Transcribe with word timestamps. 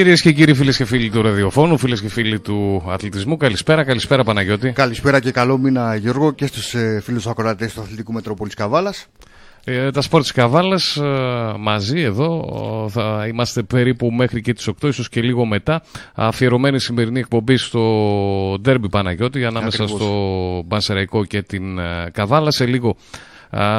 Κυρίες 0.00 0.20
και 0.20 0.32
κύριοι, 0.32 0.54
φίλες 0.54 0.76
και 0.76 0.84
φίλοι 0.84 1.10
του 1.10 1.22
ραδιοφώνου, 1.22 1.78
φίλες 1.78 2.00
και 2.00 2.08
φίλοι 2.08 2.40
του 2.40 2.82
αθλητισμού, 2.88 3.36
καλησπέρα, 3.36 3.84
καλησπέρα 3.84 4.24
Παναγιώτη. 4.24 4.72
Καλησπέρα 4.72 5.20
και 5.20 5.30
καλό 5.30 5.58
μήνα 5.58 5.96
Γιώργο 5.96 6.32
και 6.32 6.46
στους 6.46 6.74
ε, 6.74 7.00
φίλους 7.04 7.26
ακροατές 7.26 7.74
του 7.74 7.80
Αθλητικού 7.80 8.12
Μετρόπολη 8.12 8.50
Καβάλας. 8.50 9.06
Ε, 9.64 9.90
τα 9.90 10.00
σπορ 10.00 10.20
της 10.20 10.32
Καβάλας 10.32 10.96
ε, 10.96 11.02
μαζί 11.58 12.00
εδώ 12.00 12.46
θα 12.90 13.26
είμαστε 13.28 13.62
περίπου 13.62 14.10
μέχρι 14.10 14.40
και 14.40 14.52
τις 14.52 14.68
8 14.82 14.88
ίσως 14.88 15.08
και 15.08 15.20
λίγο 15.20 15.44
μετά 15.44 15.82
αφιερωμένη 16.14 16.80
σημερινή 16.80 17.18
εκπομπή 17.18 17.56
στο 17.56 17.80
Ντέρμπι 18.60 18.88
Παναγιώτη 18.88 19.44
ανάμεσα 19.44 19.82
Ακριβώς. 19.82 20.02
στο 20.02 20.62
Μπανσεραϊκό 20.66 21.24
και 21.24 21.42
την 21.42 21.78
ε, 21.78 22.10
Καβάλα 22.12 22.50
σε 22.50 22.66
λίγο 22.66 22.88
α, 22.88 22.94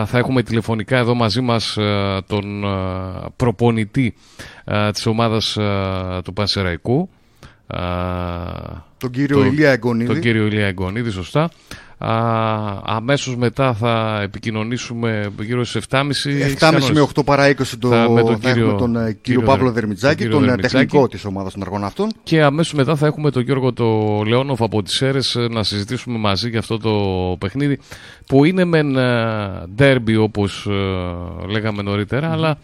θα 0.05 0.17
έχουμε 0.17 0.43
τηλεφωνικά 0.43 0.97
εδώ 0.97 1.15
μαζί 1.15 1.41
μας 1.41 1.77
ε, 1.77 2.21
τον 2.27 2.63
ε, 2.63 2.67
προπονητή 3.35 4.13
ε, 4.63 4.91
της 4.91 5.05
ομάδας 5.05 5.57
ε, 5.57 6.21
του 6.23 6.33
Πανσεραϊκού 6.33 7.09
Α, 7.67 7.79
Τον 8.97 9.11
κύριο 9.11 9.45
Ηλία 9.45 9.71
Εγκονίδη. 9.71 10.11
Τον 10.11 10.21
κύριο 10.21 10.45
Ηλία 10.45 10.67
Εγκονίδη, 10.67 11.09
σωστά. 11.09 11.49
Α, 12.03 12.81
αμέσως 12.85 13.35
μετά 13.35 13.73
θα 13.73 14.19
επικοινωνήσουμε 14.23 15.31
γύρω 15.41 15.63
στις 15.63 15.85
7.30. 15.89 16.01
7.30 16.59 16.91
με 16.93 17.01
8 17.15 17.25
παρά 17.25 17.49
20 17.49 17.55
το, 17.79 17.87
Θα- 17.89 18.09
με 18.09 18.21
τον 18.23 18.37
θα 18.39 18.51
κύριο- 18.51 18.65
έχουμε 18.67 18.77
τον 18.79 18.95
ε, 18.95 18.99
κύριο, 18.99 19.19
κύριο 19.21 19.41
Παύλο 19.41 19.63
Δερ- 19.65 19.73
Δερμιτζάκη, 19.73 20.21
τον 20.23 20.31
τον, 20.31 20.39
κύριο 20.39 20.53
ε, 20.53 20.55
Δερμιτζάκη. 20.55 20.85
τεχνικό 20.85 21.07
της 21.07 21.25
ομάδας 21.25 21.53
των 21.53 21.61
αργών 21.61 21.83
αυτών. 21.83 22.09
Και 22.23 22.41
αμέσως 22.43 22.73
μετά 22.73 22.95
θα 22.95 23.05
έχουμε 23.07 23.31
τον 23.31 23.43
Γιώργο 23.43 23.73
το 23.73 24.21
Λεόνοφ 24.27 24.61
από 24.61 24.83
τις 24.83 24.93
ΣΕΡΕΣ 24.95 25.35
ε, 25.35 25.47
να 25.51 25.63
συζητήσουμε 25.63 26.17
μαζί 26.17 26.49
για 26.49 26.59
αυτό 26.59 26.77
το 26.77 26.91
παιχνίδι 27.39 27.79
που 28.27 28.45
είναι 28.45 28.65
μεν 28.65 28.95
ντέρμπι 29.75 30.15
όπως 30.15 30.67
ε, 30.69 31.45
λέγαμε 31.51 31.81
νωρίτερα, 31.81 32.31
αλλά 32.31 32.57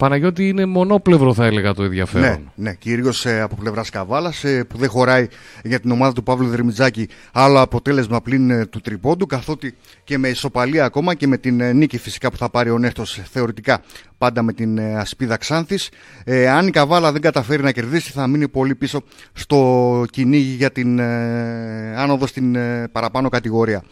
Παναγιώτη 0.00 0.48
είναι 0.48 0.66
μονόπλευρο 0.66 1.34
θα 1.34 1.44
έλεγα 1.44 1.74
το 1.74 1.82
ενδιαφέρον. 1.82 2.28
Ναι, 2.28 2.38
ναι 2.54 2.74
κυρίως 2.74 3.26
από 3.26 3.54
πλευράς 3.54 3.90
Καβάλας 3.90 4.44
που 4.68 4.78
δεν 4.78 4.88
χωράει 4.88 5.26
για 5.64 5.80
την 5.80 5.90
ομάδα 5.90 6.12
του 6.12 6.22
Παύλου 6.22 6.48
Δερμιτζάκη 6.48 7.08
άλλο 7.32 7.60
αποτέλεσμα 7.60 8.20
πλην 8.20 8.50
ε, 8.50 8.66
του 8.66 8.80
τριπώντου. 8.80 9.26
Καθότι 9.26 9.74
και 10.04 10.18
με 10.18 10.28
ισοπαλία 10.28 10.84
ακόμα 10.84 11.14
και 11.14 11.26
με 11.26 11.36
την 11.36 11.60
ε, 11.60 11.72
νίκη 11.72 11.98
φυσικά 11.98 12.30
που 12.30 12.36
θα 12.36 12.50
πάρει 12.50 12.70
ο 12.70 12.78
Νέστος 12.78 13.20
θεωρητικά 13.30 13.82
πάντα 14.20 14.42
με 14.42 14.52
την 14.52 14.78
ε, 14.78 14.96
ασπίδα 14.96 15.36
Ξάνθης. 15.36 15.90
Ε, 16.24 16.48
αν 16.48 16.66
η 16.66 16.70
Καβάλα 16.70 17.12
δεν 17.12 17.20
καταφέρει 17.20 17.62
να 17.62 17.72
κερδίσει, 17.72 18.12
θα 18.12 18.26
μείνει 18.26 18.48
πολύ 18.48 18.74
πίσω 18.74 19.02
στο 19.32 20.04
κυνήγι 20.10 20.54
για 20.54 20.70
την 20.70 20.98
ε, 20.98 21.94
άνοδο 21.96 22.26
στην 22.26 22.54
ε, 22.54 22.88
παραπάνω 22.92 23.28
κατηγορία. 23.28 23.82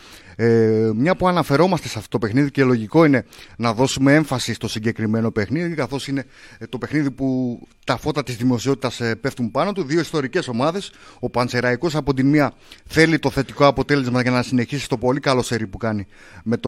Ε, 0.40 0.90
μια 0.94 1.16
που 1.16 1.28
αναφερόμαστε 1.28 1.88
σε 1.88 1.98
αυτό 1.98 2.18
το 2.18 2.26
παιχνίδι 2.26 2.50
και 2.50 2.64
λογικό 2.64 3.04
είναι 3.04 3.24
να 3.56 3.74
δώσουμε 3.74 4.14
έμφαση 4.14 4.54
στο 4.54 4.68
συγκεκριμένο 4.68 5.30
παιχνίδι 5.30 5.74
καθώς 5.74 6.08
είναι 6.08 6.24
ε, 6.58 6.66
το 6.66 6.78
παιχνίδι 6.78 7.10
που 7.10 7.58
τα 7.84 7.96
φώτα 7.96 8.22
της 8.22 8.36
δημοσιότητας 8.36 9.00
ε, 9.00 9.14
πέφτουν 9.14 9.50
πάνω 9.50 9.72
του 9.72 9.82
δύο 9.82 10.00
ιστορικές 10.00 10.48
ομάδες. 10.48 10.92
Ο 11.18 11.30
Πανσεραϊκός 11.30 11.96
από 11.96 12.14
την 12.14 12.26
μία 12.26 12.52
θέλει 12.86 13.18
το 13.18 13.30
θετικό 13.30 13.66
αποτέλεσμα 13.66 14.22
για 14.22 14.30
να 14.30 14.42
συνεχίσει 14.42 14.88
το 14.88 14.98
πολύ 14.98 15.20
καλό 15.20 15.42
σερί 15.42 15.66
που 15.66 15.78
κάνει 15.78 16.06
με 16.44 16.56
το 16.56 16.67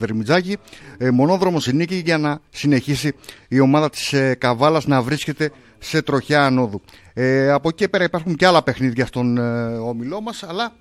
Δερμιτζάκη, 0.00 0.56
ε, 0.98 1.10
μονόδρομος 1.10 1.66
η 1.66 1.74
νίκη 1.74 1.94
για 2.04 2.18
να 2.18 2.40
συνεχίσει 2.50 3.12
η 3.48 3.60
ομάδα 3.60 3.90
της 3.90 4.12
ε, 4.12 4.34
Καβάλας 4.34 4.86
να 4.86 5.02
βρίσκεται 5.02 5.50
σε 5.78 6.02
τροχιά 6.02 6.44
ανόδου. 6.46 6.80
Ε, 7.12 7.50
από 7.50 7.68
εκεί 7.68 7.76
και 7.76 7.88
πέρα 7.88 8.04
υπάρχουν 8.04 8.34
και 8.36 8.46
άλλα 8.46 8.62
παιχνίδια 8.62 9.06
στον 9.06 9.38
ε, 9.38 9.42
όμιλό 9.76 10.20
μας, 10.20 10.42
αλλά 10.42 10.72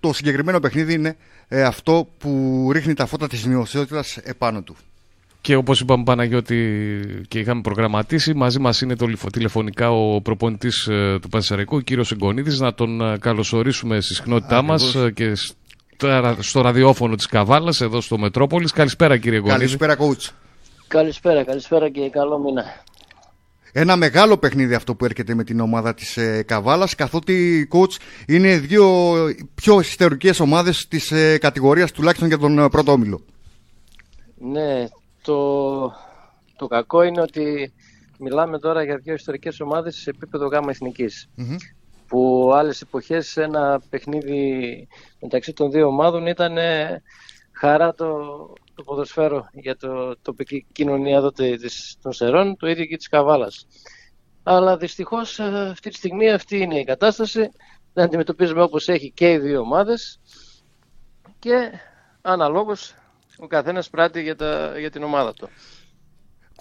το 0.00 0.12
συγκεκριμένο 0.12 0.60
παιχνίδι 0.60 0.92
είναι 0.92 1.16
ε, 1.48 1.62
αυτό 1.62 2.08
που 2.18 2.68
ρίχνει 2.72 2.94
τα 2.94 3.06
φώτα 3.06 3.26
της 3.28 3.46
δημοσιότητας 3.46 4.16
επάνω 4.16 4.62
του. 4.62 4.76
Και 5.40 5.56
όπως 5.56 5.80
είπαμε 5.80 6.04
Παναγιώτη 6.04 7.00
και 7.28 7.38
είχαμε 7.38 7.60
προγραμματίσει, 7.60 8.34
μαζί 8.34 8.58
μας 8.58 8.80
είναι 8.80 8.96
το 8.96 9.06
λιφο- 9.06 9.32
τηλεφωνικά 9.32 9.90
ο 9.90 10.20
προπονητής 10.20 10.86
ε, 10.86 11.18
του 11.22 11.28
Πανσεραϊκού, 11.28 11.76
ο 11.76 11.80
κύριος 11.80 12.12
Εγκονίδης, 12.12 12.60
να 12.60 12.74
τον 12.74 13.00
ε, 13.00 13.18
καλωσορίσουμε 13.18 14.00
στη 14.00 14.14
συχνότητά 14.14 14.62
μας 14.62 14.94
ε, 14.94 15.10
και 15.10 15.32
στο, 15.96 16.36
στο 16.42 16.60
ραδιόφωνο 16.60 17.14
της 17.14 17.26
Καβάλας, 17.26 17.80
εδώ 17.80 18.00
στο 18.00 18.18
Μετρόπολης. 18.18 18.72
Καλησπέρα 18.72 19.16
κύριε 19.18 19.38
Εγκονίδη. 19.38 19.58
Καλησπέρα 19.58 19.96
coach. 19.98 20.30
Καλησπέρα, 20.88 21.44
καλησπέρα 21.44 21.88
και 21.88 22.10
καλό 22.10 22.38
μήνα. 22.38 22.64
Ένα 23.72 23.96
μεγάλο 23.96 24.36
παιχνίδι 24.36 24.74
αυτό 24.74 24.94
που 24.94 25.04
έρχεται 25.04 25.34
με 25.34 25.44
την 25.44 25.60
ομάδα 25.60 25.94
της 25.94 26.16
ε, 26.16 26.42
Καβάλας 26.42 26.94
καθότι 26.94 27.68
coach 27.72 27.96
είναι 28.26 28.58
δύο 28.58 29.14
πιο 29.54 29.80
ιστορικές 29.80 30.40
ομάδες 30.40 30.88
της 30.88 31.10
ε, 31.12 31.38
κατηγορίας 31.38 31.92
τουλάχιστον 31.92 32.28
για 32.28 32.38
τον 32.38 32.58
ε, 32.58 32.68
πρώτο 32.68 32.92
όμιλο. 32.92 33.20
Ναι, 34.38 34.86
το, 35.22 35.92
το 36.56 36.66
κακό 36.66 37.02
είναι 37.02 37.20
ότι 37.20 37.72
μιλάμε 38.18 38.58
τώρα 38.58 38.84
για 38.84 38.96
δύο 38.96 39.14
ιστορικές 39.14 39.60
ομάδες 39.60 39.96
σε 39.96 40.10
επίπεδο 40.10 40.46
γάμα 40.46 40.70
εθνικής. 40.70 41.28
Μμμ. 41.34 41.56
Που 42.14 42.50
άλλες 42.54 42.80
εποχές 42.80 43.36
ένα 43.36 43.80
παιχνίδι 43.90 44.88
μεταξύ 45.20 45.52
των 45.52 45.70
δύο 45.70 45.86
ομάδων 45.86 46.26
ήταν 46.26 46.58
ε, 46.58 47.02
χαρά 47.52 47.94
το, 47.94 48.06
το 48.74 48.82
ποδοσφαίρο 48.82 49.48
για 49.52 49.76
το 49.76 50.16
τοπική 50.22 50.66
κοινωνία 50.72 51.16
εδώ 51.16 51.32
τε- 51.32 51.60
της, 51.60 51.96
των 52.02 52.12
Σερών, 52.12 52.56
το 52.56 52.68
ίδιο 52.68 52.84
και 52.84 52.96
της 52.96 53.08
Καβάλας. 53.08 53.66
Αλλά 54.42 54.76
δυστυχώς 54.76 55.38
ε, 55.38 55.68
αυτή 55.70 55.90
τη 55.90 55.96
στιγμή 55.96 56.30
αυτή 56.30 56.56
είναι 56.56 56.78
η 56.78 56.84
κατάσταση. 56.84 57.50
Δεν 57.92 58.04
αντιμετωπίζουμε 58.04 58.62
όπως 58.62 58.88
έχει 58.88 59.10
και 59.10 59.32
οι 59.32 59.38
δύο 59.38 59.60
ομάδες 59.60 60.20
και 61.38 61.70
αναλόγως 62.22 62.94
ο 63.38 63.46
καθένας 63.46 63.90
πράττει 63.90 64.22
για, 64.22 64.36
τα, 64.36 64.78
για 64.78 64.90
την 64.90 65.02
ομάδα 65.02 65.32
του. 65.32 65.48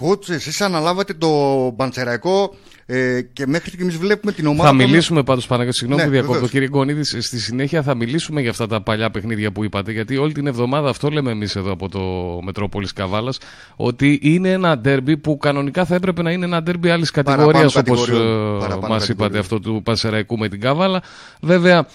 Coach, 0.02 0.30
εσείς 0.30 0.62
αναλάβατε 0.62 1.14
το 1.14 1.70
Μπαντσεραϊκό 1.70 2.56
ε, 2.86 3.22
και 3.34 3.48
μέχρι 3.48 3.70
στιγμής 3.70 3.98
βλέπουμε 3.98 4.32
την 4.32 4.46
ομάδα... 4.48 4.64
Θα 4.70 4.76
των- 4.76 4.86
μιλήσουμε 4.86 5.24
πάντως, 5.24 5.48
Παναγιώτη, 5.48 5.78
συγγνώμη 5.78 6.02
Ναι, 6.02 6.08
που 6.08 6.14
διακόπτω, 6.14 6.34
βεβαίως. 6.34 6.52
κύριε 6.52 6.68
Γκονίδη. 6.68 7.04
Στη 7.22 7.40
συνέχεια 7.40 7.82
θα 7.84 7.96
μιλήσουμε 7.96 8.42
για 8.42 8.50
αυτά 8.50 8.68
τα 8.68 8.82
παλιά 8.82 9.12
παιχνίδια 9.12 9.52
που 9.52 9.64
είπατε. 9.64 9.92
Γιατί 9.92 10.18
όλη 10.18 10.34
την 10.34 10.48
εβδομάδα 10.48 10.90
αυτό 10.90 11.10
λέμε 11.10 11.32
εμείς 11.32 11.56
εδώ 11.56 11.72
από 11.72 11.90
το 11.90 12.00
Μετρόπολης 12.44 12.94
Καβάλας. 12.94 13.38
Ότι 13.76 14.20
είναι 14.22 14.50
ένα 14.52 14.78
ντέρμπι 14.78 15.18
που 15.18 15.38
κανονικά 15.38 15.86
θα 15.86 15.96
έπρεπε 15.96 16.22
να 16.22 16.32
είναι 16.32 16.46
ένα 16.46 16.64
ντέρμπι 16.64 16.90
άλλης 16.90 17.12
κατηγορίας 17.12 17.76
όπως 17.76 18.06
κατηγοριών. 18.06 18.60
Παραπάνω 18.60 18.94
μας 18.94 19.04
είπατε 19.10 19.16
κατηγοριών. 19.16 19.40
αυτό 19.40 19.60
του 19.60 19.82
Πασεραϊκού 19.84 20.38
με 20.38 20.50
την 20.50 20.60
Καβάλα. 20.60 21.02
Βέβαια, 21.42 21.88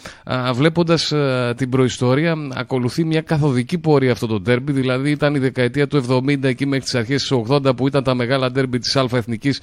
βλέποντας 0.55 1.13
την 1.57 1.69
προϊστορία, 1.71 2.35
ακολουθεί 2.55 3.05
μια 3.05 3.21
καθοδική 3.21 3.79
πορεία 3.79 4.13
αυτό 4.13 4.27
το 4.27 4.41
ντέρμπι. 4.41 4.73
Δηλαδή 4.73 5.11
ήταν 5.11 5.35
η 5.35 5.39
δεκαετία 5.39 5.87
του 5.87 5.97
70 5.97 6.45
εκεί 6.45 6.67
μέχρι 6.67 6.85
τις 6.85 6.95
αρχές 6.95 7.25
του 7.27 7.47
80 7.49 7.77
που 7.77 7.87
ήταν 7.87 8.03
τα 8.03 8.15
μεγάλα 8.15 8.51
ντέρμπι 8.51 8.79
της 8.79 8.97
Α 8.97 9.07
Εθνικής 9.13 9.61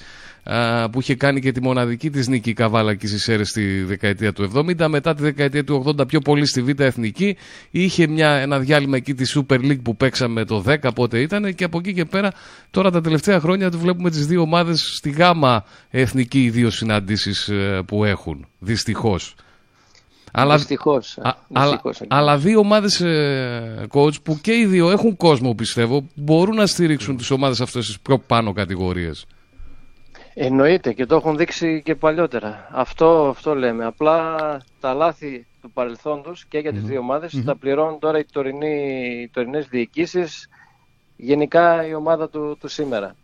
που 0.90 1.00
είχε 1.00 1.14
κάνει 1.16 1.40
και 1.40 1.52
τη 1.52 1.62
μοναδική 1.62 2.10
της 2.10 2.28
νίκη 2.28 2.50
η 2.50 2.52
Καβάλα 2.52 2.94
και 2.94 3.06
στι 3.06 3.32
αίρε 3.32 3.44
στη 3.44 3.82
δεκαετία 3.82 4.32
του 4.32 4.50
70. 4.54 4.86
Μετά 4.88 5.14
τη 5.14 5.22
δεκαετία 5.22 5.64
του 5.64 5.84
80 5.98 6.08
πιο 6.08 6.20
πολύ 6.20 6.46
στη 6.46 6.62
Β' 6.62 6.80
Εθνική. 6.80 7.36
Είχε 7.70 8.06
μια, 8.06 8.28
ένα 8.30 8.58
διάλειμμα 8.58 8.96
εκεί 8.96 9.14
της 9.14 9.38
Super 9.38 9.58
League 9.60 9.82
που 9.82 9.96
παίξαμε 9.96 10.44
το 10.44 10.64
10 10.66 10.76
πότε 10.94 11.20
ήταν 11.20 11.54
και 11.54 11.64
από 11.64 11.78
εκεί 11.78 11.92
και 11.94 12.04
πέρα 12.04 12.32
τώρα 12.70 12.90
τα 12.90 13.00
τελευταία 13.00 13.40
χρόνια 13.40 13.70
του 13.70 13.78
βλέπουμε 13.78 14.10
τις 14.10 14.26
δύο 14.26 14.40
ομάδες 14.40 14.94
στη 14.96 15.10
Γ' 15.10 15.20
Εθνική 15.90 16.42
οι 16.44 16.50
δύο 16.50 16.70
συναντήσεις 16.70 17.50
που 17.86 18.04
έχουν. 18.04 18.46
Δυστυχώς. 18.58 19.34
Αλλά, 20.32 20.56
Δυστυχώς. 20.56 21.18
α- 21.22 21.36
αλλά, 21.52 21.66
Δυστυχώς. 21.70 22.00
αλλά 22.08 22.38
δύο 22.38 22.58
ομάδες 22.58 23.02
coach 23.90 24.22
που 24.22 24.38
και 24.40 24.52
οι 24.52 24.66
δύο 24.66 24.90
έχουν 24.90 25.16
κόσμο 25.16 25.54
πιστεύω 25.54 26.00
που 26.00 26.08
μπορούν 26.14 26.56
να 26.56 26.66
στηρίξουν 26.66 27.16
τις 27.16 27.30
ομάδες 27.30 27.60
αυτές 27.60 27.86
τι 27.86 27.94
πιο 28.02 28.18
πάνω 28.18 28.52
κατηγορίες. 28.52 29.24
Εννοείται 30.38 30.92
και 30.92 31.06
το 31.06 31.14
έχουν 31.16 31.36
δείξει 31.36 31.82
και 31.84 31.94
παλιότερα. 31.94 32.68
Αυτό, 32.72 33.28
αυτό 33.28 33.54
λέμε. 33.54 33.84
Απλά 33.84 34.36
τα 34.80 34.94
λάθη 34.94 35.46
του 35.60 35.70
παρελθόντος 35.70 36.44
και 36.44 36.58
για 36.58 36.72
τις 36.72 36.82
δύο 36.82 36.98
ομάδες 37.00 37.42
τα 37.44 37.56
πληρώνουν 37.56 37.98
τώρα 37.98 38.18
οι, 38.18 38.24
τωρινοί, 38.32 39.06
οι 39.22 39.28
τωρινές 39.28 39.66
διοικήσεις, 39.68 40.48
γενικά 41.16 41.86
η 41.86 41.94
ομάδα 41.94 42.28
του, 42.28 42.56
του 42.60 42.68
σήμερα. 42.68 43.16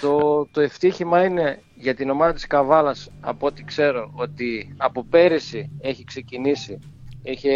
Το, 0.00 0.44
το 0.52 0.60
ευτύχημα 0.60 1.24
είναι 1.24 1.62
για 1.74 1.94
την 1.94 2.10
ομάδα 2.10 2.32
της 2.32 2.46
Καβάλας, 2.46 3.10
από 3.20 3.46
ό,τι 3.46 3.64
ξέρω, 3.64 4.12
ότι 4.14 4.74
από 4.76 5.04
πέρυσι 5.04 5.70
έχει 5.80 6.04
ξεκινήσει, 6.04 6.78
είχε 7.22 7.52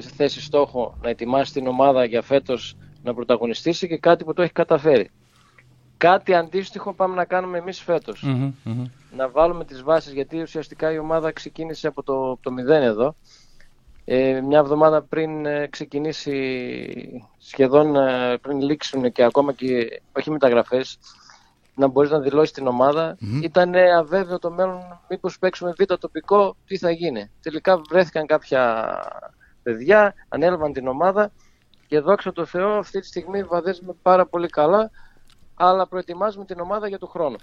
θέσει 0.00 0.40
στόχο 0.40 0.98
να 1.02 1.08
ετοιμάσει 1.10 1.52
την 1.52 1.66
ομάδα 1.66 2.04
για 2.04 2.22
φέτος 2.22 2.76
να 3.02 3.14
πρωταγωνιστήσει 3.14 3.88
και 3.88 3.96
κάτι 3.98 4.24
που 4.24 4.32
το 4.32 4.42
έχει 4.42 4.52
καταφέρει. 4.52 5.10
Κάτι 6.04 6.34
αντίστοιχο 6.34 6.92
πάμε 6.92 7.14
να 7.14 7.24
κάνουμε 7.24 7.58
εμείς 7.58 7.80
φέτος. 7.80 8.26
Να 9.16 9.28
βάλουμε 9.28 9.64
τις 9.64 9.82
βάσεις, 9.82 10.12
γιατί 10.12 10.40
ουσιαστικά 10.42 10.92
η 10.92 10.98
ομάδα 10.98 11.32
ξεκίνησε 11.32 11.86
από 11.86 12.02
το, 12.02 12.30
από 12.30 12.42
το 12.42 12.52
μηδέν 12.52 12.82
εδώ. 12.82 13.16
Ε, 14.04 14.40
μια 14.40 14.58
εβδομάδα 14.58 15.02
πριν 15.02 15.46
ε, 15.46 15.66
ξεκινήσει, 15.66 17.26
σχεδόν 17.38 17.96
ε, 17.96 18.36
πριν 18.36 18.60
λήξουν 18.60 19.12
και 19.12 19.24
ακόμα 19.24 19.52
και 19.52 20.02
όχι 20.12 20.30
μεταγραφές, 20.30 20.98
να 21.74 21.86
μπορείς 21.86 22.10
να 22.10 22.20
δηλώσεις 22.20 22.52
την 22.52 22.66
ομάδα. 22.66 23.16
Ήταν 23.42 23.74
αβέβαιο 23.74 24.38
το 24.38 24.50
μέλλον, 24.50 25.00
μήπως 25.08 25.38
παίξουμε 25.38 25.72
β' 25.78 25.94
τοπικό, 25.94 26.56
τι 26.66 26.78
θα 26.78 26.90
γίνει. 26.90 27.30
Τελικά 27.42 27.80
βρέθηκαν 27.90 28.26
κάποια 28.26 28.94
παιδιά, 29.62 30.14
ανέλαβαν 30.28 30.72
την 30.72 30.88
ομάδα 30.88 31.32
και 31.86 32.00
δόξα 32.00 32.32
τω 32.32 32.44
Θεώ 32.44 32.70
αυτή 32.70 33.00
τη 33.00 33.06
στιγμή 33.06 33.42
βαδίζουμε 33.42 33.94
πάρα 34.02 34.26
πολύ 34.26 34.48
καλά, 34.48 34.90
αλλά 35.54 35.86
προετοιμάζουμε 35.86 36.44
την 36.44 36.60
ομάδα 36.60 36.88
για 36.88 36.98
τον 36.98 37.08
χρόνο. 37.08 37.36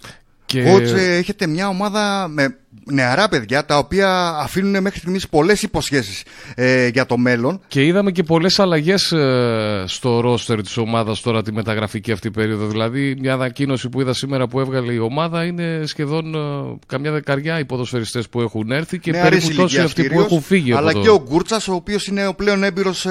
Και... 0.51 0.73
Coach, 0.73 0.97
ε, 0.97 1.15
έχετε 1.15 1.47
μια 1.47 1.67
ομάδα 1.67 2.27
με 2.27 2.57
νεαρά 2.85 3.29
παιδιά 3.29 3.65
τα 3.65 3.77
οποία 3.77 4.27
αφήνουν 4.27 4.81
μέχρι 4.81 4.99
στιγμής 4.99 5.29
πολλές 5.29 5.63
υποσχέσεις 5.63 6.23
ε, 6.55 6.87
για 6.87 7.05
το 7.05 7.17
μέλλον. 7.17 7.61
Και 7.67 7.85
είδαμε 7.85 8.11
και 8.11 8.23
πολλές 8.23 8.59
αλλαγές 8.59 9.11
ε, 9.11 9.83
στο 9.87 10.19
ρόστερ 10.19 10.61
της 10.61 10.77
ομάδας 10.77 11.21
τώρα 11.21 11.41
τη 11.41 11.51
μεταγραφική 11.51 12.11
αυτή 12.11 12.31
περίοδο. 12.31 12.67
Δηλαδή 12.67 13.15
μια 13.19 13.33
ανακοίνωση 13.33 13.89
που 13.89 14.01
είδα 14.01 14.13
σήμερα 14.13 14.47
που 14.47 14.59
έβγαλε 14.59 14.93
η 14.93 14.97
ομάδα 14.97 15.43
είναι 15.43 15.81
σχεδόν 15.85 16.35
ε, 16.35 16.79
καμιά 16.87 17.11
δεκαριά 17.11 17.59
οι 17.59 17.65
ποδοσφαιριστές 17.65 18.29
που 18.29 18.41
έχουν 18.41 18.71
έρθει 18.71 18.99
και 18.99 19.11
περίπου 19.11 19.53
τόσοι 19.55 19.79
αυτοί 19.79 20.09
που 20.09 20.19
έχουν 20.19 20.41
φύγει. 20.41 20.73
Αλλά 20.73 20.93
και 20.93 21.09
ο 21.09 21.23
Γκούρτσας 21.29 21.67
ο 21.67 21.73
οποίος 21.73 22.07
είναι 22.07 22.27
ο 22.27 22.33
πλέον 22.33 22.63
έμπειρος 22.63 23.07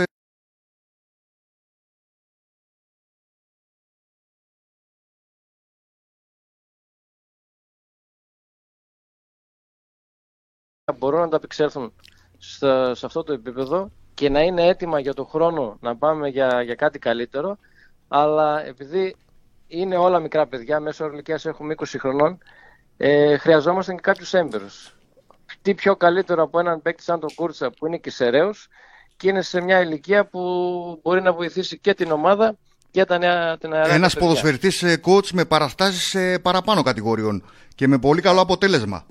μπορούν 10.93 11.19
να 11.19 11.25
ανταπεξέλθουν 11.25 11.93
σε 12.93 13.07
αυτό 13.07 13.23
το 13.23 13.33
επίπεδο 13.33 13.91
και 14.15 14.29
να 14.29 14.41
είναι 14.41 14.67
έτοιμα 14.67 15.01
για 15.01 15.15
το 15.15 15.25
χρόνο 15.25 15.77
να 15.81 15.97
πάμε 15.97 16.29
για, 16.29 16.63
για 16.63 16.75
κάτι 16.75 16.99
καλύτερο. 16.99 17.59
Αλλά 18.09 18.67
επειδή 18.67 19.17
είναι 19.67 19.97
όλα 19.97 20.19
μικρά 20.19 20.47
παιδιά, 20.47 20.81
μέσω 20.81 21.07
ηλικίας 21.07 21.47
έχουμε 21.47 21.75
20 21.77 21.85
χρονών, 21.99 22.39
ε, 22.97 23.37
χρειαζόμαστε 23.37 23.95
και 23.95 24.01
κάποιους 24.01 24.35
έμπειρους. 24.35 24.95
Τι 25.63 25.75
πιο 25.75 25.97
καλύτερο 25.97 26.43
από 26.43 26.59
έναν 26.59 26.83
παίκτη 26.83 27.03
σαν 27.03 27.21
τον 27.21 27.35
Κούρτσα 27.35 27.71
που 27.71 27.87
είναι 27.87 27.97
και 27.97 28.11
σεραίος 28.11 28.69
και 29.17 29.29
είναι 29.29 29.43
σε 29.43 29.61
μια 29.61 29.81
ηλικία 29.81 30.27
που 30.27 30.41
μπορεί 31.03 31.23
να 31.23 31.33
βοηθήσει 31.33 31.79
και 31.79 31.95
την 31.95 32.11
ομάδα 32.11 32.57
και 32.91 33.05
τα 33.05 33.19
νέα, 33.19 33.59
την 33.59 33.73
Ένας 33.73 34.15
ποδοσφαιρητής 34.15 34.83
ε, 34.83 35.01
coach 35.05 35.31
με 35.31 35.45
παραστάσεις 35.45 36.41
παραπάνω 36.43 36.83
κατηγοριών 36.83 37.45
και 37.75 37.89
με 37.89 37.99
πολύ 37.99 38.21
καλό 38.21 38.41
αποτέλεσμα. 38.41 39.07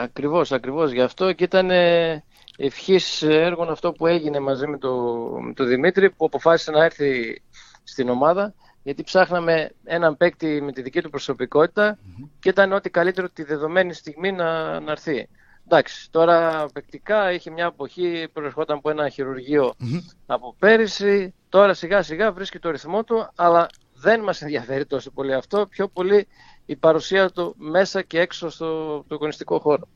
Ακριβώς, 0.00 0.52
ακριβώς. 0.52 0.92
Γι' 0.92 1.00
αυτό 1.00 1.32
και 1.32 1.44
ήταν 1.44 1.70
ε, 1.70 2.24
ευχής 2.56 3.22
έργο 3.22 3.62
αυτό 3.62 3.92
που 3.92 4.06
έγινε 4.06 4.40
μαζί 4.40 4.66
με 4.66 4.78
τον 4.78 5.54
το 5.54 5.64
Δημήτρη 5.64 6.10
που 6.10 6.24
αποφάσισε 6.24 6.70
να 6.70 6.84
έρθει 6.84 7.42
στην 7.84 8.08
ομάδα 8.08 8.54
γιατί 8.82 9.02
ψάχναμε 9.02 9.70
έναν 9.84 10.16
παίκτη 10.16 10.60
με 10.62 10.72
τη 10.72 10.82
δική 10.82 11.00
του 11.00 11.10
προσωπικότητα 11.10 11.98
και 12.40 12.48
ήταν 12.48 12.72
ό,τι 12.72 12.90
καλύτερο 12.90 13.28
τη 13.28 13.42
δεδομένη 13.42 13.92
στιγμή 13.92 14.32
να, 14.32 14.80
να 14.80 14.90
έρθει. 14.90 15.28
Εντάξει, 15.64 16.10
τώρα 16.10 16.66
παικτικά 16.72 17.32
είχε 17.32 17.50
μια 17.50 17.66
εποχή, 17.66 18.28
προερχόταν 18.32 18.76
από 18.76 18.90
ένα 18.90 19.10
από 20.26 20.54
πέρυσι, 20.58 21.34
τώρα 21.48 21.74
σιγά 21.74 22.02
σιγά 22.02 22.32
βρίσκει 22.32 22.58
το 22.58 22.70
ρυθμό 22.70 23.04
του, 23.04 23.30
αλλά 23.34 23.68
δεν 23.94 24.20
μας 24.20 24.42
ενδιαφέρει 24.42 24.86
τόσο 24.86 25.10
πολύ 25.10 25.34
αυτό, 25.34 25.66
πιο 25.66 25.88
πολύ 25.88 26.26
η 26.70 26.76
παρουσία 26.76 27.30
του 27.30 27.54
μέσα 27.58 28.02
και 28.02 28.20
έξω 28.20 28.50
στο 28.50 29.04
το 29.08 29.58
χώρο. 29.58 29.88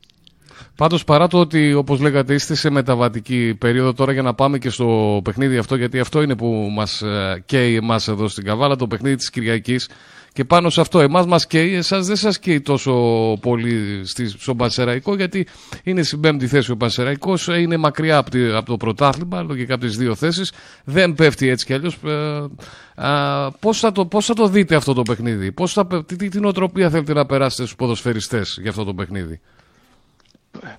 Πάντως, 0.75 1.03
παρά 1.03 1.27
το 1.27 1.39
ότι, 1.39 1.73
όπως 1.73 1.99
λέγατε, 1.99 2.33
είστε 2.33 2.55
σε 2.55 2.69
μεταβατική 2.69 3.55
περίοδο 3.59 3.93
τώρα 3.93 4.11
για 4.11 4.21
να 4.21 4.33
πάμε 4.33 4.57
και 4.57 4.69
στο 4.69 5.19
παιχνίδι 5.23 5.57
αυτό, 5.57 5.75
γιατί 5.75 5.99
αυτό 5.99 6.21
είναι 6.21 6.35
που 6.35 6.69
μας 6.75 7.01
ε, 7.01 7.43
καίει 7.45 7.75
εμάς 7.75 8.07
εδώ 8.07 8.27
στην 8.27 8.43
Καβάλα, 8.43 8.75
το 8.75 8.87
παιχνίδι 8.87 9.15
της 9.15 9.29
Κυριακής. 9.29 9.89
Και 10.33 10.45
πάνω 10.45 10.69
σε 10.69 10.81
αυτό, 10.81 10.99
εμάς 10.99 11.25
μας 11.25 11.47
καίει, 11.47 11.73
εσάς 11.73 12.07
δεν 12.07 12.15
σας 12.15 12.39
καίει 12.39 12.61
τόσο 12.61 12.93
πολύ 13.41 14.01
στον 14.37 14.57
Πανσεραϊκό, 14.57 15.15
γιατί 15.15 15.47
είναι 15.83 16.03
στην 16.03 16.19
πέμπτη 16.19 16.47
θέση 16.47 16.71
ο 16.71 16.77
Πανσεραϊκός, 16.77 17.47
είναι 17.47 17.77
μακριά 17.77 18.17
από, 18.17 18.63
το 18.65 18.77
πρωτάθλημα, 18.77 19.41
λογικά 19.41 19.73
από 19.73 19.85
τις 19.85 19.97
δύο 19.97 20.15
θέσεις. 20.15 20.51
Δεν 20.83 21.13
πέφτει 21.13 21.47
έτσι 21.47 21.65
κι 21.65 21.73
αλλιώς. 21.73 21.97
Ε, 22.03 22.47
Πώς 23.59 23.79
θα, 23.79 23.91
το, 23.91 24.07
θα 24.21 24.33
το 24.33 24.47
δείτε 24.47 24.75
αυτό 24.75 24.93
το 24.93 25.01
παιχνίδι, 25.01 25.51
πώς 25.51 25.73
θα, 25.73 25.87
τι, 26.05 26.15
τι, 26.15 26.29
τι 26.29 26.39
νοοτροπία 26.39 26.89
θέλετε 26.89 27.13
να 27.13 27.25
περάσετε 27.25 27.63
στους 27.63 27.75
ποδοσφαιριστές 27.75 28.57
για 28.61 28.69
αυτό 28.69 28.83
το 28.83 28.93
παιχνίδι; 28.93 29.39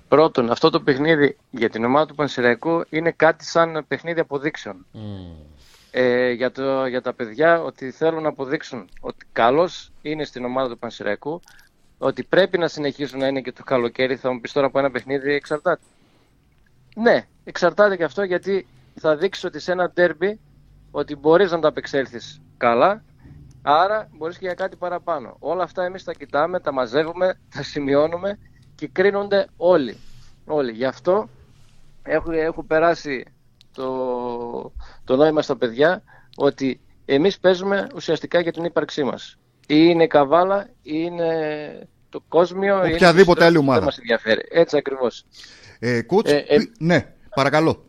Πρώτον, 0.07 0.51
αυτό 0.51 0.69
το 0.69 0.81
παιχνίδι 0.81 1.37
για 1.51 1.69
την 1.69 1.85
ομάδα 1.85 2.05
του 2.05 2.15
Πανσεραϊκού 2.15 2.83
είναι 2.89 3.11
κάτι 3.11 3.45
σαν 3.45 3.85
παιχνίδι 3.87 4.19
αποδείξεων. 4.19 4.85
Mm. 4.93 4.99
Ε, 5.91 6.31
για, 6.31 6.51
το, 6.51 6.85
για 6.85 7.01
τα 7.01 7.13
παιδιά 7.13 7.61
ότι 7.61 7.91
θέλουν 7.91 8.21
να 8.21 8.29
αποδείξουν 8.29 8.89
ότι 8.99 9.25
καλός 9.31 9.91
είναι 10.01 10.23
στην 10.23 10.45
ομάδα 10.45 10.69
του 10.69 10.77
Πανσεραϊκού, 10.77 11.41
ότι 11.97 12.23
πρέπει 12.23 12.57
να 12.57 12.67
συνεχίσουν 12.67 13.19
να 13.19 13.27
είναι 13.27 13.41
και 13.41 13.51
το 13.51 13.63
καλοκαίρι. 13.63 14.15
Θα 14.15 14.31
μου 14.33 14.41
πεις 14.41 14.51
τώρα 14.51 14.67
από 14.67 14.79
ένα 14.79 14.91
παιχνίδι 14.91 15.33
εξαρτάται. 15.33 15.81
Ναι, 16.95 17.27
εξαρτάται 17.43 17.95
και 17.95 18.03
αυτό 18.03 18.23
γιατί 18.23 18.67
θα 18.95 19.15
δείξεις 19.15 19.43
ότι 19.43 19.59
σε 19.59 19.71
ένα 19.71 19.89
ντέρμπι 19.89 20.39
ότι 20.91 21.15
μπορείς 21.15 21.51
να 21.51 21.59
τα 21.59 21.67
απεξέλθεις 21.67 22.41
καλά, 22.57 23.03
άρα 23.61 24.09
μπορείς 24.11 24.37
και 24.37 24.45
για 24.45 24.53
κάτι 24.53 24.75
παραπάνω. 24.75 25.35
Όλα 25.39 25.63
αυτά 25.63 25.83
εμείς 25.83 26.03
τα 26.03 26.13
κοιτάμε, 26.13 26.59
τα 26.59 26.71
μαζεύουμε, 26.71 27.39
τα 27.55 27.63
σημειώνουμε 27.63 28.39
και 28.75 28.87
κρίνονται 28.87 29.47
όλοι. 29.57 29.97
όλοι. 30.45 30.71
Γι' 30.71 30.85
αυτό 30.85 31.29
έχω, 32.03 32.31
έχω 32.31 32.63
περάσει 32.63 33.25
το, 33.73 34.71
το 35.03 35.15
νόημα 35.15 35.41
στα 35.41 35.57
παιδιά 35.57 36.03
ότι 36.35 36.79
εμείς 37.05 37.39
παίζουμε 37.39 37.87
ουσιαστικά 37.95 38.39
για 38.39 38.51
την 38.51 38.63
ύπαρξή 38.63 39.03
μας. 39.03 39.37
Ή 39.67 39.75
είναι 39.89 40.07
καβάλα, 40.07 40.69
ή 40.81 40.93
είναι 40.93 41.87
το 42.09 42.23
κόσμιο, 42.27 42.85
ή 42.85 42.93
οποιαδήποτε 42.93 43.45
άλλη 43.45 43.57
ομάδα. 43.57 43.77
Δεν 43.77 43.85
μας 43.85 43.97
ενδιαφέρει. 43.97 44.41
Έτσι 44.49 44.77
ακριβώς. 44.77 45.25
Ε, 45.79 46.01
ε, 46.23 46.37
ε, 46.47 46.57
ναι, 46.77 47.13
παρακαλώ. 47.35 47.85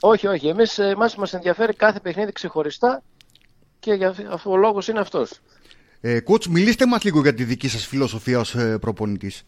Όχι, 0.00 0.26
όχι. 0.26 0.48
Εμείς, 0.48 0.78
εμάς 0.78 1.16
μας 1.16 1.34
ενδιαφέρει 1.34 1.74
κάθε 1.74 2.00
παιχνίδι 2.00 2.32
ξεχωριστά 2.32 3.02
και 3.78 3.92
για, 3.92 4.14
ο 4.44 4.56
λόγος 4.56 4.88
είναι 4.88 5.00
αυτός. 5.00 5.40
Ε, 6.00 6.18
μιλήστε 6.50 6.86
μας 6.86 7.04
λίγο 7.04 7.20
για 7.20 7.34
τη 7.34 7.44
δική 7.44 7.68
σας 7.68 7.86
φιλοσοφία 7.86 8.38
ως 8.38 8.54
ε, 8.54 8.78
προπονητής. 8.78 9.44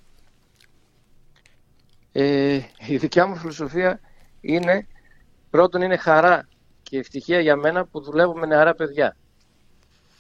Ε, 2.16 2.61
η 2.86 2.96
δικιά 2.96 3.27
μου 3.27 3.36
φιλοσοφία 3.36 4.00
είναι, 4.41 4.86
πρώτον 5.50 5.82
είναι 5.82 5.96
χαρά 5.96 6.48
και 6.82 6.98
ευτυχία 6.98 7.41
για 7.41 7.56
μένα 7.56 7.84
που 7.86 8.00
δουλεύω 8.00 8.34
με 8.34 8.46
νεαρά 8.46 8.74
παιδιά 8.74 9.17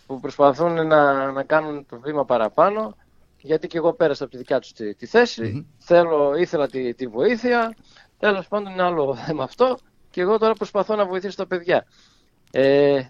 που 0.06 0.20
προσπαθούν 0.20 0.86
να, 0.86 1.32
να 1.32 1.42
κάνουν 1.42 1.86
το 1.86 2.00
βήμα 2.00 2.24
παραπάνω 2.24 2.96
γιατί 3.38 3.66
και 3.66 3.76
εγώ 3.76 3.92
πέρασα 3.92 4.22
από 4.22 4.32
τη 4.32 4.38
δικιά 4.38 4.58
τους 4.60 4.72
τη, 4.72 5.06
θέση, 5.06 5.66
θέλω, 5.78 6.34
ήθελα 6.36 6.68
τη, 6.68 6.94
τη 6.94 7.06
βοήθεια, 7.06 7.74
τέλος 8.18 8.48
πάντων 8.48 8.72
είναι 8.72 8.82
άλλο 8.82 9.14
θέμα 9.26 9.42
αυτό 9.42 9.78
και 10.10 10.20
εγώ 10.20 10.38
τώρα 10.38 10.54
προσπαθώ 10.54 10.96
να 10.96 11.06
βοηθήσω 11.06 11.36
τα 11.36 11.46
παιδιά. 11.46 11.86
Ε, 12.50 13.02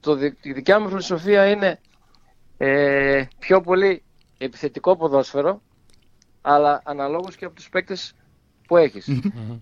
το, 0.00 0.18
η 0.42 0.52
δικιά 0.52 0.80
μου 0.80 0.88
φιλοσοφία 0.88 1.46
είναι 1.46 1.80
ε, 2.56 3.24
πιο 3.38 3.60
πολύ 3.60 4.02
επιθετικό 4.38 4.96
ποδόσφαιρο 4.96 5.62
αλλά 6.42 6.82
αναλόγως 6.84 7.36
και 7.36 7.44
από 7.44 7.54
τους 7.54 7.68
παίκτες 7.68 8.14
που 8.72 8.78
έχεις. 8.78 9.04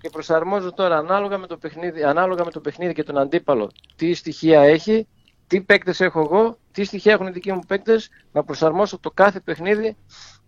και 0.01 0.09
προσαρμόζω 0.13 0.73
τώρα 0.73 0.97
ανάλογα 0.97 1.39
με, 1.39 1.47
το 1.47 1.57
παιχνίδι, 1.57 2.03
ανάλογα 2.03 2.45
με 2.45 2.51
το 2.51 2.61
παιχνίδι 2.61 2.93
και 2.95 3.03
τον 3.03 3.19
αντίπαλο 3.19 3.71
τι 3.97 4.15
στοιχεία 4.15 4.61
έχει, 4.61 5.07
τι 5.47 5.61
παίκτες 5.61 6.01
έχω 6.01 6.21
εγώ, 6.21 6.59
τι 6.73 6.85
στοιχεία 6.85 7.13
έχουν 7.13 7.27
οι 7.27 7.31
δικοί 7.31 7.53
μου 7.53 7.61
παίκτες, 7.67 8.09
να 8.33 8.45
προσαρμόσω 8.45 8.99
το 8.99 9.11
κάθε 9.11 9.41
παιχνίδι 9.41 9.97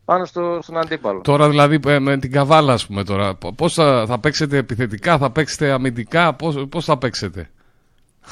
πάνω 0.05 0.25
στο, 0.25 0.59
στον 0.63 0.79
αντίπαλο. 0.79 1.21
Τώρα 1.21 1.49
δηλαδή 1.49 1.81
ε, 1.87 1.99
με 1.99 2.19
την 2.19 2.33
καβάλα 2.33 2.73
ας 2.73 2.87
πούμε 2.87 3.05
τώρα, 3.05 3.35
πώς 3.57 3.75
θα, 3.75 4.05
θα 4.07 4.19
παίξετε 4.19 4.57
επιθετικά, 4.57 5.19
θα 5.19 5.31
παίξετε 5.31 5.71
αμυντικά, 5.71 6.35
πώς, 6.35 6.67
πώς 6.69 6.85
θα 6.85 6.99
παίξετε; 6.99 7.51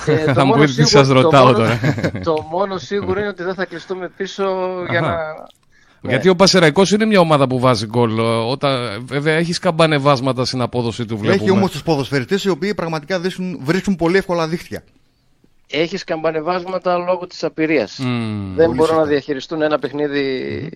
Ε, 0.06 0.32
θα 0.32 0.44
μου 0.44 0.52
πείτε 0.52 0.82
τι 0.82 0.88
σας 0.88 1.08
ρωτάω 1.08 1.52
τώρα. 1.52 1.80
το 2.24 2.46
μόνο 2.50 2.78
σίγουρο 2.78 3.20
είναι 3.20 3.28
ότι 3.28 3.42
δεν 3.42 3.54
θα 3.54 3.64
κλειστούμε 3.64 4.08
πίσω 4.16 4.44
για 4.90 5.00
να 5.00 5.16
ναι. 6.00 6.10
Γιατί 6.10 6.28
ο 6.28 6.36
Πασεραϊκός 6.36 6.90
είναι 6.90 7.04
μια 7.04 7.20
ομάδα 7.20 7.46
που 7.46 7.58
βάζει 7.58 7.86
γκολ. 7.86 8.18
Όταν, 8.18 9.04
βέβαια 9.06 9.34
έχεις 9.34 9.58
καμπανεβάσματα 9.58 10.44
στην 10.44 10.60
απόδοση 10.60 11.06
του 11.06 11.18
βλέπουμε. 11.18 11.42
Έχει 11.42 11.50
όμως 11.50 11.70
τους 11.70 11.82
ποδοσφαιριστές 11.82 12.44
οι 12.44 12.48
οποίοι 12.48 12.74
πραγματικά 12.74 13.20
βρίσκουν, 13.20 13.58
βρίσκουν 13.62 13.96
πολύ 13.96 14.16
εύκολα 14.16 14.48
δίχτυα. 14.48 14.84
Έχεις 15.72 16.04
καμπανεβάσματα 16.04 16.96
λόγω 16.96 17.26
της 17.26 17.44
απειρίας. 17.44 18.00
Δεν 18.54 18.74
μπορούν 18.74 18.96
να 18.96 19.04
διαχειριστούν 19.04 19.62
ένα 19.62 19.78
παιχνίδι. 19.78 20.70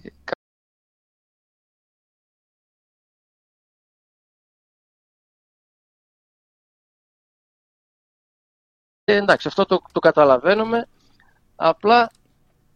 Ε, 9.04 9.16
εντάξει, 9.16 9.48
αυτό 9.48 9.64
το, 9.64 9.82
το 9.92 10.00
καταλαβαίνουμε. 10.00 10.88
Απλά 11.56 12.10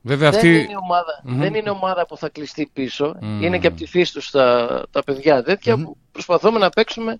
Βέβαια, 0.03 0.31
δεν, 0.31 0.55
είναι 0.55 0.77
ομάδα, 0.83 1.23
δεν 1.25 1.55
είναι 1.55 1.71
ομάδα 1.71 2.07
που 2.07 2.17
θα 2.17 2.29
κλειστεί 2.29 2.71
πίσω. 2.73 3.17
Είναι 3.41 3.59
και 3.59 3.67
από 3.67 3.77
τη 3.77 3.87
φύση 3.87 4.13
τους 4.13 4.31
τα, 4.31 4.83
τα 4.91 5.05
παιδιά 5.05 5.43
τέτοια 5.43 5.77
που 5.77 5.97
προσπαθούμε 6.13 6.59
να 6.59 6.69
παίξουμε 6.71 7.19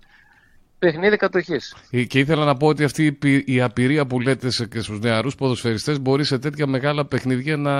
παιχνίδι 0.79 1.17
κατοχής. 1.17 1.75
Ε, 1.91 2.03
Και 2.03 2.19
ήθελα 2.19 2.45
να 2.45 2.55
πω 2.57 2.67
ότι 2.67 2.83
αυτή 2.83 3.05
η 3.05 3.11
πη- 3.11 3.47
η 3.49 3.61
απειρία 3.61 4.05
που 4.05 4.19
λέτε 4.19 4.49
σε- 4.49 4.65
και 4.65 4.79
στους 4.81 4.99
νεαρούς 4.99 5.35
ποδοσφαιριστές 5.35 5.99
μπορεί 5.99 6.23
σε 6.23 6.39
τέτοια 6.39 6.67
μεγάλα 6.67 7.05
παιχνίδια 7.05 7.57
να 7.57 7.73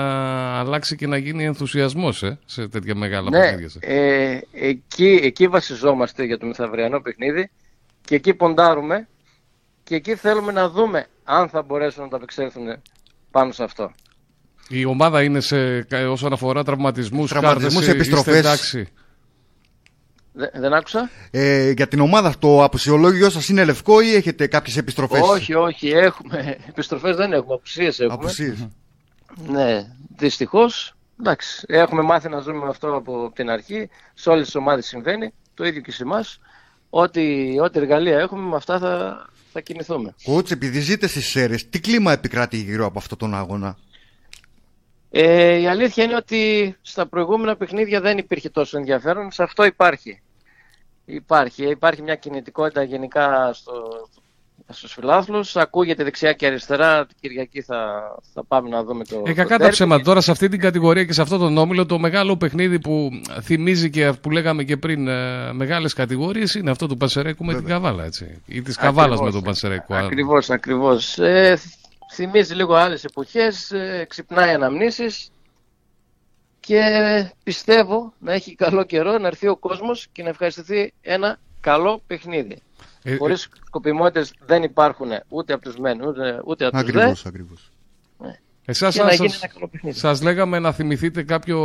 αλλάξει 0.58 0.96
και 0.96 1.06
να 1.06 1.16
γίνει 1.16 1.44
ενθουσιασμός 1.44 2.22
ε, 2.22 2.38
σε 2.44 2.68
τέτοια 2.68 2.94
μεγάλα 2.94 3.30
Ναι, 3.30 3.38
παιχνίδια. 3.40 3.70
ε, 3.80 4.40
εκεί, 4.52 5.20
εκεί 5.22 5.48
βασιζόμαστε 5.48 6.24
για 6.24 6.38
το 6.38 6.46
μεθαυριανό 6.46 7.00
παιχνίδι 7.00 7.50
και 8.04 8.14
εκεί 8.14 8.34
ποντάρουμε 8.34 9.08
και 9.84 9.94
εκεί 9.94 10.14
θέλουμε 10.14 10.52
να 10.52 10.68
δούμε 10.70 11.06
αν 11.24 11.48
θα 11.48 11.62
μπορέσουν 11.62 12.02
να 12.02 12.08
τα 12.08 12.16
απεξέλθουν 12.16 12.66
πάνω 13.30 13.52
σε 13.52 13.62
αυτό. 13.64 13.90
Η 14.72 14.84
ομάδα 14.84 15.22
είναι 15.22 15.40
σε, 15.40 15.82
κα- 15.82 16.10
όσον 16.10 16.32
αφορά 16.32 16.64
τραυματισμούς, 16.64 17.30
Τραυματισμούς, 17.30 17.88
επιστροφές. 17.88 18.72
Δε- 20.32 20.50
δεν 20.54 20.72
άκουσα; 20.72 21.10
Ε, 21.30 21.70
για 21.70 21.88
την 21.88 22.00
ομάδα, 22.00 22.34
το 22.38 22.64
αποσιολόγιο 22.64 23.30
σας 23.30 23.48
είναι 23.48 23.64
λευκό 23.64 24.00
ή 24.00 24.14
έχετε 24.14 24.46
κάποιες 24.46 24.76
επιστροφές; 24.76 25.20
Όχι, 25.22 25.54
όχι, 25.54 25.88
έχουμε. 25.88 26.56
Επιστροφές 26.68 27.16
δεν 27.16 27.32
έχουμε, 27.32 27.54
απουσίες 27.54 28.00
έχουμε. 28.00 28.14
Απουσίες. 28.14 28.68
Ναι, 29.48 29.86
δυστυχώς. 30.16 30.94
Εντάξει, 31.20 31.64
έχουμε 31.68 32.02
μάθει 32.02 32.28
να 32.28 32.38
ζούμε 32.40 32.58
με 32.58 32.68
αυτό 32.68 32.94
από 32.94 33.32
την 33.34 33.50
αρχή. 33.50 33.88
Σε 34.14 34.30
όλες 34.30 34.44
τις 34.44 34.54
ομάδες 34.54 34.86
συμβαίνει. 34.86 35.32
Το 35.54 35.64
ίδιο 35.64 35.80
και 35.80 35.92
σε 35.92 36.02
εμάς. 36.02 36.38
Ό,τι, 36.90 37.54
ό,τι 37.62 37.78
εργαλεία 37.78 38.18
έχουμε, 38.18 38.48
με 38.48 38.56
αυτά 38.56 38.78
θα, 38.78 39.26
θα 39.52 39.60
κινηθούμε. 39.60 40.14
Κότς, 40.24 40.50
επειδή 40.50 40.80
ζείτε 40.80 41.06
στις 41.06 41.26
ΣΕΡΕΣ, 41.26 41.68
τι 41.68 41.80
κλίμα 41.80 42.12
επικράτει 42.12 42.56
γύρω 42.56 42.86
από 42.86 42.98
αυτόν 42.98 43.18
τον 43.18 43.34
αγώνα; 43.34 43.76
Ε, 45.10 45.56
η 45.60 45.66
αλήθεια 45.66 46.04
είναι 46.04 46.16
ότι 46.16 46.76
στα 46.82 47.06
προηγούμενα 47.06 47.56
παιχνίδια 47.56 48.00
δεν 48.00 48.18
υπήρχε 48.18 48.48
τόσο 48.50 48.78
ενδιαφέρον. 48.78 49.30
Σε 49.30 49.42
αυτό 49.42 49.64
υπάρχει. 49.64 50.20
Υπάρχει, 51.04 51.64
υπάρχει 51.70 52.02
μια 52.02 52.14
κινητικότητα 52.14 52.82
γενικά 52.82 53.50
στο, 53.52 53.72
στους 54.68 54.92
φιλάθλους. 54.92 55.56
Ακούγεται 55.56 56.04
δεξιά 56.04 56.32
και 56.32 56.46
αριστερά. 56.46 57.06
Την 57.06 57.16
Κυριακή 57.20 57.62
θα, 57.62 58.00
θα 58.34 58.44
πάμε 58.44 58.68
να 58.68 58.84
δούμε 58.84 59.04
το. 59.04 59.16
Ε, 59.16 59.28
το 59.28 59.34
κακά 59.34 59.58
τα 59.58 59.66
derby. 59.66 59.70
ψέματα. 59.70 60.02
Τώρα 60.02 60.20
σε 60.20 60.30
αυτή 60.30 60.48
την 60.48 60.60
κατηγορία 60.60 61.04
και 61.04 61.12
σε 61.12 61.22
αυτό 61.22 61.38
τον 61.38 61.56
όμιλο, 61.58 61.86
το 61.86 61.98
μεγάλο 61.98 62.36
παιχνίδι 62.36 62.78
που 62.80 63.10
θυμίζει 63.42 63.90
και 63.90 64.12
που 64.22 64.30
λέγαμε 64.30 64.64
και 64.64 64.76
πριν 64.76 65.08
ε, 65.08 65.52
μεγάλες 65.52 65.92
κατηγορίες 65.94 66.54
είναι 66.54 66.70
αυτό 66.70 66.86
του 66.86 66.96
Πανσερέκου 66.96 67.44
με 67.44 67.54
την 67.54 67.64
Καβάλα. 67.64 68.04
Έτσι. 68.04 68.42
Ή 68.46 68.62
της 68.62 68.76
Καβάλας 68.76 69.08
με 69.08 69.14
Ακριβώς. 69.14 69.32
τον 69.34 69.42
Πανσερέκου. 69.42 69.94
αν- 69.94 70.04
Ακριβώς, 70.04 70.50
ακριβώς. 70.50 71.18
Ε, 71.18 71.56
θ- 71.56 71.78
θυμίζει 72.12 72.54
λίγο 72.54 72.74
άλλες 72.74 73.04
εποχές, 73.04 73.70
ε, 73.70 74.06
ξυπνάει 74.08 74.54
αναμνήσεις 74.54 75.30
και 76.60 76.82
πιστεύω 77.42 78.12
να 78.18 78.32
έχει 78.32 78.54
καλό 78.54 78.84
καιρό 78.84 79.18
να 79.18 79.26
έρθει 79.26 79.48
ο 79.48 79.56
κόσμος 79.56 80.08
και 80.12 80.22
να 80.22 80.28
ευχαριστηθεί 80.28 80.92
ένα 81.00 81.38
καλό 81.60 82.02
παιχνίδι. 82.06 82.58
Ε, 83.02 83.16
Χωρίς 83.16 83.48
σκοπιμότητες 83.66 84.32
δεν 84.46 84.62
υπάρχουν 84.62 85.10
ούτε 85.28 85.52
από 85.52 85.62
τους 85.62 85.76
μεν 85.76 86.00
ούτε, 86.02 86.42
ούτε 86.44 86.64
από 86.66 86.76
τους 86.76 86.90
δε 86.90 86.98
Ακριβώς, 86.98 87.26
ακριβώς. 87.26 87.70
Εσάς 88.64 88.94
και 88.94 89.02
να 89.02 89.14
γίνει 89.14 89.28
σας, 89.28 89.42
ένα 89.42 89.52
καλό 89.52 89.68
παιχνίδι. 89.68 89.98
σας 89.98 90.22
λέγαμε 90.22 90.58
να 90.58 90.72
θυμηθείτε 90.72 91.22
κάποιο 91.22 91.58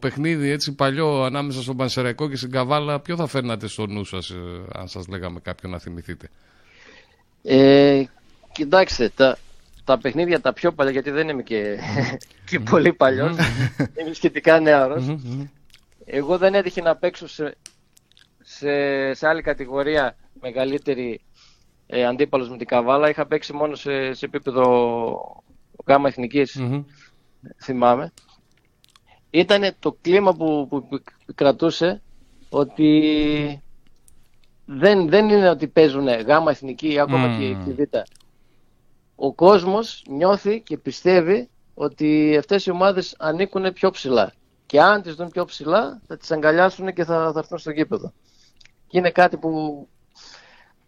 παιχνίδι 0.00 0.50
έτσι 0.50 0.72
παλιό 0.74 1.22
ανάμεσα 1.22 1.62
στον 1.62 1.76
Πανσεραϊκό 1.76 2.28
και 2.28 2.36
στην 2.36 2.50
Καβάλα. 2.50 3.00
Ποιο 3.00 3.16
θα 3.16 3.26
φέρνατε 3.26 3.66
στο 3.66 3.86
νου 3.86 4.04
σας 4.04 4.30
ε, 4.30 4.36
αν 4.72 4.88
σας 4.88 5.06
λέγαμε 5.08 5.40
κάποιο 5.40 5.68
να 5.68 5.78
θυμηθείτε; 5.78 6.28
Ε, 7.42 8.04
κοιτάξτε, 8.52 9.08
τα, 9.08 9.38
τα 9.88 9.98
παιχνίδια 9.98 10.40
τα 10.40 10.52
πιο 10.52 10.72
παλιά, 10.72 10.92
γιατί 10.92 11.10
δεν 11.10 11.28
είμαι 11.28 11.42
και, 11.42 11.78
και 12.48 12.60
πολύ 12.60 12.92
παλιός, 12.92 13.36
είμαι 14.00 14.12
σχετικά 14.12 14.60
νεαρός. 14.60 15.16
Εγώ 16.04 16.38
δεν 16.38 16.54
έτυχε 16.54 16.82
να 16.82 16.96
παίξω 16.96 17.28
σε, 17.28 17.56
σε, 18.40 18.70
σε 19.14 19.28
άλλη 19.28 19.42
κατηγορία 19.42 20.16
μεγαλύτερη 20.40 21.20
ε, 21.86 22.04
αντίπαλος 22.06 22.50
με 22.50 22.56
την 22.56 22.66
Καβάλα. 22.66 23.08
Είχα 23.08 23.26
παίξει 23.26 23.52
μόνο 23.52 23.74
σε, 23.74 24.12
σε 24.12 24.24
επίπεδο 24.24 24.64
γάμα 25.86 26.08
εθνικής, 26.08 26.54
Μμμ. 26.54 26.82
θυμάμαι. 27.62 28.12
Ήταν 29.30 29.74
το 29.78 29.96
κλίμα 30.00 30.32
που, 30.34 30.66
που, 30.70 30.88
που 30.88 31.00
κρατούσε 31.34 32.02
ότι 32.48 33.62
δεν, 34.64 35.08
δεν 35.08 35.28
είναι 35.28 35.48
ότι 35.48 35.68
παίζουν 35.68 36.06
γάμα 36.08 36.50
εθνική 36.50 36.92
ή 36.92 37.00
ακόμα 37.00 37.26
Μμμ. 37.26 37.38
και, 37.38 37.72
και 37.72 37.82
β. 37.82 37.96
Ο 39.20 39.32
κόσμος 39.34 40.04
νιώθει 40.08 40.60
και 40.60 40.78
πιστεύει 40.78 41.48
ότι 41.74 42.36
αυτές 42.38 42.66
οι 42.66 42.70
ομάδες 42.70 43.14
ανήκουν 43.18 43.72
πιο 43.72 43.90
ψηλά. 43.90 44.32
Και 44.66 44.80
αν 44.80 45.02
τις 45.02 45.14
δουν 45.14 45.28
πιο 45.28 45.44
ψηλά 45.44 46.00
θα 46.06 46.16
τις 46.16 46.30
αγκαλιάσουν 46.30 46.92
και 46.92 47.04
θα, 47.04 47.32
θα 47.32 47.38
έρθουν 47.38 47.58
στο 47.58 47.70
γήπεδο. 47.70 48.12
Και 48.86 48.98
είναι 48.98 49.10
κάτι 49.10 49.36
που, 49.36 49.88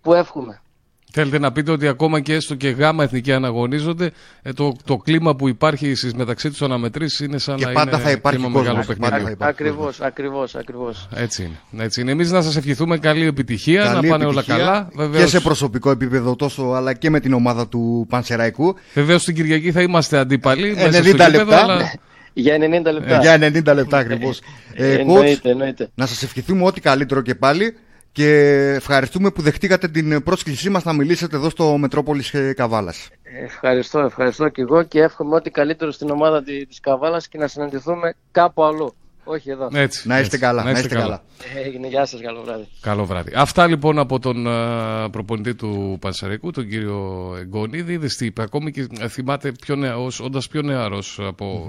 που 0.01 0.15
εύχομαι. 0.15 0.63
Θέλετε 1.13 1.39
να 1.39 1.53
πείτε 1.53 1.71
ότι 1.71 1.87
ακόμα 1.89 2.21
και 2.21 2.35
έστω 2.35 2.55
και 2.55 2.69
γάμα 2.69 3.05
εθνική 3.05 3.33
αναγωνίζονται, 3.33 4.11
ε, 4.43 4.53
το, 4.53 4.73
το 4.85 4.97
κλίμα 4.97 5.37
που 5.37 5.49
υπάρχει 5.49 5.95
στις 5.95 6.15
μεταξύ 6.15 6.51
τους 6.51 6.63
αναμετρήσεις 6.63 7.19
είναι 7.21 7.39
σαν 7.39 7.57
Και 7.57 7.67
να 7.67 7.73
πάντα 7.73 7.91
είναι 7.97 8.03
θα 8.05 8.11
υπάρχει 8.11 8.39
κλίμα 8.41 8.53
κόσμος. 8.53 8.75
μεγάλο 8.75 8.87
Πάντα 8.87 9.01
παιχνίδι. 9.09 9.25
θα 9.25 9.31
υπάρχει 9.31 9.53
Ακριβώς, 9.63 10.01
ακριβώς, 10.01 10.55
ακριβώς. 10.55 11.09
Έτσι 11.15 11.43
είναι. 11.71 11.85
Έτσι 11.85 12.01
είναι. 12.01 12.11
Εμείς 12.11 12.31
να 12.31 12.43
σας 12.43 12.57
ευχηθούμε 12.57 12.99
καλή 12.99 13.27
επιτυχία, 13.27 13.83
Καλή 13.83 13.95
να 13.95 14.13
πάνε 14.13 14.25
επιτυχία 14.25 14.55
όλα 14.55 14.65
καλά. 14.65 14.89
Και 14.91 14.97
Βεβαίως, 14.97 15.31
σε 15.31 15.41
προσωπικό 15.41 15.91
επίπεδο 15.91 16.37
τόσο, 16.37 16.63
αλλά 16.63 16.93
και 16.95 17.11
με 17.11 17.21
την 17.21 17.33
ομάδα 17.33 17.69
του 17.69 18.07
Πανσεραϊκού. 18.09 18.75
βεβαίως 18.95 19.25
την 19.25 19.35
Κυριακή 19.35 19.73
θα 19.73 19.83
είμαστε 19.83 20.19
αντίπαλοι. 20.19 20.75
μέσα 20.75 20.87
90 20.87 20.93
στο 21.03 21.11
γήπεδο, 21.11 21.39
λεπτά. 21.39 21.63
αλλά- 21.63 21.93
Για 22.33 22.59
90 22.59 22.93
λεπτά. 22.93 23.19
Για 23.21 23.39
90 23.39 23.75
λεπτά 23.75 23.99
ακριβώς. 23.99 24.41
Ε, 24.75 24.93
Ε, 24.93 24.95
coach, 24.97 24.99
εννοείται, 25.01 25.51
εννοείται. 25.51 25.89
να 25.95 26.07
σας 26.07 26.23
ευχηθούμε 26.23 26.65
ό,τι 26.65 26.81
καλύτερο 26.81 27.21
και 27.21 27.35
πάλι 27.35 27.75
και 28.13 28.29
ευχαριστούμε 28.77 29.31
που 29.31 29.43
δεχτήκατε 29.43 29.89
την 29.89 30.23
πρόσκλησή 30.23 30.71
μας 30.71 30.85
να 30.85 30.93
μιλήσετε 30.93 31.37
εδώ 31.37 31.51
στο 31.51 31.77
Μετρόπολης 31.79 32.35
ε, 32.35 32.53
Καβάλας. 32.53 33.09
Ευχαριστώ, 33.45 33.99
ευχαριστώ 33.99 34.49
και 34.49 34.61
εγώ 34.63 34.83
και 34.83 35.01
εύχομαι 35.01 35.35
ό,τι 35.35 35.51
καλύτερο 35.51 35.91
στην 35.91 36.11
ομάδα 36.11 36.43
τη- 36.43 36.67
της 36.67 36.81
Καβάλας 36.81 37.29
και 37.29 37.39
να 37.39 37.47
συναντηθούμε 37.49 38.15
κάπου 38.31 38.65
αλλού. 38.65 38.95
Όχι 39.33 39.51
εδώ. 39.51 39.69
Έτσι, 39.73 40.09
Να 40.09 40.15
είστε 40.15 40.25
έτσι. 40.27 40.39
καλά, 40.39 40.63
να 40.65 40.71
είστε 40.71 40.89
καλά. 40.89 41.23
Έγινε, 41.65 41.89
γεια 41.89 42.07
σας, 42.07 42.21
καλό 42.21 42.43
βράδυ. 42.43 42.67
Καλό 42.81 43.05
βράδυ. 43.05 43.33
Αυτά 43.35 43.67
λοιπόν 43.67 43.99
από 43.99 44.19
τον 44.19 44.47
α, 44.47 45.11
προπονητή 45.11 45.55
του 45.55 45.97
Πανσεραϊκού, 46.01 46.51
τον 46.51 46.69
κύριο 46.69 47.35
Εγκονίδη. 47.41 47.93
Είδες 47.93 48.17
τι 48.17 48.27
είπε, 48.27 48.43
ακόμη 48.43 48.71
και 48.71 48.87
ε, 49.01 49.09
θυμάται 49.09 49.53
πιο 49.53 49.77
νεαρός, 49.77 50.21
όντας 50.21 50.49
πιο 50.49 50.63
νεαρός 50.63 51.19
από 51.23 51.69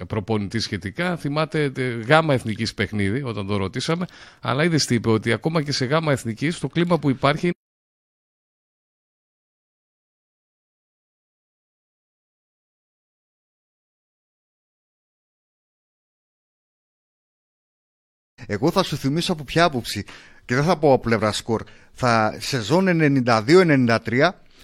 ε, 0.00 0.04
προπονητή 0.04 0.58
σχετικά, 0.58 1.16
θυμάται 1.16 1.72
ε, 1.76 1.82
γάμα 2.06 2.34
εθνικής 2.34 2.74
παιχνίδι 2.74 3.22
όταν 3.22 3.46
το 3.46 3.56
ρωτήσαμε, 3.56 4.06
αλλά 4.40 4.64
είδες 4.64 4.84
τι 4.86 4.94
είπε, 4.94 5.10
ότι 5.10 5.32
ακόμα 5.32 5.62
και 5.62 5.72
σε 5.72 5.84
γάμα 5.84 6.12
εθνικής 6.12 6.58
το 6.58 6.68
κλίμα 6.68 6.98
που 6.98 7.10
υπάρχει 7.10 7.50
Εγώ 18.46 18.70
θα 18.70 18.82
σου 18.82 18.96
θυμίσω 18.96 19.32
από 19.32 19.44
ποια 19.44 19.64
άποψη 19.64 20.04
και 20.44 20.54
δεν 20.54 20.64
θα 20.64 20.76
πω 20.76 20.92
από 20.92 21.02
πλευρά 21.02 21.32
σκορ. 21.32 21.62
Θα 21.92 22.36
σεζόν 22.38 22.86
92-93, 23.26 23.96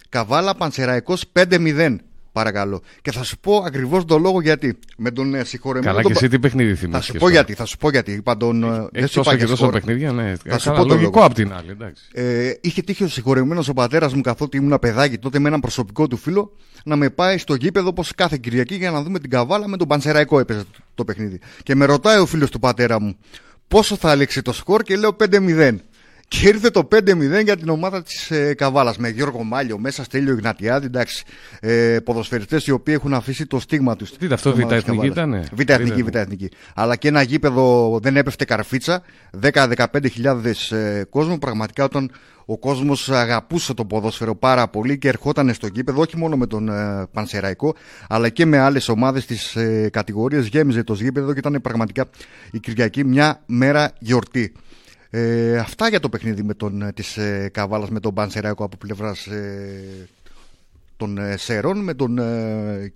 Καβάλα 0.08 0.54
Πανσεραϊκός 0.54 1.24
5-0. 1.32 1.96
Παρακαλώ. 2.32 2.82
Και 3.02 3.12
θα 3.12 3.22
σου 3.22 3.38
πω 3.38 3.56
ακριβώς 3.66 4.04
τον 4.04 4.20
λόγο 4.22 4.40
γιατί. 4.40 4.78
Με 4.96 5.10
τον 5.10 5.34
ε, 5.34 5.44
συγχωρεμένο. 5.44 5.90
Καλά 5.90 6.02
τον 6.02 6.12
και 6.12 6.18
Πα- 6.18 6.24
εσύ 6.24 6.34
τι 6.34 6.38
παιχνίδι 6.40 6.70
Θα 6.74 6.76
θυμάσαι. 6.80 7.12
σου 7.12 7.18
πω 7.18 7.28
γιατί, 7.30 7.54
θα 7.54 7.64
σου 7.64 7.76
πω 7.76 7.90
γιατί. 7.90 8.12
Είπα 8.12 8.36
τον. 8.36 8.62
ε, 8.64 8.66
δεν 8.68 8.88
Έχει 8.92 9.06
σου 9.06 9.20
είπα 9.20 9.22
τόσα 9.22 9.30
για 9.36 9.44
και 9.44 9.50
τόσα 9.50 9.56
σκορ. 9.56 9.72
παιχνίδια, 9.72 10.12
ναι. 10.12 10.34
Θα 10.44 10.58
σου 10.58 10.64
Καλά, 10.68 10.76
πω 10.80 10.86
τον 10.86 10.96
λογικό 10.96 11.10
λόγο. 11.14 11.26
απ' 11.26 11.34
την 11.34 11.52
άλλη, 11.52 11.70
εντάξει. 11.70 12.04
Ε, 12.12 12.52
είχε 12.60 12.82
τύχει 12.82 13.04
ο 13.04 13.08
συγχωρεμένος 13.08 13.68
ο 13.68 13.72
πατέρας 13.72 14.14
μου, 14.14 14.20
καθότι 14.20 14.56
ήμουν 14.56 14.78
παιδάκι 14.78 15.18
τότε 15.18 15.38
με 15.38 15.48
έναν 15.48 15.60
προσωπικό 15.60 16.06
του 16.06 16.16
φίλο, 16.16 16.56
να 16.84 16.96
με 16.96 17.10
πάει 17.10 17.38
στο 17.38 17.54
γήπεδο 17.54 17.88
όπως 17.88 18.14
κάθε 18.14 18.36
Κυριακή 18.40 18.74
για 18.74 18.90
να 18.90 19.02
δούμε 19.02 19.18
την 19.18 19.30
καβάλα 19.30 19.68
με 19.68 19.76
τον 19.76 19.88
Πανσεραϊκό 19.88 20.38
έπαιζε 20.38 20.60
το, 20.72 20.78
το 20.94 21.04
παιχνίδι. 21.04 21.40
Και 21.62 21.74
με 21.74 21.84
ρωτάει 21.84 22.18
ο 22.18 22.26
φίλος 22.26 22.50
του 22.50 22.58
πατέρα 22.58 23.00
μου 23.00 23.16
πόσο 23.70 23.96
θα 23.96 24.14
λήξει 24.14 24.42
το 24.42 24.52
σκορ 24.52 24.82
και 24.82 24.96
λέω 24.96 25.16
5-0. 25.20 25.76
Και 26.30 26.48
ήρθε 26.48 26.70
το 26.70 26.88
5-0 26.92 27.42
για 27.44 27.56
την 27.56 27.68
ομάδα 27.68 28.02
της 28.02 28.30
ε, 28.30 28.54
Καβάλας 28.54 28.96
με 28.96 29.08
Γιώργο 29.08 29.42
Μάλιο 29.42 29.78
μέσα, 29.78 30.04
Στέλιο 30.04 30.32
Ιγνατιάδη. 30.32 30.86
Εντάξει, 30.86 31.24
ε, 31.60 31.98
ποδοσφαιριστές 32.04 32.66
οι 32.66 32.70
οποίοι 32.70 32.94
έχουν 32.96 33.14
αφήσει 33.14 33.46
το 33.46 33.60
στίγμα 33.60 33.96
τους. 33.96 34.10
Τι 34.10 34.24
ήταν 34.24 34.32
αυτό, 34.32 34.54
Β' 34.54 34.72
Εθνική 34.72 35.06
ήτανε; 35.06 35.44
Β' 35.52 35.70
Εθνική, 35.70 36.02
Β' 36.02 36.14
Εθνική. 36.14 36.48
Αλλά 36.74 36.96
και 36.96 37.08
ένα 37.08 37.22
γήπεδο 37.22 37.98
δεν 38.02 38.16
έπεφτε 38.16 38.44
καρφίτσα. 38.44 39.02
10-15 39.42 39.86
χιλιάδες 40.10 40.72
ε, 40.72 41.06
κόσμο. 41.10 41.38
Πραγματικά 41.38 41.84
όταν 41.84 42.10
ο 42.44 42.58
κόσμος 42.58 43.10
αγαπούσε 43.10 43.74
το 43.74 43.84
ποδόσφαιρο 43.84 44.34
πάρα 44.34 44.68
πολύ 44.68 44.98
και 44.98 45.08
ερχόταν 45.08 45.54
στο 45.54 45.66
γήπεδο, 45.66 46.00
όχι 46.00 46.16
μόνο 46.16 46.36
με 46.36 46.46
τον 46.46 46.68
ε, 46.68 47.06
Πανσεραϊκό, 47.12 47.74
αλλά 48.08 48.28
και 48.28 48.46
με 48.46 48.58
άλλες 48.58 48.88
ομάδες 48.88 49.26
της 49.26 49.56
ε, 49.56 49.88
κατηγορίας, 49.92 50.46
γέμιζε 50.46 50.82
το 50.82 50.94
γήπεδο 50.94 51.32
και 51.32 51.38
ήταν 51.38 51.60
πραγματικά 51.62 52.08
η 52.52 52.58
Κυριακή 52.58 53.04
μια 53.04 53.42
μέρα 53.46 53.90
γιορτή. 53.98 54.52
Ε, 55.10 55.58
αυτά 55.58 55.88
για 55.88 56.00
το 56.00 56.08
παιχνίδι 56.08 56.42
με 56.42 56.54
τον, 56.54 56.82
ε, 56.82 56.92
της 56.92 57.16
ε, 57.16 57.48
Καβάλας 57.52 57.90
με 57.90 58.00
τον 58.00 58.14
Πανσεραϊκό 58.14 58.64
από 58.64 58.76
πλευράς 58.76 59.26
ε, 59.26 60.08
των 60.96 61.18
ε, 61.18 61.36
Σερών, 61.36 61.78
με 61.78 61.94
τον 61.94 62.18
ε, 62.18 62.92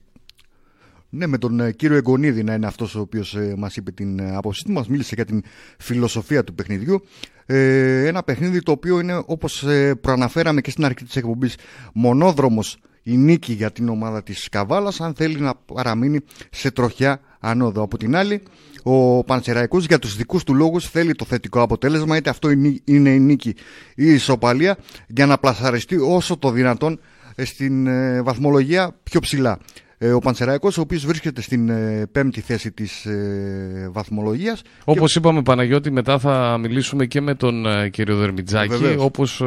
ναι, 1.15 1.27
με 1.27 1.39
τον 1.39 1.61
ε, 1.61 1.73
κύριο 1.73 1.97
Εγκονίδη 1.97 2.43
να 2.43 2.55
είναι 2.55 2.67
αυτός 2.67 2.95
ο 2.95 3.01
οποίος 3.01 3.35
ε, 3.35 3.55
μας 3.59 3.77
είπε 3.77 3.91
την 3.91 4.19
ε, 4.19 4.37
άποψή 4.37 4.65
του, 4.65 4.73
μας 4.73 4.89
μίλησε 4.89 5.15
για 5.15 5.25
την 5.25 5.43
φιλοσοφία 5.79 6.45
του 6.45 6.55
παιχνιδιού. 6.55 7.05
Ε, 7.47 8.07
ένα 8.07 8.23
παιχνίδι 8.23 8.63
το 8.63 8.73
οποίο 8.73 9.01
είναι 9.01 9.23
όπως 9.27 9.63
ε, 9.63 9.95
προαναφέραμε 9.95 10.61
και 10.61 10.71
στην 10.71 10.85
αρχή 10.85 11.05
της 11.05 11.17
εκπομπής 11.17 11.57
μονόδρομος 11.93 12.79
η 13.03 13.17
νίκη 13.17 13.53
για 13.53 13.73
την 13.73 13.89
ομάδα 13.89 14.23
της 14.23 14.49
Καβάλας 14.49 15.01
αν 15.01 15.15
θέλει 15.15 15.41
να 15.41 15.55
παραμείνει 15.55 16.21
σε 16.51 16.71
τροχιά 16.71 17.21
ανώδο. 17.45 17.83
Από 17.83 17.99
την 17.99 18.17
άλλη 18.17 18.43
ο 18.83 19.25
Πανσεραϊκός 19.25 19.87
για 19.87 19.99
τους 19.99 20.17
δικούς 20.17 20.45
του 20.45 20.55
λόγους 20.55 20.89
θέλει 20.89 21.15
το 21.15 21.25
θετικό 21.25 21.61
αποτέλεσμα 21.61 22.17
είτε 22.17 22.31
αυτό 22.31 22.51
είναι 22.85 23.11
η 23.11 23.21
νίκη 23.21 23.49
ή 23.49 23.55
η 23.95 24.13
ισοπαλία 24.13 24.77
για 25.07 25.27
να 25.27 25.39
πλασαριστεί 25.39 25.97
όσο 25.97 26.37
το 26.37 26.51
δυνατόν 26.51 27.01
στην 27.37 27.87
ε, 27.87 28.23
βαθμολογία 28.23 28.97
πιο 29.03 29.21
ψηλά. 29.21 29.59
Ε, 29.99 30.13
ο 30.13 30.19
Πανσεραϊκός 30.19 30.79
ο 30.79 30.81
οποίος 30.81 31.07
βρίσκεται 31.07 31.41
στην 31.41 31.69
ε, 31.69 32.07
πέμπτη 32.13 32.41
θέση 32.41 32.73
της 32.73 33.05
ε, 33.05 33.89
βαθμολογίας. 33.93 34.63
Όπως 34.85 35.13
και... 35.13 35.19
είπαμε 35.19 35.43
Παναγιώτη 35.43 35.91
μετά 35.91 36.19
θα 36.19 36.59
μιλήσουμε 36.59 37.07
και 37.07 37.21
με 37.21 37.35
τον 37.35 37.65
κύριο 37.91 38.17
Δερμιτζάκη 38.17 38.77
Βεβαίως. 38.77 39.05
όπως 39.05 39.43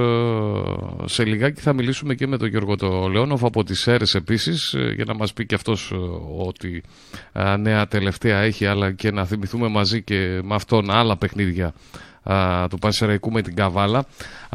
σε 1.06 1.26
λιγάκι 1.26 1.62
θα 1.62 1.74
μιλήσουμε 1.74 2.16
και 2.16 2.28
με 2.28 2.38
τον 2.38 2.48
Γιώργο 2.48 2.76
το 2.76 3.08
Λεόνοφ 3.08 3.44
από 3.44 3.64
τις 3.64 3.80
ΣΕΡΕΣ 3.80 4.16
επίσης 4.16 4.76
για 4.96 5.06
να 5.08 5.14
μας 5.14 5.34
πει 5.34 5.46
και 5.46 5.56
αυτός 5.56 5.94
ότι 6.48 6.84
νέα 7.60 7.88
τελευταία 7.88 8.40
έχει 8.40 8.66
αλλά 8.66 8.92
και 8.92 9.12
να 9.12 9.26
θυμηθούμε 9.26 9.68
μαζί 9.68 10.02
και 10.02 10.40
με 10.44 10.56
αυτόν 10.56 10.92
άλλα 10.92 11.18
παιχνίδια 11.18 11.74
του 12.70 12.78
Πανσεραϊκού 12.80 13.32
με 13.32 13.42
την 13.42 13.56
Καβάλα. 13.56 14.06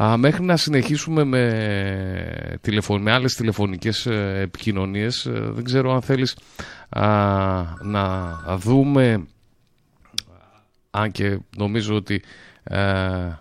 Α, 0.01 0.17
μέχρι 0.17 0.43
να 0.43 0.57
συνεχίσουμε 0.57 1.23
με, 1.23 2.57
τηλεφων, 2.61 3.01
με 3.01 3.11
άλλες 3.11 3.33
τηλεφωνικές 3.33 4.05
ε, 4.05 4.39
επικοινωνίες 4.41 5.25
ε, 5.25 5.31
δεν 5.31 5.63
ξέρω 5.63 5.93
αν 5.93 6.01
θέλεις 6.01 6.37
να 7.81 8.31
δούμε 8.57 9.25
αν 10.95 11.11
και 11.11 11.39
νομίζω 11.57 11.95
ότι 11.95 12.21
ε, 12.63 12.79
ε, 12.79 13.37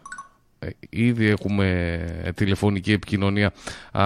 ήδη 0.91 1.29
έχουμε 1.29 1.99
τηλεφωνική 2.35 2.93
επικοινωνία 2.93 3.53
α, 3.93 4.05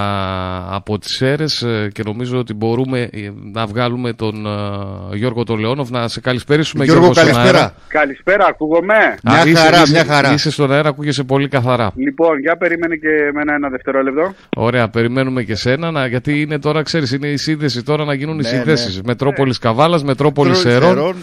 από 0.75 0.99
τις 0.99 1.17
ΣΕΡΕΣ 1.17 1.63
ε, 1.63 1.91
και 1.93 2.03
νομίζω 2.05 2.39
ότι 2.39 2.55
μπορούμε 2.55 3.01
ε, 3.01 3.31
να 3.53 3.67
βγάλουμε 3.67 4.13
τον 4.13 4.47
α, 4.47 4.79
Γιώργο 5.13 5.45
Τολεόνοφ 5.45 5.91
να 5.91 6.09
σε 6.09 6.21
καλησπέρισουμε 6.21 6.85
Γιώργο, 6.85 7.11
Γιώργο 7.13 7.33
καλησπέρα. 7.33 7.75
Καλησπέρα, 7.89 8.47
ακούγομαι; 8.47 9.17
Μια 9.23 9.47
είσαι, 9.47 9.63
χαρά, 9.63 9.83
είσαι, 9.83 9.93
μια 9.93 10.05
χαρά. 10.05 10.33
Είσαι 10.33 10.51
στον 10.51 10.73
αέρα, 10.73 10.89
ακούγεσαι 10.89 11.25
πολύ 11.25 11.49
καθαρά. 11.49 11.93
Λοιπόν, 11.95 12.39
για 12.41 12.57
περίμενε 12.57 12.97
και 12.97 13.09
εμένα 13.09 13.55
ένα 13.55 13.69
δευτερόλεπτο. 13.69 14.35
Ωραία, 14.57 14.89
περιμένουμε 14.89 15.43
και 15.43 15.55
σένα, 15.55 15.91
να, 15.91 16.07
γιατί 16.07 16.41
είναι 16.41 16.59
τώρα, 16.59 16.83
ξέρεις, 16.83 17.13
είναι 17.13 17.29
η 17.29 17.37
σύνδεση 17.37 17.83
τώρα 17.83 18.05
να 18.05 18.15
γίνουν 18.15 18.37
ναι, 18.37 18.43
οι 18.43 18.45
συνδέσεις. 18.45 18.97
Ναι. 18.97 19.03
Μετρόπολης 19.05 19.61
ναι. 19.63 19.69
Καβάλας, 19.69 20.05
Μετρόπολης 20.05 20.65
Ερών. 20.65 21.15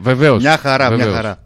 Βεβαίως. 0.00 0.42
Μια 0.42 0.56
χαρά, 0.56 0.90
μια 0.90 1.06
χαρά. 1.06 1.38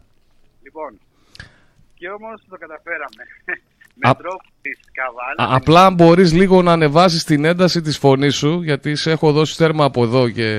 Και 1.99 2.09
όμως 2.09 2.41
το 2.49 2.57
καταφέραμε. 2.57 3.23
Με 4.01 4.13
τρόπο 4.13 4.43
της 4.61 4.79
καβάλας. 4.91 5.57
Απλά 5.61 5.91
μπορείς 5.91 6.33
λίγο 6.33 6.61
να 6.61 6.71
ανεβάσεις 6.71 7.23
την 7.23 7.45
ένταση 7.45 7.81
της 7.81 7.97
φωνής 7.97 8.35
σου, 8.35 8.61
γιατί 8.61 8.95
σε 8.95 9.11
έχω 9.11 9.31
δώσει 9.31 9.57
τέρμα 9.57 9.85
από 9.85 10.03
εδώ 10.03 10.29
και. 10.29 10.49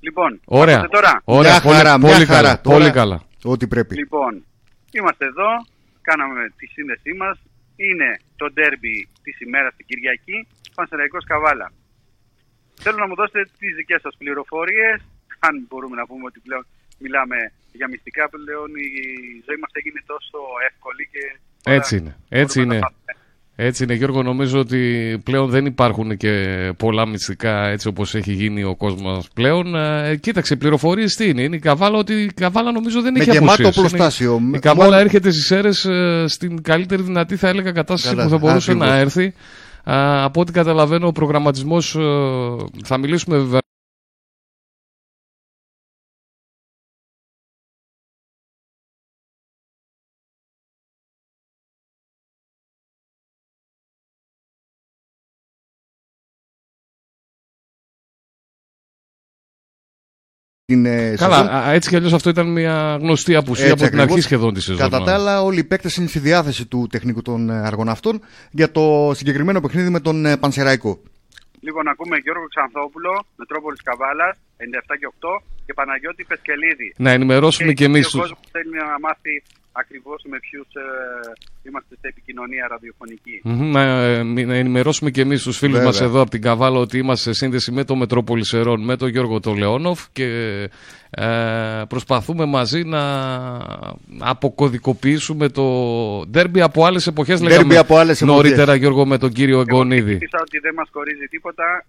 Λοιπόν, 0.00 0.40
Ωραία. 0.44 0.88
τώρα. 0.88 1.22
Ωραία, 1.24 1.50
μια 1.52 1.60
πολύ, 1.60 1.76
χαρά, 1.76 1.98
πολύ, 1.98 2.16
μια 2.16 2.26
καλά, 2.26 2.48
χαρά. 2.48 2.60
πολύ 2.60 2.90
καλά. 2.90 3.22
Ό,τι 3.42 3.66
πρέπει. 3.66 3.94
Λοιπόν, 3.94 4.44
είμαστε 4.90 5.24
εδώ, 5.24 5.50
κάναμε 6.00 6.52
τη 6.56 6.66
σύνδεσή 6.66 7.12
μας. 7.12 7.38
Είναι 7.76 8.20
το 8.36 8.46
ντέρμπι 8.52 9.08
της 9.22 9.40
ημέρας 9.40 9.74
την 9.76 9.86
Κυριακή, 9.86 10.46
Πανσεραϊκός 10.74 11.24
Καβάλα. 11.24 11.72
Θέλω 12.74 12.96
να 12.98 13.06
μου 13.06 13.14
δώσετε 13.14 13.42
τις 13.58 13.74
δικές 13.76 14.00
σας 14.00 14.14
πληροφορίες, 14.18 14.96
αν 15.38 15.66
μπορούμε 15.68 15.96
να 15.96 16.06
πούμε 16.06 16.24
ότι 16.24 16.40
πλέον 16.40 16.66
μιλάμε 16.98 17.36
για 17.78 17.88
μυστικά 17.88 18.28
πλέον 18.28 18.68
η 18.86 18.90
ζωή 19.46 19.58
μας 19.62 19.70
έγινε 19.72 20.00
τόσο 20.06 20.38
εύκολη 20.68 21.08
και... 21.12 21.22
Έτσι 21.76 21.96
είναι, 21.96 22.16
έτσι 22.28 22.62
είναι. 22.62 22.78
Έτσι 23.56 23.84
είναι 23.84 23.94
Γιώργο, 23.94 24.22
νομίζω 24.22 24.58
ότι 24.58 24.80
πλέον 25.24 25.50
δεν 25.50 25.66
υπάρχουν 25.66 26.16
και 26.16 26.32
πολλά 26.76 27.06
μυστικά 27.06 27.66
έτσι 27.66 27.88
όπως 27.88 28.14
έχει 28.14 28.32
γίνει 28.32 28.64
ο 28.64 28.76
κόσμος 28.76 29.28
πλέον. 29.34 29.74
Ε, 29.74 30.16
κοίταξε, 30.16 30.56
πληροφορίες 30.56 31.14
τι 31.14 31.28
είναι. 31.28 31.42
Είναι 31.42 31.56
η 31.56 31.58
Καβάλα 31.58 31.98
ότι 31.98 32.12
η 32.14 32.26
Καβάλα 32.26 32.72
νομίζω 32.72 33.02
δεν 33.02 33.16
έχει 33.16 33.36
αποσύρει. 33.36 33.68
Η 34.54 34.58
Καβάλα 34.58 34.98
έρχεται 34.98 35.30
στις 35.30 35.50
αίρες 35.50 35.84
ε, 35.84 36.24
στην 36.28 36.62
καλύτερη 36.62 37.02
δυνατή 37.02 37.36
θα 37.36 37.48
έλεγα 37.48 37.72
κατάσταση 37.72 38.14
που 38.14 38.28
θα 38.28 38.38
μπορούσε 38.38 38.74
να 38.74 38.96
έρθει. 38.96 39.34
από 40.24 40.40
ό,τι 40.40 40.52
καταλαβαίνω 40.52 41.06
ο 41.06 41.12
προγραμματισμός 41.12 41.94
ε, 41.94 42.00
θα 42.84 42.98
μιλήσουμε 42.98 43.38
βέβαια 43.38 43.62
την 60.66 60.84
Καλά, 61.16 61.16
σεζόν. 61.16 61.74
έτσι 61.74 61.88
κι 61.88 61.96
αλλιώς 61.96 62.12
αυτό 62.12 62.30
ήταν 62.30 62.52
μια 62.52 62.96
γνωστή 63.00 63.34
απουσία 63.34 63.66
έτσι, 63.66 63.84
από 63.84 63.90
την 63.92 64.00
αρχή 64.00 64.20
σχεδόν 64.20 64.54
τη 64.54 64.60
σεζόν. 64.60 64.90
Κατά 64.90 65.02
τα 65.04 65.14
άλλα, 65.14 65.42
όλοι 65.42 65.58
οι 65.58 65.64
παίκτες 65.64 65.96
είναι 65.96 66.06
στη 66.06 66.18
διάθεση 66.18 66.66
του 66.66 66.86
τεχνικού 66.90 67.22
των 67.22 67.50
ε, 67.50 67.66
αργοναυτών 67.66 68.20
για 68.50 68.70
το 68.70 69.12
συγκεκριμένο 69.14 69.60
παιχνίδι 69.60 69.90
με 69.90 70.00
τον 70.00 70.26
ε, 70.26 70.36
Πανσεραϊκό. 70.36 71.00
Λοιπόν, 71.60 71.88
ακούμε 71.88 72.16
Γιώργο 72.16 72.46
Ξανθόπουλο, 72.46 73.26
Μετρόπολης 73.36 73.82
Καβάλας, 73.82 74.36
97 74.56 74.96
και 75.00 75.08
8 75.20 75.42
και 75.66 75.72
Παναγιώτη 75.74 76.24
Πεσκελίδη. 76.24 76.94
Να 76.96 77.10
ενημερώσουμε 77.10 77.68
και, 77.68 77.74
και 77.74 77.84
εμείς. 77.84 78.14
Ο 78.14 78.18
κόσμος 78.18 78.38
θέλει 78.50 78.70
να 78.74 78.98
μάθει 79.00 79.42
ακριβώς 79.76 80.24
με 80.28 80.38
ποιους 80.38 80.66
ε, 80.74 80.82
είμαστε 81.62 81.94
σε 82.00 82.06
επικοινωνία 82.08 82.66
ραδιοφωνική. 82.70 83.40
να, 83.44 83.82
ε, 83.82 84.22
να 84.22 84.54
ενημερώσουμε 84.54 85.10
και 85.10 85.20
εμείς 85.20 85.42
τους 85.42 85.56
φίλους 85.58 85.74
Βέβαια. 85.74 85.88
μας 85.88 86.00
εδώ 86.00 86.20
από 86.20 86.30
την 86.30 86.42
Καβάλα 86.42 86.78
ότι 86.78 86.98
είμαστε 86.98 87.32
σε 87.32 87.38
σύνδεση 87.38 87.72
με 87.72 87.84
το 87.84 87.96
Μετρόπολη 87.96 88.44
Σερών, 88.44 88.84
με 88.84 88.96
τον 88.96 89.08
Γιώργο 89.08 89.40
Τολεόνοφ 89.40 90.06
και 90.12 90.28
ε, 91.10 91.82
προσπαθούμε 91.88 92.44
μαζί 92.44 92.82
να 92.84 93.02
αποκωδικοποιήσουμε 94.18 95.48
το 95.48 95.66
ντέρμπι 96.30 96.60
από 96.60 96.84
άλλες 96.84 97.06
εποχές 97.06 97.40
λέγαμε 97.42 97.76
από 97.76 97.96
άλλες 97.96 98.20
νωρίτερα 98.20 98.62
εποχές. 98.62 98.80
Γιώργο 98.80 99.06
με 99.06 99.18
τον 99.18 99.32
κύριο 99.32 99.60
Εγκονίδη. 99.60 100.12
Εγώ 100.12 100.40
ότι 100.40 100.58
δεν 100.58 100.74
μας 100.74 100.88
χωρίζει 100.92 101.26
τίποτα, 101.26 101.84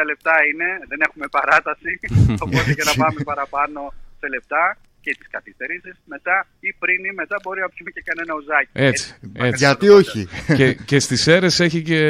90 0.00 0.04
λεπτά 0.06 0.34
είναι, 0.52 0.68
δεν 0.88 1.00
έχουμε 1.06 1.26
παράταση, 1.30 2.00
οπότε 2.44 2.74
και 2.74 2.84
να 2.84 3.04
πάμε 3.04 3.20
παραπάνω 3.24 3.92
σε 4.20 4.28
λεπτά 4.28 4.76
και 5.04 5.16
τις 5.18 5.28
καθυστερήσεις 5.30 5.94
μετά 6.04 6.46
ή 6.60 6.72
πριν 6.72 7.04
ή 7.04 7.12
μετά 7.14 7.36
μπορεί 7.42 7.60
να 7.60 7.68
πιούμε 7.68 7.90
και 7.90 8.02
κανένα 8.08 8.34
ουζάκι. 8.34 8.70
Έτσι. 8.72 9.14
έτσι. 9.48 9.64
Γιατί 9.64 9.88
όχι; 9.88 10.28
και, 10.56 10.66
και 10.90 10.98
στις 10.98 11.26
αίρες 11.26 11.60
έχει 11.60 11.82
και 11.82 12.00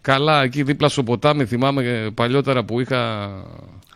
καλά 0.00 0.42
εκεί 0.42 0.62
δίπλα 0.62 0.88
στο 0.88 1.02
ποτάμι. 1.02 1.44
Θυμάμαι 1.46 2.10
παλιότερα 2.14 2.64
που 2.64 2.80
είχα. 2.80 3.00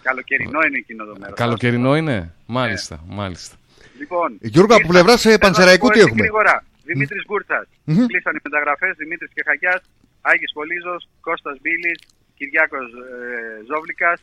Καλοκαιρινό 0.03 0.61
είναι 0.67 0.79
εκείνο 0.79 1.05
το 1.05 1.15
μέρος. 1.21 1.37
Καλοκαιρινό 1.37 1.97
είναι; 1.97 2.35
Μάλιστα. 2.47 3.05
Ναι. 3.09 3.15
μάλιστα. 3.15 3.55
Λοιπόν, 3.99 4.39
Γιώργο, 4.41 4.75
από 4.75 4.89
πλευράς 4.89 5.21
σε 5.21 5.39
Πανσεραϊκού 5.39 5.89
τι 5.89 6.01
έχουμε; 6.01 6.23
Γρήγορα. 6.23 6.65
Δημήτρης 6.85 7.23
Γκούρτσας. 7.27 7.67
Mm-hmm. 7.69 8.07
Κλείσαν 8.11 8.35
οι 8.37 8.41
μεταγραφές. 8.49 8.93
Δημήτρης 8.97 9.31
Κεχαγιά, 9.35 9.83
Άγιος 10.21 10.53
Πολίζος, 10.59 11.09
Κώστας 11.21 11.57
Μπίλης, 11.63 11.99
Κυριάκος 12.37 12.87
ε, 12.87 13.65
Ζόβλικας, 13.69 14.19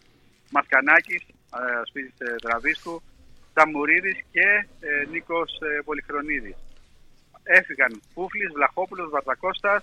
Μασκανάκη, 0.55 1.17
ε, 1.59 1.85
σπίτι 1.89 2.11
ε, 2.17 2.35
Δραβίσκου, 2.45 2.95
Ταμουρίδης 3.57 4.19
και 4.31 4.47
ε, 4.79 5.05
Νίκος 5.11 5.51
ε, 5.61 5.81
Πολυχρονίδης. 5.85 6.55
Έφυγαν 7.43 8.01
Πούφλης, 8.13 8.51
Βλαχόπουλος, 8.53 9.09
Βαρδακώστας, 9.09 9.81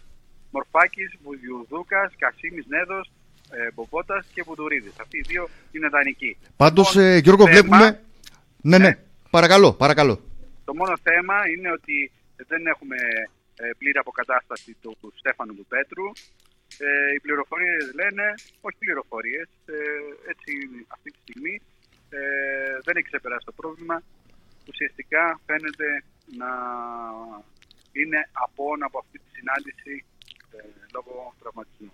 Μορφάκης, 0.51 1.11
Βουδιουδούκας, 1.23 2.13
Κασίμης 2.19 2.67
Νέδος, 2.67 3.11
ε, 3.51 3.69
Μποπότας 3.75 4.27
και 4.35 4.43
Βουδουρίδης. 4.47 4.99
Αυτοί 5.01 5.17
οι 5.19 5.25
δύο 5.31 5.49
είναι 5.73 5.89
δανεικοί. 5.89 6.37
Πάντως, 6.57 6.97
ε, 6.97 7.17
Γιώργο, 7.25 7.45
θέμα... 7.47 7.55
βλέπουμε... 7.55 8.01
Ναι, 8.71 8.79
ναι, 8.79 8.99
παρακαλώ, 9.31 9.73
παρακαλώ. 9.73 10.21
Το 10.65 10.75
μόνο 10.75 10.95
θέμα 11.03 11.37
είναι 11.53 11.71
ότι 11.73 12.11
δεν 12.51 12.67
έχουμε 12.67 12.97
ε, 13.57 13.71
πλήρη 13.79 13.99
αποκατάσταση 13.99 14.77
του, 14.83 14.97
του 15.01 15.13
Στέφανου 15.17 15.55
του 15.55 15.67
Πέτρου. 15.69 16.07
Ε, 16.79 17.15
οι 17.15 17.21
πληροφορίες 17.21 17.93
λένε, 17.95 18.35
όχι 18.61 18.77
πληροφορίες, 18.79 19.49
ε, 19.67 19.77
έτσι 20.33 20.53
αυτή 20.89 21.11
τη 21.11 21.19
στιγμή 21.25 21.61
ε, 22.15 22.79
δεν 22.85 22.97
έχει 22.97 23.07
ξεπεράσει 23.07 23.45
το 23.45 23.53
πρόβλημα. 23.53 24.03
Ουσιαστικά 24.69 25.41
φαίνεται 25.47 25.89
να 26.41 26.51
είναι 27.93 28.29
απόν 28.33 28.83
από 28.83 28.99
αυτή 28.99 29.19
τη 29.19 29.29
συνάντηση 29.37 30.05
ε, 30.57 30.59
λόγω 30.95 31.35
τραυματισμού. 31.41 31.93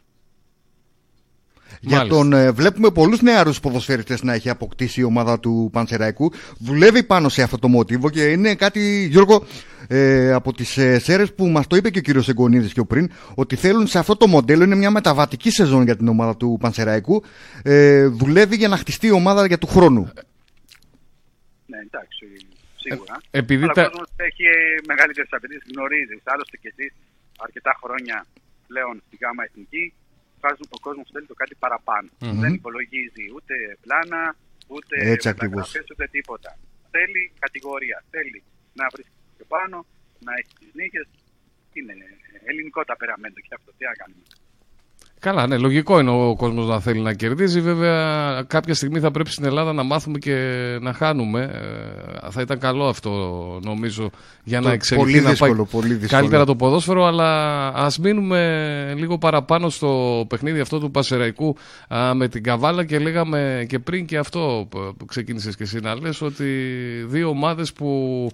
Για 1.81 2.07
τον 2.07 2.33
ε, 2.33 2.51
βλέπουμε 2.51 2.91
πολλούς 2.91 3.21
νεαρούς 3.23 3.61
ποδοσφαιριστές 3.61 4.23
να 4.23 4.33
έχει 4.35 4.49
αποκτήσει 4.51 5.01
η 5.01 5.05
ομάδα 5.05 5.41
του 5.41 5.69
Πανσεραϊκού. 5.73 6.33
Δουλεύει 6.59 7.03
πάνω 7.03 7.29
σε 7.29 7.43
αυτό 7.43 7.59
το 7.59 7.69
μοτίβο 7.69 8.11
και 8.11 8.23
είναι 8.25 8.55
κάτι, 8.55 9.07
Γιώργο, 9.11 9.45
ε, 9.89 10.33
από 10.33 10.53
τις 10.53 10.77
ε, 10.77 10.99
ΣΕΡΕ 10.99 11.27
που 11.27 11.47
μας 11.47 11.67
το 11.67 11.77
είπε 11.77 11.91
και 11.91 11.99
ο 11.99 12.03
κύριος 12.03 12.29
Εγκονίδης 12.29 12.73
πιο 12.73 12.85
πριν, 12.85 13.11
ότι 13.35 13.57
θέλουν 13.57 13.87
σε 13.87 13.99
αυτό 13.99 14.17
το 14.17 14.27
μοντέλο, 14.27 14.65
είναι 14.65 14.75
μια 14.75 14.91
μεταβατική 14.91 15.51
σεζόν 15.51 15.83
για 15.85 15.97
την 15.97 16.09
ομάδα 16.09 16.37
του 16.37 16.57
Πανσεραϊκού. 16.61 17.23
Ε, 17.63 18.07
δουλεύει 18.07 18.57
για 18.57 18.69
να 18.69 18.77
χτιστεί 18.77 19.07
η 19.07 19.11
ομάδα 19.11 19.47
για 19.47 19.59
του 19.59 19.67
χρόνου. 19.67 20.11
Ναι, 21.67 21.79
εντάξει, 21.89 22.25
σίγουρα. 22.77 23.21
Ε, 23.31 23.39
επειδή 23.39 23.63
Αλλά 23.63 23.73
τα- 23.73 23.83
ο 23.83 23.89
κόσμος 23.89 24.09
έχει 24.17 24.45
μεγαλύτερες 24.87 25.31
απαιτήσεις, 25.33 25.69
γνωρίζεις. 25.75 26.21
Άλλωστε 26.25 26.57
και 26.63 26.73
εσεί 26.77 26.93
αρκετά 27.47 27.73
χρόνια 27.83 28.27
πλέον 28.67 29.03
στη 29.07 29.17
ΓΑΜΑ 29.23 29.43
Εθνική. 29.49 29.85
Ο 30.77 30.79
κόσμο 30.81 31.03
θέλει 31.13 31.27
το 31.27 31.35
κάτι 31.35 31.55
παραπάνω. 31.65 32.09
Δεν 32.19 32.53
υπολογίζει 32.55 33.25
ούτε 33.35 33.55
πλάνα, 33.85 34.37
ούτε 34.67 34.95
Έτσι 35.15 35.29
ακριβώς. 35.29 35.57
μεταγραφές, 35.57 35.91
ούτε 35.93 36.07
τίποτα. 36.17 36.51
Θέλει 36.91 37.33
κατηγορία. 37.39 38.05
Θέλει 38.11 38.43
να 38.75 38.85
βρίσκει 38.93 39.13
και 39.37 39.45
πάνω, 39.55 39.87
να 40.27 40.33
έχει 40.39 40.53
τι 40.59 40.67
νίκε. 40.79 41.01
Είναι 41.73 41.95
ελληνικό 42.49 42.85
ταπεραμέντο 42.85 43.41
και 43.47 43.55
αυτό. 43.59 43.71
Τι 43.79 43.85
να 43.85 43.95
κάνουμε. 44.01 44.23
Καλά, 45.21 45.47
ναι, 45.47 45.57
λογικό 45.59 46.01
είναι 46.01 46.11
ο 46.11 46.35
κόσμος 46.37 46.67
να 46.69 46.81
θέλει 46.81 47.01
να 47.01 47.13
κερδίζει. 47.15 47.61
Βέβαια, 47.61 48.43
κάποια 48.47 48.75
στιγμή 48.75 49.01
θα 49.01 49.11
πρέπει 49.11 49.31
στην 49.31 49.45
Ελλάδα 49.45 49.73
να 49.73 49.83
μάθουμε 49.83 50.19
και 50.19 50.35
να 50.81 50.93
χάνουμε. 50.93 51.41
Ε, 52.25 52.31
θα 52.31 52.41
ήταν 52.41 52.59
καλό 52.59 52.85
αυτό, 52.89 53.11
νομίζω, 53.63 54.11
για 54.45 54.61
να 54.61 54.67
Το- 54.67 54.73
εξελιχθεί 54.73 55.11
πολύ 55.13 55.23
να 55.25 55.31
δύσκολο, 55.31 55.55
πάει 55.55 55.65
πολύ 55.81 55.95
δύσκολο. 55.95 56.21
καλύτερα 56.21 56.45
το 56.45 56.57
ποδόσφαιρο. 56.57 57.05
Αλλά 57.05 57.67
ας 57.69 57.99
μείνουμε 57.99 58.95
λίγο 58.97 59.19
παραπάνω 59.19 59.69
στο 59.69 60.25
παιχνίδι 60.29 60.61
αυτό 60.61 60.79
του 60.79 60.91
Πασεραϊκού 60.91 61.57
α, 61.89 62.15
με 62.15 62.29
την 62.29 62.43
Καβάλα 62.43 62.85
και 62.85 62.99
λέγαμε 62.99 63.65
και 63.69 63.79
πριν 63.79 64.07
και 64.07 64.19
αυτό 64.19 64.67
που 64.71 64.95
που 64.99 65.05
ξεκίνησες 65.05 65.57
και 65.57 65.63
εσύ 65.63 65.79
να 65.83 65.95
λες 66.01 66.21
ότι 66.23 66.45
δύο 67.07 67.29
ομάδες 67.29 67.73
που 67.73 68.29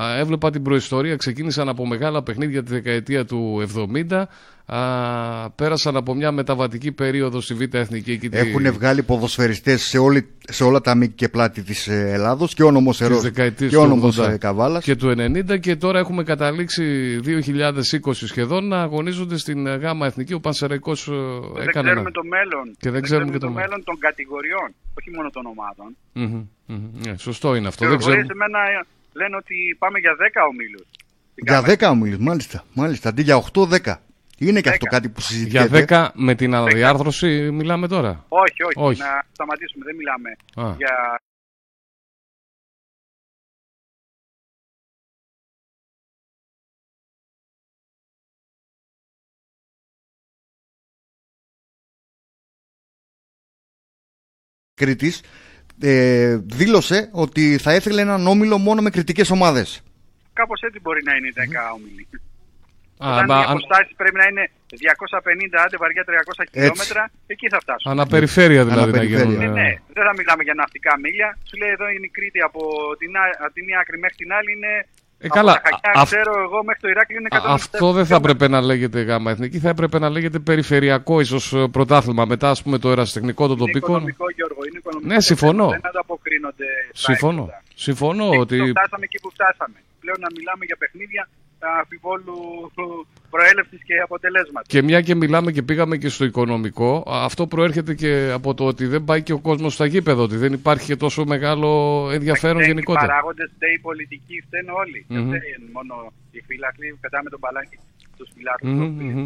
α, 0.00 0.16
έβλεπα 0.18 0.50
την 0.50 0.62
προϊστορία 0.62 1.16
ξεκίνησαν 1.16 1.68
από 1.68 1.86
μεγάλα 1.86 2.22
παιχνίδια 2.22 2.62
τη 2.62 2.72
δεκαετία 2.72 3.24
του 3.24 3.66
70 4.10 4.22
α, 4.70 5.50
πέρασαν 5.50 5.96
από 5.96 6.14
μια 6.14 6.32
μεταβατική 6.32 6.92
περίοδο 6.92 7.40
στη 7.40 7.54
Β' 7.54 7.74
Εθνική 7.74 8.12
εκεί 8.12 8.28
τη- 8.28 8.36
Έχουν 8.38 8.72
βγάλει 8.72 9.02
ποδοσφαιριστές 9.02 9.82
σε, 9.82 9.98
όλη, 9.98 10.28
σε 10.48 10.64
όλα 10.64 10.80
τα 10.80 10.94
μήκη 10.94 11.12
και 11.14 11.28
πλάτη 11.28 11.62
της 11.62 11.88
ε, 11.88 12.10
Ελλάδος 12.12 12.54
και 12.54 12.62
ο 12.62 12.70
Νόμος 12.70 12.96
τις 12.96 13.06
Ερός 13.06 13.22
δεκαετίες 13.22 13.70
και 13.70 13.76
ο 13.76 13.82
του 13.82 13.88
Νόμος 13.88 14.18
80 14.20 14.28
ε, 14.30 14.36
Καβάλας. 14.36 14.84
και 14.84 14.96
του 14.96 15.14
90 15.18 15.60
και 15.60 15.76
τώρα 15.76 15.98
έχουμε 15.98 16.22
καταλήξει 16.22 16.84
2020 17.24 18.12
σχεδόν 18.12 18.68
να 18.68 18.80
αγωνίζονται 18.82 19.36
στην 19.38 19.66
ε, 19.66 19.74
ΓΑΜΑ 19.74 20.06
Εθνική. 20.06 20.34
Ο 20.34 20.40
Πανσεραϊκός 20.40 21.08
ε, 21.08 21.10
δεν 21.54 21.68
έκανε 21.68 21.68
ξέρουμε 21.68 22.00
ένα- 22.00 22.10
το 22.10 22.22
μέλλον. 22.24 22.76
Και 22.78 22.90
δεν 22.90 23.02
ξέρουμε 23.02 23.30
και 23.32 23.38
το 23.38 23.46
το 23.46 23.52
μέλλον. 23.52 23.68
μέλλον 23.68 23.84
των 23.84 23.98
κατηγοριών, 23.98 24.74
όχι 24.98 25.10
μόνο 25.16 25.30
των 25.30 25.42
ομάδων. 25.46 25.96
Μμμ, 26.12 26.46
μμμ. 26.66 27.06
Ναι, 27.06 27.16
σωστό 27.16 27.54
είναι 27.54 27.68
αυτό. 27.68 27.84
Και 27.84 27.90
Δεν 27.90 28.00
χωρίς 28.00 28.16
ξέρουμε. 28.22 28.44
εμένα 28.44 28.58
ε, 28.68 28.84
λένε 29.12 29.36
ότι 29.36 29.54
πάμε 29.78 29.98
για 29.98 30.12
10 30.16 30.40
ομίλους. 30.50 30.86
Στην 31.32 31.44
Για 31.46 31.60
Γάμα. 31.60 31.66
10 31.66 31.90
ομίλους, 31.96 32.18
μάλιστα, 32.18 32.64
μάλιστα, 32.74 33.08
αντί 33.08 33.22
για 33.22 33.36
8-10. 33.36 33.94
Είναι 34.38 34.60
και 34.60 34.68
αυτό 34.68 34.84
Δέκα. 34.90 34.96
κάτι 34.96 35.08
που 35.08 35.20
Για 35.20 35.26
συζητιέται. 35.28 35.84
10 35.88 36.08
με 36.14 36.34
την 36.34 36.54
αναδιάρθρωση 36.54 37.50
μιλάμε 37.50 37.88
τώρα. 37.88 38.24
Όχι, 38.28 38.62
όχι, 38.62 38.74
Όχι. 38.76 39.00
να 39.00 39.22
σταματήσουμε. 39.32 39.84
Δεν 39.84 39.96
μιλάμε 39.96 40.30
Α. 40.54 40.74
για 40.76 41.18
Κρήτης 54.74 55.22
ε, 55.80 56.36
δήλωσε 56.36 57.08
ότι 57.12 57.58
θα 57.58 57.74
ήθελε 57.74 58.00
έναν 58.00 58.26
όμιλο 58.26 58.58
μόνο 58.58 58.82
με 58.82 58.90
κριτικές 58.90 59.30
ομάδες. 59.30 59.82
κάπως 60.32 60.60
έτσι 60.60 60.80
μπορεί 60.80 61.02
να 61.04 61.14
είναι 61.14 61.26
οι 61.28 61.32
10 61.36 61.74
όμιλοι. 61.74 62.08
Α, 63.04 63.06
Όταν 63.12 63.24
μα 63.30 63.36
οι 63.38 63.42
αν- 63.42 63.50
αποστάσεις 63.54 63.92
πρέπει 64.00 64.18
να 64.22 64.26
είναι 64.30 64.44
250 64.82 65.56
άντε 65.64 65.76
βαριά 65.82 66.02
300 66.08 66.44
χιλιόμετρα, 66.52 67.02
εκεί 67.32 67.46
θα 67.54 67.58
φτάσουμε. 67.64 67.90
Αναπεριφέρεια 67.94 68.62
δηλαδή 68.68 68.82
Αναπεριφέρεια. 68.82 69.24
να 69.24 69.30
γίνουν. 69.32 69.52
Ναι, 69.52 69.60
ε, 69.60 69.62
ναι, 69.62 69.70
δεν 69.96 70.04
θα 70.08 70.12
μιλάμε 70.18 70.42
για 70.48 70.54
ναυτικά 70.60 70.92
μίλια. 71.04 71.28
Σου 71.48 71.56
λέει 71.60 71.70
εδώ 71.76 71.86
είναι 71.94 72.06
η 72.10 72.12
Κρήτη 72.16 72.40
από 72.48 72.60
την, 73.00 73.10
α- 73.22 73.36
από 73.44 73.52
την 73.56 73.64
μία 73.68 73.78
άκρη 73.82 73.96
μέχρι 74.04 74.16
την 74.22 74.30
άλλη 74.38 74.50
είναι. 74.56 74.72
Ε, 75.20 75.26
από 75.26 75.34
καλά, 75.38 75.52
τα 75.54 75.60
Χακιά, 75.64 75.90
α- 75.94 76.00
αυ- 76.02 76.10
ξέρω 76.12 76.32
εγώ 76.46 76.58
μέχρι 76.68 76.80
το 76.84 76.88
Ηράκλειο 76.94 77.18
είναι 77.20 77.28
150 77.32 77.50
Α- 77.50 77.54
Αυτό 77.60 77.86
δεν 77.98 78.06
θα 78.10 78.16
έπρεπε 78.20 78.46
να 78.54 78.60
λέγεται 78.70 78.98
γάμα 79.08 79.30
εθνική, 79.30 79.58
θα 79.58 79.68
έπρεπε 79.74 79.98
να 80.04 80.08
λέγεται 80.14 80.38
περιφερειακό 80.50 81.14
ίσως 81.20 81.44
πρωτάθλημα. 81.76 82.24
Μετά, 82.24 82.48
ας 82.54 82.62
πούμε, 82.62 82.76
το 82.78 82.88
ερασιτεχνικό 82.90 83.42
των 83.50 83.56
Είναι 83.56 83.66
τοπικών. 83.66 83.90
οικονομικό, 83.90 84.26
Γιώργο, 84.38 84.60
είναι 84.68 84.78
οικονομικό. 84.82 85.12
Ναι, 85.14 85.20
συμφωνώ. 85.20 85.68
Δεν 85.68 85.86
ανταποκρίνονται 85.90 86.68
στα 86.92 87.12
Συμφωνώ. 87.12 87.42
έξοδα. 87.42 87.62
Συμφωνώ 87.86 88.26
Και 88.30 88.38
ότι. 88.44 88.56
το 88.58 88.66
φτάσαμε 88.66 89.04
εκεί 89.08 89.18
που 89.22 89.30
φτάσαμε. 89.36 89.78
Πλέον 90.02 90.18
να 90.26 90.28
μιλάμε 90.36 90.62
για 90.70 90.76
παιχνίδια 90.82 91.22
αμφιβόλου 91.78 92.34
προέλευσης 93.30 93.82
και 93.84 93.94
αποτελέσματα. 94.04 94.66
Και 94.66 94.82
μια 94.82 95.00
και 95.00 95.14
μιλάμε 95.14 95.52
και 95.52 95.62
πήγαμε 95.62 95.96
και 95.96 96.08
στο 96.08 96.24
οικονομικό, 96.24 97.04
αυτό 97.06 97.46
προέρχεται 97.46 97.94
και 97.94 98.30
από 98.34 98.54
το 98.54 98.64
ότι 98.66 98.86
δεν 98.86 99.04
πάει 99.04 99.22
και 99.22 99.32
ο 99.32 99.38
κόσμος 99.38 99.74
στα 99.74 99.86
γήπεδα, 99.86 100.22
ότι 100.22 100.36
δεν 100.36 100.52
υπάρχει 100.52 100.86
και 100.86 100.96
τόσο 100.96 101.24
μεγάλο 101.24 101.68
ενδιαφέρον 102.12 102.56
Φταίνουν 102.56 102.68
γενικότερα. 102.76 103.04
Οι 103.04 103.08
παράγοντες, 103.08 103.50
φταίει 103.56 103.72
η 103.72 103.78
πολιτική, 103.78 104.42
φταίνουν 104.46 104.74
όλοι. 104.76 105.04
Δεν 105.08 105.20
Μμμ. 105.22 105.26
φταίει 105.28 105.40
μόνο 105.72 106.12
οι 106.30 106.40
φύλακροι, 106.46 106.98
πετάμε 107.00 107.30
τον 107.30 107.38
μπαλάκι 107.38 107.78
στους 108.14 108.28
φυλάκρου. 108.36 108.68
Μμμ, 108.68 108.98
Mm 108.98 109.02
μμμ. 109.02 109.22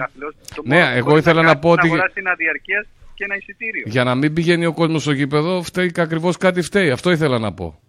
Ναι, 0.65 0.77
μόνο 0.79 0.91
που 0.91 0.97
εγώ 0.97 1.07
μπορεί 1.09 1.19
ήθελα 1.21 1.43
να 1.43 1.47
κάνει 1.49 1.61
πω 1.61 1.69
είναι 1.69 1.79
ότι- 1.81 1.87
αγοράσει 1.89 2.15
ένα 2.19 2.35
διαρκές 2.35 2.87
και 3.15 3.25
ένα 3.25 3.37
εισιτήριο. 3.37 3.83
Για 3.87 4.05
να 4.05 4.15
μην 4.15 4.33
πηγαίνει 4.33 4.67
ο 4.67 4.73
κόσμος 4.73 5.03
στο 5.03 5.13
γήπεδο, 5.13 5.63
φταίει 5.63 5.93
ακριβώς 5.97 6.37
κάτι 6.37 6.63
φταίει. 6.63 6.91
Αυτό 6.91 7.11
ήθελα 7.11 7.39
να 7.39 7.53
πω. 7.53 7.81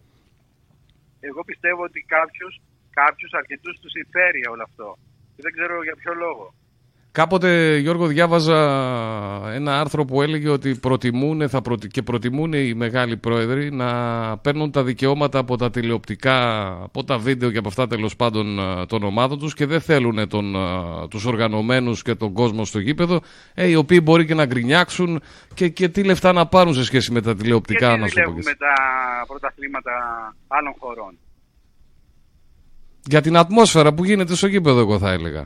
Εγώ 1.19 1.43
πιστεύω 1.43 1.84
ότι 1.84 2.06
κάποιους, 2.08 2.62
κάποιους 2.99 3.32
αρκετούς 3.39 3.79
τους 3.82 3.91
συμφέρει 3.97 4.41
όλο 4.53 4.63
αυτό. 4.69 4.88
Και 5.36 5.41
δεν 5.45 5.51
ξέρω 5.58 5.84
για 5.88 5.95
ποιο 6.01 6.13
λόγο. 6.13 6.45
Κάποτε, 7.12 7.77
Γιώργο, 7.77 8.08
διάβαζα 8.08 8.58
ένα 9.53 9.79
άρθρο 9.79 10.06
που 10.06 10.21
έλεγε 10.21 10.49
ότι 10.49 10.75
προτιμούν 10.75 11.49
θα 11.49 11.62
προτι... 11.62 11.88
και 11.88 12.01
προτιμούν 12.01 12.53
οι 12.53 12.73
μεγάλοι 12.73 13.17
πρόεδροι 13.17 13.71
να 13.71 13.89
παίρνουν 14.38 14.71
τα 14.71 14.84
δικαιώματα 14.84 15.39
από 15.39 15.58
τα 15.58 15.69
τηλεοπτικά, 15.69 16.67
από 16.84 17.03
τα 17.03 17.17
βίντεο 17.17 17.51
και 17.51 17.58
από 17.58 17.67
αυτά 17.67 17.88
τέλος 17.88 18.15
πάντων 18.15 18.60
α, 18.60 18.86
των 18.86 19.03
ομάδων 19.03 19.39
τους 19.39 19.53
και 19.53 19.65
δεν 19.65 19.82
θέλουν 19.82 20.27
τον, 20.27 20.56
α, 20.56 21.08
τους 21.08 21.25
οργανωμένους 21.25 22.01
και 22.01 22.15
τον 22.15 22.34
κόσμο 22.34 22.65
στο 22.65 22.79
γήπεδο, 22.79 23.21
ε, 23.53 23.67
οι 23.67 23.75
οποίοι 23.75 23.99
μπορεί 24.03 24.25
και 24.25 24.34
να 24.34 24.45
γκρινιάξουν 24.45 25.21
και, 25.53 25.69
και 25.69 25.89
τι 25.89 26.03
λεφτά 26.03 26.34
να 26.34 26.47
πάρουν 26.47 26.73
σε 26.73 26.84
σχέση 26.84 27.12
με 27.12 27.21
τα 27.21 27.36
τηλεοπτικά, 27.36 27.88
Γιατί 27.88 28.01
να 28.01 28.08
σου 28.08 28.13
πω 28.13 28.19
και 28.19 28.25
δουλεύουμε 28.25 28.49
εσύ. 28.49 28.60
τα 28.60 28.73
πρωταθλήματα 29.27 29.91
άλλων 30.47 30.73
χωρών. 30.79 31.17
Για 33.05 33.21
την 33.21 33.37
ατμόσφαιρα 33.37 33.93
που 33.93 34.03
γίνεται 34.05 34.35
στο 34.35 34.47
γήπεδο, 34.47 34.79
εγώ 34.79 34.99
θα 34.99 35.11
έλεγα. 35.11 35.39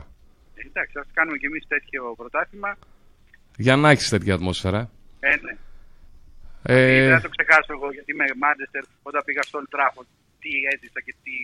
Ε, 0.54 0.66
Εντάξει, 0.66 0.98
ας 0.98 1.06
κάνουμε 1.12 1.36
κι 1.36 1.46
εμείς 1.46 1.64
τέτοιο 1.68 2.14
πρωτάθλημα. 2.16 2.78
Για 3.56 3.76
να 3.76 3.90
έχεις 3.90 4.08
τέτοια 4.08 4.34
ατμόσφαιρα. 4.34 4.90
Ε, 5.20 5.28
ναι. 5.28 5.56
Ε, 6.62 7.06
Δεν 7.08 7.14
θα 7.16 7.20
το 7.20 7.28
ξεχάσω 7.36 7.72
εγώ 7.72 7.92
γιατί 7.92 8.14
με 8.14 8.24
Μάντεστερ 8.42 8.82
όταν 9.02 9.22
πήγα 9.24 9.42
στο 9.42 9.60
Old 9.60 9.68
Trafford 9.74 10.08
τι 10.40 10.50
έζησα 10.72 11.00
και 11.06 11.14
τι 11.22 11.34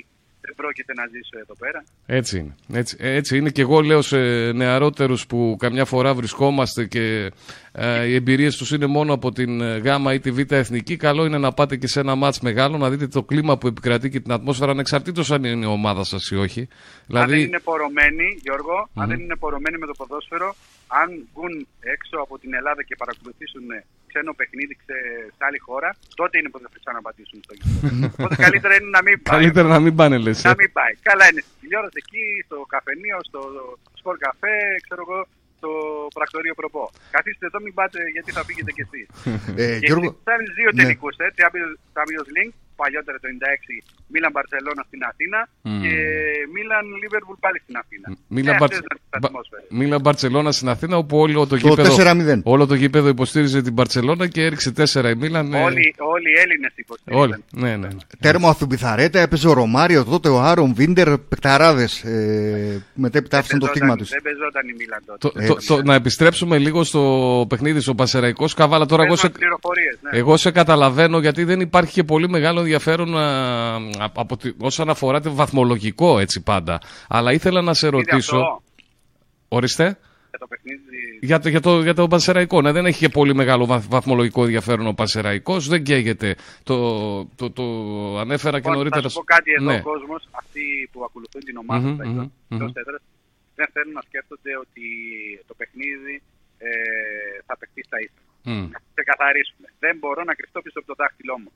δεν 0.47 0.55
πρόκειται 0.57 0.93
να 0.93 1.07
ζήσω 1.07 1.39
εδώ 1.43 1.55
πέρα. 1.59 1.85
Έτσι 2.07 2.39
είναι. 2.39 2.55
Έτσι, 2.73 2.97
έτσι 3.01 3.37
είναι 3.37 3.51
και 3.51 3.61
εγώ 3.63 3.81
λέω 3.81 4.03
σε 4.03 4.19
νεαρότερους 4.53 5.27
που 5.27 5.57
καμιά 5.59 5.85
φορά 5.85 6.15
βρισκόμαστε 6.15 6.85
και 6.85 7.33
ε, 7.73 8.05
οι 8.05 8.15
εμπειρίες 8.15 8.57
τους 8.57 8.71
είναι 8.71 8.87
μόνο 8.87 9.13
από 9.13 9.33
την 9.33 9.61
ε, 9.61 9.79
Γ 9.79 10.13
ή 10.15 10.21
τη 10.21 10.31
Β 10.31 10.53
Εθνική. 10.53 10.97
Καλό 10.97 11.25
είναι 11.25 11.39
να 11.39 11.53
πάτε 11.53 11.77
και 11.77 11.87
σε 11.87 12.01
ένα 12.01 12.15
μάτς 12.15 12.41
μεγάλο 12.41 12.79
να 12.79 12.91
δείτε 12.91 13.07
το 13.07 13.23
κλίμα 13.23 13.59
που 13.59 13.67
επικρατεί 13.67 14.11
και 14.11 14.21
την 14.21 14.33
ατμόσφαιρα 14.33 14.71
ανεξαρτήτως 14.71 15.31
αν 15.31 15.45
είναι 15.45 15.67
η 15.67 15.69
ομάδα 15.69 16.05
σας 16.05 16.31
ή 16.31 16.37
όχι. 16.37 16.61
Αν 16.61 16.67
δεν 16.67 17.27
Δηλαδή, 17.27 17.43
είναι 17.43 17.61
πορωμένοι, 17.65 18.39
Γιώργο, 18.43 18.89
αν 18.95 19.09
δεν 19.09 19.21
είναι 19.21 19.37
πορωμένοι 19.37 19.79
με 19.79 19.87
το 19.87 19.93
ποδόσφαιρο, 19.97 20.55
αν 21.01 21.09
βγουν 21.35 21.67
έξω 21.95 22.17
από 22.25 22.35
την 22.39 22.55
Ελλάδα 22.55 22.83
και 22.83 22.95
παρακολουθήσουν 23.03 23.65
ξένο 24.11 24.33
παιχνίδι 24.41 24.75
σε, 24.87 24.97
σε 25.37 25.43
άλλη 25.49 25.59
χώρα, 25.59 25.91
τότε 26.21 26.39
είναι 26.39 26.51
που 26.53 26.59
θα 26.59 26.69
ξαναπατήσουν 26.85 27.39
στο 27.45 27.55
γήπεδο. 27.59 28.07
Οπότε 28.17 28.35
καλύτερα 28.45 28.75
είναι 28.75 28.91
να 28.99 29.03
μην 29.07 29.17
πάει. 29.23 29.35
καλύτερα 29.37 29.69
να 29.77 29.81
μην 29.85 29.95
πάνε 29.99 30.17
λες. 30.25 30.45
ε. 30.45 30.49
Να 30.49 30.55
μην 30.61 30.73
πάει. 30.79 30.93
Καλά 31.09 31.25
είναι 31.31 31.41
στην 31.47 31.57
τηλεόραση 31.61 31.99
εκεί, 32.05 32.25
στο 32.47 32.57
καφενείο, 32.75 33.19
στο 33.29 33.41
σπορ 33.99 34.17
καφέ, 34.27 34.57
ξέρω 34.87 35.03
εγώ, 35.07 35.19
στο 35.59 35.71
πρακτορείο 36.19 36.55
προπό. 36.61 36.85
Καθίστε 37.17 37.47
εδώ, 37.47 37.59
μην 37.67 37.75
πάτε 37.79 37.99
γιατί 38.17 38.31
θα 38.37 38.43
φύγετε 38.49 38.71
κι 38.77 38.85
εσείς. 38.87 39.07
Ε, 39.63 39.79
Και 39.79 39.87
Γιώργο, 39.87 40.09
στις 40.11 40.29
άλλες 40.35 40.51
δύο 40.59 40.71
ναι. 40.75 40.83
τελικούς, 40.83 41.15
ε, 41.25 41.27
Champions- 41.39 41.79
Champions 41.97 42.29
League, 42.37 42.55
παλιότερα 42.81 43.17
το 43.23 43.27
96, 43.35 43.75
Μίλαν 44.13 44.31
Μπαρσελόνα 44.35 44.83
στην 44.89 45.01
Αθήνα 45.11 45.39
Μμμ. 45.63 45.81
και 45.83 45.93
Μίλαν 46.55 46.85
Λίβερπουλ 47.03 47.37
πάλι 47.45 47.59
στην 47.65 47.75
Αθήνα. 47.83 48.07
Μίλαν 48.35 48.55
Ε, 48.55 48.59
Μπαρτ- 48.59 48.73
αυτές 48.73 48.79
είναι 48.79 48.99
τις 49.11 49.21
Μπα- 49.21 49.29
ατμόσφαιρες. 49.29 49.65
Μίλαν 49.79 50.01
Μπαρτσελώνα 50.05 50.51
στην 50.59 50.69
Αθήνα 50.75 50.95
όπου 51.03 51.15
όλο 51.19 51.41
το, 51.41 51.47
Το 51.47 51.57
γήπεδο, 51.57 51.97
4-0. 51.97 52.41
όλο 52.55 52.65
το 52.67 52.75
γήπεδο 52.75 53.09
υποστήριζε 53.09 53.63
την 53.63 53.73
Μπαρτσελώνα 53.73 54.25
και 54.35 54.41
έριξε 54.45 54.71
4 54.73 55.11
η 55.11 55.15
Μίλαν. 55.15 55.53
ε, 55.55 55.63
Όλοι, 55.63 55.95
όλοι 55.99 56.29
οι 56.35 56.39
Έλληνες 56.45 56.73
υποστηρίζαν. 56.75 57.23
όλοι. 57.25 57.35
Ναι, 57.53 57.71
ναι. 57.77 57.87
ναι. 57.87 58.03
τέρμα 58.21 58.47
ο 58.47 58.51
Αθουμπιθαρέτα, 58.51 59.19
έπαιζε 59.21 59.49
ο 59.49 59.53
Ρωμάριο, 59.53 60.05
τότε 60.05 60.29
ο 60.29 60.41
Άρον 60.41 60.75
Βίντερ, 60.75 61.19
παικταράδες. 61.19 62.03
Ε, 62.05 62.83
μετέπειτα 62.95 63.39
άφησαν 63.39 63.59
το 63.59 63.67
Δεν 63.67 63.75
στίγμα 63.75 63.95
παίζονταν- 63.95 63.99
τους. 63.99 64.09
Δεν 64.09 64.23
παίζονταν 64.23 64.69
η 64.69 64.75
Μίλαν 64.79 65.03
τότε. 65.07 65.47
Το, 65.47 65.55
το, 65.55 65.77
το, 65.77 65.83
να 65.83 65.95
επιστρέψουμε 65.95 66.59
λίγο 66.59 66.85
στο 66.85 67.01
παιχνίδι 67.49 67.81
στο 67.81 67.95
Πασεραϊκό 67.95 68.47
Καβάλα. 68.57 68.87
Τώρα 68.87 69.03
εγώ 69.03 69.11
Πες 69.13 69.21
σε, 69.21 69.27
μας 69.27 69.37
πληροφορίες, 69.39 69.99
ναι. 70.03 70.19
εγώ 70.19 70.37
σε 70.37 70.51
καταλαβαίνω 70.51 71.19
γιατί 71.19 71.45
δεν 71.45 71.61
υπάρχει 71.61 71.93
και 71.93 72.05
πολύ 72.05 72.29
μεγάλο 72.29 72.64
ενδιαφέρον 72.65 73.19
α, 73.19 73.25
α, 73.77 73.81
από 74.15 74.37
τη, 74.37 74.53
όσον 74.59 74.89
αφορά 74.91 75.21
το 75.21 75.35
βαθμολογικό 75.35 76.19
έτσι 76.19 76.43
πάντα. 76.43 76.81
Αλλά 77.09 77.33
ήθελα 77.33 77.63
να 77.63 77.75
σε 77.75 77.87
Είναι 77.87 77.97
ρωτήσω. 77.97 78.37
αυτό. 78.37 78.63
Ορίστε. 79.49 79.85
για 80.31 80.39
το 80.39 80.47
παιχνίδι. 80.47 80.83
Για 81.21 81.39
το, 81.39 81.49
για 81.49 81.61
το, 81.61 81.83
για 81.83 81.95
το 81.95 82.09
Πανσεραϊκό. 82.09 82.61
Ναι, 82.63 82.73
δεν 82.73 82.87
έχει 82.87 82.99
και 82.99 83.09
πολύ 83.09 83.35
μεγάλο 83.35 83.67
βαθ- 83.67 83.89
βαθμολογικό 83.91 84.43
ενδιαφέρον 84.43 84.87
ο 84.87 84.93
Πανσεραϊκός. 84.93 85.69
Δεν 85.69 85.83
καίγεται. 85.83 86.37
Το, 86.63 86.77
το, 87.25 87.51
το 87.51 87.65
ανέφερα 88.19 88.51
και 88.51 88.57
Λοιπόν, 88.69 88.77
νωρίτερα. 88.77 89.03
Θα 89.03 89.09
σου 89.09 89.19
πω 89.19 89.25
κάτι 89.25 89.51
εδώ 89.59 89.71
Ναι. 89.71 89.77
ο 89.79 89.83
κόσμος, 89.83 90.29
αυτοί 90.41 90.89
που 90.93 91.01
ακολουθούν 91.09 91.41
την 91.49 91.57
ομάδα 91.65 91.89
Μμμ, 91.89 91.97
τα 91.99 92.07
μμμ, 92.09 92.21
εκτός 92.53 92.71
μμμ. 92.71 92.81
έδρας, 92.83 93.03
δεν 93.59 93.69
θέλουν 93.75 93.93
να 93.99 94.03
σκέφτονται 94.09 94.53
ότι 94.65 94.85
το 95.49 95.55
παιχνίδι 95.61 96.15
ε, 96.59 96.69
θα 97.47 97.55
παιχτεί 97.61 97.81
στα 97.89 97.97
ίσα. 98.05 98.21
Μμ. 98.51 98.65
Να 98.75 98.79
ξεκαθαρίσουμε. 98.95 99.67
Δεν 99.85 99.95
μπορώ 100.01 100.21
να 100.29 100.35
κρυφτώ 100.39 100.59
πίσω 100.65 100.79
από 100.81 100.89
το 100.93 100.97
δάχτυλό 101.03 101.35
μου. 101.43 101.51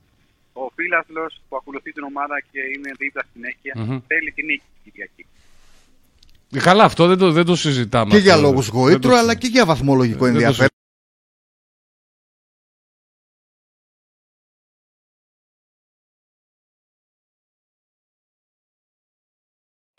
Ο 0.63 0.71
φίλαθλος 0.75 1.41
που 1.49 1.55
ακολουθεί 1.55 1.91
την 1.91 2.03
ομάδα 2.03 2.35
και 2.51 2.59
είναι 2.73 2.89
δίπλα 2.97 3.23
συνέχεια 3.33 3.73
Μμμ. 3.77 3.99
θέλει 4.07 4.31
την 4.31 4.45
νίκη 4.45 4.63
την 4.83 4.91
Κυριακή. 4.91 5.25
Ε, 6.53 6.59
Καλά, 6.59 6.83
αυτό 6.83 7.07
δεν 7.07 7.17
το, 7.17 7.31
δεν 7.31 7.45
το 7.45 7.55
συζητάμε. 7.55 8.09
Και 8.09 8.17
αυτό. 8.17 8.27
για 8.27 8.37
λόγους 8.37 8.67
Δεν 8.69 8.79
γοήτρου, 8.79 9.09
το 9.11 9.15
αλλά 9.15 9.35
και 9.35 9.47
για 9.47 9.65
βαθμολογικό 9.65 10.23
Δεν 10.25 10.33
το 10.33 10.39
ενδιαφέρον. 10.39 10.78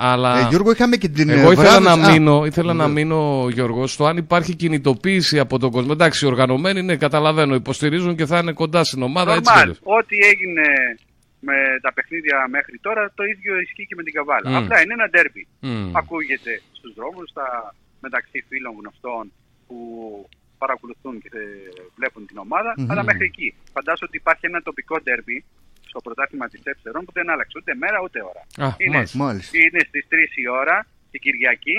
Αλλά 0.03 0.39
Ε, 0.39 0.47
Γιώργο, 0.49 0.71
είχαμε 0.71 0.97
και 0.97 1.09
την. 1.09 1.29
εγώ 1.31 1.49
ε, 1.51 1.53
ήθελα 1.53 1.81
να 1.81 1.95
βράδυ- 1.97 2.09
Α, 2.09 2.13
μείνω, 2.13 2.45
ήθελα 2.45 2.73
να 2.75 2.87
ναι. 2.87 2.93
μείνω, 2.93 3.49
Γιώργος, 3.53 3.93
στο 3.93 4.05
αν 4.07 4.17
υπάρχει 4.17 4.55
κινητοποίηση 4.57 5.39
από 5.39 5.59
τον 5.59 5.71
κόσμο. 5.71 5.91
Εντάξει, 5.93 6.25
οι 6.25 6.29
οργανωμένοι 6.29 6.79
είναι, 6.81 6.97
καταλαβαίνω, 6.97 7.55
υποστηρίζουν 7.55 8.17
και 8.17 8.27
θα 8.27 8.39
είναι 8.39 8.53
κοντά 8.53 8.85
στην 8.85 9.03
ομάδα. 9.03 9.33
Έτσι 9.33 9.43
κι 9.53 9.59
Normal. 9.59 9.61
αλλιώς. 9.63 9.79
Ό,τι 9.83 10.17
έγινε 10.33 10.67
με 11.49 11.57
τα 11.85 11.93
παιχνίδια 11.93 12.37
μέχρι 12.57 12.79
τώρα, 12.87 13.03
το 13.19 13.23
ίδιο 13.33 13.53
ισχύει 13.65 13.87
και 13.89 13.95
με 13.99 14.03
την 14.07 14.13
Καβάλα. 14.17 14.49
Μμ. 14.51 14.57
Απλά 14.61 14.77
είναι 14.83 14.95
ένα 14.99 15.07
ντέρμπι. 15.13 15.43
Μμ. 15.61 15.97
Ακούγεται 16.01 16.53
στους 16.79 16.93
δρόμους, 16.99 17.27
στα, 17.35 17.47
μεταξύ 18.07 18.39
φίλων 18.49 18.73
γνωστών 18.81 19.25
που 19.67 19.77
παρακολουθούν 20.63 21.15
και 21.23 21.31
ε, 21.43 21.45
βλέπουν 21.99 22.23
την 22.31 22.39
ομάδα, 22.47 22.71
Μμμ. 22.77 22.91
αλλά 22.91 23.03
μέχρι 23.11 23.25
εκεί. 23.33 23.49
Φαντάζομαι 23.77 24.09
ότι 24.11 24.17
υπάρχει 24.25 24.45
ένα 24.51 24.61
τοπικό 24.69 24.95
ντέρμπι 25.03 25.37
στο 25.91 25.99
πρωτάθλημα 26.07 26.47
της 26.53 26.61
Εύσερων 26.73 27.01
που 27.05 27.13
δεν 27.19 27.27
άλλαξε 27.33 27.55
ούτε 27.61 27.73
μέρα 27.83 27.99
ούτε 28.05 28.19
ώρα. 28.31 28.43
Α, 28.67 28.69
είναι, 28.83 28.95
μάλιστα. 28.97 29.19
Μάλιστα. 29.25 29.53
είναι 29.65 29.81
στις 29.89 30.05
3 30.11 30.15
η 30.45 30.47
ώρα 30.61 30.77
την 31.13 31.21
Κυριακή. 31.25 31.79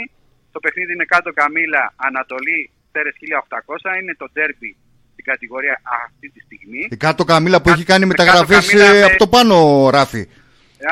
Το 0.55 0.59
παιχνίδι 0.63 0.91
είναι 0.95 1.07
κάτω 1.13 1.29
Καμίλα, 1.39 1.83
Ανατολή, 2.07 2.61
Τέρες 2.93 3.15
1800. 3.21 3.91
Είναι 4.01 4.13
το 4.21 4.27
ντέρμπι 4.33 4.71
στην 5.13 5.23
κατηγορία 5.31 5.75
αυτή 6.05 6.27
τη 6.33 6.39
στιγμή. 6.47 6.81
Η 6.95 6.97
κάτω 7.05 7.23
Καμίλα 7.31 7.57
που 7.57 7.63
Κάτω- 7.67 7.77
έχει 7.77 7.87
κάνει 7.91 8.05
με 8.05 8.13
μεταγραφές 8.17 8.65
κάτω 8.65 8.77
Καμίλα 8.77 8.99
με- 8.99 9.03
από 9.09 9.17
το 9.23 9.27
πάνω, 9.35 9.55
Ράφι. 9.95 10.23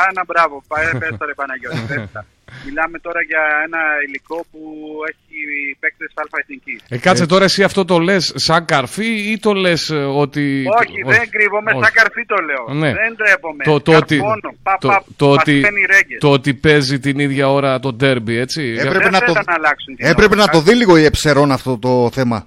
Άνα, 0.08 0.22
μπράβο, 0.30 0.64
πα- 0.68 0.98
πες 1.00 1.14
το 1.20 1.26
ρε 1.26 1.34
Παναγιώτη. 1.34 2.10
Πες 2.50 2.60
τα. 2.62 2.68
Μιλάμε 2.70 3.00
τώρα 3.00 3.22
για 3.22 3.42
ένα 3.66 3.80
υλικό 4.08 4.46
που 4.52 4.60
έχει 5.12 5.38
παίκτες 5.80 6.12
αλφα 6.16 6.38
εθνικής. 6.40 6.82
Ε, 6.90 6.98
κάτσε 6.98 7.26
τώρα 7.26 7.44
εσύ 7.44 7.64
αυτό 7.64 7.86
το 7.86 8.00
λες 8.00 8.32
σαν 8.36 8.66
καρφί 8.66 9.32
ή 9.32 9.38
το 9.40 9.54
λες 9.54 9.90
ε, 9.90 9.96
ότι... 9.96 10.64
Όχι, 10.82 11.02
δεν 11.06 11.30
κρύβομαι, 11.30 11.72
όχι. 11.72 11.84
σαν 11.84 11.92
καρφί 11.94 12.26
το 12.26 12.36
λέω. 12.36 12.78
Ναι. 12.80 12.94
Δεν 12.94 13.16
τρέπομαι. 13.16 13.64
Το, 13.64 13.82
το, 13.82 13.96
ότι, 13.96 14.18
Καρφώνω. 14.18 14.56
Πα, 14.64 14.78
το, 14.80 14.88
πα, 14.88 15.04
το, 15.16 15.28
μας 15.28 15.38
ότι, 15.42 15.62
φαίνει 15.64 15.82
ρέγγες. 15.86 16.20
το 16.20 16.32
ότι 16.32 16.54
παίζει 16.54 17.00
την 17.00 17.20
ίδια 17.20 17.50
ώρα 17.52 17.80
το 17.80 17.94
ντέρμπι, 17.94 18.36
έτσι. 18.38 18.76
Έπρεπε 18.80 18.98
Δεν 19.04 19.12
να 19.12 19.20
το- 19.20 19.26
θέλουν 19.26 19.44
να 19.48 19.54
αλλάξουν 19.54 19.96
την 19.96 20.06
Έπρεπε 20.08 20.34
ώρα. 20.36 20.46
να 20.46 20.52
το 20.52 20.62
δει 20.62 20.74
λίγο 20.76 20.98
η 20.98 21.04
Εψερών 21.04 21.52
αυτό 21.52 21.78
το 21.78 22.10
θέμα. 22.14 22.46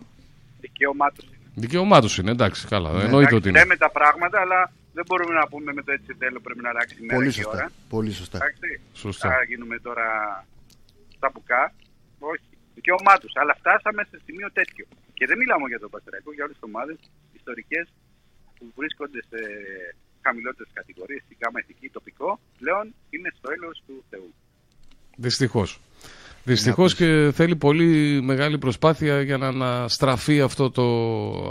Δικαίωμά 0.61 1.11
τους 1.11 1.25
είναι. 1.25 1.37
Δικαίωμά 1.55 2.01
τους 2.01 2.19
είναι, 2.19 2.31
εντάξει, 2.31 2.67
καλά. 2.69 2.91
Ναι. 2.91 2.95
Εννοείται 2.97 3.17
Εντάξει, 3.17 3.35
ότι 3.35 3.49
είναι. 3.49 3.59
λέμε 3.59 3.77
τα 3.77 3.91
πράγματα, 3.91 4.41
αλλά 4.41 4.71
δεν 4.97 5.05
μπορούμε 5.09 5.35
να 5.41 5.45
πούμε 5.53 5.71
με 5.73 5.83
το 5.87 5.93
έτσι 5.97 6.11
θέλω 6.23 6.39
πρέπει 6.47 6.63
να 6.67 6.71
αλλάξει 6.73 6.95
η 7.03 7.05
μέρα 7.07 7.19
Πολύ 7.19 7.31
και 7.33 7.41
η 7.41 7.45
ώρα. 7.47 7.65
σωστά. 7.65 7.73
Πολύ 7.95 8.13
σωστά. 8.21 8.37
Εντάξει. 8.41 8.81
Σωστά. 9.05 9.29
Θα 9.29 9.43
γίνουμε 9.51 9.77
τώρα 9.87 10.07
τα 11.23 11.29
μπουκά. 11.33 11.63
Όχι. 12.33 12.49
Δικαίωμά 12.75 13.15
του. 13.21 13.29
Αλλά 13.41 13.55
φτάσαμε 13.61 14.03
σε 14.11 14.17
σημείο 14.27 14.49
τέτοιο. 14.59 14.85
Και 15.17 15.25
δεν 15.27 15.37
μιλάμε 15.41 15.67
για 15.73 15.81
το 15.85 15.89
Παστριακό, 15.95 16.31
για 16.37 16.45
όλες 16.45 16.57
τις 16.59 16.67
ομάδες 16.71 16.97
ιστορικές 17.39 17.87
που 18.57 18.65
βρίσκονται 18.79 19.21
σε 19.31 19.41
χαμηλότερες 20.25 20.71
κατηγορίες, 20.79 21.23
στην 21.27 21.37
γάμα 21.43 21.59
ηθική, 21.63 21.89
τοπικό, 21.97 22.31
πλέον 22.61 22.85
είναι 23.15 23.31
στο 23.39 23.49
έλεος 23.55 23.83
του 23.87 23.95
Θεού. 24.11 24.29
Δυστυχώς. 25.17 25.81
Δυστυχώς 26.45 26.95
και 26.95 27.31
θέλει 27.35 27.57
πολύ 27.57 28.21
μεγάλη 28.23 28.59
προσπάθεια 28.59 29.23
για 29.23 29.37
να 29.39 29.47
αναστραφεί 29.47 30.41
αυτό 30.41 30.71
το, 30.71 30.87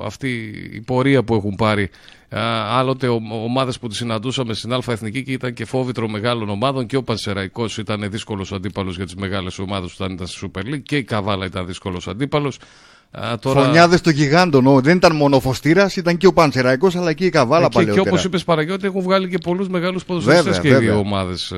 αυτή 0.06 0.30
η 0.74 0.82
πορεία 0.82 1.24
που 1.24 1.36
έχουν 1.36 1.56
πάρει. 1.56 1.90
Α, 2.36 2.40
άλλοτε 2.80 3.08
ο, 3.08 3.22
ομάδες 3.44 3.80
που 3.80 3.88
τις 3.88 3.98
συναντούσαμε 3.98 4.54
στην 4.54 4.74
Α' 4.74 4.82
Εθνική 4.88 5.24
και 5.24 5.32
ήταν 5.32 5.54
και 5.54 5.66
φόβητρο 5.66 6.08
μεγάλων 6.10 6.50
ομάδων 6.50 6.86
και 6.86 6.96
ο 6.98 7.04
Πανσεραϊκός 7.04 7.78
ήταν 7.78 8.08
δύσκολος 8.10 8.52
αντίπαλος 8.52 8.96
για 8.96 9.06
τις 9.06 9.16
μεγάλες 9.16 9.60
ομάδες 9.60 9.94
όταν 9.94 10.12
ήταν 10.14 10.28
στη 10.28 10.52
Super 10.56 10.60
League 10.62 10.82
και 10.84 10.98
η 10.98 11.04
Καβάλα 11.04 11.46
ήταν 11.46 11.66
δύσκολος 11.66 12.08
αντίπαλος. 12.08 12.58
Α, 13.12 13.40
τώρα... 13.40 13.64
Φωνιάδες 13.64 14.02
των 14.02 14.14
γιγάντων. 14.14 14.68
ο- 14.68 14.82
Δεν 14.82 14.96
ήταν 14.98 15.16
μόνο 15.16 15.36
ο 15.36 15.40
Φωστήρας, 15.40 15.96
ήταν 15.96 16.18
και 16.18 16.28
ο 16.28 16.34
Πανσεραϊκός 16.34 16.96
αλλά 16.96 17.14
και 17.14 17.26
η 17.26 17.30
Καβάλα 17.30 17.66
Ε, 17.66 17.68
και, 17.68 17.70
και 17.70 17.86
παλαιότερα. 17.86 18.10
όπως 18.12 18.24
είπες 18.24 18.44
Παραγιώτη, 18.44 18.86
έχουν 18.86 19.02
βγάλει 19.02 19.30
και 19.30 19.38
πολλούς 19.38 19.68
μεγάλους 19.70 20.06
ποδοσφαιριστές 20.06 20.56
Βέβαια, 20.56 20.62
και 20.62 20.68
οι 20.68 20.72
δύο 20.72 20.80
βέβαια. 20.80 20.98
ομάδες 21.12 21.54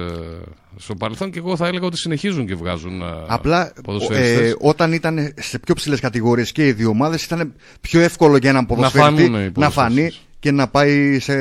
στο 0.78 0.96
παρελθόν 0.96 1.32
και 1.32 1.40
εγώ 1.40 1.56
θα 1.56 1.68
έλεγα 1.68 1.86
ότι 1.86 1.98
συνεχίζουν 1.98 2.46
και 2.46 2.56
βγάζουν 2.56 3.02
ε, 3.02 3.06
Απλά 3.28 3.74
ποδοσφαιριστές. 3.84 4.50
ε, 4.52 4.56
όταν 4.60 4.94
ήταν 4.94 5.34
σε 5.40 5.60
πιο 5.60 5.74
ψηλές 5.76 6.00
κατηγορίες 6.00 6.52
και 6.52 6.68
οι 6.68 6.72
δύο 6.72 6.90
ομάδες, 6.90 7.24
ήταν 7.24 7.54
πιο 7.82 8.00
εύκολο 8.02 8.38
για 8.38 8.50
έναν 8.50 8.66
ποδοσφαιριστή 8.66 9.22
φανούν 9.24 9.42
οι 9.46 9.52
να 9.56 9.70
φανεί 9.70 9.90
ποδοσφαιριστές. 9.96 10.22
Και 10.44 10.52
να 10.52 10.66
πάει 10.76 11.20
σε 11.28 11.36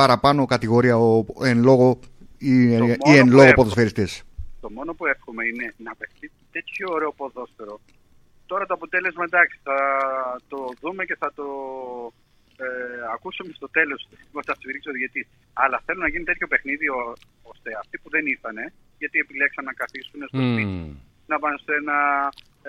παραπάνω 0.00 0.40
κατηγορία 0.54 0.96
ο, 0.96 1.24
εν 1.50 1.58
λόγω 1.68 1.88
ή, 2.38 2.52
Το 2.78 2.84
ή 2.84 2.96
μόνο 3.04 3.16
εν 3.18 3.24
που 3.24 3.30
λόγω 3.36 3.42
εύχομαι. 3.42 3.52
ποδοσφαιριστής. 3.60 4.12
Το 4.64 4.68
μόνο 4.76 4.90
που 4.96 5.04
εύχομαι 5.14 5.42
είναι 5.50 5.66
να 5.86 5.92
παιχτεί 6.00 6.26
τέτοιο 6.56 6.86
ωραίο 6.96 7.12
ποδόσφαιρο. 7.20 7.74
Τώρα 8.50 8.64
το 8.66 8.74
αποτέλεσμα 8.78 9.24
εντάξει, 9.28 9.56
θα 9.68 9.76
το 10.48 10.58
δούμε 10.82 11.02
και 11.08 11.16
θα 11.22 11.28
το 11.38 11.46
ε, 12.64 12.66
ακούσουμε 13.14 13.50
στο 13.58 13.68
τέλος 13.78 14.00
που 14.32 14.38
θα 14.46 14.54
στηρίξει 14.58 14.88
ο 14.92 14.92
διαιτή. 14.98 15.22
Αλλά 15.62 15.76
θέλω 15.84 16.00
να 16.04 16.08
γίνει 16.12 16.24
τέτοιο 16.30 16.46
παιχνίδι 16.52 16.86
ο- 16.98 17.12
ώστε 17.52 17.68
αυτοί 17.82 17.94
που 18.02 18.08
δεν 18.14 18.24
ήρθανε, 18.34 18.64
γιατί 19.00 19.16
επιλέξαν 19.24 19.64
να 19.70 19.74
καθίσουν 19.82 20.20
στο 20.30 20.38
Μμμ. 20.42 20.52
σπίτι, 20.52 20.74
να 21.30 21.36
πάνε 21.42 21.56
σε 21.64 21.72
ένα 21.82 21.96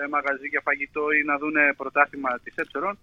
μαγαζί 0.14 0.46
για 0.52 0.62
φαγητό 0.68 1.04
ή 1.18 1.20
να 1.30 1.34
δουν 1.40 1.56
πρωτάθλημα 1.80 2.30
της 2.44 2.54
Έψερον, 2.62 2.94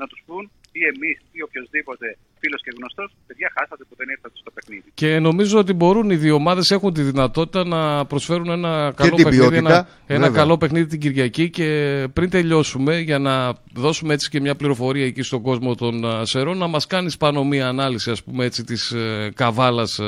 να 0.00 0.06
τους 0.10 0.20
πούν 0.26 0.44
ή 0.78 0.80
εμείς 0.92 1.16
ή 1.36 1.40
οποιοδήποτε 1.48 2.06
φίλος 2.44 2.62
και 2.62 2.72
γνωστός, 2.78 3.08
παιδιά, 3.26 3.52
χάσατε 3.58 3.84
που 3.88 3.94
δεν 3.96 4.08
ήρθατε 4.08 4.34
στο 4.42 4.50
παιχνίδι. 4.50 4.84
Και 4.94 5.18
νομίζω 5.18 5.58
ότι 5.58 5.72
μπορούν 5.72 6.10
οι 6.10 6.16
δύο 6.16 6.34
ομάδες 6.34 6.70
έχουν 6.70 6.92
τη 6.92 7.02
δυνατότητα 7.02 7.64
να 7.64 8.04
προσφέρουν 8.06 8.48
ένα 8.50 8.92
καλό 8.96 9.14
την 9.14 9.24
παιχνίδι, 9.24 9.36
ποιότητα, 9.50 9.58
ένα, 9.68 9.88
ένα 10.06 10.26
βέβαια. 10.26 10.40
καλό 10.40 10.58
παιχνίδι 10.58 10.86
την 10.86 11.00
Κυριακή. 11.00 11.50
Και 11.50 11.68
πριν 12.12 12.30
τελειώσουμε, 12.30 12.98
για 12.98 13.18
να 13.18 13.54
δώσουμε 13.74 14.14
έτσι 14.14 14.28
και 14.28 14.40
μια 14.40 14.54
πληροφορία 14.54 15.06
εκεί 15.06 15.22
στον 15.22 15.42
κόσμο 15.42 15.74
των 15.74 16.04
α, 16.04 16.24
Σερών, 16.24 16.58
να 16.58 16.66
μας 16.66 16.86
κάνεις 16.86 17.16
πάνω 17.16 17.44
μία 17.44 17.68
ανάλυση, 17.68 18.10
ας 18.10 18.22
πούμε 18.22 18.44
έτσι, 18.44 18.64
της 18.64 18.90
ε, 18.90 19.30
καβάλας 19.34 20.00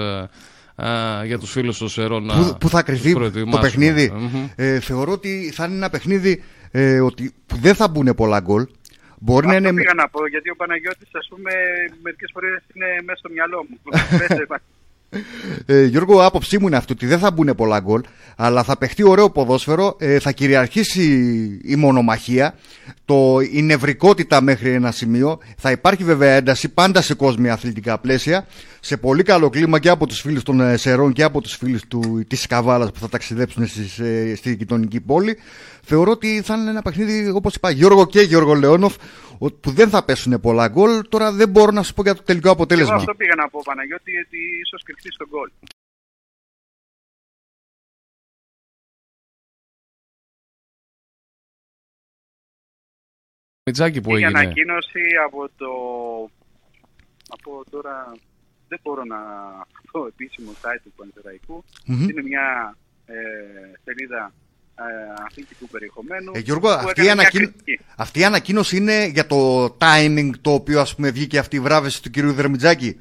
για 1.26 1.38
τους 1.38 1.50
φίλους 1.50 1.78
των 1.78 1.88
Σερών. 1.88 2.24
να 2.24 2.34
Πού, 2.34 2.56
πού 2.60 2.68
θα 2.68 2.82
τους 2.82 2.86
κρυθεί 2.94 3.12
το 3.12 3.18
προετοιμάσουμε. 3.18 3.60
παιχνίδι. 3.60 4.12
Μμμ. 4.14 4.48
Ε, 4.56 4.80
θεωρώ 4.80 5.12
ότι 5.12 5.50
θα 5.54 5.64
είναι 5.64 5.74
ένα 5.74 5.90
παιχνίδι 5.90 6.42
ε, 6.70 7.00
ότι, 7.00 7.32
που 7.46 7.56
δεν 7.56 7.74
θα 7.74 7.88
μπουν 7.88 8.14
πολλά 8.16 8.40
γκολ. 8.40 8.66
Μπορεί 9.20 9.46
να 9.46 9.52
Αυτό 9.52 9.68
είναι. 9.68 9.80
πήγα 9.80 9.94
να 9.94 10.08
πω, 10.08 10.26
γιατί 10.28 10.50
ο 10.50 10.56
Παναγιώτης, 10.56 11.08
ας 11.12 11.26
πούμε, 11.30 11.50
μερικές 12.02 12.30
φορές 12.32 12.62
είναι 12.74 12.86
μέσα 13.04 13.18
στο 13.18 13.28
μυαλό 13.32 13.66
μου. 13.68 13.76
Πες, 14.18 14.38
ρε, 14.38 14.46
Ε, 15.66 15.84
Γιώργο, 15.84 16.24
άποψή 16.24 16.58
μου 16.58 16.66
είναι 16.66 16.76
αυτή 16.76 16.92
ότι 16.92 17.06
δεν 17.06 17.18
θα 17.18 17.30
μπουν 17.30 17.54
πολλά 17.54 17.80
γκολ, 17.80 18.00
αλλά 18.36 18.62
θα 18.62 18.78
παιχτεί 18.78 19.08
ωραίο 19.08 19.30
ποδόσφαιρο, 19.30 19.96
ε, 19.98 20.18
θα 20.18 20.32
κυριαρχήσει 20.32 21.02
η 21.64 21.76
μονομαχία, 21.76 22.54
το, 23.04 23.38
η 23.52 23.62
νευρικότητα 23.62 24.40
μέχρι 24.40 24.70
ένα 24.70 24.90
σημείο. 24.90 25.38
Θα 25.56 25.70
υπάρχει 25.70 26.04
βέβαια 26.04 26.32
ένταση 26.34 26.68
πάντα 26.68 27.02
σε 27.02 27.14
κόσμια 27.14 27.52
αθλητικά 27.52 27.98
πλαίσια, 27.98 28.46
σε 28.86 28.96
πολύ 28.96 29.22
καλό 29.22 29.48
κλίμα 29.50 29.78
και 29.78 29.88
από 29.88 30.06
τους 30.06 30.20
φίλους 30.20 30.42
των 30.42 30.60
ε, 30.60 30.76
Σερών 30.76 31.12
και 31.12 31.22
από 31.22 31.40
τους 31.40 31.56
φίλους 31.56 31.82
του, 31.86 32.24
της 32.28 32.46
Καβάλας 32.46 32.92
που 32.92 32.98
θα 32.98 33.08
ταξιδέψουν 33.08 33.66
στις, 33.66 33.98
ε, 33.98 34.34
στη 34.36 34.54
γειτονική 34.54 35.00
πόλη. 35.00 35.38
Θεωρώ 35.82 36.10
ότι 36.10 36.42
θα 36.42 36.54
είναι 36.56 36.70
ένα 36.70 36.82
παιχνίδι, 36.82 37.28
όπως 37.30 37.54
είπα, 37.54 37.70
Γιώργο 37.70 38.06
και 38.06 38.20
Γιώργο 38.20 38.54
Λεόνοφ, 38.54 38.94
ο- 39.38 39.50
που 39.52 39.70
δεν 39.70 39.88
θα 39.88 40.04
πέσουν 40.04 40.40
πολλά 40.40 40.68
γκολ. 40.68 41.02
Τώρα 41.08 41.32
δεν 41.32 41.48
μπορώ 41.48 41.70
να 41.70 41.82
σου 41.82 41.94
πω 41.94 42.02
για 42.02 42.14
το 42.14 42.22
τελικό 42.22 42.46
Εγώ 42.48 42.56
αποτέλεσμα. 42.56 42.94
αυτό 42.94 43.14
πήγα 43.14 43.34
να 43.34 43.48
πω, 43.48 43.60
Παναγιώτη, 43.64 44.10
γιατί 44.10 44.38
ίσως 44.64 44.82
κρυφτεί 44.82 45.12
στον 45.12 45.28
γκολ. 45.30 45.50
Μιτζάκι 53.64 54.00
που 54.00 54.10
Είχε 54.16 54.24
έγινε. 54.24 54.38
ανακοίνωση 54.38 55.00
από 55.26 55.48
το... 55.56 55.70
Από 57.28 57.64
τώρα... 57.70 58.12
Δεν 58.68 58.78
μπορώ 58.82 59.04
να 59.04 59.16
πω 59.90 60.06
επίσημο 60.06 60.52
site 60.62 60.80
του 60.84 60.92
πανσεραϊκού 60.96 61.64
Μμμ. 61.86 62.08
Είναι 62.08 62.22
μια 62.22 62.76
ε, 63.06 63.14
σελίδα 63.84 64.32
ε, 64.78 64.82
αθλητικού 65.26 65.66
περιεχομένου. 65.68 66.32
Ε, 66.34 66.38
Γιώργο, 66.38 66.68
που 66.68 66.74
αυτή 66.88 67.00
η, 67.00 67.04
έκανε 67.04 67.04
μια 67.04 67.12
ανακοίνωση, 67.12 67.52
κριτική. 67.52 67.84
αυτή 67.96 68.20
η 68.20 68.24
ανακοίνωση 68.24 68.76
είναι 68.76 69.04
για 69.06 69.26
το 69.26 69.64
timing 69.64 70.30
το 70.40 70.50
οποίο 70.52 70.80
ας 70.80 70.94
πούμε 70.94 71.10
βγήκε 71.10 71.38
αυτή 71.38 71.56
η 71.56 71.60
βράβευση 71.60 72.02
του 72.02 72.10
κυρίου 72.10 72.32
Δερμιτζάκη; 72.32 73.00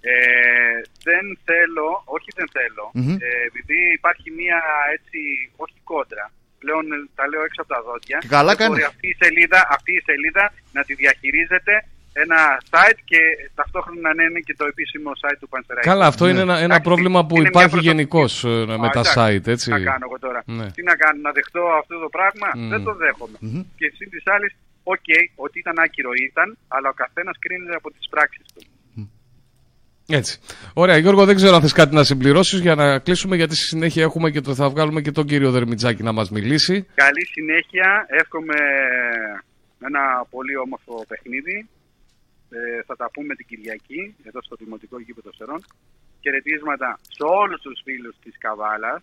Ε, 0.00 0.80
δεν 1.08 1.38
θέλω, 1.44 2.02
όχι 2.04 2.30
δεν 2.38 2.48
θέλω, 2.56 2.90
Μμμ. 2.94 3.10
ε, 3.20 3.26
επειδή 3.50 3.78
υπάρχει 3.98 4.30
μια 4.30 4.58
έτσι, 4.96 5.18
όχι 5.56 5.74
κόντρα, 5.84 6.30
πλέον 6.58 6.92
ε, 6.92 6.96
τα 7.14 7.24
λέω 7.28 7.42
έξω 7.48 7.60
από 7.62 7.70
τα 7.74 7.80
δόντια. 7.86 8.18
Και 8.18 8.28
καλά 8.36 8.54
Δεν 8.54 8.66
μπορεί 8.68 8.80
κανείς. 8.80 8.94
αυτή 8.94 9.06
η, 9.08 9.16
σελίδα, 9.22 9.60
αυτή 9.76 9.92
η 9.92 10.02
σελίδα 10.08 10.44
να 10.72 10.82
τη 10.84 10.94
διαχειρίζεται 10.94 11.74
ένα 12.24 12.40
site 12.72 13.00
και 13.10 13.20
ταυτόχρονα 13.58 14.08
να 14.18 14.22
είναι 14.26 14.40
και 14.48 14.54
το 14.60 14.64
επίσημο 14.72 15.10
site 15.22 15.38
του 15.40 15.48
Πανσεραϊκού. 15.52 15.88
Καλά, 15.90 16.06
αυτό 16.12 16.24
είναι 16.28 16.40
ένα, 16.46 16.56
ένα 16.56 16.64
Εντάξει, 16.64 16.88
πρόβλημα 16.88 17.20
που 17.26 17.34
είναι 17.36 17.48
μια 17.48 17.52
υπάρχει 17.54 17.70
προσωπική- 17.74 17.96
γενικώς 17.96 18.30
με 18.80 18.86
Α, 18.88 18.90
τα 18.96 19.02
εντάξει, 19.04 19.12
site, 19.18 19.46
έτσι. 19.54 19.66
Τι 19.70 19.76
να 19.78 19.90
κάνω 19.90 20.04
εγώ 20.08 20.18
τώρα. 20.26 20.40
Ναι. 20.58 20.66
Τι 20.76 20.82
να 20.90 20.94
κάνω, 21.02 21.18
να 21.26 21.30
δεχτώ 21.38 21.62
αυτό 21.80 21.94
το 22.04 22.08
πράγμα; 22.16 22.48
Μμμ. 22.54 22.68
Δεν 22.72 22.80
το 22.86 22.92
δέχομαι. 23.02 23.36
Και 23.78 23.86
συν 23.96 24.08
τοις 24.14 24.24
άλλοις, 24.34 24.52
οκ, 24.94 25.08
ότι 25.44 25.56
ήταν 25.58 25.74
άκυρο 25.84 26.10
ήταν, 26.28 26.48
αλλά 26.74 26.88
ο 26.94 26.96
καθένας 27.02 27.36
κρίνεται 27.42 27.74
από 27.80 27.88
τις 27.94 28.04
πράξεις 28.14 28.46
του. 28.54 28.62
Έτσι. 30.10 30.38
Ωραία, 30.74 30.96
Γιώργο, 30.96 31.24
δεν 31.24 31.36
ξέρω 31.36 31.54
αν 31.54 31.60
θες 31.60 31.72
κάτι 31.72 31.94
να 31.94 32.04
συμπληρώσεις 32.04 32.60
για 32.60 32.74
να 32.74 32.98
κλείσουμε, 32.98 33.36
γιατί 33.36 33.54
στη 33.54 33.64
συνέχεια 33.64 34.02
έχουμε 34.02 34.30
και 34.30 34.40
το, 34.40 34.54
θα 34.54 34.68
βγάλουμε 34.70 35.00
και 35.00 35.10
τον 35.12 35.26
κύριο 35.26 35.50
Δερμιτζάκη 35.50 36.02
να 36.02 36.12
μας 36.12 36.30
μιλήσει. 36.30 36.86
Καλή 36.94 37.24
συνέχεια. 37.26 38.06
Εύχομαι 38.08 38.54
ένα 39.86 40.00
πολύ 40.30 40.56
όμορφο 40.56 41.04
παιχνίδι. 41.08 41.68
Ε, 42.50 42.82
θα 42.86 42.96
τα 42.96 43.10
πούμε 43.10 43.34
την 43.34 43.46
Κυριακή 43.46 44.14
εδώ 44.24 44.42
στο 44.42 44.56
Δημοτικό 44.56 45.00
Γήπεδο 45.00 45.32
Σερών. 45.32 45.60
Χαιρετίσματα 46.22 46.98
σε 47.02 47.24
όλους 47.40 47.60
τους 47.60 47.80
φίλους 47.84 48.16
της 48.22 48.38
Καβάλας. 48.38 49.02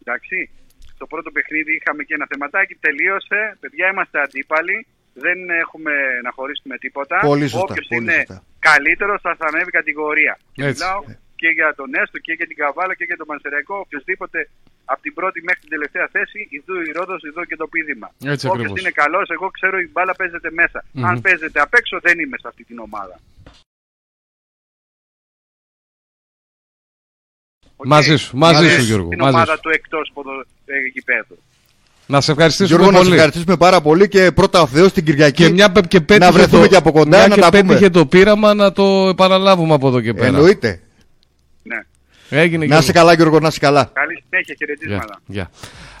Εντάξει. 0.00 0.50
Στο 0.94 1.06
πρώτο 1.06 1.30
παιχνίδι 1.30 1.74
είχαμε 1.74 2.02
και 2.02 2.14
ένα 2.14 2.26
θεματάκι. 2.28 2.74
Τελείωσε. 2.74 3.56
Παιδιά 3.60 3.90
είμαστε 3.92 4.20
αντίπαλοι. 4.20 4.86
Δεν 5.14 5.50
έχουμε 5.50 5.92
να 6.22 6.30
χωρίσουμε 6.30 6.78
τίποτα. 6.78 7.18
Πολύ 7.20 7.48
σωστά, 7.48 7.66
Όποιος 7.70 7.86
πολύ 7.88 8.00
είναι 8.02 8.16
σωστά. 8.16 8.44
καλύτερος 8.58 9.20
θα 9.20 9.34
θα 9.38 9.46
ανέβει 9.46 9.70
κατηγορία. 9.70 10.38
Και 10.52 10.64
Έτσι. 10.64 10.82
μιλάω 10.82 11.00
και 11.40 11.48
για 11.48 11.74
τον 11.74 11.94
Έστω 11.94 12.18
και 12.18 12.32
για 12.32 12.46
την 12.46 12.56
Καβάλα 12.56 12.94
και 12.94 13.04
για 13.04 13.16
τον 13.16 13.26
Πανσεραϊκό. 13.26 13.76
Οποιοδήποτε 13.78 14.48
από 14.84 15.00
την 15.02 15.14
πρώτη 15.14 15.42
μέχρι 15.42 15.60
την 15.60 15.70
τελευταία 15.74 16.08
θέση, 16.14 16.38
ιδού 16.50 16.74
η 16.88 16.90
Ρόδος, 16.98 17.22
ιδού 17.22 17.42
και 17.50 17.56
το 17.56 17.66
πείδημα. 17.72 18.08
Έτσι 18.32 18.46
Όποιος 18.46 18.60
ακριβώς. 18.64 18.80
είναι 18.80 18.90
καλός, 19.02 19.26
εγώ 19.36 19.46
ξέρω 19.50 19.76
η 19.78 19.88
μπάλα 19.92 20.14
παίζεται 20.14 20.50
μέσα. 20.60 20.84
Μμμ. 20.92 21.04
Αν 21.06 21.20
παίζεται 21.20 21.60
απ' 21.60 21.74
έξω, 21.74 21.96
δεν 22.06 22.18
είμαι 22.18 22.36
σε 22.42 22.48
αυτή 22.48 22.64
την 22.64 22.78
ομάδα. 22.78 23.16
Οκ. 27.76 27.86
Μαζί 27.86 28.16
σου, 28.16 28.36
μαζί 28.36 28.64
Είναι 28.64 28.74
σου, 28.78 28.82
Γιώργο, 28.84 29.08
Την 29.08 29.18
μαζί 29.18 29.34
ομάδα 29.34 29.54
σου. 29.54 29.60
του 29.60 29.68
εκτός 29.68 30.10
ποδο... 30.14 30.30
ε, 30.64 30.74
γηπέδου. 30.94 31.38
Να 32.06 32.20
σε 32.20 32.30
ευχαριστήσουμε 32.32 32.78
Γιώργο, 32.78 32.90
να 32.90 32.96
σε 32.98 33.02
πολύ. 33.04 33.14
ευχαριστήσουμε 33.16 33.56
πάρα 33.56 33.80
πολύ 33.80 34.08
και 34.08 34.32
πρώτα 34.32 34.60
ο 34.62 34.66
Θεός 34.66 34.92
την 34.92 35.04
Κυριακή. 35.04 35.44
Και 35.44 35.50
μια 35.50 35.72
πε- 35.72 35.86
και 35.88 36.00
πέτυχε 36.00 36.30
να 36.30 36.36
βρεθούμε 36.36 36.62
το, 36.62 36.68
και 36.68 36.76
από 36.76 36.92
κοντά 36.92 37.16
μια 37.18 37.26
να 37.28 37.34
και 37.34 37.40
τα 37.40 37.50
πέτυχε 37.50 37.76
πούμε. 37.76 37.90
το 37.90 38.06
πείραμα 38.06 38.54
να 38.54 38.72
το 38.72 39.08
επαναλάβουμε 39.08 39.74
από 39.74 39.88
εδώ 39.88 40.00
και 40.00 40.14
πέρα. 40.14 40.26
Εννοείται. 40.26 40.80
Ναι. 41.62 41.76
Έγινε 42.40 42.58
Να 42.58 42.64
Γιώργο. 42.64 42.82
είσαι 42.82 42.92
καλά 42.92 43.12
Γιώργο, 43.14 43.40
να 43.40 43.48
είσαι 43.48 43.58
καλά. 43.58 43.90
Καλή 43.92 44.22
συνέχεια, 44.28 44.54
χαιρετίσματα. 44.58 45.18
Γεια, 45.26 45.48
γεια. 45.50 45.50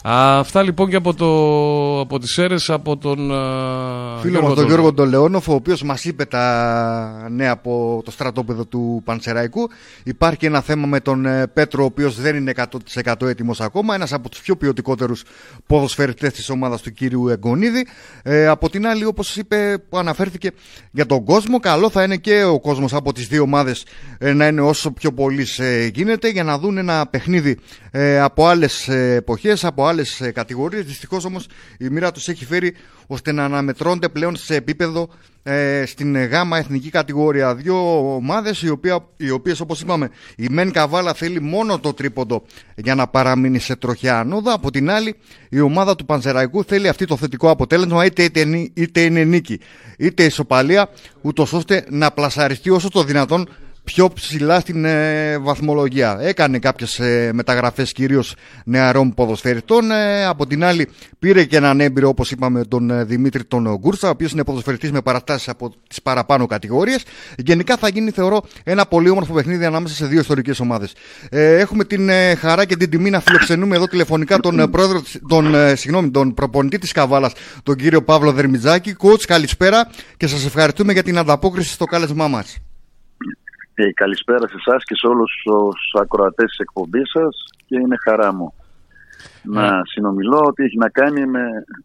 Α, 0.08 0.38
αυτά 0.38 0.62
λοιπόν 0.62 0.88
και 0.90 0.96
από, 0.96 1.14
το, 1.14 2.00
από 2.00 2.18
τις 2.18 2.38
αίρες 2.38 2.70
από 2.70 2.96
τον 2.96 3.32
α, 3.32 4.18
Φίλο 4.20 4.38
μας 4.40 4.46
τον 4.48 4.54
τον- 4.56 4.66
Γιώργο 4.66 4.92
Ντολεόνοφ, 4.92 5.48
ο 5.48 5.54
οποίος 5.54 5.82
μας 5.82 6.04
είπε 6.04 6.24
τα 6.24 7.26
νέα 7.30 7.50
από 7.52 8.02
το 8.04 8.10
στρατόπεδο 8.10 8.64
του 8.64 9.02
Πανσεραϊκού. 9.04 9.68
Υπάρχει 10.04 10.46
ένα 10.46 10.60
θέμα 10.60 10.86
με 10.86 11.00
τον 11.00 11.26
ε, 11.26 11.46
Πέτρο, 11.46 11.82
ο 11.82 11.86
οποίος 11.86 12.20
δεν 12.20 12.36
είναι 12.36 12.52
100% 13.04 13.26
έτοιμος 13.26 13.60
ακόμα. 13.60 13.94
Ένας 13.94 14.12
από 14.12 14.28
τους 14.28 14.40
πιο 14.40 14.56
ποιοτικότερους 14.56 15.22
ποδοσφαιριστές 15.66 16.32
της 16.32 16.48
ομάδας 16.50 16.82
του 16.82 16.92
κύριου 16.92 17.28
Εγκονίδη. 17.28 17.86
Ε, 18.22 18.46
από 18.46 18.70
την 18.70 18.86
άλλη, 18.86 19.04
όπως 19.04 19.36
είπε, 19.36 19.78
που 19.88 19.98
αναφέρθηκε 19.98 20.50
για 20.90 21.06
τον 21.06 21.24
κόσμο, 21.24 21.58
καλό 21.60 21.90
θα 21.90 22.02
είναι 22.02 22.16
και 22.16 22.42
ο 22.44 22.60
κόσμος 22.60 22.94
από 22.94 23.12
τις 23.12 23.26
δύο 23.26 23.42
ομάδες 23.42 23.84
ε, 24.18 24.32
να 24.32 24.46
είναι 24.46 24.60
όσο 24.60 24.90
πιο 24.90 25.12
πολύ 25.12 25.46
γίνεται 25.92 26.28
για 26.28 26.44
να 26.44 26.58
δουν 26.58 26.78
ένα 26.78 27.06
παιχνίδι 27.10 27.58
ε, 27.90 28.20
από 28.20 28.46
άλλες 28.46 28.88
ε, 28.88 29.14
εποχές, 29.14 29.64
από 29.64 29.84
άλλες 29.86 29.92
ε, 30.20 30.30
κατηγορίες. 30.30 30.84
Δυστυχώς 30.84 31.24
όμως 31.24 31.46
η 31.78 31.88
μοίρα 31.88 32.12
τους 32.12 32.28
έχει 32.28 32.44
φέρει 32.44 32.74
ώστε 33.06 33.32
να 33.32 33.44
αναμετρώνται 33.44 34.08
πλέον 34.08 34.36
σε 34.36 34.54
επίπεδο 34.54 35.08
ε, 35.42 35.84
στην 35.86 36.24
γάμα 36.24 36.58
εθνική 36.58 36.90
κατηγορία. 36.90 37.54
Δύο 37.54 38.14
ομάδες 38.14 38.62
οι, 38.62 38.68
οποία, 38.68 39.06
οι 39.16 39.30
οποίες 39.30 39.60
όπως 39.60 39.80
είπαμε 39.80 40.10
η 40.36 40.46
Μεν 40.50 40.72
Καβάλα 40.72 41.14
θέλει 41.14 41.40
μόνο 41.40 41.78
το 41.78 41.92
τρίποντο 41.92 42.42
για 42.76 42.94
να 42.94 43.06
παραμείνει 43.06 43.58
σε 43.58 43.76
τροχιά 43.76 44.18
ανώδα. 44.18 44.52
Από 44.52 44.70
την 44.70 44.90
άλλη 44.90 45.14
η 45.48 45.60
ομάδα 45.60 45.96
του 45.96 46.04
Πανσεραϊκού 46.04 46.64
θέλει 46.64 46.88
αυτή 46.88 47.04
το 47.06 47.16
θετικό 47.16 47.50
αποτέλεσμα 47.50 48.04
είτε, 48.04 48.22
είτε, 48.22 48.40
είναι- 48.40 48.70
είτε 48.74 49.00
είναι 49.00 49.24
νίκη 49.24 49.60
είτε 49.98 50.24
ισοπαλία 50.24 50.88
ούτως 51.20 51.52
ώστε 51.52 51.84
να 51.90 52.10
πλασαριστεί 52.10 52.70
όσο 52.70 52.88
το 52.88 53.02
δυνατόν 53.04 53.48
πιο 53.84 54.08
ψηλά 54.08 54.60
στην 54.60 54.84
ε, 54.84 55.38
βαθμολογία. 55.38 56.18
Έκανε 56.20 56.58
κάποιες 56.58 56.98
ε, 56.98 57.30
μεταγραφές 57.34 57.92
κυρίως 57.92 58.34
νεαρών 58.64 59.14
ποδοσφαιριτών. 59.14 59.90
Ε, 59.90 60.24
από 60.24 60.46
την 60.46 60.64
άλλη 60.64 60.88
πήρε 61.18 61.44
και 61.44 61.56
έναν 61.56 61.80
έμπειρο 61.80 62.08
όπως 62.08 62.30
είπαμε 62.30 62.64
τον 62.64 62.90
ε, 62.90 63.04
Δημήτρη 63.04 63.44
τον 63.44 63.76
Γκούρσα 63.78 64.06
ο 64.06 64.10
οποίος 64.10 64.32
είναι 64.32 64.44
ποδοσφαιριτής 64.44 64.92
με 64.92 65.00
παραστάσεις 65.02 65.48
από 65.48 65.72
τις 65.88 66.02
παραπάνω 66.02 66.46
κατηγορίες. 66.46 67.02
Γενικά 67.36 67.76
θα 67.76 67.88
γίνει 67.88 68.10
θεωρώ 68.10 68.42
ένα 68.64 68.86
πολύ 68.86 69.08
όμορφο 69.08 69.32
παιχνίδι 69.32 69.64
ανάμεσα 69.64 69.94
σε 69.94 70.06
δύο 70.06 70.20
ιστορικές 70.20 70.60
ομάδες. 70.60 70.92
Ε, 71.30 71.58
έχουμε 71.58 71.84
την 71.84 72.08
ε, 72.08 72.34
χαρά 72.34 72.64
και 72.64 72.76
την 72.76 72.90
τιμή 72.90 73.10
να 73.10 73.20
φιλοξενούμε 73.20 73.76
εδώ 73.76 73.86
τηλεφωνικά 73.86 74.38
τον, 74.38 74.58
ε, 74.60 74.68
πρόεδρο, 74.68 75.00
της- 75.00 75.20
τον, 75.28 75.54
ε, 75.54 75.74
συγγνώμη, 75.74 76.10
τον 76.10 76.34
προπονητή 76.34 76.78
της 76.78 76.92
Καβάλας, 76.92 77.32
τον 77.62 77.76
κύριο 77.76 78.02
Παύλο 78.02 78.32
Δερμιτζάκη. 78.32 78.96
Coach, 79.02 79.22
καλησπέρα 79.26 79.90
και 80.16 80.26
σας 80.26 80.44
ευχαριστούμε 80.44 80.92
για 80.92 81.02
την 81.02 81.18
ανταπόκριση 81.18 81.72
στο 81.72 81.84
κάλεσμά 81.84 82.28
μας. 82.28 82.56
Ε, 83.74 83.92
καλησπέρα 83.92 84.48
σε 84.48 84.54
εσάς 84.66 84.84
και 84.84 84.94
σε 84.94 85.06
όλους 85.06 85.30
τους 85.44 86.00
ακροατές 86.00 86.48
της 86.48 86.58
εκπομπής 86.58 87.10
σας 87.10 87.34
και 87.66 87.76
είναι 87.82 87.96
χαρά 88.04 88.34
μου 88.34 88.52
να 89.42 89.80
συνομιλώ 89.84 90.40
ότι 90.46 90.62
έχει 90.62 90.76
να 90.76 90.88
κάνει 90.88 91.26
με, 91.26 91.40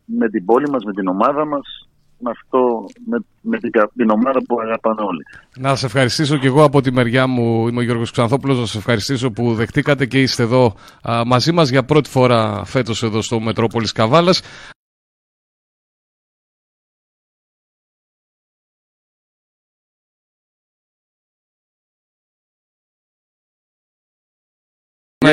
με 0.05 0.29
την 0.29 0.45
πόλη 0.45 0.69
μας, 0.69 0.83
με 0.83 0.93
την 0.93 1.07
ομάδα 1.07 1.45
μας, 1.45 1.89
με, 2.17 2.29
αυτό, 2.29 2.85
με, 3.05 3.17
με 3.41 3.57
την, 3.57 3.71
κα- 3.71 3.91
την 3.95 4.09
ομάδα 4.09 4.39
που 4.47 4.59
αγαπάνε 4.61 5.01
όλοι. 5.01 5.23
Να 5.59 5.75
σε 5.75 5.85
ευχαριστήσω 5.85 6.37
και 6.37 6.47
εγώ 6.47 6.63
από 6.63 6.81
τη 6.81 6.91
μεριά 6.91 7.27
μου, 7.27 7.67
είμαι 7.67 7.79
ο 7.79 7.83
Γιώργος 7.83 8.11
Ξανθόπουλος, 8.11 8.59
να 8.59 8.65
σε 8.65 8.77
ευχαριστήσω 8.77 9.31
που 9.31 9.53
δεχτήκατε 9.53 10.05
και 10.05 10.21
είστε 10.21 10.43
εδώ 10.43 10.75
α, 11.09 11.21
μαζί 11.25 11.51
μας 11.51 11.69
για 11.69 11.83
πρώτη 11.83 12.09
φορά 12.09 12.65
φέτος 12.65 13.03
εδώ 13.03 13.21
στο 13.21 13.39
Μετρόπολης 13.39 13.91
Καβάλας. 13.91 14.41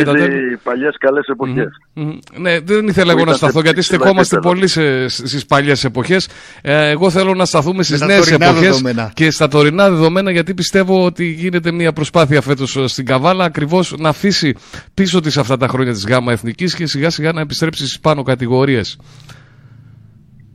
Να 0.05 0.11
Είναι 0.11 0.23
είδατε. 0.25 0.35
οι 0.53 0.57
παλιές 0.63 0.97
καλές 0.99 1.27
εποχές. 1.27 1.69
Μμμ. 1.95 2.19
Ναι, 2.39 2.61
δεν 2.61 2.87
ήθελα 2.89 3.13
Που 3.13 3.19
εγώ 3.19 3.25
να 3.25 3.35
ήταν 3.35 3.35
σταθώ 3.35 3.59
σε 3.59 3.65
γιατί 3.65 3.81
ψηλά 3.81 3.99
στεκόμαστε 3.99 4.37
επίπεδα. 4.37 4.55
πολύ 4.55 4.67
σε, 4.69 5.09
στις 5.09 5.47
παλιές 5.47 5.85
εποχές. 5.85 6.29
Ε, 6.63 6.89
εγώ 6.91 7.11
θέλω 7.11 7.35
να 7.35 7.45
σταθούμε 7.45 7.83
στις 7.83 7.99
τα 7.99 8.07
νέες 8.07 8.29
τωρινά 8.29 8.47
εποχές 8.47 8.69
δεδομένα. 8.69 9.11
και 9.15 9.31
στα 9.31 9.49
τωρινά 9.49 9.91
δεδομένα 9.91 10.31
γιατί 10.31 10.55
πιστεύω 10.55 11.05
ότι 11.05 11.25
γίνεται 11.25 11.73
μια 11.73 11.93
προσπάθεια 11.93 12.41
φέτος 12.41 12.77
ε, 12.77 12.87
στην 12.87 13.07
Καβάλα 13.07 13.45
ακριβώς 13.45 13.95
να 13.99 14.09
αφήσει 14.09 14.55
πίσω 14.95 15.21
της 15.21 15.37
αυτά 15.37 15.57
τα 15.57 15.69
χρόνια 15.69 15.93
της 15.93 16.07
ΓΑΜΑ 16.07 16.33
Εθνικής 16.33 16.75
και 16.75 16.87
σιγά 16.87 17.11
σιγά 17.11 17.33
να 17.33 17.41
επιστρέψει 17.41 17.87
στις 17.87 18.01
πάνω 18.01 18.23
κατηγορίες. 18.23 18.99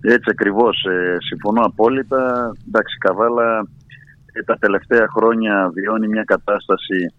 Έτσι 0.01 0.29
ακριβώς. 0.31 0.83
Ε, 0.83 1.17
συμφωνώ 1.29 1.61
απόλυτα. 1.65 2.51
Εντάξει, 2.67 2.95
η 2.95 2.97
Καβάλα 3.07 3.67
ε, 4.33 4.43
τα 4.43 4.55
τελευταία 4.59 5.05
χρόνια 5.15 5.71
βιώνει 5.73 6.07
μια 6.07 6.23
κατάσταση 6.23 7.13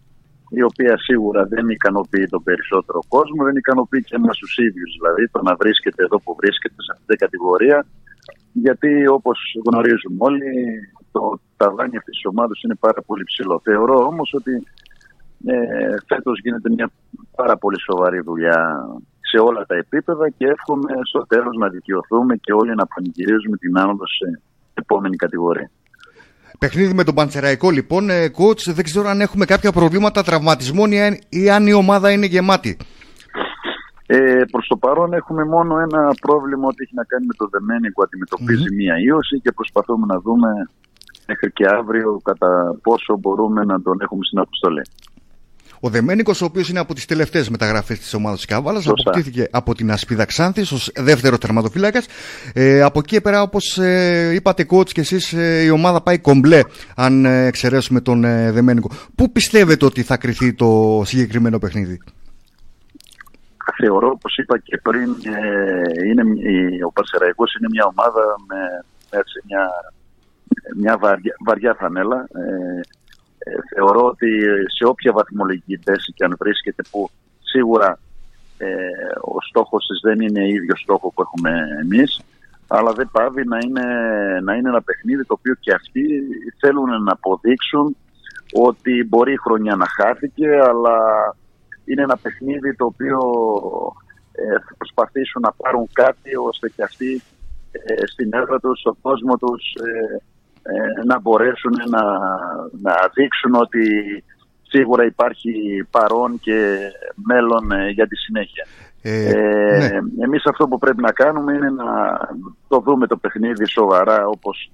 η 0.59 0.63
οποία 0.63 0.95
σίγουρα 0.99 1.45
δεν 1.45 1.69
ικανοποιεί 1.69 2.27
τον 2.27 2.43
περισσότερο 2.43 3.01
κόσμο, 3.09 3.45
δεν 3.45 3.57
ικανοποιεί 3.57 4.03
και 4.03 4.17
εμάς 4.21 4.37
τους 4.39 4.57
ίδιους. 4.67 4.91
Δηλαδή 4.99 5.29
το 5.29 5.41
να 5.43 5.55
βρίσκεται 5.55 6.03
εδώ 6.03 6.17
που 6.25 6.37
βρίσκεται 6.41 6.79
σε 6.87 6.91
αυτή 6.93 7.07
την 7.07 7.19
κατηγορία 7.25 7.87
γιατί 8.53 9.07
όπως 9.07 9.39
γνωρίζουμε 9.67 10.17
όλοι 10.19 10.51
το 11.13 11.41
ταβάνι 11.57 11.97
αυτής 11.97 12.15
της 12.17 12.27
ομάδας 12.33 12.63
είναι 12.63 12.75
πάρα 12.75 13.01
πολύ 13.07 13.25
ψηλό. 13.25 13.61
Θεωρώ 13.65 13.97
όμως 14.11 14.35
ότι 14.39 14.53
ε, 15.45 15.95
φέτος 16.09 16.41
γίνεται 16.43 16.69
μια 16.71 16.91
πάρα 17.37 17.57
πολύ 17.57 17.81
σοβαρή 17.81 18.21
δουλειά 18.21 18.59
σε 19.21 19.39
όλα 19.39 19.67
τα 19.67 19.75
επίπεδα 19.75 20.29
και 20.31 20.47
εύχομαι 20.47 20.93
στο 21.03 21.27
τέλος 21.27 21.57
να 21.57 21.69
δικαιωθούμε 21.69 22.37
και 22.37 22.53
όλοι 22.53 22.75
να 22.75 22.87
πανηγυρίζουμε 22.87 23.57
την 23.57 23.79
άνοδο 23.79 24.07
σε 24.07 24.41
επόμενη 24.75 25.17
κατηγορία. 25.17 25.71
Παιχνίδι 26.59 26.95
με 26.95 27.05
τον 27.05 27.15
Πανσεραϊκό 27.15 27.71
λοιπόν. 27.71 28.11
Ε, 28.11 28.27
coach, 28.27 28.63
δεν 28.67 28.85
ξέρω 28.85 29.09
αν 29.09 29.21
έχουμε 29.21 29.45
κάποια 29.45 29.73
προβλήματα 29.73 30.23
τραυματισμών 30.23 30.93
ή 30.93 31.01
αν, 31.03 31.19
ή 31.29 31.51
αν 31.51 31.67
η 31.67 31.73
ομάδα 31.73 32.11
είναι 32.11 32.27
γεμάτη. 32.27 32.77
Ε, 34.07 34.45
προς 34.51 34.67
το 34.67 34.77
παρόν 34.77 35.13
έχουμε 35.13 35.45
μόνο 35.45 35.79
ένα 35.79 36.15
πρόβλημα 36.21 36.67
ότι 36.67 36.83
έχει 36.83 36.95
να 36.95 37.05
κάνει 37.05 37.27
με 37.27 37.35
το 37.35 37.49
Δεμένικο 37.51 38.03
αντιμετωπίζει 38.03 38.75
μία 38.75 38.95
ίωση 38.99 39.41
και 39.41 39.53
προσπαθούμε 39.53 40.07
να 40.07 40.21
δούμε 40.21 40.49
μέχρι 41.27 41.53
και 41.53 41.67
αύριο 41.67 42.21
κατά 42.25 42.79
πόσο 42.83 43.19
μπορούμε 43.19 43.65
να 43.65 43.83
τον 43.83 43.97
έχουμε 44.01 44.25
στην 44.25 44.39
αποστολή. 44.39 44.83
Ο 45.85 45.89
Δεμένικος, 45.89 46.43
ο 46.43 46.45
οποίος 46.45 46.69
είναι 46.69 46.79
από 46.79 46.95
τις 46.95 47.05
τελευταίες 47.07 47.49
μεταγραφές 47.49 47.99
της 47.99 48.15
ομάδας 48.15 48.37
της 48.37 48.47
Καβάλας, 48.47 48.83
Σωστά. 48.83 49.11
αποκτήθηκε 49.11 49.49
από 49.51 49.75
την 49.75 49.91
Ασπίδα 49.91 50.25
Ξάνθης 50.25 50.73
ως 50.73 50.91
δεύτερος 50.97 51.39
τερματοφύλακας. 51.39 52.07
Ε, 52.55 52.83
από 52.83 52.99
εκεί 52.99 53.09
και 53.09 53.21
πέρα, 53.21 53.43
όπως 53.43 53.79
ε, 53.79 54.31
είπατε 54.35 54.67
coach 54.71 54.91
και 54.91 55.01
εσείς, 55.01 55.33
ε, 55.33 55.63
η 55.63 55.71
ομάδα 55.71 56.03
πάει 56.03 56.19
κομπλέ, 56.19 56.61
αν 56.97 57.25
ε, 57.25 57.47
εξαιρέσουμε 57.47 58.01
τον 58.01 58.25
ε, 58.25 58.53
Δεμένικο. 58.53 58.91
Πού 59.15 59.33
πιστεύετε 59.33 59.85
ότι 59.85 60.03
θα 60.03 60.17
κρυθεί 60.17 60.55
το 60.55 61.03
συγκεκριμένο 61.05 61.59
παιχνίδι; 61.59 62.01
θεωρώ, 63.81 64.09
όπως 64.09 64.37
είπα 64.37 64.59
και 64.59 64.81
πριν, 64.83 65.09
ε, 65.11 66.09
είναι, 66.09 66.23
ο 66.87 66.93
Πασεραϊκός 66.93 67.55
είναι 67.55 67.69
μια 67.71 67.85
ομάδα 67.85 68.25
με, 68.49 68.85
έτσι, 69.19 69.41
μια, 69.47 69.69
μια 70.77 70.99
βαριά, 70.99 71.35
βαριά 71.47 71.77
φανέλα. 71.79 72.29
Ε, 73.45 73.51
ε, 73.51 73.55
θεωρώ 73.75 74.05
ότι 74.07 74.29
σε 74.77 74.85
όποια 74.85 75.13
βαθμολογική 75.13 75.77
θέση 75.77 76.13
και 76.13 76.25
αν 76.25 76.37
βρίσκεται 76.39 76.83
που 76.91 77.11
σίγουρα 77.41 77.99
ε, 78.59 78.67
ο 79.21 79.41
στόχος 79.49 79.87
της 79.87 80.01
δεν 80.03 80.21
είναι 80.21 80.49
ίδιο 80.49 80.77
στόχο 80.77 81.13
που 81.13 81.23
έχουμε 81.23 81.53
εμείς 81.81 82.21
αλλά 82.67 82.93
δεν 82.93 83.09
πάβει 83.13 83.45
να 83.47 83.59
είναι, 83.65 83.87
να 84.43 84.55
είναι 84.55 84.69
ένα 84.69 84.83
παιχνίδι 84.83 85.25
το 85.25 85.35
οποίο 85.39 85.55
και 85.61 85.73
αυτοί 85.73 86.03
θέλουν 86.61 87.03
να 87.03 87.13
αποδείξουν 87.13 87.97
ότι 88.53 89.07
μπορεί 89.09 89.33
η 89.33 89.43
χρονιά 89.45 89.77
να 89.77 89.87
χάθηκε 89.87 90.49
αλλά 90.69 90.99
είναι 91.85 92.03
ένα 92.03 92.17
παιχνίδι 92.17 92.75
το 92.77 92.85
οποίο 92.85 93.19
ε, 94.33 94.59
θα 94.67 94.75
προσπαθήσουν 94.79 95.43
να 95.43 95.53
πάρουν 95.53 95.89
κάτι 95.93 96.37
ώστε 96.49 96.69
και 96.69 96.83
αυτοί 96.83 97.23
ε, 97.73 98.07
στην 98.07 98.31
έδρα 98.35 98.59
τους, 98.61 98.81
στον 98.81 98.97
κόσμο 99.01 99.37
τους 99.37 99.75
ε, 99.75 100.15
ε, 100.15 100.23
να 101.07 101.21
μπορέσουν 101.21 101.73
να, 101.89 102.03
να 102.83 102.95
δείξουν 103.15 103.55
ότι 103.55 103.85
σίγουρα 104.63 105.05
υπάρχει 105.05 105.53
παρόν 105.91 106.39
και 106.41 106.79
μέλλον 107.15 107.71
για 107.93 108.07
τη 108.07 108.17
συνέχεια. 108.17 108.67
Ε, 109.03 109.29
ε, 109.29 109.91
ναι. 109.91 110.25
Εμείς 110.25 110.47
αυτό 110.47 110.69
που 110.69 110.79
πρέπει 110.79 111.03
να 111.03 111.13
κάνουμε 111.13 111.53
είναι 111.53 111.71
να 111.71 112.19
το 112.69 112.79
δούμε 112.79 113.07
το 113.07 113.17
παιχνίδι 113.17 113.67
σοβαρά 113.69 114.27
όπως 114.27 114.71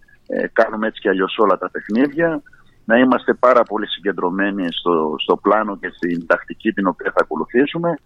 κάνουμε 0.53 0.87
έτσι 0.87 1.01
και 1.01 1.09
αλλιώς 1.09 1.39
όλα 1.39 1.59
τα 1.59 1.71
παιχνίδια 1.71 2.43
να 2.85 2.99
είμαστε 2.99 3.35
πάρα 3.35 3.63
πολύ 3.63 3.87
συγκεντρωμένοι 3.87 4.67
στο, 4.71 5.15
στο 5.19 5.37
πλάνο 5.37 5.77
και 5.77 5.91
στην 5.97 6.27
τακτική 6.27 6.73
την 6.73 6.87
οποία 6.87 7.13
θα 7.15 7.21
ακολουθήσουμε 7.23 7.99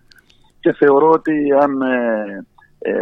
και 0.60 0.72
θεωρώ 0.72 1.10
ότι 1.10 1.32
αν 1.60 1.82
ε, 1.82 2.46
ε, 2.78 2.92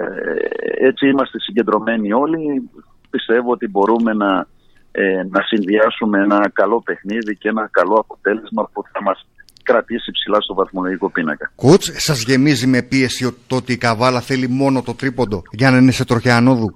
έτσι 0.87 1.09
είμαστε 1.09 1.41
συγκεντρωμένοι 1.41 2.12
όλοι 2.12 2.70
πιστεύω 3.11 3.51
ότι 3.51 3.68
μπορούμε 3.68 4.12
να, 4.12 4.47
ε, 4.93 5.22
να 5.30 5.43
συνδυάσουμε 5.43 6.18
ένα 6.22 6.51
καλό 6.53 6.82
παιχνίδι 6.82 7.36
και 7.36 7.49
ένα 7.49 7.68
καλό 7.70 7.95
αποτέλεσμα 7.95 8.70
που 8.72 8.82
θα 8.93 9.03
μας 9.03 9.26
κρατήσει 9.62 10.11
ψηλά 10.11 10.41
στο 10.41 10.55
βαθμολογικό 10.55 11.11
πίνακα. 11.11 11.53
Κότς, 11.55 11.93
σας 11.95 12.22
γεμίζει 12.22 12.66
με 12.66 12.82
πίεση 12.82 13.36
το 13.47 13.57
ότι 13.57 13.72
η 13.72 13.76
Καβάλα 13.76 14.20
θέλει 14.20 14.49
μόνο 14.49 14.82
το 14.82 14.95
τρίποντο 14.95 15.43
για 15.51 15.70
να 15.70 15.76
είναι 15.76 15.91
σε 15.91 16.05
τροχιά 16.05 16.36
ανόδου; 16.36 16.74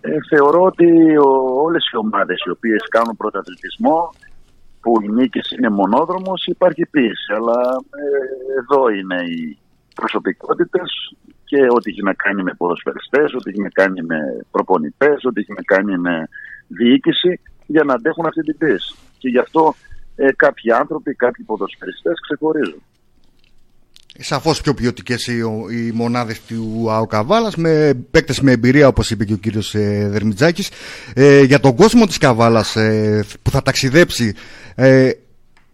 Ε, 0.00 0.10
θεωρώ 0.28 0.60
ότι 0.62 1.16
ο, 1.16 1.30
όλες 1.66 1.84
οι 1.92 1.96
ομάδες 1.96 2.38
οι 2.46 2.50
οποίες 2.50 2.82
κάνουν 2.88 3.16
πρωταθλητισμό 3.16 4.14
που 4.80 4.92
οι 5.02 5.08
νίκες 5.08 5.50
είναι 5.50 5.70
μονόδρομος 5.70 6.46
υπάρχει 6.46 6.86
πίεση 6.86 7.32
αλλά 7.36 7.60
ε, 8.00 8.08
εδώ 8.60 8.88
είναι 8.88 9.18
οι 9.32 9.58
προσωπικότητες 9.94 10.88
και 11.44 11.60
ό,τι 11.76 11.90
έχει 11.90 12.02
να 12.02 12.14
κάνει 12.14 12.42
με 12.42 12.54
ποδοσφαιριστές, 12.54 13.34
ό,τι 13.34 13.50
έχει 13.50 13.60
να 13.60 13.68
κάνει 13.68 14.02
με 14.02 14.18
προπονητές, 14.50 15.24
ό,τι 15.28 15.40
έχει 15.40 15.52
να 15.52 15.62
κάνει 15.62 15.98
με 15.98 16.28
διοίκηση 16.68 17.40
για 17.66 17.84
να 17.84 17.94
αντέχουν 17.94 18.26
αυτή 18.26 18.40
την 18.40 18.56
πίεση. 18.58 18.94
Και 19.18 19.28
γι' 19.28 19.38
αυτό 19.38 19.74
ε, 20.16 20.32
κάποιοι 20.36 20.72
άνθρωποι, 20.72 21.14
κάποιοι 21.14 21.44
ποδοσφαιριστές 21.44 22.14
ξεχωρίζουν. 22.20 22.82
Σαφώς 24.18 24.60
πιο 24.60 24.74
ποιοτικές 24.74 25.26
οι, 25.26 25.38
οι 25.70 25.90
μονάδες 25.92 26.40
του 26.42 26.86
ΑΟΚΑΒΑΛΑ 26.90 27.50
με 27.56 27.94
παίκτες 28.10 28.40
με 28.40 28.52
εμπειρία, 28.52 28.88
όπως 28.88 29.10
είπε 29.10 29.24
και 29.24 29.32
ο 29.32 29.36
κύριος 29.36 29.74
ε, 29.74 30.08
Δερμιτζάκης. 30.10 30.70
Ε, 31.14 31.42
για 31.42 31.60
τον 31.60 31.74
κόσμο 31.74 32.06
της 32.06 32.18
Καβάλας 32.18 32.76
ε, 32.76 33.24
που 33.42 33.50
θα 33.50 33.62
ταξιδέψει, 33.62 34.34
ε, 34.74 35.10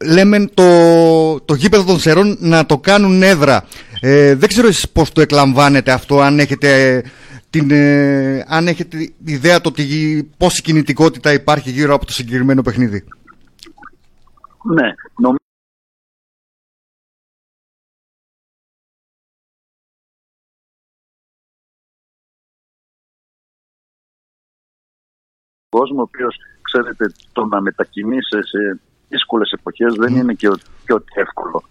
λέμε 0.05 0.47
το, 0.55 1.41
το 1.41 1.55
γήπεδο 1.55 1.85
των 1.85 1.99
Σερών 1.99 2.37
να 2.41 2.67
το 2.67 2.79
κάνουν 2.79 3.23
έδρα. 3.23 3.65
Ε, 4.01 4.35
δεν 4.35 4.49
ξέρω 4.49 4.67
εσείς 4.67 4.89
πώς 4.89 5.13
το 5.13 5.21
εκλαμβάνετε 5.21 5.93
αυτό, 5.93 6.21
αν 6.21 6.39
έχετε, 6.39 7.03
την, 7.51 7.71
ε, 7.71 8.45
αν 8.49 8.67
έχετε 8.67 9.13
ιδέα 9.25 9.61
το 9.61 9.69
ότι 9.69 10.31
πόση 10.37 10.63
κινητικότητα 10.63 11.33
υπάρχει 11.33 11.71
γύρω 11.71 11.95
από 11.95 12.07
το 12.07 12.13
συγκεκριμένο 12.13 12.63
παιχνίδι. 12.63 13.05
Ναι, 14.63 14.95
νομίζω 15.17 15.39
κόσμο, 25.81 25.99
ο 25.99 26.03
οποίος 26.03 26.35
ξέρετε, 26.63 27.13
το 27.33 27.45
να 27.45 27.61
μετακινήσει 27.61 28.43
σε 28.43 28.81
δύσκολες 29.09 29.51
εποχές 29.51 29.95
δεν 29.95 30.17
είναι 30.17 30.35
και, 30.35 30.49
και 30.85 30.93
ότι 30.93 31.13
εύκολο. 31.15 31.63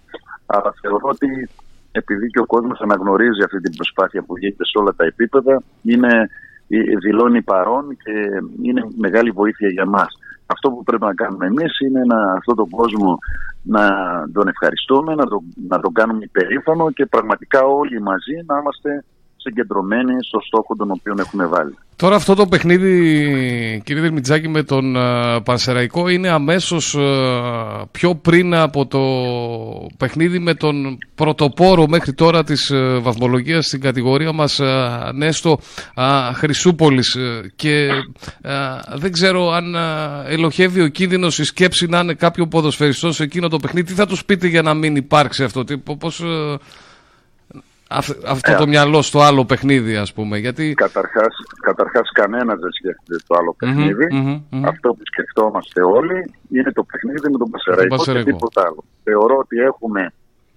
Αλλά 0.45 0.73
θεωρώ 0.81 1.09
ότι 1.09 1.49
επειδή 1.91 2.27
και 2.27 2.39
ο 2.39 2.45
κόσμος 2.45 2.79
αναγνωρίζει 2.81 3.43
αυτή 3.43 3.59
την 3.59 3.75
προσπάθεια 3.75 4.21
που 4.23 4.37
γίνεται 4.37 4.65
σε 4.65 4.77
όλα 4.81 4.93
τα 4.95 5.05
επίπεδα, 5.05 5.63
είναι, 5.81 6.29
δηλώνει 7.03 7.41
παρόν 7.41 7.97
και 8.03 8.13
είναι 8.61 8.81
μεγάλη 8.97 9.31
βοήθεια 9.31 9.69
για 9.69 9.85
μας. 9.85 10.07
Αυτό 10.45 10.69
που 10.69 10.83
πρέπει 10.83 11.05
να 11.05 11.13
κάνουμε 11.13 11.45
εμείς 11.45 11.79
είναι 11.79 12.01
να, 12.05 12.33
αυτόν 12.33 12.55
τον 12.55 12.69
κόσμο 12.69 13.17
να 13.63 13.83
τον 14.33 14.47
ευχαριστούμε, 14.47 15.15
να 15.15 15.25
τον, 15.25 15.41
να 15.67 15.79
τον 15.79 15.93
κάνουμε 15.93 16.23
υπερήφανο 16.23 16.91
και 16.91 17.05
πραγματικά 17.05 17.61
όλοι 17.63 18.01
μαζί 18.01 18.35
να 18.45 18.57
είμαστε 18.57 19.03
συγκεντρωμένοι 19.39 20.23
στο 20.23 20.39
στόχο 20.39 20.75
τον 20.75 20.91
οποίο 20.91 21.15
έχουμε 21.19 21.45
βάλει. 21.45 21.77
Τώρα 21.95 22.15
αυτό 22.15 22.35
το 22.35 22.47
παιχνίδι, 22.47 23.81
κύριε 23.85 24.01
Δερμιτζάκη, 24.01 24.47
με 24.47 24.63
τον 24.63 24.95
uh, 24.97 25.39
Πανσεραϊκό 25.43 26.07
είναι 26.07 26.29
αμέσως 26.29 26.95
uh, 26.99 27.83
πιο 27.91 28.15
πριν 28.15 28.55
από 28.55 28.87
το 28.87 28.99
παιχνίδι 29.97 30.39
με 30.39 30.53
τον 30.53 30.97
πρωτοπόρο 31.15 31.87
μέχρι 31.87 32.13
τώρα 32.13 32.43
της 32.43 32.71
uh, 32.73 32.99
βαθμολογίας 33.01 33.65
στην 33.65 33.81
κατηγορία 33.81 34.31
μας 34.31 34.59
Νέστο 35.13 35.59
Χρυσούπολης 36.33 37.17
και 37.55 37.89
δεν 38.95 39.11
ξέρω 39.11 39.51
αν 39.51 39.75
ελοχεύει 40.27 40.81
ο 40.81 40.87
κίνδυνος 40.87 41.39
η 41.39 41.43
σκέψη 41.43 41.87
να 41.87 41.99
είναι 41.99 42.13
κάποιο 42.13 42.47
ποδοσφαιριστός 42.47 43.15
σε 43.15 43.23
εκείνο 43.23 43.47
το 43.47 43.57
παιχνίδι. 43.57 43.87
Τι 43.87 43.93
θα 43.93 44.05
τους 44.05 44.25
πείτε 44.25 44.47
για 44.47 44.61
να 44.61 44.73
μην 44.73 44.95
υπάρξει 44.95 45.43
αυτό, 45.43 45.63
πώς 45.99 46.23
αυτό 48.25 48.55
το 48.57 48.63
ε, 48.63 48.67
μυαλό 48.67 49.01
στο 49.01 49.19
άλλο 49.21 49.45
παιχνίδι, 49.45 49.95
ας 49.95 50.13
πούμε. 50.13 50.37
Γιατί... 50.37 50.73
Καταρχάς, 50.73 51.33
καταρχάς 51.61 52.11
κανένας 52.11 52.59
δεν 52.59 52.71
σκέφτεται 52.71 53.17
το 53.27 53.35
άλλο 53.39 53.55
παιχνίδι. 53.59 54.07
Αυτό 54.71 54.89
που 54.89 55.03
σκεφτόμαστε 55.11 55.81
όλοι 55.83 56.33
είναι 56.51 56.71
το 56.71 56.83
παιχνίδι 56.83 57.29
με 57.31 57.37
τον 57.37 57.49
Πασεραϊκό 57.49 58.03
και 58.03 58.23
τίποτα 58.23 58.61
άλλο. 58.61 58.83
Θεωρώ 59.03 59.35
ότι 59.37 59.57
έχουμε 59.57 60.11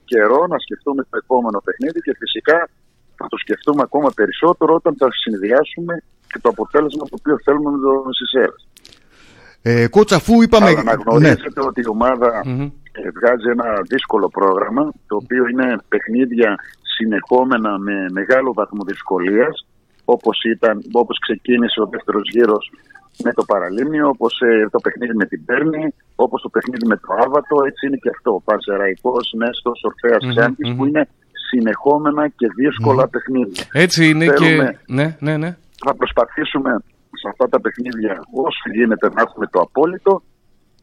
καιρό 0.05 0.47
να 0.53 0.59
σκεφτούμε 0.59 1.03
το 1.11 1.17
επόμενο 1.23 1.59
παιχνίδι 1.67 2.01
και 2.01 2.15
φυσικά 2.19 2.69
θα 3.17 3.27
το 3.29 3.37
σκεφτούμε 3.37 3.83
ακόμα 3.89 4.11
περισσότερο 4.15 4.75
όταν 4.75 4.95
θα 4.99 5.09
συνδυάσουμε 5.23 5.95
και 6.31 6.39
το 6.43 6.49
αποτέλεσμα 6.49 7.05
το 7.11 7.17
οποίο 7.21 7.37
θέλουμε 7.45 7.71
με 7.71 7.79
τον 7.87 8.13
Σισέρας. 8.19 8.63
Ε, 9.63 9.87
κότσα, 9.89 10.17
αφού 10.17 10.43
είπαμε... 10.43 10.67
Αλλά 10.67 10.83
να 10.83 10.95
γνωρίζετε 11.03 11.61
ναι. 11.61 11.67
ότι 11.71 11.81
η 11.81 11.89
ομάδα 11.89 12.31
mm-hmm. 12.45 12.71
βγάζει 13.19 13.49
ένα 13.57 13.69
δύσκολο 13.93 14.29
πρόγραμμα, 14.29 14.93
το 15.07 15.17
οποίο 15.23 15.43
είναι 15.53 15.77
παιχνίδια 15.89 16.51
συνεχόμενα 16.97 17.79
με 17.79 17.97
μεγάλο 18.11 18.53
βαθμό 18.53 18.83
δυσκολίας, 18.85 19.67
όπως, 20.05 20.37
όπως 20.93 21.19
ξεκίνησε 21.19 21.81
ο 21.81 21.87
δεύτερος 21.87 22.29
γύρος 22.33 22.71
με 23.25 23.33
το 23.33 23.45
Παραλίμνιο, 23.45 24.09
όπως 24.09 24.41
ε, 24.41 24.69
το 24.71 24.79
παιχνίδι 24.85 25.15
με 25.15 25.27
την 25.27 25.45
Πέρνη, 25.45 25.95
όπως 26.17 26.43
το 26.43 26.49
παιχνίδι 26.49 26.87
με 26.87 26.97
το 26.97 27.09
Άβατο, 27.25 27.55
έτσι 27.69 27.87
είναι 27.87 27.97
και 27.97 28.11
αυτό. 28.17 28.31
Ο 28.35 28.43
Πανσεραϊκός, 28.49 29.35
Νέστος, 29.37 29.79
Ορφέας, 29.91 30.23
mm-hmm, 30.27 30.77
που 30.77 30.85
είναι 30.87 31.09
συνεχόμενα 31.51 32.29
και 32.29 32.47
δύσκολα 32.57 33.09
παιχνίδια. 33.09 33.65
Έτσι 33.73 34.09
είναι 34.09 34.27
και... 34.27 34.51
Ναι, 34.87 35.17
ναι, 35.19 35.37
ναι. 35.37 35.57
Θα 35.85 35.95
προσπαθήσουμε 35.95 36.71
σε 37.21 37.29
αυτά 37.31 37.49
τα 37.49 37.61
παιχνίδια 37.61 38.15
όσο 38.47 38.65
γίνεται 38.75 39.07
να 39.15 39.23
έχουμε 39.23 39.47
το 39.47 39.61
απόλυτο 39.61 40.23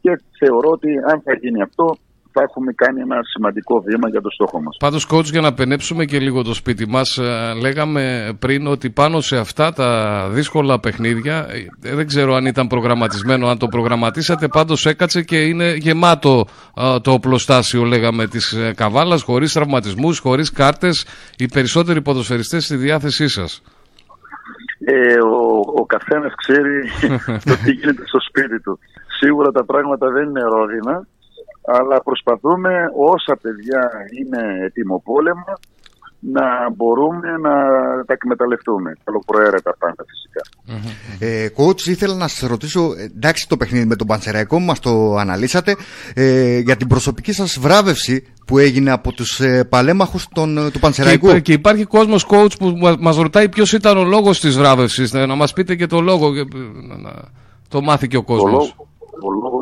και 0.00 0.22
θεωρώ 0.38 0.70
ότι 0.70 0.90
αν 1.10 1.20
θα 1.24 1.32
γίνει 1.34 1.62
αυτό 1.62 1.96
θα 2.32 2.42
έχουμε 2.42 2.72
κάνει 2.72 3.00
ένα 3.00 3.20
σημαντικό 3.22 3.80
βήμα 3.80 4.08
για 4.08 4.20
το 4.20 4.30
στόχο 4.30 4.62
μας. 4.62 4.76
Πάντως, 4.78 5.06
coach, 5.10 5.24
για 5.24 5.40
να 5.40 5.52
πενέψουμε 5.54 6.04
και 6.04 6.18
λίγο 6.18 6.42
το 6.42 6.54
σπίτι 6.54 6.88
μας, 6.88 7.18
ε, 7.18 7.52
λέγαμε 7.60 8.32
πριν 8.38 8.66
ότι 8.66 8.90
πάνω 8.90 9.20
σε 9.20 9.36
αυτά 9.36 9.72
τα 9.72 10.28
δύσκολα 10.30 10.80
παιχνίδια, 10.80 11.46
ε, 11.82 11.94
δεν 11.94 12.06
ξέρω 12.06 12.34
αν 12.34 12.46
ήταν 12.46 12.66
προγραμματισμένο, 12.66 13.48
αν 13.48 13.58
το 13.58 13.66
προγραμματίσατε, 13.66 14.48
πάντως 14.48 14.86
έκατσε 14.86 15.22
και 15.22 15.40
είναι 15.40 15.74
γεμάτο 15.74 16.44
ε, 16.76 17.00
το 17.00 17.12
οπλοστάσιο, 17.12 17.82
λέγαμε, 17.82 18.26
της 18.26 18.56
Καβάλας, 18.76 19.22
χωρίς 19.22 19.52
τραυματισμούς, 19.52 20.18
χωρίς 20.18 20.52
κάρτες, 20.52 21.06
οι 21.36 21.48
περισσότεροι 21.48 22.02
ποδοσφαιριστές 22.02 22.64
στη 22.64 22.76
διάθεσή 22.76 23.28
σας. 23.28 23.62
Ε, 24.84 25.18
ο, 25.20 25.60
ο 25.80 25.86
καθένας 25.86 26.32
ξέρει 26.36 26.80
το 27.48 27.56
τι 27.64 27.72
γίνεται 27.72 28.06
στο 28.06 28.20
σπίτι 28.20 28.60
του. 28.60 28.78
Σίγουρα 29.18 29.50
τα 29.50 29.64
πράγματα 29.64 30.10
δεν 30.10 30.28
είναι 30.28 30.40
ρόδινα 30.40 31.06
αλλά 31.64 32.02
προσπαθούμε 32.02 32.72
όσα 32.96 33.36
παιδιά 33.42 33.90
είναι 34.18 34.72
πόλεμα 35.04 35.58
να 36.20 36.70
μπορούμε 36.76 37.28
να 37.42 37.54
τα 38.04 38.12
εκμεταλλευτούμε. 38.12 38.92
Καλοπροαίρετα 39.04 39.76
πάντα 39.78 40.04
φυσικά. 40.08 40.42
Ε, 41.18 41.48
coach, 41.56 41.86
ήθελα 41.86 42.14
να 42.14 42.28
σας 42.28 42.48
ρωτήσω, 42.48 42.92
εντάξει 42.98 43.48
το 43.48 43.56
παιχνίδι 43.56 43.86
με 43.86 43.96
τον 43.96 44.06
Πανσεραϊκό, 44.06 44.58
μας 44.58 44.80
το 44.80 45.16
αναλύσατε, 45.16 45.76
ε, 46.14 46.58
για 46.58 46.76
την 46.76 46.86
προσωπική 46.86 47.32
σας 47.32 47.58
βράβευση 47.58 48.26
που 48.46 48.58
έγινε 48.58 48.90
από 48.90 49.12
τους 49.12 49.40
ε, 49.40 49.64
παλέμαχους 49.64 50.28
του 50.72 50.78
Πανσεραϊκού. 50.80 51.28
Και, 51.28 51.40
και 51.40 51.52
υπάρχει 51.52 51.84
κόσμος 51.84 52.26
coach 52.30 52.58
που 52.58 52.78
μα 53.00 53.12
ρωτάει 53.12 53.48
ποιος 53.48 53.72
ήταν 53.72 53.98
ο 53.98 54.04
λόγος 54.04 54.40
της 54.40 54.58
βράβευσης. 54.58 55.12
Να 55.12 55.34
μας 55.34 55.52
πείτε 55.52 55.74
και 55.74 55.86
το 55.86 56.00
λόγο. 56.00 56.32
Να 57.02 57.12
το 57.68 57.80
μάθει 57.80 58.08
και 58.08 58.16
ο 58.16 58.22
κόσμο. 58.22 58.48
Ο 58.48 58.50
λόγο, 58.50 58.88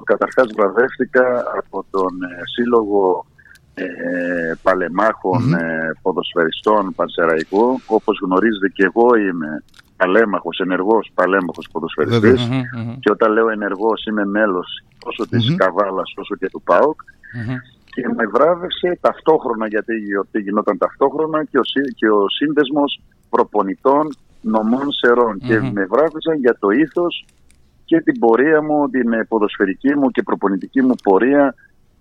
καταρχάς, 0.04 0.46
βραβεύτηκα 0.56 1.44
από 1.58 1.84
τον 1.90 2.22
ε, 2.22 2.40
Σύλλογο 2.54 3.26
ε, 3.74 4.52
παλεμαχων 4.62 5.54
ε, 5.54 5.92
ποδοσφαιριστών 6.02 6.94
Πανσεραϊκού. 6.94 7.80
Όπως 7.86 8.20
γνωρίζετε 8.24 8.68
και 8.68 8.84
εγώ 8.84 9.14
είμαι 9.14 9.64
παλέμαχος, 9.96 10.58
ενεργός 10.58 11.10
παλέμαχος 11.14 11.68
και 13.00 13.10
όταν 13.10 13.32
λέω 13.32 13.48
ενεργός 13.48 14.06
είμαι 14.06 14.24
μέλος 14.26 14.82
τόσο 14.98 15.28
της 15.28 15.54
Καβάλας 15.56 16.12
όσο 16.16 16.34
και 16.36 16.48
του 16.48 16.62
ΠΑΟΚ. 16.62 17.00
Και 17.84 18.08
με 18.16 18.26
βράβευσε 18.26 18.98
ταυτόχρονα 19.00 19.66
γιατί 19.66 19.92
η 19.94 20.04
γιορτή 20.04 20.40
γινόταν 20.40 20.78
ταυτόχρονα 20.78 21.44
και 21.44 21.58
ο, 21.58 21.62
και 21.94 22.08
ο 22.08 22.28
σύνδεσμος 22.28 23.00
προπονητών 23.30 24.08
νομών 24.40 24.88
και 25.46 25.60
με 25.60 25.84
βράβευσαν 25.84 26.36
για 26.38 26.56
το 26.58 26.70
ήθος 26.70 27.24
και 27.88 28.00
την 28.00 28.18
πορεία 28.18 28.62
μου, 28.62 28.90
την 28.90 29.08
ποδοσφαιρική 29.28 29.94
μου 29.94 30.10
και 30.10 30.22
προπονητική 30.22 30.82
μου 30.82 30.94
πορεία 31.02 31.54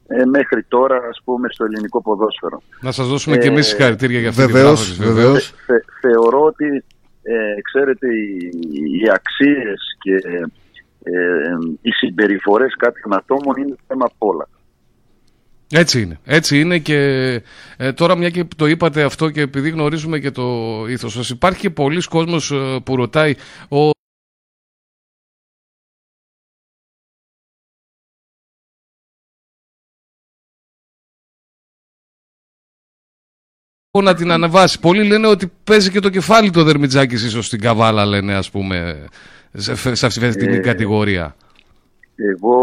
ε, 0.07 0.25
μέχρι 0.25 0.63
τώρα 0.63 0.95
ας 0.95 1.21
πούμε 1.23 1.47
στο 1.51 1.65
ελληνικό 1.65 2.01
ποδόσφαιρο. 2.01 2.61
Να 2.81 2.91
σας 2.91 3.07
δώσουμε 3.07 3.35
ε, 3.35 3.39
και 3.39 3.47
εμείς 3.47 3.67
συγχαρητήρια 3.67 4.19
για 4.19 4.29
αυτή 4.29 4.45
βεβαίως, 4.45 4.97
τη 4.97 5.03
βεβαίως. 5.03 5.53
θεωρώ 6.01 6.41
ότι 6.41 6.65
ε, 7.21 7.61
ξέρετε 7.61 8.07
οι, 8.07 8.51
οι 9.01 9.09
αξίες 9.13 9.79
και 9.99 10.15
ε, 11.03 11.55
οι 11.81 11.91
συμπεριφορές 11.91 12.75
κάποιων 12.77 13.13
ατόμων 13.13 13.55
είναι 13.57 13.75
θέμα 13.87 14.05
απ' 14.05 14.23
όλα. 14.23 14.47
Έτσι 15.71 16.01
είναι. 16.01 16.19
Έτσι 16.25 16.59
είναι 16.59 16.77
και 16.77 16.97
ε, 17.77 17.91
τώρα 17.93 18.15
μια 18.17 18.29
και 18.29 18.45
το 18.55 18.65
είπατε 18.65 19.03
αυτό 19.03 19.29
και 19.29 19.41
επειδή 19.41 19.69
γνωρίζουμε 19.69 20.19
και 20.19 20.31
το 20.31 20.43
ήθος 20.87 21.13
σας 21.13 21.29
υπάρχει 21.29 21.59
και 21.59 21.69
πολλοί 21.69 22.01
κόσμος 22.01 22.51
ε, 22.51 22.79
που 22.83 22.95
ρωτάει 22.95 23.35
ο 23.69 23.89
να 34.01 34.13
την 34.13 34.31
ανεβάσει. 34.31 34.79
Πολλοί 34.79 35.03
λένε 35.03 35.27
ότι 35.27 35.51
παίζει 35.63 35.91
και 35.91 35.99
το 35.99 36.09
κεφάλι 36.09 36.49
το 36.49 36.63
Δερμιτζάκης 36.63 37.23
ίσως 37.23 37.45
στην 37.45 37.59
καβάλα, 37.59 38.05
λένε 38.05 38.35
ας 38.35 38.49
πούμε, 38.49 39.05
σε 39.91 40.05
αυτή 40.05 40.29
την 40.29 40.53
ε, 40.53 40.57
κατηγορία. 40.57 41.35
Εγώ 42.15 42.59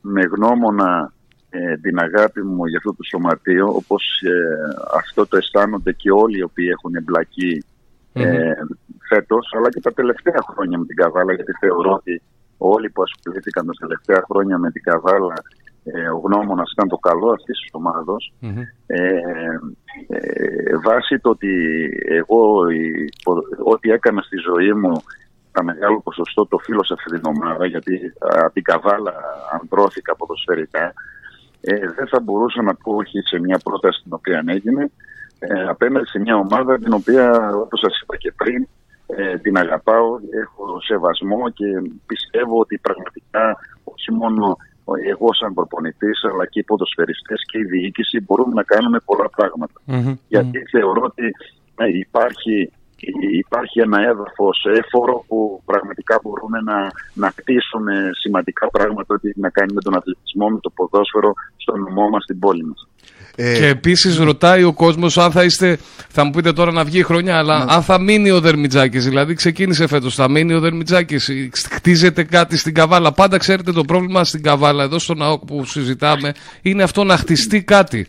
με 0.00 0.20
γνώμονα 0.20 1.12
ε, 1.50 1.76
την 1.76 1.98
αγάπη 1.98 2.42
μου 2.42 2.66
για 2.66 2.78
αυτό 2.78 2.94
το 2.94 3.02
σωματείο, 3.02 3.66
όπως 3.66 4.20
ε, 4.22 4.32
αυτό 4.94 5.26
το 5.26 5.36
αισθάνονται 5.36 5.92
και 5.92 6.10
όλοι 6.10 6.38
οι 6.38 6.42
οποίοι 6.42 6.68
έχουν 6.70 6.94
εμπλακεί 6.94 7.64
ε, 8.12 8.52
φέτος, 9.08 9.52
αλλά 9.56 9.68
και 9.68 9.80
τα 9.80 9.92
τελευταία 9.92 10.40
χρόνια 10.50 10.78
με 10.78 10.84
την 10.84 10.96
Καβάλα, 10.96 11.32
γιατί 11.32 11.52
θεωρώ 11.60 11.92
ότι 11.92 12.22
όλοι 12.58 12.90
που 12.90 13.02
ασχολήθηκαν 13.02 13.66
τα 13.66 13.72
τελευταία 13.78 14.24
χρόνια 14.30 14.58
με 14.58 14.70
την 14.70 14.82
Καβάλα 14.82 15.34
ε, 15.84 16.08
ο 16.08 16.18
γνώμονας 16.18 16.72
ήταν 16.72 16.88
το 16.88 16.96
καλό 16.96 17.30
αυτής 17.30 17.58
της 17.60 17.68
ομαδος 17.72 18.32
ε, 18.86 18.98
ε, 20.06 20.76
βάσει 20.84 21.18
το 21.18 21.30
ότι 21.30 21.52
εγώ 22.04 22.70
η, 22.70 23.08
ό,τι 23.64 23.90
έκανα 23.90 24.22
στη 24.22 24.36
ζωή 24.36 24.72
μου 24.72 24.92
τα 25.52 25.64
μεγάλο 25.64 26.00
ποσοστό 26.00 26.46
το 26.46 26.58
φίλο 26.58 26.84
σε 26.84 26.94
αυτή 26.94 27.10
την 27.10 27.26
ομάδα 27.36 27.66
γιατί 27.66 28.12
από 28.18 28.52
την 28.52 28.62
καβάλα 28.62 29.14
αντρώθηκα 29.60 30.16
ποδοσφαιρικά 30.16 30.92
ε, 31.60 31.78
δεν 31.96 32.08
θα 32.08 32.20
μπορούσα 32.20 32.62
να 32.62 32.74
πω 32.74 32.94
όχι 32.94 33.20
σε 33.20 33.40
μια 33.40 33.60
πρόταση 33.64 34.02
την 34.02 34.12
οποία 34.12 34.42
έγινε 34.46 34.90
ε, 35.38 35.64
απέναντι 35.64 36.06
σε 36.06 36.18
μια 36.18 36.36
ομάδα 36.36 36.78
την 36.78 36.92
οποία 36.92 37.50
όπως 37.54 37.80
σας 37.80 38.00
είπα 38.02 38.16
και 38.16 38.32
πριν 38.36 38.68
ε, 39.06 39.38
την 39.38 39.56
αγαπάω, 39.56 40.18
έχω 40.42 40.80
σεβασμό 40.80 41.50
και 41.50 41.64
πιστεύω 42.06 42.58
ότι 42.58 42.78
πραγματικά 42.78 43.56
όχι 43.84 44.12
μόνο 44.12 44.56
εγώ 45.10 45.34
σαν 45.34 45.54
προπονητής 45.54 46.24
αλλά 46.24 46.46
και 46.46 46.58
οι 46.58 46.64
ποδοσφαιριστές 46.64 47.40
και 47.52 47.58
η 47.58 47.64
διοίκηση 47.64 48.20
μπορούμε 48.20 48.54
να 48.54 48.62
κάνουμε 48.62 48.98
πολλά 49.04 49.30
Γιατί 50.28 50.58
θεωρώ 50.70 51.02
ότι 51.02 51.34
ε, 51.76 51.88
υπάρχει 51.98 52.72
υπάρχει 53.38 53.80
ένα 53.80 54.00
έδαφος 54.02 54.66
έφορο 54.78 55.24
που 55.28 55.62
πραγματικά 55.64 56.20
μπορούμε 56.22 56.60
να, 56.60 56.90
να 57.14 57.30
χτίσουμε 57.30 58.10
σημαντικά 58.12 58.68
πράγματα 58.70 59.14
ότι 59.14 59.32
να 59.36 59.50
κάνει 59.50 59.72
με 59.72 59.80
τον 59.80 59.96
αθλητισμό, 59.96 60.48
με 60.48 60.58
το 60.60 60.70
ποδόσφαιρο 60.70 61.32
στο 61.56 61.76
νομό 61.76 62.08
μας, 62.08 62.22
στην 62.22 62.38
πόλη 62.38 62.64
μας. 62.64 62.88
Ε... 63.40 63.58
Και 63.58 63.66
επίσης 63.66 64.16
ρωτάει 64.16 64.62
ο 64.62 64.72
κόσμος 64.72 65.18
αν 65.18 65.30
θα 65.30 65.44
είστε. 65.44 65.78
Θα 66.08 66.24
μου 66.24 66.30
πείτε 66.30 66.52
τώρα 66.52 66.72
να 66.72 66.84
βγει 66.84 66.98
η 66.98 67.02
χρονιά, 67.02 67.38
αλλά 67.38 67.64
ναι. 67.64 67.72
αν 67.72 67.82
θα 67.82 68.00
μείνει 68.00 68.30
ο 68.30 68.40
Δερμιτζάκης. 68.40 69.04
Δηλαδή, 69.04 69.34
ξεκίνησε 69.34 69.86
φέτος, 69.86 70.14
θα 70.14 70.30
μείνει 70.30 70.54
ο 70.54 70.60
Δερμιτζάκης. 70.60 71.30
Χτίζεται 71.70 72.24
κάτι 72.24 72.56
στην 72.56 72.74
Καβάλα. 72.74 73.12
Πάντα 73.12 73.36
ξέρετε 73.36 73.72
το 73.72 73.84
πρόβλημα 73.84 74.24
στην 74.24 74.42
Καβάλα, 74.42 74.82
εδώ 74.82 74.98
στον 74.98 75.22
ΑΟΚ 75.22 75.44
που 75.44 75.64
συζητάμε, 75.64 76.32
είναι 76.62 76.82
αυτό 76.82 77.04
να 77.04 77.16
χτιστεί 77.16 77.62
κάτι. 77.62 78.06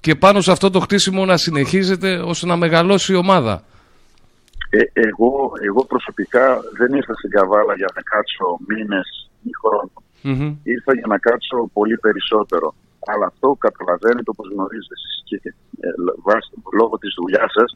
Και 0.00 0.14
πάνω 0.14 0.40
σε 0.40 0.52
αυτό 0.52 0.70
το 0.70 0.80
χτίσιμο 0.80 1.24
να 1.24 1.36
συνεχίζεται 1.36 2.16
ώστε 2.16 2.46
να 2.46 2.56
μεγαλώσει 2.56 3.12
η 3.12 3.16
ομάδα. 3.16 3.62
Ε, 4.70 4.78
εγώ, 4.92 5.52
εγώ 5.66 5.84
προσωπικά 5.84 6.60
δεν 6.78 6.92
ήρθα 6.94 7.14
στην 7.14 7.30
Καβάλα 7.30 7.74
για 7.76 7.88
να 7.94 8.00
κάτσω 8.02 8.58
μήνες 8.68 9.30
ή 9.42 9.50
χρόνο. 9.60 9.92
Mm-hmm. 10.24 10.54
Ήρθα 10.62 10.94
για 10.94 11.06
να 11.06 11.18
κάτσω 11.18 11.70
πολύ 11.72 11.96
περισσότερο. 11.98 12.74
Αλλά 13.12 13.26
αυτό 13.32 13.48
καταλαβαίνετε 13.66 14.30
όπως 14.34 14.46
γνωρίζετε 14.52 14.94
εσείς 14.98 15.16
και 15.28 15.36
ε, 15.86 15.88
λόγω 16.78 16.94
της 16.98 17.12
δουλειάς 17.20 17.50
σας 17.58 17.70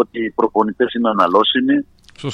ότι 0.00 0.18
οι 0.24 0.30
προπονητές 0.30 0.94
είναι 0.94 1.08
αναλώσιμοι 1.16 1.76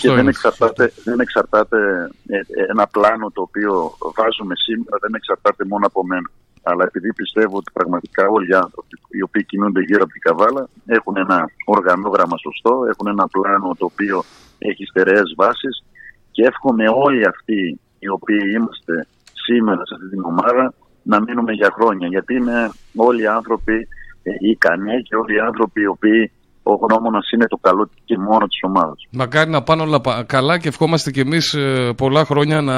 και 0.01 0.13
δεν 0.19 0.29
εξαρτάται, 0.29 0.93
δεν 1.05 1.21
εξαρτάται 1.21 1.79
ε, 2.27 2.37
ε, 2.37 2.65
ένα 2.69 2.87
πλάνο 2.87 3.31
το 3.31 3.41
οποίο 3.43 3.73
βάζουμε 4.17 4.55
σήμερα 4.67 4.97
δεν 5.01 5.15
εξαρτάται 5.15 5.65
μόνο 5.65 5.87
από 5.87 6.05
μένα. 6.05 6.31
Αλλά 6.63 6.85
επειδή 6.85 7.13
πιστεύω 7.13 7.57
ότι 7.57 7.71
πραγματικά 7.73 8.29
όλοι 8.29 8.49
οι 8.51 8.55
άνθρωποι 8.55 8.95
οι 9.09 9.23
οποίοι 9.23 9.45
κινούνται 9.45 9.81
γύρω 9.81 10.03
από 10.03 10.13
την 10.13 10.21
καβάλα 10.21 10.69
έχουν 10.87 11.17
ένα 11.17 11.51
οργανόγραμμα 11.65 12.37
σωστό, 12.37 12.73
έχουν 12.91 13.07
ένα 13.07 13.29
πλάνο 13.29 13.75
το 13.79 13.85
οποίο 13.85 14.25
έχει 14.59 14.85
στερεές 14.85 15.35
βάσεις 15.37 15.85
και 16.31 16.43
εύχομαι 16.51 16.85
όλοι 16.89 17.27
αυτοί 17.27 17.81
οι 17.99 18.09
οποίοι 18.09 18.45
είμαστε 18.57 19.07
σήμερα 19.33 19.87
σε 19.87 19.95
αυτή 19.95 20.09
την 20.09 20.25
ομάδα 20.25 20.75
να 21.03 21.21
μείνουμε 21.21 21.53
για 21.53 21.71
χρόνια. 21.75 22.07
Γιατί 22.09 22.35
είναι 22.35 22.71
όλοι 22.97 23.23
οι 23.23 23.27
άνθρωποι 23.27 23.89
ε, 24.23 24.31
ικανοί 24.51 25.03
και 25.03 25.17
όλοι 25.17 25.35
οι 25.35 25.41
άνθρωποι 25.41 25.81
οι 25.81 25.87
οποίοι 25.87 26.33
ο 26.63 26.75
γνώμονας 26.75 27.31
είναι 27.31 27.47
το 27.47 27.57
καλό 27.57 27.91
και 28.05 28.19
μόνο 28.19 28.47
της 28.47 28.59
ομάδας. 28.63 29.07
Μακάρι 29.11 29.51
να 29.51 29.63
πάνε 29.63 29.83
όλα 29.83 30.01
καλά 30.27 30.59
και 30.59 30.69
ευχόμαστε 30.69 31.11
κι 31.11 31.21
εμείς 31.21 31.55
ε, 31.55 31.93
πολλά 31.97 32.25
χρόνια 32.25 32.61
να 32.61 32.77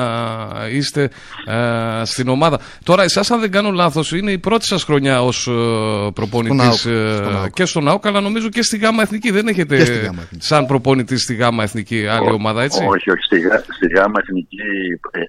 είστε 0.72 1.10
ε, 1.46 2.04
στην 2.04 2.28
ομάδα. 2.28 2.60
Τώρα, 2.84 3.02
εσάς, 3.02 3.30
αν 3.30 3.40
δεν 3.40 3.50
κάνω 3.50 3.70
λάθος, 3.70 4.12
είναι 4.12 4.32
η 4.32 4.38
πρώτη 4.38 4.64
σας 4.64 4.84
χρονιά 4.84 5.22
ως 5.22 5.46
ε, 5.46 5.52
προπονητής 6.14 6.88
και 7.52 7.64
στον 7.64 7.88
ΑΟΚ, 7.88 8.06
αλλά 8.06 8.20
νομίζω 8.20 8.48
και 8.48 8.62
στη 8.62 8.78
ΓΑΜΑ 8.78 9.02
Εθνική. 9.02 9.30
Δεν 9.30 9.46
έχετε 9.48 9.84
σαν 10.38 10.66
προπονητή 10.66 11.16
στη 11.16 11.34
ΓΑΜΑ 11.34 11.62
Εθνική 11.62 12.06
άλλη 12.06 12.30
ομάδα, 12.30 12.62
έτσι; 12.62 12.86
Όχι, 12.88 13.10
όχι. 13.10 13.22
Στη, 13.22 13.40
στη 13.74 13.86
ΓΑΜΑ 13.94 14.20
Εθνική, 14.20 14.56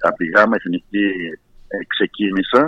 από 0.06 0.16
τη 0.16 0.26
ΓΑΜΑ 0.26 0.56
Εθνική 0.56 1.06
ξεκίνησα. 1.94 2.62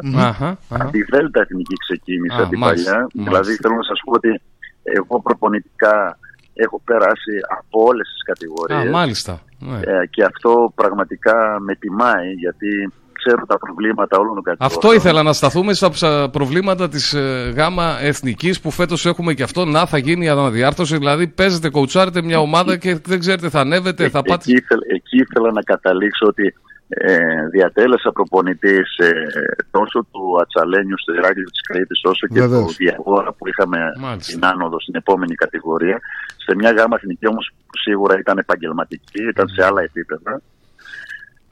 Από 0.69 0.91
τη 0.91 1.03
Δέλτα 1.03 1.41
Εθνική 1.41 1.77
ξεκίνησα 1.87 2.49
την 2.49 2.59
παλιά. 2.61 3.07
Δηλαδή, 3.13 3.53
θέλω 3.63 3.75
να 3.75 3.87
σας 3.91 4.01
πω 4.05 4.13
ότι 4.13 4.41
εγώ 4.83 5.21
προπονητικά 5.21 6.19
έχω 6.55 6.81
περάσει 6.85 7.35
από 7.59 7.85
όλες 7.89 8.07
τις 8.13 8.23
κατηγορίες. 8.31 8.87
Α, 8.87 8.99
μάλιστα. 8.99 9.41
Ναι. 9.59 9.79
Ε, 9.79 10.07
και 10.11 10.25
αυτό 10.25 10.73
πραγματικά 10.75 11.57
με 11.61 11.75
τιμάει 11.75 12.31
γιατί 12.33 12.93
ξέρω 13.13 13.47
τα 13.47 13.59
προβλήματα 13.59 14.19
όλων 14.19 14.35
των 14.35 14.43
κατηγοριών. 14.43 14.77
Αυτό 14.77 14.95
ήθελα 14.95 15.23
να 15.23 15.33
σταθούμε 15.33 15.73
στα 15.73 16.31
προβλήματα 16.33 16.89
της 16.89 17.13
ε, 17.15 17.53
ΓΑΜΑ 17.57 17.99
Εθνικής 18.01 18.61
που 18.61 18.71
φέτος 18.71 19.07
έχουμε 19.07 19.35
και 19.35 19.43
αυτό. 19.43 19.65
Να 19.65 19.87
θα 19.87 19.99
γίνει 19.99 20.25
η 20.25 20.29
αναδιάρθρωση, 20.29 20.97
δηλαδή 20.97 21.27
παίζετε, 21.27 21.71
κοουτσάρετε 21.71 22.23
μια 22.23 22.39
ομάδα 22.39 22.77
και 22.77 22.99
δεν 23.05 23.19
ξέρετε 23.19 23.49
θα 23.49 23.61
ανέβετε, 23.61 24.05
ε, 24.05 24.09
θα 24.09 24.23
πάτε... 24.23 24.45
Εκεί, 24.51 24.65
εκεί 24.95 25.17
ήθελα 25.17 25.53
να 25.53 25.63
καταλήξω 25.63 26.27
ότι 26.27 26.55
ε, 26.89 27.47
διατέλεσα 27.49 28.13
προπονητής 28.13 28.97
ε, 28.97 29.29
τόσο 29.71 30.07
του 30.11 30.39
Ατσαλένιου 30.41 30.99
στο 30.99 31.13
Ηράκλειο 31.15 31.51
της 31.51 31.61
Κρήτης 31.61 32.01
όσο 32.05 32.27
και 32.27 32.41
του 32.41 32.75
Διαγόρα 32.77 33.33
που 33.33 33.49
είχαμε 33.49 33.79
Μάλιστα. 33.99 34.33
την 34.33 34.45
άνοδο 34.45 34.81
στην 34.81 34.95
επόμενη 34.95 35.35
κατηγορία 35.35 36.01
σε 36.37 36.55
μια 36.55 36.71
γάμα 36.71 36.97
εθνική 36.97 37.27
όμως 37.27 37.51
που 37.67 37.79
σίγουρα 37.79 38.19
ήταν 38.19 38.39
επαγγελματική, 38.39 39.23
ήταν 39.23 39.49
σε 39.49 39.65
άλλα 39.65 39.83
επίπεδα 39.83 40.41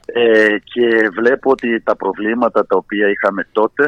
ε, 0.05 0.57
και 0.63 1.09
βλέπω 1.13 1.51
ότι 1.51 1.81
τα 1.81 1.95
προβλήματα 1.95 2.65
τα 2.65 2.75
οποία 2.75 3.09
είχαμε 3.09 3.47
τότε 3.51 3.87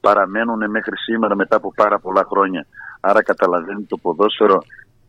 παραμένουν 0.00 0.70
μέχρι 0.70 0.96
σήμερα 0.96 1.36
μετά 1.36 1.56
από 1.56 1.72
πάρα 1.76 1.98
πολλά 1.98 2.26
χρόνια. 2.30 2.66
Άρα 3.00 3.22
καταλαβαίνει 3.22 3.82
το 3.82 3.96
ποδόσφαιρο 3.96 4.62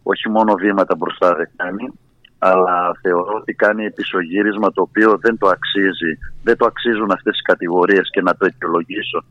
όχι 0.03 0.29
μόνο 0.29 0.53
βήματα 0.53 0.95
μπροστά 0.95 1.35
δεν 1.35 1.49
κάνει, 1.55 1.93
αλλά 2.39 2.97
θεωρώ 3.01 3.35
ότι 3.35 3.53
κάνει 3.53 3.85
επισογύρισμα 3.85 4.71
το 4.71 4.81
οποίο 4.81 5.17
δεν 5.17 5.37
το 5.37 5.47
αξίζει, 5.47 6.17
δεν 6.43 6.57
το 6.57 6.65
αξίζουν 6.65 7.11
αυτές 7.11 7.37
οι 7.39 7.41
κατηγορίες 7.41 8.09
και 8.11 8.21
να 8.21 8.35
το 8.35 8.45
αιτιολογήσω. 8.45 9.23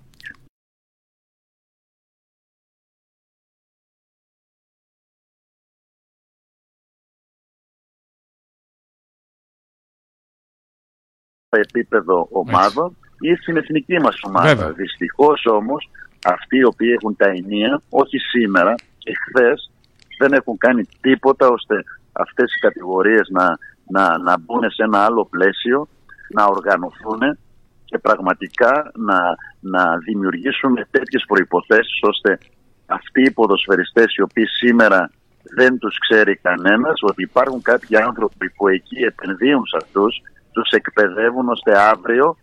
επίπεδο 11.50 12.28
ομάδων 12.30 12.96
ή 13.20 13.34
στην 13.34 13.56
εθνική 13.56 14.00
μας 14.00 14.20
ομάδα. 14.22 14.54
Βέβαια. 14.54 14.72
Δυστυχώς 14.72 15.46
όμως 15.46 15.90
αυτοί 16.24 16.56
οι 16.56 16.64
οποίοι 16.64 16.94
έχουν 16.96 17.16
τα 17.16 17.28
ενία, 17.28 17.82
όχι 17.88 18.18
σήμερα 18.18 18.74
και 18.98 19.12
χθε, 19.14 19.52
δεν 20.18 20.32
έχουν 20.32 20.58
κάνει 20.58 20.82
τίποτα 21.00 21.48
ώστε 21.48 21.84
αυτές 22.24 22.54
οι 22.54 22.58
κατηγορίες 22.58 23.28
να, 23.28 23.58
να, 23.86 24.18
να 24.18 24.38
μπουν 24.38 24.70
σε 24.70 24.82
ένα 24.82 24.98
άλλο 24.98 25.26
πλαίσιο, 25.30 25.88
να 26.34 26.44
οργανωθούν 26.44 27.20
και 27.84 27.98
πραγματικά 27.98 28.90
να, 28.94 29.18
να 29.60 29.96
δημιουργήσουν 29.96 30.86
τέτοιες 30.90 31.24
προϋποθέσεις 31.26 31.98
ώστε 32.02 32.38
αυτοί 32.86 33.22
οι 33.22 33.30
ποδοσφαιριστές 33.30 34.14
οι 34.14 34.22
οποίοι 34.22 34.46
σήμερα 34.46 35.10
δεν 35.56 35.78
τους 35.78 35.98
ξέρει 35.98 36.36
κανένας 36.36 37.00
ότι 37.02 37.22
υπάρχουν 37.22 37.62
κάποιοι 37.62 37.96
άνθρωποι 37.96 38.50
που 38.50 38.68
εκεί 38.68 38.98
επενδύουν 38.98 39.66
σε 39.66 39.76
αυτούς 39.82 40.22
τους 40.52 40.70
εκπαιδεύουν 40.70 41.48
ώστε 41.48 41.78
αύριο 41.78 42.36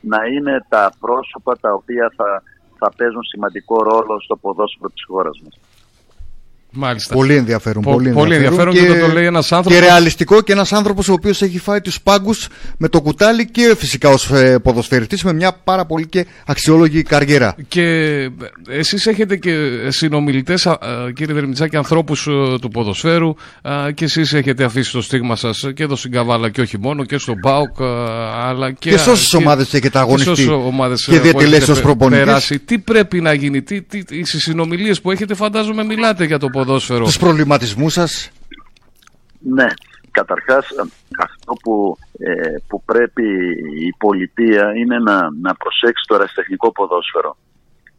να 0.00 0.24
είναι 0.24 0.64
τα 0.68 0.92
πρόσωπα 1.00 1.56
τα 1.60 1.72
οποία 1.72 2.12
θα, 2.16 2.42
θα 2.78 2.92
παίζουν 2.96 3.22
σημαντικό 3.22 3.82
ρόλο 3.82 4.20
στο 4.20 4.36
ποδόσφαιρο 4.36 4.88
της 4.88 5.04
χώρας 5.06 5.40
μας. 5.44 5.69
Μάλιστα. 6.72 7.14
Πολύ 7.14 7.34
ενδιαφέρον. 7.34 7.82
Πο- 7.82 7.92
πολύ 7.92 8.10
πολύ 8.10 8.34
ενδιαφέρον 8.34 8.74
και 8.74 8.86
το- 8.86 8.98
το 8.98 9.06
λέει 9.12 9.24
ένας 9.24 9.52
άνθρωπος- 9.52 9.80
Και 9.82 9.86
ρεαλιστικό 9.88 10.40
και 10.40 10.52
ένας 10.52 10.72
άνθρωπος 10.72 11.08
ο 11.08 11.12
οποίος 11.12 11.42
έχει 11.42 11.58
φάει 11.58 11.80
τους 11.80 12.00
πάγκους 12.00 12.48
με 12.78 12.88
το 12.88 13.00
κουτάλι 13.00 13.50
και 13.50 13.74
φυσικά 13.78 14.08
ως 14.08 14.30
ε, 14.30 14.58
ποδοσφαιριστής 14.58 15.24
με 15.24 15.32
μια 15.32 15.52
πάρα 15.64 15.84
πολύ 15.86 16.06
και 16.06 16.26
αξιόλογη 16.46 17.02
καριέρα. 17.02 17.54
Και 17.68 17.84
εσείς 18.68 19.06
έχετε 19.06 19.36
και 19.36 19.52
συνομιλητές, 19.88 20.66
α, 20.66 20.70
α, 20.70 20.78
κύριε 21.14 21.34
Δερμητσάκη, 21.34 21.76
ανθρώπους 21.76 22.26
ε, 22.26 22.58
του 22.60 22.68
ποδοσφαίρου 22.68 23.34
α, 23.62 23.90
και 23.94 24.04
εσείς 24.04 24.32
έχετε 24.32 24.64
αφήσει 24.64 24.92
το 24.92 25.02
στίγμα 25.02 25.36
σας 25.36 25.64
και 25.74 25.82
εδώ 25.82 25.96
στην 25.96 26.10
Καβάλα 26.12 26.50
και 26.50 26.60
όχι 26.60 26.78
μόνο 26.78 27.04
και 27.04 27.18
στον 27.18 27.34
ΠΑΟΚ 27.40 27.80
α, 27.82 27.86
αλλά 28.48 28.72
και, 28.72 28.90
Και 28.90 28.98
σε 28.98 29.10
όσες 29.10 29.34
ομάδες 29.34 29.74
έχετε 29.74 29.98
αγωνιστεί 29.98 30.30
και, 30.30 30.40
σε 30.42 30.50
όσες 30.50 30.64
ομάδες, 30.66 31.04
και 31.04 31.14
ε, 31.14 31.16
που 31.16 31.22
διατελέσει 31.22 31.54
έχετε 31.56 31.70
ως 31.70 31.76
πε- 31.78 31.86
προπονητής; 31.86 32.24
περάσει. 32.24 32.58
Τι 32.58 32.78
πρέπει 32.78 33.20
να 33.20 33.32
γίνει, 33.32 33.62
τι, 33.62 33.82
τι, 33.82 34.04
τι, 34.04 34.24
στις 34.24 34.42
συνομιλίες 34.42 35.00
που 35.00 35.10
έχετε 35.10 35.34
φαντάζομαι 35.34 35.84
μιλάτε 35.84 36.24
για 36.24 36.38
το 36.38 36.48
ποδόσφαιρο. 36.60 37.04
Τους 37.04 37.18
προβληματισμούς 37.18 37.92
σας; 37.92 38.30
Ναι, 39.38 39.66
καταρχάς 40.10 40.70
ε, 40.70 40.82
αυτό 41.18 41.52
που, 41.62 41.96
ε, 42.18 42.56
που 42.68 42.82
πρέπει 42.84 43.26
η 43.88 43.94
πολιτεία 43.98 44.72
είναι 44.76 44.98
να, 44.98 45.16
να 45.46 45.54
προσέξει 45.54 46.04
το 46.06 46.14
αεραστεχνικό 46.14 46.72
ποδόσφαιρο. 46.72 47.36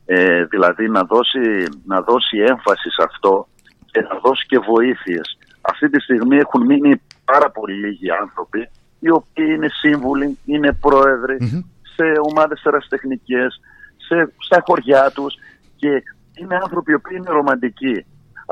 Ε, 0.05 0.43
δηλαδή 0.45 0.89
να 0.89 1.03
δώσει, 1.03 1.43
να 1.85 2.01
δώσει 2.01 2.37
έμφαση 2.37 2.89
σε 2.89 3.03
αυτό 3.09 3.47
και 3.91 4.01
να 4.01 4.19
δώσει 4.23 4.45
και 4.47 4.59
βοήθειες. 4.59 5.37
Αυτή 5.61 5.89
τη 5.89 5.99
στιγμή 6.01 6.37
έχουν 6.37 6.65
μείνει 6.65 7.01
πάρα 7.25 7.49
πολύ 7.51 7.75
λίγοι 7.83 8.09
άνθρωποι 8.11 8.69
οι 8.99 9.09
οποίοι 9.11 9.51
είναι 9.55 9.69
σύμβουλοι, 9.81 10.37
είναι 10.45 10.73
πρόεδροι 10.73 11.37
σε 11.95 12.05
ομάδες 12.29 12.61
αεραστεχνικές, 12.65 13.59
σε, 13.97 14.33
στα 14.37 14.63
χωριά 14.65 15.11
τους 15.15 15.33
και 15.75 16.03
είναι 16.33 16.55
άνθρωποι 16.63 16.91
οι 16.91 16.95
οποίοι 16.95 17.17
είναι 17.19 17.29
ρομαντικοί. 17.29 18.05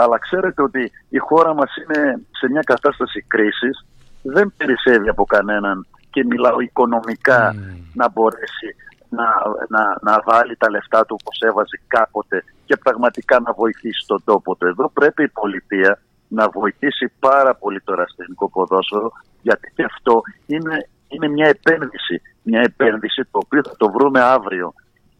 Αλλά 0.04 0.18
ξέρετε 0.20 0.62
ότι 0.62 0.91
η 1.10 1.18
χώρα 1.18 1.54
μας 1.54 1.72
είναι 1.82 2.22
σε 2.39 2.50
μια 2.50 2.62
κατάσταση 2.62 3.22
κρίσης, 3.28 3.86
δεν 4.24 4.54
περισσεύει 4.58 5.10
από 5.10 5.26
κανέναν 5.26 5.88
και 6.10 6.26
μιλάω 6.26 6.60
οικονομικά 6.60 7.56
να 7.93 8.10
μπορέσει 8.10 8.70
να, 9.10 9.28
να, 9.70 9.84
να 10.02 10.22
βάλει 10.26 10.56
τα 10.58 10.70
λεφτά 10.70 11.06
του 11.06 11.18
όπως 11.22 11.39
έβαζε 11.39 11.78
κάποτε 11.88 12.43
και 12.66 12.78
πραγματικά 12.78 13.39
να 13.39 13.52
βοηθήσει 13.54 14.04
τον 14.08 14.22
τόπο 14.24 14.56
του. 14.56 14.66
Εδώ 14.68 14.89
πρέπει 14.89 15.24
η 15.24 15.30
πολιτεία 15.41 16.00
να 16.28 16.50
βοηθήσει 16.50 17.12
πάρα 17.20 17.56
πολύ 17.56 17.82
το 17.82 17.91
ερασιτεχνικό 17.93 18.50
ποδόσφαιρο 18.50 19.12
γιατί 19.41 19.72
και 19.76 19.84
αυτό 19.84 20.22
είναι, 20.45 20.89
είναι 21.08 21.28
μια 21.28 21.47
επένδυση. 21.47 22.22
Μια 22.43 22.62
επένδυση 22.62 23.22
το 23.32 23.39
οποίο 23.45 23.62
θα 23.64 23.76
το 23.78 23.91
βρούμε 23.91 24.20
αύριο. 24.20 24.74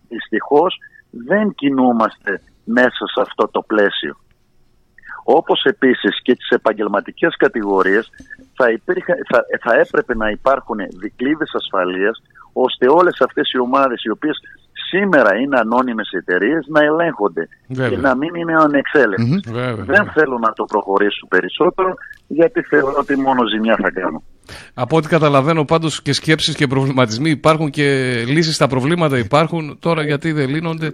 Δυστυχώς 0.08 0.78
δεν 1.10 1.54
κινούμαστε 1.54 2.42
μέσα 2.64 3.04
σε 3.14 3.22
αυτό 3.22 3.48
το 3.48 3.62
πλαίσιο. 3.62 4.18
Όπως 5.38 5.64
επίσης 5.64 6.22
και 6.22 6.36
τις 6.36 6.50
επαγγελματικές 6.50 7.36
κατηγορίες 7.38 8.10
θα, 8.56 8.72
υπήρχε, 8.72 9.14
θα, 9.30 9.46
θα 9.62 9.80
έπρεπε 9.80 10.16
να 10.16 10.30
υπάρχουν 10.30 10.78
δικλείδες 11.00 11.52
ασφαλείας 11.54 12.22
ώστε 12.54 12.86
όλες 12.90 13.22
αυτές 13.22 13.52
οι 13.52 13.60
ομάδες 13.60 14.04
οι 14.04 14.10
οποίες 14.10 14.38
σήμερα 14.90 15.36
είναι 15.36 15.60
ανώνυμες 15.60 16.10
εταιρείες 16.12 16.66
να 16.68 16.84
ελέγχονται 16.84 17.48
Βέβαια. 17.68 17.90
και 17.90 17.98
να 17.98 18.16
μην 18.16 18.36
είναι 18.36 18.56
ανεξέλεγκτες. 18.56 19.52
Βέβαια. 19.52 19.86
Δεν 19.86 20.12
θέλω 20.12 20.38
να 20.38 20.54
το 20.54 20.66
προχωρήσω 20.66 21.28
περισσότερο 21.28 21.94
γιατί 22.28 22.62
θεωρώ 22.62 22.96
ότι 23.00 23.18
μόνο 23.18 23.48
ζημιά 23.48 23.76
θα 23.82 23.92
κάνω. 23.92 24.24
Από 24.74 24.98
ό,τι 24.98 25.08
καταλαβαίνω 25.08 25.66
πάντως 25.66 26.02
και 26.02 26.14
σκέψεις 26.14 26.56
και 26.56 26.68
προβληματισμοί 26.68 27.30
υπάρχουν 27.30 27.70
και 27.70 27.88
λύσεις 28.28 28.56
στα 28.56 28.68
προβλήματα 28.68 29.18
υπάρχουν. 29.18 29.80
Τώρα 29.80 30.04
γιατί 30.04 30.32
δεν 30.32 30.50
λύνονται; 30.50 30.86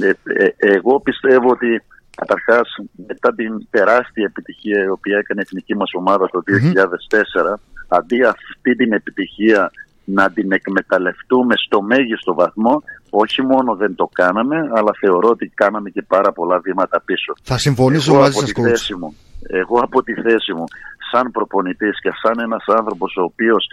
Ε, 0.00 0.08
ε, 0.08 0.54
εγώ 0.58 1.00
πιστεύω 1.00 1.50
ότι 1.50 1.82
καταρχάς 2.20 2.68
μετά 3.06 3.34
την 3.34 3.52
τεράστια 3.70 4.24
επιτυχία 4.30 4.84
η 4.84 4.88
οποία 4.88 5.16
έκανε 5.18 5.40
η 5.40 5.44
εθνική 5.46 5.74
μας 5.76 5.90
ομάδα 5.94 6.26
το 6.30 6.40
2004 6.46 7.54
αντί 7.88 8.22
αυτή 8.22 8.76
την 8.76 8.92
επιτυχία 8.92 9.70
να 10.04 10.30
την 10.30 10.52
εκμεταλλευτούμε 10.52 11.54
στο 11.66 11.82
μέγιστο 11.82 12.34
βαθμό 12.34 12.82
όχι 13.10 13.42
μόνο 13.42 13.74
δεν 13.76 13.94
το 13.94 14.08
κάναμε 14.12 14.56
αλλά 14.74 14.92
θεωρώ 15.00 15.28
ότι 15.28 15.52
κάναμε 15.54 15.90
και 15.90 16.02
πάρα 16.02 16.32
πολλά 16.32 16.58
βήματα 16.58 17.00
πίσω. 17.04 17.32
Θα 17.42 17.58
συμφωνήσω 17.58 18.12
Εγώ 18.12 18.20
μαζί 18.20 18.38
από 18.38 18.40
σας, 18.40 18.52
τη 18.52 18.60
coach. 18.62 18.68
θέση 18.68 18.94
μου, 18.94 19.16
εγώ 19.48 19.78
από 19.78 20.02
τη 20.02 20.12
θέση 20.14 20.52
μου, 20.52 20.64
σαν 21.10 21.30
προπονητής 21.30 22.00
και 22.00 22.10
σαν 22.22 22.38
ένας 22.38 22.64
άνθρωπος 22.66 23.16
ο 23.16 23.22
οποίος 23.22 23.66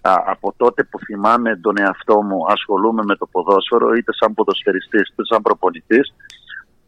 α, 0.00 0.12
από 0.26 0.54
τότε 0.56 0.82
που 0.82 0.98
θυμάμαι 0.98 1.56
τον 1.56 1.74
εαυτό 1.78 2.22
μου 2.22 2.38
ασχολούμαι 2.48 3.02
με 3.04 3.16
το 3.16 3.26
ποδόσφαιρο 3.26 3.94
είτε 3.94 4.12
σαν 4.20 4.34
ποδοσφαιριστής 4.34 5.08
είτε 5.10 5.22
σαν 5.30 5.42
προπονητής 5.42 6.06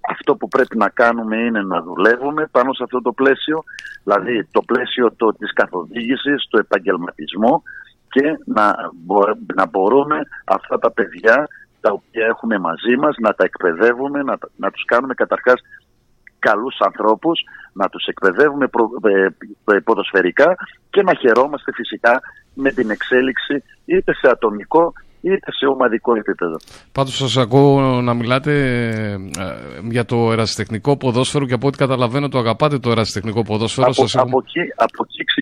αυτό 0.09 0.37
που 0.37 0.49
πρέπει 0.49 0.77
να 0.77 0.89
κάνουμε 0.89 1.37
είναι 1.37 1.63
να 1.63 1.83
δουλεύουμε 1.83 2.49
πάνω 2.51 2.73
σε 2.73 2.83
αυτό 2.83 3.03
το 3.03 3.13
πλαίσιο 3.13 3.65
δηλαδή 4.05 4.49
το 4.51 4.63
πλαίσιο 4.63 5.13
το, 5.17 5.33
της 5.33 5.53
καθοδήγησης, 5.53 6.47
το 6.51 6.59
επαγγελματισμό 6.59 7.63
και 8.09 8.39
να, 8.45 8.75
μπο- 9.05 9.37
να 9.55 9.67
μπορούμε 9.67 10.19
αυτά 10.45 10.79
τα 10.79 10.91
παιδιά 10.91 11.49
τα 11.81 11.93
οποία 11.93 12.27
έχουμε 12.27 12.59
μαζί 12.59 12.97
μας 12.97 13.17
να 13.21 13.33
τα 13.35 13.45
εκπαιδεύουμε, 13.45 14.23
να, 14.23 14.39
τα- 14.39 14.51
να 14.57 14.71
τους 14.71 14.85
κάνουμε 14.85 15.15
καταρχάς 15.15 15.61
καλούς 16.39 16.77
ανθρώπους, 16.81 17.41
να 17.73 17.89
τους 17.89 18.05
εκπαιδεύουμε 18.07 18.67
προ, 18.69 18.91
ε, 19.03 19.27
ε, 19.75 19.79
ποδοσφαιρικά 19.85 20.55
και 20.91 21.03
να 21.03 21.15
χαιρόμαστε 21.15 21.73
φυσικά 21.73 22.21
με 22.55 22.71
την 22.71 22.91
εξέλιξη 22.91 23.63
είτε 23.85 24.15
σε 24.15 24.29
ατομικό 24.31 24.93
είτε 25.23 25.53
σε 25.53 25.67
ομαδικό 25.67 26.15
επίπεδο. 26.17 26.57
Πάντως 26.93 27.17
σας 27.17 27.37
ακούω 27.37 28.01
να 28.01 28.15
μιλάτε 28.15 28.53
ε, 29.39 29.81
για 29.91 30.05
το 30.05 30.33
ερασιτεχνικό 30.33 30.97
ποδόσφαιρο 30.97 31.47
και 31.47 31.55
από 31.55 31.67
ό,τι 31.67 31.77
καταλαβαίνω 31.77 32.29
το 32.29 32.39
αγαπάτε 32.39 32.79
το 32.79 32.91
ερασιτεχνικό 32.91 33.43
ποδόσφαιρο. 33.43 33.87
Από, 33.87 33.95
Σας 33.95 34.15
έχω- 34.15 34.25
από, 34.25 34.39
εκεί, 34.39 34.61
από 34.77 35.05
εκεί 35.09 35.25
ξε- 35.25 35.41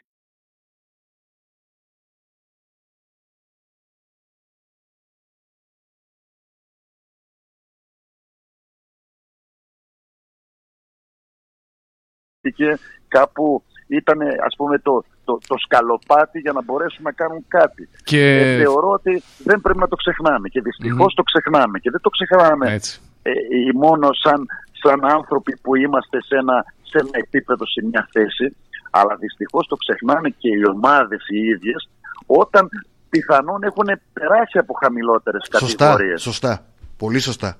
και 12.55 12.79
κάπου 13.09 13.63
ήταν 13.99 14.19
ας 14.47 14.55
πούμε 14.57 14.79
το, 14.79 15.05
το, 15.25 15.39
το 15.47 15.57
σκαλοπάτι 15.65 16.39
για 16.39 16.53
να 16.53 16.63
μπορέσουν 16.63 17.03
να 17.03 17.13
κάνουν 17.13 17.45
κάτι. 17.49 17.89
Και 18.05 18.23
Ε, 18.39 18.57
θεωρώ 18.63 18.91
ότι 18.91 19.23
δεν 19.45 19.61
πρέπει 19.61 19.79
να 19.79 19.89
το 19.89 19.97
ξεχνάμε 19.97 20.49
και 20.49 20.61
δυστυχώς 20.61 21.15
το 21.15 21.23
ξεχνάμε 21.23 21.79
και 21.79 21.91
δεν 21.91 22.01
το 22.01 22.11
ξεχνάμε 22.11 22.73
έτσι. 22.73 23.01
ε, 23.23 23.31
ε, 23.31 23.35
μόνο 23.75 24.09
σαν, 24.13 24.47
σαν 24.83 25.05
άνθρωποι 25.05 25.57
που 25.63 25.77
είμαστε 25.77 26.23
σε 26.23 26.37
ένα, 26.37 26.65
σε 26.83 26.99
ένα 26.99 27.11
επίπεδο, 27.13 27.67
σε 27.67 27.85
μια 27.91 28.09
θέση, 28.13 28.57
αλλά 28.91 29.17
δυστυχώς 29.17 29.67
το 29.67 29.77
ξεχνάνε 29.77 30.29
και 30.39 30.49
οι 30.49 30.65
ομάδες 30.75 31.23
οι 31.29 31.39
ίδιες 31.39 31.89
όταν 32.27 32.69
πιθανόν 33.11 33.63
έχουν 33.63 33.89
περάσει 34.13 34.59
από 34.59 34.73
χαμηλότερες 34.83 35.49
Σωστά, 35.59 35.85
κατηγορίες. 35.87 36.23
σωστά. 36.23 36.65
Πολύ 36.97 37.19
σωστά. 37.19 37.57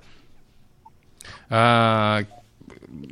Α, 1.47 1.59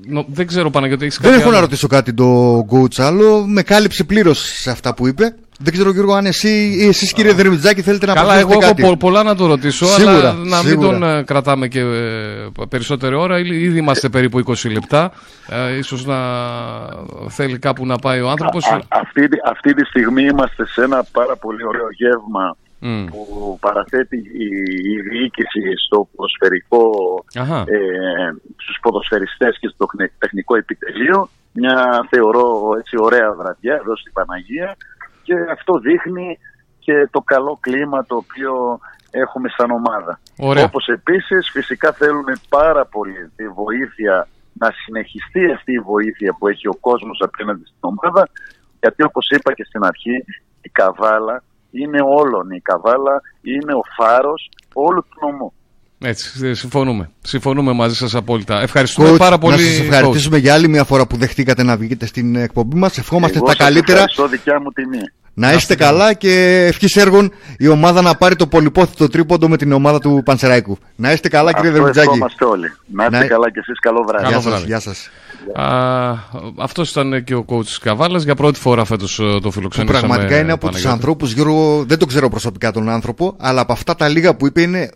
νο- 0.07 0.25
δεν 0.27 0.47
ξέρω 0.47 0.69
Παναγιώτη, 0.69 1.05
έχεις 1.05 1.17
Δεν 1.17 1.29
κάτι 1.31 1.41
έχω 1.41 1.49
να 1.51 1.55
άλλο; 1.57 1.65
ρωτήσω 1.65 1.87
κάτι 1.87 2.13
τον 2.13 2.65
coach 2.69 3.01
άλλο. 3.01 3.45
Με 3.47 3.61
κάλυψε 3.61 4.03
πλήρως 4.03 4.39
σε 4.39 4.71
αυτά 4.71 4.93
που 4.93 5.07
είπε. 5.07 5.35
Δεν 5.61 5.73
ξέρω 5.73 5.91
Γιώργο 5.91 6.13
αν 6.13 6.25
εσύ 6.25 6.49
ή 6.79 6.87
εσείς 6.87 7.13
κύριε 7.13 7.33
Δερμιτζάκη 7.33 7.81
θέλετε 7.81 8.05
να 8.05 8.13
Καλά, 8.13 8.33
εγώ 8.37 8.47
προσθέσετε 8.49 8.81
έχω 8.81 8.89
κάτι. 8.89 8.97
πο- 8.97 9.07
πολλά 9.07 9.23
να 9.23 9.35
το 9.35 9.45
ρωτήσω, 9.45 9.85
Σίγουρα, 9.85 10.11
αλλά 10.17 10.33
να 10.33 10.57
μην 10.57 10.67
σίγουρα. 10.67 10.87
τον 10.89 11.03
ε, 11.03 11.23
κρατάμε 11.23 11.67
και 11.67 11.79
ε, 11.79 12.65
περισσότερη 12.69 13.15
ώρα. 13.15 13.39
Ήδη 13.39 13.55
ήδη 13.63 13.77
είμαστε 13.77 14.09
περίπου 14.09 14.39
20 14.45 14.71
λεπτά. 14.71 15.11
Ε, 15.47 15.77
ίσως 15.77 16.05
να 16.05 16.15
θέλει 17.29 17.59
κάπου 17.59 17.85
να 17.85 17.97
πάει 17.97 18.21
ο 18.21 18.29
άνθρωπος. 18.29 18.65
Α- 18.65 18.81
αυτή, 18.89 19.27
τη- 19.27 19.37
αυτή 19.45 19.73
τη 19.73 19.85
στιγμή 19.85 20.23
είμαστε 20.23 20.67
σε 20.67 20.81
ένα 20.83 21.05
πάρα 21.11 21.35
πολύ 21.35 21.65
ωραίο 21.67 21.87
γεύμα 21.97 22.55
Μμ. 22.79 23.05
που 23.05 23.57
παραθέτει 23.61 24.17
η, 24.17 24.45
η 24.93 25.01
διοίκηση 25.01 25.61
στο 25.85 26.07
ποδοσφαιρικό, 26.15 26.83
Αχα. 27.35 27.59
ε, 27.59 28.35
στους 28.57 28.77
ποδοσφαιριστές 28.81 29.57
και 29.59 29.67
στο 29.67 29.85
τεχνε- 29.85 30.11
τεχνικό 30.17 30.55
επιτελείο. 30.55 31.29
Μια 31.53 32.05
θεωρώ 32.09 32.69
έτσι 32.79 32.95
ωραία 32.99 33.33
βραδιά 33.33 33.75
εδώ 33.75 33.95
στην 33.97 34.13
Παναγία 34.13 34.75
και 35.23 35.33
αυτό 35.51 35.79
δείχνει 35.79 36.37
και 36.79 37.07
το 37.11 37.21
καλό 37.21 37.57
κλίμα 37.61 38.05
το 38.05 38.15
οποίο 38.15 38.79
έχουμε 39.11 39.49
σαν 39.57 39.71
ομάδα. 39.71 40.19
Ωραία. 40.37 40.63
Όπως 40.63 40.87
επίσης 40.87 41.49
φυσικά 41.51 41.91
θέλουμε 41.91 42.33
πάρα 42.49 42.85
πολύ 42.85 43.31
τη 43.35 43.47
βοήθεια 43.47 44.27
να 44.53 44.71
συνεχιστεί 44.85 45.51
αυτή 45.51 45.71
η 45.73 45.79
βοήθεια 45.79 46.35
που 46.39 46.47
έχει 46.47 46.67
ο 46.67 46.75
κόσμος 46.79 47.21
απέναντι 47.23 47.61
στην 47.65 47.77
ομάδα 47.79 48.29
γιατί 48.79 49.03
όπως 49.03 49.29
είπα 49.29 49.53
και 49.53 49.63
στην 49.63 49.83
αρχή 49.83 50.15
η 50.61 50.69
Καβάλα 50.69 51.43
είναι 51.71 52.01
όλων. 52.01 52.49
Η 52.49 52.59
Καβάλα 52.59 53.21
είναι 53.41 53.73
ο 53.73 53.81
φάρος 53.97 54.49
όλου 54.73 55.01
του 55.01 55.17
νομού. 55.21 55.53
Έτσι, 56.01 56.47
ε, 56.47 56.53
συμφωνούμε. 56.53 57.09
Συμφωνούμε 57.21 57.71
μαζί 57.73 57.95
σας 57.95 58.15
απόλυτα. 58.15 58.61
Ευχαριστούμε 58.61 59.11
Coach, 59.11 59.17
πάρα 59.17 59.37
πολύ. 59.37 59.55
Να 59.55 59.61
σας 59.61 59.79
ευχαριστήσουμε 59.79 60.37
για 60.37 60.53
άλλη 60.53 60.67
μια 60.67 60.83
φορά 60.83 61.07
που 61.07 61.17
δεχτήκατε 61.17 61.63
να 61.63 61.77
βγείτε 61.77 62.05
στην 62.05 62.35
εκπομπή 62.35 62.75
μας. 62.77 62.97
Ευχόμαστε 62.97 63.37
Εγώ 63.37 63.45
τα 63.45 63.51
σας 63.51 63.65
καλύτερα. 63.65 63.97
ευχαριστώ 63.97 64.27
δικιά 64.27 64.59
μου 64.61 64.71
τιμή. 64.71 65.01
Να 65.33 65.53
είστε 65.53 65.75
καλά 65.75 66.13
και 66.13 66.65
ευχή 66.69 66.99
έργων 66.99 67.31
η 67.57 67.67
ομάδα 67.67 68.01
να 68.01 68.15
πάρει 68.15 68.35
το 68.35 68.47
πολυπόθητο 68.47 69.07
τρίποντο 69.07 69.49
με 69.49 69.57
την 69.57 69.71
ομάδα 69.71 69.99
του 69.99 70.21
Πανσεράικου. 70.25 70.77
Να 70.95 71.11
είστε 71.11 71.29
καλά 71.29 71.53
κύριε 71.53 71.69
Αυτό 71.69 71.77
Δερμιτζάκη. 71.81 72.07
ευχόμαστε 72.09 72.45
όλοι. 72.45 72.71
Να 72.93 73.03
είστε 73.05 73.17
Να- 73.17 73.25
καλά 73.27 73.51
και 73.51 73.59
εσείς. 73.59 73.79
Καλό 73.79 74.03
βράδυ. 74.07 74.23
Καλό 74.23 74.29
Γεια 74.39 74.41
σας, 74.41 74.51
βράδυ. 74.51 74.65
γεια 74.65 74.79
σας. 74.79 75.09
Α, 75.53 76.15
αυτός 76.57 76.89
ήταν 76.91 77.23
και 77.23 77.35
ο 77.35 77.45
coach 77.47 77.65
της 77.65 77.77
Καβάλας. 77.77 78.23
Για 78.23 78.35
πρώτη 78.35 78.59
φορά 78.59 78.85
φέτος 78.85 79.19
ε, 79.19 79.23
το 79.23 79.39
Που 79.39 79.51
φιλοξενήσαμε. 79.51 79.99
πραγματικά 79.99 80.39
είναι 80.39 80.51
από 80.51 80.59
τους 80.61 80.69
Παναγιώτη. 80.69 80.95
ανθρώπους, 80.95 81.31
Γιώργο, 81.33 81.83
δεν 81.87 81.97
το 81.97 82.05
ξέρω 82.05 82.29
προσωπικά 82.29 82.71
τον 82.71 82.89
άνθρωπο, 82.89 83.35
αλλά 83.39 83.61
από 83.61 83.71
αυτά 83.71 83.95
τα 83.95 84.07
λίγα 84.07 84.35
που 84.35 84.45
είπε 84.45 84.61
είναι 84.61 84.89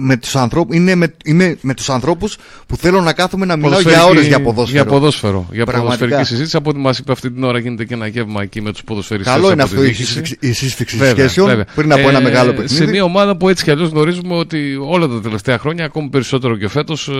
με 0.00 0.16
τους 0.16 0.36
ανθρώπους, 0.36 0.76
είναι 0.76 0.94
με, 0.94 1.14
είμαι 1.24 1.56
με 1.60 1.74
τους 1.74 1.90
ανθρώπους 1.90 2.36
που 2.66 2.76
θέλω 2.76 3.00
να 3.00 3.12
κάθομαι 3.12 3.46
να 3.46 3.56
μιλάω 3.56 3.70
για 3.70 3.78
Ποδοσφαιρική- 3.82 4.10
ώρες 4.16 4.26
για 4.26 4.40
ποδόσφαιρο. 4.42 4.82
Για 4.82 4.84
ποδόσφαιρο. 4.92 5.46
Για 5.52 5.64
Πραγματικά. 5.64 5.96
ποδοσφαιρική 5.98 6.28
συζήτηση. 6.28 6.56
Από 6.56 6.70
ό,τι 6.70 6.78
μας 6.78 6.98
είπε 6.98 7.12
αυτή 7.12 7.30
την 7.30 7.44
ώρα 7.44 7.58
γίνεται 7.58 7.84
και 7.84 7.94
ένα 7.94 8.06
γεύμα 8.06 8.42
εκεί 8.42 8.60
με 8.60 8.72
τους 8.72 8.84
ποδοσφαιριστές 8.84 9.34
Καλό 9.34 9.50
είναι 9.52 9.62
από 9.62 9.70
τη 9.70 9.76
αυτό 9.76 9.84
η 9.84 9.88
διοίκηση. 9.88 10.06
σύσφυξη- 10.06 10.36
η 10.42 10.52
σύσφυξη 10.52 10.96
Βέβαια, 10.96 11.14
σχέσεων 11.14 11.46
βέβαια. 11.48 11.64
πριν 11.74 11.92
από 11.92 12.08
ένα 12.08 12.18
Ε, 12.18 12.22
μεγάλο 12.22 12.50
Σε 12.50 12.56
παιχνίδι. 12.56 12.90
μια 12.90 13.04
ομάδα 13.04 13.36
που 13.36 13.48
έτσι 13.48 13.64
κι 13.64 13.70
αλλιώς 13.70 13.88
γνωρίζουμε 13.88 14.34
ότι 14.36 14.76
όλα 14.88 15.08
τα 15.08 15.20
τελευταία 15.20 15.58
χρόνια, 15.58 15.84
ακόμη 15.84 16.08
περισσότερο 16.08 16.56
και 16.56 16.68
φέτος, 16.68 17.10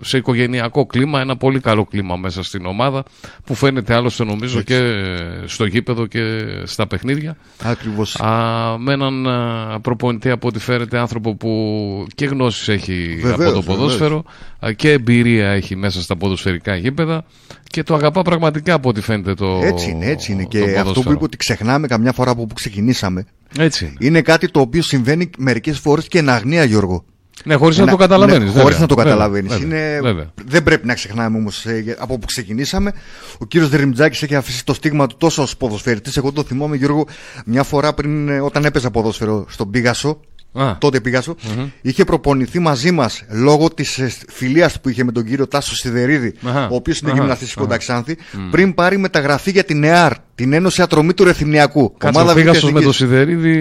σε 0.00 0.16
οικογενειακό 0.16 0.86
κλίμα, 0.86 1.20
ένα 1.20 1.36
πολύ 1.36 1.60
καλό 1.60 1.84
κλίμα 1.84 2.16
μέσα 2.16 2.42
στην 2.42 2.66
ομάδα 2.66 3.02
που 3.44 3.54
φαίνεται 3.54 3.94
άλλωστε 3.94 4.24
νομίζω 4.24 4.62
και 4.62 4.80
στο 5.46 5.64
γήπεδο 5.64 6.06
και 6.06 6.20
στα 6.64 6.86
παιχνίδια. 6.86 7.36
Ακριβώς. 7.62 8.20
Α, 8.20 8.28
με 8.78 8.92
έναν 8.92 9.28
α, 9.28 9.80
προπονητή 9.80 10.30
από 10.30 10.48
ό,τι 10.48 10.58
φέρεται 10.58 10.98
άνθρωπο 10.98 11.34
που 11.34 11.48
και 12.14 12.26
γνώσεις 12.26 12.68
έχει 12.68 13.18
Βεβαίως, 13.22 13.50
από 13.52 13.60
το 13.60 13.72
ποδόσφαιρο 13.72 14.24
α, 14.66 14.72
και 14.72 14.90
εμπειρία 14.90 15.48
έχει 15.50 15.76
μέσα 15.76 16.02
στα 16.02 16.16
ποδοσφαιρικά 16.16 16.76
γήπεδα 16.76 17.24
και 17.64 17.82
το 17.82 17.94
αγαπά 17.94 18.22
πραγματικά 18.22 18.74
από 18.74 18.88
ό,τι 18.88 19.00
φαίνεται 19.00 19.34
το 19.34 19.60
Έτσι 19.62 19.90
είναι, 19.90 20.06
έτσι 20.06 20.32
είναι. 20.32 20.42
το 20.42 20.48
Και 20.48 20.58
αυτό 20.58 20.72
που 20.74 20.82
ποδόσφαιρο. 20.84 21.14
είπε 21.14 21.24
ότι 21.24 21.36
ξεχνάμε 21.36 21.86
καμιά 21.86 22.12
φορά 22.12 22.30
από 22.30 22.46
που 22.46 22.54
ξεκινήσαμε. 22.54 23.26
Έτσι 23.58 23.84
είναι. 23.84 23.94
Είναι 23.98 24.22
κάτι 24.22 24.48
το 24.50 24.60
οποίο 24.60 24.82
συμβαίνει 24.82 25.30
μερικές 25.38 25.78
φορές 25.78 26.08
και 26.08 26.18
εν 26.18 26.28
αγνία, 26.28 26.64
Γιώργο. 26.64 27.04
Ναι, 27.44 27.54
χωρίς 27.54 27.76
να 27.76 27.82
Ένα- 27.82 27.92
το 27.92 27.98
καταλαβαίνεις. 27.98 28.54
Ναι, 28.54 28.60
χωρίς 28.60 28.62
βέβαια. 28.64 28.78
να 28.80 28.86
το 28.86 28.94
Βέβαια, 28.94 29.12
καταλαβαίνεις. 29.12 29.52
βέβαια, 29.58 29.78
Είναι... 29.90 30.00
βέβαια. 30.00 30.32
Δεν 30.44 30.62
πρέπει 30.62 30.86
να 30.86 30.94
ξεχνάμε 30.94 31.36
όμως 31.38 31.66
από 31.98 32.14
όπου 32.14 32.26
ξεκινήσαμε. 32.26 32.92
Ο 33.38 33.44
κύριος 33.46 33.68
Δερμιτζάκης 33.70 34.22
έχει 34.22 34.34
αφήσει 34.34 34.64
το 34.64 34.74
στίγμα 34.74 35.06
του 35.06 35.16
τόσο 35.18 35.42
ως 35.42 35.56
ποδοσφαιριστής. 35.56 36.16
Εγώ 36.16 36.32
το 36.32 36.42
θυμάμαι, 36.42 36.76
Γιώργο, 36.76 37.06
μια 37.44 37.62
φορά 37.62 37.92
πριν, 37.94 38.28
ε, 38.28 38.40
όταν 38.40 38.64
έπαιζα 38.64 38.90
ποδόσφαιρο 38.90 39.46
στον 39.48 39.70
Πίγασο. 39.70 40.20
Α, 40.52 40.78
Τότε 40.78 41.00
Πίγασο. 41.00 41.36
Είχε 41.82 42.04
προπονηθεί 42.04 42.58
μαζί 42.58 42.90
μας 42.90 43.22
λόγω 43.28 43.68
της 43.70 44.00
φιλίας 44.28 44.80
που 44.80 44.88
είχε 44.88 45.04
με 45.04 45.12
τον 45.12 45.24
κύριο 45.24 45.46
Τάσο 45.48 45.76
Σιδερίδη, 45.76 46.34
Αχα. 46.44 46.68
ο 46.68 46.74
οποίος 46.74 46.98
είναι 47.00 47.10
Αχα. 47.10 47.20
γυμναστής 47.20 47.48
στην 47.50 47.62
Κονταξάνθη, 47.62 48.16
πριν 48.50 48.74
πάρει 48.74 48.98
μεταγραφή 48.98 49.50
για 49.50 49.64
την 49.64 49.84
ΕΑΡ, 49.84 50.12
την 50.38 50.52
Ένωση 50.52 50.82
Ατρωμίτου 50.82 51.24
Ρεθυμνιακού. 51.24 51.94
Κάτσε, 51.98 52.20
ο 52.20 52.32
Πίγασος 52.34 52.72
με 52.72 52.80
το 52.80 52.92
Σιδερίδη 52.92 53.52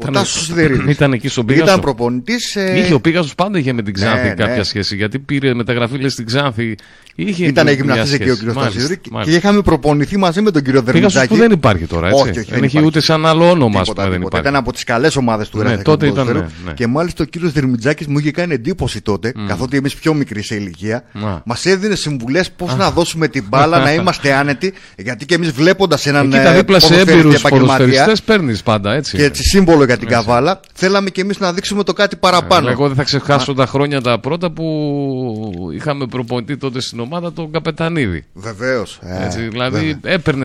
ήταν, 0.00 0.12
Τάσος 0.12 0.44
Σιδερίδης. 0.44 0.92
ήταν 0.96 1.12
εκεί 1.12 1.28
στον 1.28 1.46
Πίγασο. 1.46 1.64
Ήταν 1.64 1.80
προπονητής. 1.80 2.54
Είχε 2.76 2.94
ο 2.94 3.00
Πίγασος 3.00 3.34
πάντα 3.34 3.58
είχε 3.58 3.72
με 3.72 3.82
την 3.82 3.94
Ξάνθη 3.94 4.22
Ναι, 4.22 4.28
ναι. 4.28 4.34
κάποια 4.34 4.64
σχέση. 4.64 4.96
Γιατί 4.96 5.18
πήρε 5.18 5.54
μεταγραφή 5.54 5.96
λέει, 5.98 6.08
στην 6.08 6.26
Ξάνθη. 6.26 6.74
Είχε 7.14 7.46
Ήταν 7.46 7.64
μια 7.64 7.72
γυμναστής 7.74 8.12
εκεί 8.12 8.22
ο 8.22 8.24
σχέση. 8.26 8.38
κύριος 8.38 8.54
Μάλιστα, 8.56 8.78
Τασίδη 8.80 8.98
και 8.98 9.08
μάλιστα. 9.12 9.36
είχαμε 9.36 9.62
προπονηθεί 9.62 10.16
μαζί 10.18 10.40
με 10.40 10.50
τον 10.50 10.62
κύριο 10.62 10.82
Πίγασος 10.82 11.00
Δερμιτζάκη. 11.12 11.28
που 11.28 11.36
δεν 11.36 11.50
υπάρχει 11.50 11.84
τώρα, 11.86 12.08
έτσι. 12.08 12.20
Όχι, 12.20 12.30
όχι, 12.30 12.38
δεν 12.38 12.46
δεν 12.48 12.56
έχει 12.58 12.66
υπάρχει. 12.66 12.86
ούτε 12.86 13.00
σαν 13.00 13.26
άλλο 13.26 13.50
όνομα, 13.50 13.80
ας 13.80 13.86
Τίποτα, 13.88 13.92
πούμε, 14.02 14.08
δεν 14.08 14.18
τίποτα. 14.18 14.26
υπάρχει. 14.38 14.46
Ήταν 14.48 14.56
από 14.56 14.72
τις 14.72 14.84
καλές 14.84 15.16
ομάδες 15.16 15.48
του 15.48 15.58
Ναι, 15.58 15.68
Ρέθα 15.70 15.82
τότε 15.82 16.06
ήταν, 16.06 16.26
ναι, 16.26 16.32
ναι. 16.32 16.72
Και 16.74 16.86
μάλιστα 16.86 17.22
ο 17.22 17.26
κύριος 17.26 17.52
Δερμιτζάκη 17.52 18.10
μου 18.10 18.18
είχε 18.18 18.30
κάνει 18.30 18.54
εντύπωση 18.54 19.00
τότε, 19.00 19.32
καθότι 19.48 19.76
εμείς 19.76 19.94
πιο 19.94 20.14
μικροί 20.14 20.42
σε 20.42 20.54
ηλικία, 20.54 21.04
Να. 21.12 21.42
μας 21.44 21.66
έδινε 21.66 21.94
συμβουλές 21.94 22.50
πώς 22.50 22.76
να 22.76 22.90
δώσουμε 22.90 23.28
την 23.28 23.44
μπάλα, 23.48 23.78
να 23.84 23.92
είμαστε 23.92 24.32
άνετοι. 24.32 24.72
Γιατί 24.96 25.26
και 25.26 25.34
εμείς 25.34 25.50
βλέποντας 25.50 26.06
έναν 26.18 26.32
Εκεί 26.32 26.44
τα 26.44 26.52
ε, 26.52 26.56
δίπλα 26.56 26.80
σε 26.80 26.86
ποδοσφαιριστή 26.86 27.18
έμπειρους 27.18 27.34
επαγγελματία 27.34 27.76
ποδοσφαιριστές 27.78 28.22
παίρνεις 28.22 28.62
πάντα, 28.62 28.92
έτσι. 28.92 29.16
και 29.16 29.24
έτσι 29.24 29.42
σύμβολο 29.42 29.84
για 29.84 29.98
την 29.98 30.08
καβάλα, 30.08 30.60
θέλαμε 30.74 31.10
και 31.10 31.20
εμείς 31.20 31.38
να 31.38 31.52
δείξουμε 31.52 31.82
το 31.82 31.92
κάτι 31.92 32.16
παραπάνω. 32.16 32.70
Εγώ 32.70 32.86
δεν 32.86 32.96
θα 32.96 33.02
ξεχάσω 33.02 33.54
τα 33.54 33.66
χρόνια 33.66 34.00
τα 34.00 34.18
πρώτα 34.18 34.50
που 34.50 35.70
είχαμε 35.74 36.06
προπονητή 36.06 36.56
τότε 36.56 36.80
στην 36.80 37.00
ομάδα 37.00 37.32
τον 37.32 37.50
Καπετανίδη. 37.50 38.24
Βεβαίως. 38.32 38.98
Έτσι, 39.02 39.40
δηλαδή 39.40 40.00
έπαιρνε 40.02 40.42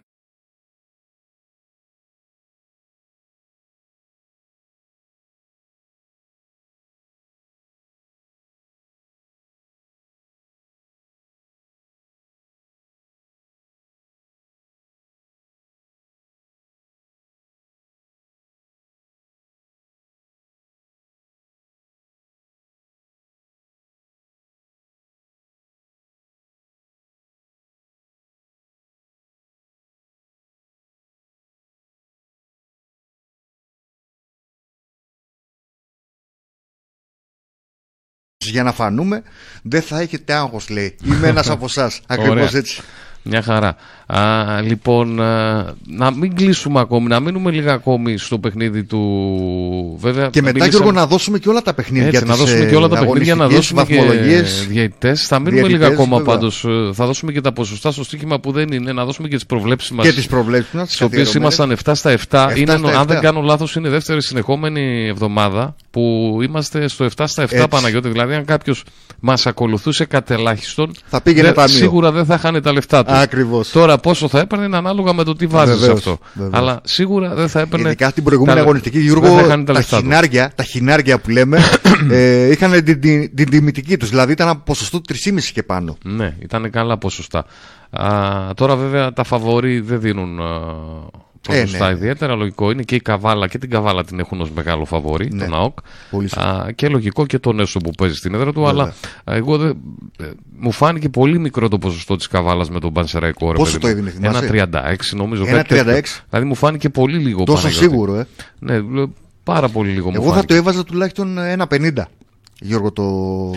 για 38.49 38.63
να 38.63 38.71
φανούμε, 38.71 39.23
δεν 39.63 39.81
θα 39.81 39.99
έχετε 39.99 40.33
άγχος 40.33 40.69
λέει. 40.69 40.95
Είμαι 41.03 41.27
ένας 41.27 41.49
από 41.49 41.65
εσάς. 41.65 42.01
Ακριβώς 42.07 42.31
Ωραία. 42.31 42.49
έτσι. 42.53 42.81
Μια 43.25 43.41
χαρά. 43.41 43.75
Α, 44.05 44.61
λοιπόν, 44.61 45.21
α, 45.21 45.65
να 45.87 46.11
μην 46.11 46.35
κλείσουμε 46.35 46.79
ακόμη, 46.79 47.07
να 47.07 47.19
μείνουμε 47.19 47.51
λίγα 47.51 47.73
ακόμη 47.73 48.17
στο 48.17 48.39
παιχνίδι 48.39 48.83
του. 48.83 48.99
Βέβαια, 49.99 50.29
Και 50.29 50.41
μετά, 50.41 50.53
μίλησαμε- 50.53 50.69
Γιώργο, 50.69 50.91
να 50.91 51.07
δώσουμε 51.07 51.39
και 51.39 51.49
όλα 51.49 51.61
τα 51.61 51.73
παιχνίδια. 51.73 52.07
Έτσι, 52.07 52.23
να 52.25 52.31
τις, 52.33 52.39
δώσουμε 52.41 52.63
ε, 52.65 52.69
και 52.69 52.75
όλα 52.75 52.87
τα 52.87 52.99
παιχνίδια, 52.99 53.35
να 53.35 53.43
αγωνιστικές 53.43 53.75
δώσουμε 53.77 53.83
και 53.83 54.07
βαθμολογίες. 54.07 54.65
διαιτητές. 54.67 55.27
Θα 55.27 55.39
μείνουμε 55.39 55.55
διαιτητές, 55.61 55.81
λίγα 55.89 55.93
ακόμα 56.01 56.17
βέβαια. 56.17 56.33
πάντως. 56.33 56.63
ε, 56.63 56.93
Θα 56.93 57.05
δώσουμε 57.05 57.31
και 57.31 57.41
τα 57.41 57.51
ποσοστά 57.53 57.91
στο 57.91 58.03
στοίχημα 58.03 58.39
που 58.39 58.51
δεν 58.51 58.67
είναι, 58.71 58.91
να 58.93 59.05
δώσουμε 59.05 59.27
και 59.27 59.35
τις 59.35 59.45
προβλέψεις 59.45 59.91
μας. 59.91 60.05
Και 60.05 60.13
τις 60.13 60.27
προβλέψεις 60.27 60.73
μας. 60.73 60.87
Στις 60.87 61.01
οποίες 61.01 61.33
ήμασταν 61.33 61.71
7 61.71 61.95
στα 61.95 62.09
7. 62.11 62.47
7 62.51 62.57
είναι, 62.57 62.77
στα 62.77 62.99
αν 62.99 63.07
δεν 63.07 63.17
7. 63.17 63.21
κάνω 63.21 63.41
λάθος, 63.41 63.75
είναι 63.75 63.87
η 63.87 63.91
δεύτερη 63.91 64.21
συνεχόμενη 64.21 65.07
εβδομάδα 65.07 65.75
που 65.91 66.37
είμαστε 66.43 66.87
στο 66.87 67.03
7 67.05 67.27
στα 67.27 67.43
7 67.43 67.55
Έτσι. 67.55 67.67
Παναγιώτη. 67.67 68.09
Δηλαδή, 68.09 68.33
αν 68.33 68.45
κάποιος 68.45 68.83
μας 69.19 69.45
ακολουθούσε 69.47 70.05
κατελάχιστον, 70.05 70.91
Θα 71.05 71.21
πήγαινε 71.21 71.43
δεν- 71.45 71.53
ταμείο. 71.55 71.73
σίγουρα 71.77 72.11
δεν 72.11 72.25
θα 72.25 72.37
χάνε 72.37 72.61
τα 72.61 72.73
λεφτά 72.73 73.03
του. 73.05 73.12
Ακριβώς. 73.21 73.69
Τώρα, 73.71 73.97
πόσο 73.97 74.27
θα 74.27 74.39
έπαιρνε 74.39 74.65
είναι 74.65 74.77
ανάλογα 74.77 75.13
με 75.13 75.23
το 75.23 75.33
τι 75.35 75.45
βάζεις 75.47 75.77
Βεβαίως, 75.79 75.97
αυτό. 75.97 76.17
βεβαίως. 76.33 76.53
Αλλά 76.55 76.81
σίγουρα 76.83 77.33
δεν 77.35 77.47
θα 77.49 77.59
έπαιρνε. 77.59 77.87
Ειδικά 77.87 78.09
στην 78.09 78.23
προηγούμενη 78.23 78.57
τα- 78.57 78.63
αγωνιστική 78.63 78.97
δεν 78.97 79.05
Γιώργο, 79.05 79.27
θα 79.37 79.43
χάνει 79.43 79.63
τα 79.63 79.73
τα, 79.73 79.79
λεφτά 79.79 79.97
του. 79.97 80.01
χινάρια, 80.03 80.51
τα 80.55 80.63
χινάρια 80.63 81.19
που 81.19 81.29
λέμε 81.29 81.59
ε, 82.11 82.45
είχαν 82.51 82.83
την, 82.83 82.99
την, 83.01 83.35
την 83.35 83.49
τιμητική 83.49 83.97
τους. 83.97 84.09
Δηλαδή 84.09 84.31
ήταν 84.31 84.47
από 84.47 84.61
ποσοστό 84.65 85.01
3,5 85.09 85.39
και 85.53 85.63
πάνω. 85.63 85.97
Ναι, 86.03 86.35
ήταν 86.39 86.69
καλά 86.69 86.97
ποσοστά. 86.97 87.45
Α, 87.89 88.09
τώρα 88.55 88.75
βέβαια 88.75 89.13
τα 89.13 89.23
φαβορεί 89.23 89.79
δεν 89.79 89.99
δίνουν 89.99 90.39
α, 90.39 90.43
ποσοστά 91.51 91.85
ναι, 91.85 91.91
ναι. 91.91 91.97
ιδιαίτερα. 91.97 92.35
Λογικό 92.35 92.71
είναι 92.71 92.83
και 92.83 92.95
η 92.95 92.99
Καβάλα 92.99 93.47
και 93.47 93.57
την 93.57 93.69
Καβάλα 93.69 94.03
την 94.05 94.19
έχουν 94.19 94.41
ως 94.41 94.51
μεγάλο 94.51 94.85
φαβόρη, 94.85 95.29
Ναι. 95.33 95.45
τον 95.45 95.53
ΑΟΚ. 95.55 95.77
Πολύ 96.11 96.27
σωστά. 96.29 96.61
Α, 96.63 96.71
και 96.71 96.87
λογικό 96.87 97.25
και 97.25 97.39
τον 97.39 97.59
Έσο 97.59 97.79
που 97.79 97.91
παίζει 97.91 98.15
στην 98.15 98.33
έδρα 98.33 98.53
του. 98.53 98.61
Βέβαια. 98.61 98.69
Αλλά 98.71 98.83
α, 99.23 99.35
εγώ 99.35 99.57
δεν- 99.57 99.77
ε, 100.19 100.25
μου 100.59 100.71
φάνηκε 100.71 101.09
πολύ 101.09 101.39
μικρό 101.39 101.67
το 101.67 101.77
ποσοστό 101.77 102.15
της 102.15 102.27
Καβάλας 102.27 102.69
με 102.69 102.79
τον 102.79 102.93
Πανσεραϊκό. 102.93 103.51
ρε 103.51 103.57
Πόσο 103.57 103.71
παιδί 103.71 103.81
το 103.81 103.87
μου. 103.87 103.93
έδινε, 103.93 104.09
θυμάσαι; 104.09 104.37
Ένα 104.45 104.47
36 104.95 105.15
νομίζω. 105.15 105.43
Ένα 105.47 105.57
κάτι 105.57 105.67
τέτοιο. 105.67 105.83
36. 105.83 106.23
Δηλαδή 106.29 106.47
μου 106.47 106.55
φάνηκε 106.55 106.89
πολύ 106.89 107.17
λίγο. 107.17 107.43
Τόσο 107.43 107.61
Παναγιώτη. 107.61 107.85
σίγουρο, 107.89 108.15
ε. 108.15 108.27
Ναι, 108.59 108.79
λέω, 108.79 109.13
πάρα 109.43 109.69
πολύ 109.69 109.89
λίγο 109.89 110.07
μου 110.09 110.15
Εγώ 110.15 110.25
θα 110.25 110.29
φάνηκε. 110.33 110.47
το 110.53 110.59
έβαζα 110.59 110.83
τουλάχιστον 110.83 111.37
1,50. 111.37 112.03
Γιώργο, 112.65 112.91
το, 112.91 113.03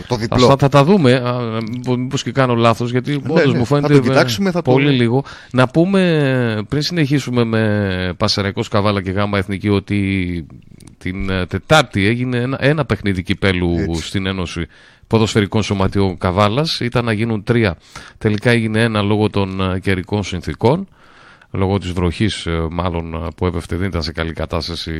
το 0.06 0.16
διπλό. 0.16 0.36
Ας, 0.44 0.50
θα, 0.50 0.56
θα 0.56 0.68
τα 0.68 0.84
δούμε. 0.84 1.12
α, 1.14 1.60
Μήπω 1.98 2.16
και 2.16 2.32
κάνω 2.32 2.54
λάθος, 2.54 2.90
γιατί 2.90 3.10
Ναι, 3.10 3.16
όντως 3.32 3.52
ναι, 3.52 3.58
μου 3.58 3.66
θα 3.66 3.74
φαίνεται 3.74 3.94
το 3.94 4.00
κοιτάξουμε, 4.00 4.50
θα 4.50 4.62
το- 4.62 4.70
πολύ 4.72 4.90
λίγο. 4.90 5.24
Να 5.52 5.68
πούμε 5.68 6.64
πριν 6.68 6.82
συνεχίσουμε 6.82 7.44
με 7.44 8.14
Πασαραϊκός 8.16 8.68
Καβάλα 8.68 9.02
και 9.02 9.10
Γάμα 9.10 9.38
Εθνική 9.38 9.68
ότι 9.68 10.46
την 10.98 11.30
ε, 11.30 11.46
Τετάρτη 11.46 12.06
έγινε 12.06 12.36
ένα, 12.38 12.56
ένα 12.60 12.84
παιχνίδι 12.84 13.22
κυπέλου 13.22 13.74
Έτσι. 13.78 14.02
στην 14.06 14.26
Ένωση 14.26 14.66
Ποδοσφαιρικών 15.06 15.62
Σωματείων 15.62 16.18
Καβάλας. 16.18 16.80
Ήταν 16.80 17.04
να 17.04 17.12
γίνουν 17.12 17.42
τρία. 17.42 17.76
Τελικά 18.18 18.50
έγινε 18.50 18.82
ένα 18.82 19.02
λόγω 19.02 19.30
των 19.30 19.60
ε, 19.60 19.78
καιρικών 19.78 20.22
συνθήκων. 20.22 20.88
Λόγω 21.50 21.78
της 21.78 21.92
βροχής 21.92 22.46
ε, 22.46 22.66
μάλλον 22.70 23.14
ε, 23.14 23.18
που 23.36 23.46
έπεφτε 23.46 23.76
δεν 23.76 23.88
ήταν 23.88 24.02
σε 24.02 24.12
καλή 24.12 24.32
κατάσταση 24.32 24.92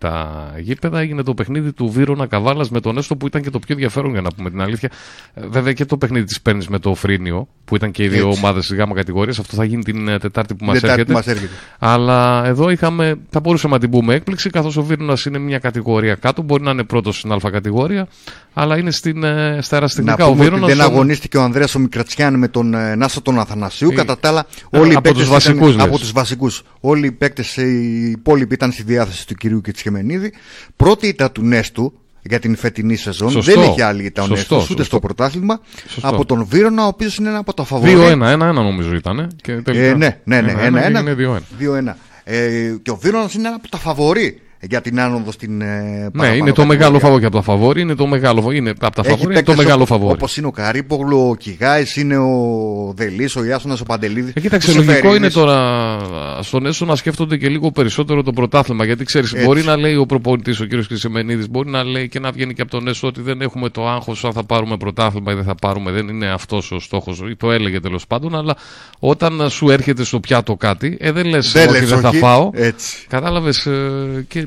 τα 0.00 0.50
γήπεδα. 0.58 1.00
Έγινε 1.00 1.22
το 1.22 1.34
παιχνίδι 1.34 1.72
του 1.72 1.90
Βύρονα 1.90 2.26
Καβάλας 2.26 2.70
με 2.70 2.80
τον 2.80 2.98
Έστω 2.98 3.16
που 3.16 3.26
ήταν 3.26 3.42
και 3.42 3.50
το 3.50 3.58
πιο 3.58 3.74
ενδιαφέρον 3.74 4.10
για 4.10 4.20
να 4.20 4.30
πούμε 4.36 4.50
την 4.50 4.60
αλήθεια. 4.60 4.90
Ε, 5.34 5.40
Βέβαια 5.48 5.72
και 5.72 5.84
το 5.84 5.96
παιχνίδι 5.96 6.24
της 6.24 6.40
παίρνεις 6.40 6.68
με 6.68 6.78
το 6.78 6.94
Φρίνιο 6.94 7.48
που 7.64 7.76
ήταν 7.76 7.90
και 7.90 8.02
οι 8.04 8.08
δύο 8.08 8.28
Έτσι. 8.28 8.40
ομάδες 8.42 8.66
της 8.66 8.76
γάμα 8.76 8.94
κατηγορίας. 8.94 9.38
Αυτό 9.38 9.56
θα 9.56 9.64
γίνει 9.64 9.82
την 9.82 10.08
ε, 10.08 10.18
Τετάρτη 10.18 10.54
που 10.54 10.64
μας 10.64 10.74
Τετάρτη 10.80 11.00
έρχεται. 11.00 11.12
που 11.12 11.18
μας 11.18 11.26
έρχεται. 11.36 11.52
Αλλά 11.78 12.46
εδώ 12.46 12.70
είχαμε, 12.70 13.14
θα 13.30 13.40
μπορούσαμε 13.40 13.74
να 13.74 13.80
την 13.80 13.90
πούμε 13.90 14.14
έκπληξη, 14.14 14.50
καθώς 14.50 14.76
ο 14.76 14.82
Βίρονα 14.82 15.16
είναι 15.26 15.38
μια 15.38 15.58
κατηγορία 15.58 16.14
κάτω. 16.14 16.42
Μπορεί 16.42 16.62
να 16.62 16.70
είναι 16.70 16.84
πρώτος 16.84 17.18
στην 17.18 17.32
Α 17.32 17.38
κατηγορία, 17.50 18.06
αλλά 18.54 18.78
είναι 18.78 18.90
στην, 18.90 19.24
ε, 19.24 19.58
στα 19.62 19.68
Να 19.70 19.76
αεραστεχνικά. 19.76 20.24
Ο 20.26 20.28
πούμε 20.30 20.40
ότι 20.44 20.50
Βίρονας 20.50 20.68
δεν 20.70 20.80
όμως- 20.80 20.92
αγωνίστηκε 20.94 21.36
ο 21.36 21.42
Ανδρέας 21.42 21.74
ο 21.74 21.78
Μικρατσιάν 21.78 22.38
με 22.38 22.48
τον 22.48 22.74
ε, 22.74 22.94
Νάσο 22.94 23.20
τον 23.22 23.38
Αθανασίου. 23.38 23.88
Ε, 23.90 23.94
Κατά 23.94 24.18
τα 24.18 24.28
άλλα, 24.28 24.46
ε, 24.70 24.78
όλοι 24.78 24.88
οι 24.90 24.92
από 24.94 25.00
παίκτες 25.00 25.22
τους 25.22 25.30
βασικούς, 25.32 25.58
ήταν, 25.68 25.76
λες. 25.76 25.84
από 25.86 25.98
τους 25.98 26.12
βασικούς. 26.12 26.62
Όλοι 26.80 27.06
οι 27.06 27.12
παίκτες, 27.12 27.56
ε, 27.58 27.62
οι 27.66 28.10
υπόλοιποι 28.10 28.54
ήταν 28.54 28.72
στη 28.72 28.82
διάθεση 28.82 29.26
του 29.26 29.34
κυρίου 29.34 29.60
και 29.60 29.72
της 29.72 29.82
Χεμενίδη. 29.90 30.32
Πρώτη 30.76 31.06
ήττα 31.06 31.30
του 31.30 31.42
Νέστου 31.42 31.92
για 32.22 32.38
την 32.38 32.56
φετινή 32.56 32.96
σεζόν. 32.96 33.30
Σωστό. 33.30 33.52
Δεν 33.60 33.70
είχε 33.70 33.82
άλλη 33.84 34.04
ήττα 34.04 34.22
ο 34.22 34.26
Σωστό, 34.26 34.34
Νέστος 34.54 34.58
ούτε 34.58 34.66
σωστό. 34.72 34.84
στο 34.84 34.98
πρωτάθλημα. 34.98 35.60
Σωστό. 35.88 36.08
Από 36.08 36.24
τον 36.24 36.44
Βίρονα, 36.44 36.84
ο 36.84 36.86
οποίος 36.86 37.16
είναι 37.16 37.28
ένα 37.28 37.38
από 37.38 37.54
τα 37.54 37.64
φαβορή. 37.64 37.92
2-1, 37.96 38.32
1-1 38.32 38.52
νομίζω 38.52 38.94
ήταν. 38.94 39.30
Και 39.42 39.52
τελικά, 39.56 39.84
Ε, 39.84 39.94
ναι, 39.94 40.20
ναι, 40.24 40.40
ναι. 40.40 40.52
1-1 40.52 40.56
Ένα-ένα. 40.60 40.98
έγινε 40.98 41.14
2-1. 41.14 41.42
2-1. 41.58 41.96
Ε, 42.24 42.74
και 42.82 42.90
ο 42.90 42.96
Βίρονας 42.96 43.34
είναι 43.34 43.46
ένα 43.46 43.56
από 43.56 43.68
τα 43.68 43.78
φαβορή 43.78 44.40
για 44.62 44.80
την 44.80 45.00
άνοδο 45.00 45.32
στην 45.32 45.60
ε, 45.60 45.64
Ναι, 45.64 46.10
παραπάνω 46.10 46.34
είναι 46.34 46.52
το 46.52 46.64
μεγάλο 46.66 46.98
κατηγορία. 46.98 46.98
φαβόρι 47.00 47.20
και 47.20 47.26
από 47.26 47.36
τα 47.36 47.42
φαβόρι. 47.42 47.80
Είναι 47.80 47.94
το 47.94 48.06
μεγάλο 48.06 48.36
φαβόρι. 48.36 48.56
Είναι 48.56 48.70
από 48.70 48.94
τα 48.94 49.02
φαβόρι, 49.02 49.32
είναι 49.32 49.42
το 49.42 49.54
μεγάλο 49.54 49.86
φαβόρι. 49.86 50.12
Όπως 50.12 50.36
είναι 50.36 50.46
ο 50.46 50.50
Καρύπογλου, 50.50 51.28
ο 51.28 51.34
Κιγάης, 51.34 51.96
είναι 51.96 52.16
ο 52.16 52.28
Δελής, 52.96 53.36
ο 53.36 53.44
Ιάσονας, 53.44 53.80
ο 53.80 53.84
Παντελίδης. 53.84 54.32
Ε, 54.34 54.40
κοίταξε, 54.40 54.72
λογικό 54.72 55.14
είναι 55.14 55.30
τώρα 55.30 55.98
στον 56.42 56.66
Έσο 56.66 56.84
να 56.84 56.96
σκέφτονται 56.96 57.36
και 57.36 57.48
λίγο 57.48 57.70
περισσότερο 57.70 58.22
το 58.22 58.32
πρωτάθλημα. 58.32 58.84
Γιατί 58.84 59.04
ξέρεις, 59.04 59.32
Έτσι. 59.32 59.44
μπορεί 59.46 59.62
να 59.62 59.76
λέει 59.76 59.94
ο 59.94 60.06
προπονητής, 60.06 60.60
ο 60.60 60.66
κ. 60.66 60.70
Χρυσεμενίδη, 60.86 61.46
μπορεί 61.50 61.70
να 61.70 61.84
λέει 61.84 62.08
και 62.08 62.20
να 62.20 62.30
βγαίνει 62.30 62.54
και 62.54 62.62
από 62.62 62.70
τον 62.70 62.88
Έσο 62.88 63.06
ότι 63.06 63.20
δεν 63.20 63.40
έχουμε 63.40 63.68
το 63.68 63.88
άγχος 63.88 64.24
αν 64.24 64.32
θα 64.32 64.44
πάρουμε 64.44 64.76
πρωτάθλημα 64.76 65.32
ή 65.32 65.34
δεν 65.34 65.44
θα 65.44 65.54
πάρουμε. 65.54 65.90
Δεν 65.90 66.08
είναι 66.08 66.30
αυτός 66.30 66.72
ο 66.72 66.78
στόχος. 66.78 67.22
Ή 67.30 67.36
το 67.36 67.50
έλεγε 67.50 67.80
τέλος 67.80 68.06
πάντων. 68.06 68.36
Αλλά 68.36 68.56
όταν 68.98 69.50
σου 69.50 69.70
έρχεται 69.70 70.04
στο 70.04 70.20
πιάτο 70.20 70.56
κάτι, 70.56 70.96
ε, 71.00 71.12
δεν 71.12 71.26
λες 71.26 71.52
Δεν 71.52 71.68
ότι 71.68 71.78
λες 71.78 71.88
δεν 71.88 72.00
θα 72.00 72.08
όχι. 72.08 72.18
φάω. 72.18 72.50
Έτσι. 72.52 72.96
Κατάλαβες 73.08 73.68
και 74.28 74.38
ε, 74.38 74.44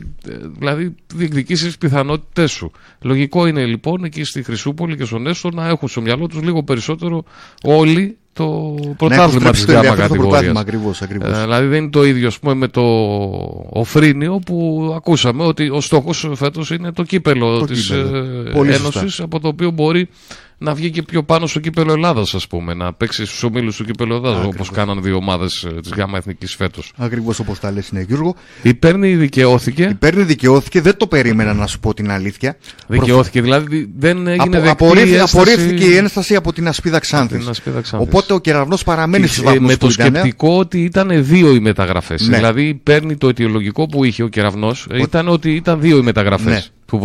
δηλαδή 0.60 0.96
διεκδικήσεις 1.16 1.72
τι 1.72 1.78
πιθανότητές 1.78 2.52
σου. 2.52 2.72
Λογικό 3.02 3.48
είναι 3.48 3.66
λοιπόν 3.66 4.04
εκεί 4.04 4.24
στη 4.24 4.44
Χρυσούπολη 4.44 4.96
και 4.98 5.06
στον 5.06 5.28
Έσο 5.28 5.50
να 5.54 5.68
έχουν 5.68 5.88
στο 5.88 6.02
μυαλό 6.02 6.28
τους 6.28 6.42
λίγο 6.42 6.64
περισσότερο 6.64 7.24
όλοι 7.64 8.18
το 8.34 8.76
Να 8.88 8.94
πρωτάθλημα 8.96 9.24
έχουν 9.24 9.52
της 9.52 9.62
στρέψει 9.62 9.66
το 9.66 9.72
γάμα 9.72 9.88
ενδιαφέρον 9.88 10.06
στο 10.08 10.16
πρωτάθλημα 10.16 10.54
κατηγορία. 10.54 10.60
ακριβώς. 10.62 11.02
Ακριβώς. 11.02 11.38
Ε, 11.38 11.42
δηλαδή 11.42 11.68
δεν 11.68 11.82
είναι 11.82 11.90
το 11.90 12.04
ίδιο 12.06 12.28
ας 12.28 12.40
πούμε, 12.40 12.54
με 12.54 12.68
το 12.68 12.82
Οφρίνιο 13.70 14.40
που 14.46 14.92
ακούσαμε 14.96 15.44
ότι 15.44 15.70
ο 15.70 15.82
στόχος 15.82 16.30
φέτος 16.36 16.70
είναι 16.72 16.92
το 16.92 17.04
κύπελο 17.04 17.60
Το 17.60 17.66
της 17.66 17.88
κύπελο. 17.88 18.18
ε, 18.18 18.52
Πολύ 18.52 18.74
σωστά. 18.74 19.00
Ένωσης 19.00 19.20
από 19.20 19.40
το 19.40 19.48
οποίο 19.48 19.72
μπορεί 19.72 20.10
να 20.64 20.74
βγει 20.74 20.90
και 20.90 21.02
πιο 21.02 21.24
πάνω 21.24 21.48
στο 21.48 21.60
κύπελο 21.60 21.94
Ελλάδας 21.94 22.34
ας 22.34 22.48
πούμε 22.48 22.74
να 22.74 22.94
παίξει 22.94 23.26
στους 23.26 23.44
ομίλους 23.44 23.76
του 23.76 23.86
κύπελο 23.86 24.16
Ελλάδας 24.16 24.36
Ακριβώς. 24.38 24.56
όπως 24.56 24.70
κάνανε 24.72 25.02
δύο 25.02 25.16
ομάδες 25.16 25.64
ε, 25.64 25.80
της 25.82 25.92
ΓΑΜΑ 25.96 26.18
Εθνικής 26.18 26.56
φέτος. 26.56 26.92
Ακριβώς 26.98 27.40
όπως 27.40 27.60
τα 27.60 27.72
λες, 27.72 27.88
είναι 27.90 28.02
Γιώργο. 28.08 28.36
Η 28.62 28.74
Πέρνη 28.74 29.16
δικαιώθηκε, 29.16 29.96
Παίρνει 30.00 30.24
δικαιώθηκε, 30.24 30.82
δεν 30.82 30.98
το 30.98 31.08
περίμενα 31.08 31.54
να 31.54 31.68
σου 31.68 31.80
πω 31.80 31.94
την 31.94 32.12
αλήθεια. 32.12 32.58
δικαιώθηκε 32.88 33.42
δηλαδή 33.42 33.92
δεν 33.98 34.28
έγινε 34.28 34.42
Απο, 34.44 34.52
δεκτή 34.52 34.70
απορρίφθη- 34.70 35.10
η 35.12 35.16
ένσταση 35.16 35.38
απορρίφθηκε 35.38 35.86
η 35.86 35.96
ένσταση 35.96 36.36
από 36.36 36.54
την 36.54 36.68
ασπίδα 36.68 37.00
Ξάνθης. 37.00 37.40
την 37.40 37.50
Ασπίδα 37.50 37.82
Ξάνθης. 37.82 38.08
Οπότε 38.10 38.34
ο 38.34 38.40
κεραυνός 38.40 38.84
παραμένει 38.84 39.28
στου 39.28 39.42
Ε, 39.42 39.46
βαθμού 39.46 39.68
με 39.68 39.74
που 39.74 39.80
το 39.80 39.88
ήταν. 39.94 40.08
σκεπτικό 40.14 40.58
ότι 40.58 40.84
ήταν 40.84 41.10
δύο 41.26 41.54
οι 41.54 41.60
μεταγραφές. 41.60 42.28
Ναι. 42.28 42.36
Δηλαδή 42.36 42.80
παίρνει 42.84 43.16
το 43.18 43.28
αιτιολογικό 43.28 43.86
που 43.86 44.04
είχε 44.04 44.24
ο 44.24 44.28
κεραυνός, 44.28 44.88
ήταν 44.94 45.28
ότι 45.28 45.52
ήταν 45.56 45.80
δύο 45.80 45.98
οι 45.98 46.02
μεταγραφές 46.02 46.54
Ναι. 46.54 46.62
του 46.86 46.98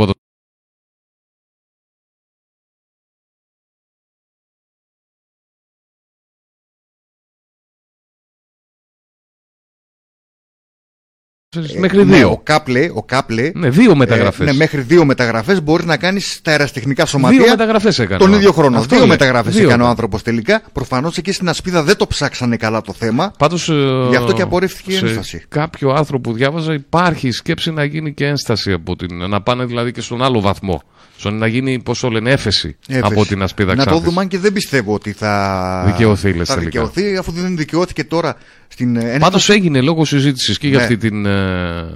ποδοσφαίρου. 11.51 11.81
Μέχρι 11.81 12.05
Ναι, 12.05 12.17
δύο. 12.17 12.31
ο 12.31 12.41
Κάπλε, 12.43 12.91
ο 12.95 13.03
Κάπλε 13.03 13.51
Ναι, 13.55 13.69
δύο 13.71 13.97
μεταγραφές. 13.97 14.47
Ε, 14.47 14.51
ναι, 14.51 14.57
μέχρι 14.57 14.81
δύο 14.81 15.05
μεταγραφές 15.05 15.63
μπορείς 15.63 15.87
να 15.87 15.97
κάνεις 15.97 16.39
τα 16.43 16.51
αεραστεχνικά 16.51 17.03
δύο 17.05 17.13
σωματεία 17.13 17.51
μεταγραφές 17.51 17.99
έκανε. 17.99 18.19
τον 18.19 18.33
ο- 18.33 18.37
ίδιο 18.37 18.53
χρόνο. 18.53 18.77
Αυτό 18.77 18.89
δύο 18.89 18.99
λέει. 18.99 19.09
μεταγραφές 19.09 19.55
Δύο. 19.55 19.69
έκανε 19.69 19.83
ο 19.83 19.87
άνθρωπος 19.87 20.23
τελικά. 20.23 20.63
Προφανώς 20.73 21.17
εκεί 21.17 21.33
στην 21.33 21.49
ασπίδα 21.49 21.83
δεν 21.83 21.97
το 21.97 22.07
ψάξανε 22.07 22.57
καλά 22.57 22.81
το 22.81 22.93
θέμα. 22.93 23.33
Πάντως, 23.39 23.69
ε, 23.69 23.75
Γι' 24.11 24.17
αυτό 24.17 24.33
και 24.33 24.43
απορρίφθηκε 24.43 24.93
η 24.93 24.97
σε 24.97 25.07
ένσταση. 25.07 25.45
Κάποιο 25.49 25.91
άρθρο 25.91 26.21
που 26.21 26.33
διάβαζα 26.33 26.73
υπάρχει 26.73 27.27
η 27.29 27.33
σκέψη 27.33 27.71
να 27.71 27.85
γίνει 27.85 28.15
και 28.15 28.27
ένσταση 28.27 28.73
από 28.73 28.97
την. 28.97 29.17
να 29.29 29.41
πάνε 29.43 29.65
δηλαδή 29.65 29.93
και 29.93 30.01
στον 30.01 30.23
άλλο 30.23 30.41
βαθμό. 30.41 30.83
Στο 31.21 31.31
να 31.31 31.47
γίνει, 31.47 31.79
πώς 31.83 32.01
το 32.01 32.09
λένε, 32.09 32.31
έφεση, 32.31 32.77
Έφεση. 32.89 33.13
από 33.13 33.27
την 33.27 33.43
ασπίδα 33.43 33.75
Να 33.75 33.77
το 33.77 33.85
Ξάνθης. 33.91 34.09
δούμε 34.09 34.21
αν 34.21 34.29
και 34.29 34.39
δεν 34.39 34.53
πιστεύω 34.53 34.95
ότι 34.95 35.13
θα 35.13 35.83
Δικαιωθεί, 35.87 36.33
λες, 36.33 36.49
θα 36.49 36.55
τελικά. 36.55 36.85
δικαιωθεί, 36.87 37.17
αφού 37.17 37.33
δεν 37.33 37.57
δικαιώθηκε 37.57 38.05
τώρα 38.05 38.37
στην 38.69 38.97
ε, 38.97 39.01
ένσταση. 39.01 39.19
Πάντως 39.21 39.49
έγινε 39.51 39.81
λόγω 39.81 40.05
συζήτησης 40.05 40.59
και 40.59 40.69
για 40.69 40.77
Ναι. 40.77 40.83
αυτή 40.83 40.97
την 40.97 41.27
ε, 41.27 41.38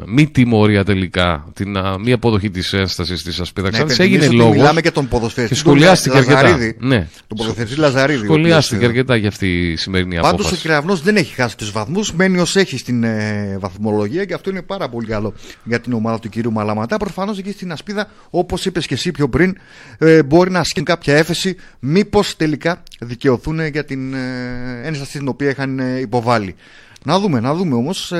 μη 0.06 0.26
τιμωρία 0.26 0.84
τελικά, 0.84 1.46
την 1.54 1.76
ε, 1.76 1.80
μη 1.98 2.12
αποδοχή 2.12 2.50
της 2.50 2.72
ένστασης 2.72 3.22
της 3.22 3.40
ασπίδα 3.40 3.66
Να 3.66 3.72
Ξάνθης. 3.72 3.94
υπενθυμίσω 3.94 4.24
Έγινε 4.24 4.34
ότι 4.34 4.44
λόγος. 4.44 4.56
Μιλάμε 4.56 4.80
για 4.80 4.92
τον 4.92 5.08
ποδοσφαιριστή. 5.08 5.54
Και 5.54 5.60
σχολιάστηκε 5.60 6.08
τον 6.08 6.18
αρκετά. 6.18 6.42
Λαζαρίδη. 6.42 6.76
Ναι. 6.80 7.08
Τον 7.26 7.36
ποδοσφαιριστή 7.36 7.78
Λαζαρίδη. 7.80 8.20
ο 8.20 8.24
Σχολιάστηκε 8.24 8.76
οποίος, 8.76 8.90
ε, 8.90 8.92
αρκετά 8.92 9.16
για 9.16 9.28
αυτή 9.28 9.70
η 9.70 9.76
σημερινή 9.76 10.14
Πάντως 10.14 10.30
ο 10.30 10.34
απόφαση. 10.34 10.60
Κυραυνό 10.60 10.96
δεν 10.96 11.16
έχει 11.16 11.34
χάσει 11.34 11.56
τους 11.56 11.70
βαθμούς, 11.70 12.12
μένει 12.12 12.38
ως 12.38 12.56
έχει 12.56 12.78
στην 12.78 13.04
ε, 13.04 13.56
βαθμολογία 13.60 14.24
και 14.24 14.34
αυτό 14.34 14.50
είναι 14.50 14.62
πάρα 14.62 14.88
πολύ 14.88 15.06
καλό 15.06 15.34
για 15.64 15.80
την 15.80 15.92
ομάδα 15.92 16.18
του 16.18 16.28
κυρίου 16.28 16.52
Μαλαματά. 16.52 16.96
Προφανώς 16.96 17.38
εκεί 17.38 17.52
στην 17.52 17.72
ασπίδα, 17.72 18.10
όπως 18.30 18.64
είπες 18.64 18.86
και 18.86 18.94
εσύ 18.94 19.10
πιο 19.10 19.28
πριν, 19.28 19.56
ε, 19.98 20.22
μπορεί 20.22 20.50
να 20.50 20.58
ασκεί 20.58 20.82
κάποια 20.82 21.16
έφεση, 21.16 21.56
μήπως 21.78 22.36
τελικά 22.36 22.82
δικαιωθούν 23.00 23.66
για 23.66 23.84
την 23.84 24.14
ε, 24.14 24.18
ένσταση 24.84 25.18
την 25.18 25.28
οποία 25.28 25.50
είχαν 25.50 25.78
ε, 25.78 25.98
υποβάλει. 26.00 26.54
Να 27.04 27.18
δούμε, 27.18 27.40
να 27.40 27.54
δούμε 27.54 27.74
όμως. 27.74 28.12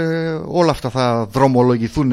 όλα 0.47 0.71
αυτά 0.71 0.91
θα 0.91 1.27
δρομολογηθούν 1.33 2.13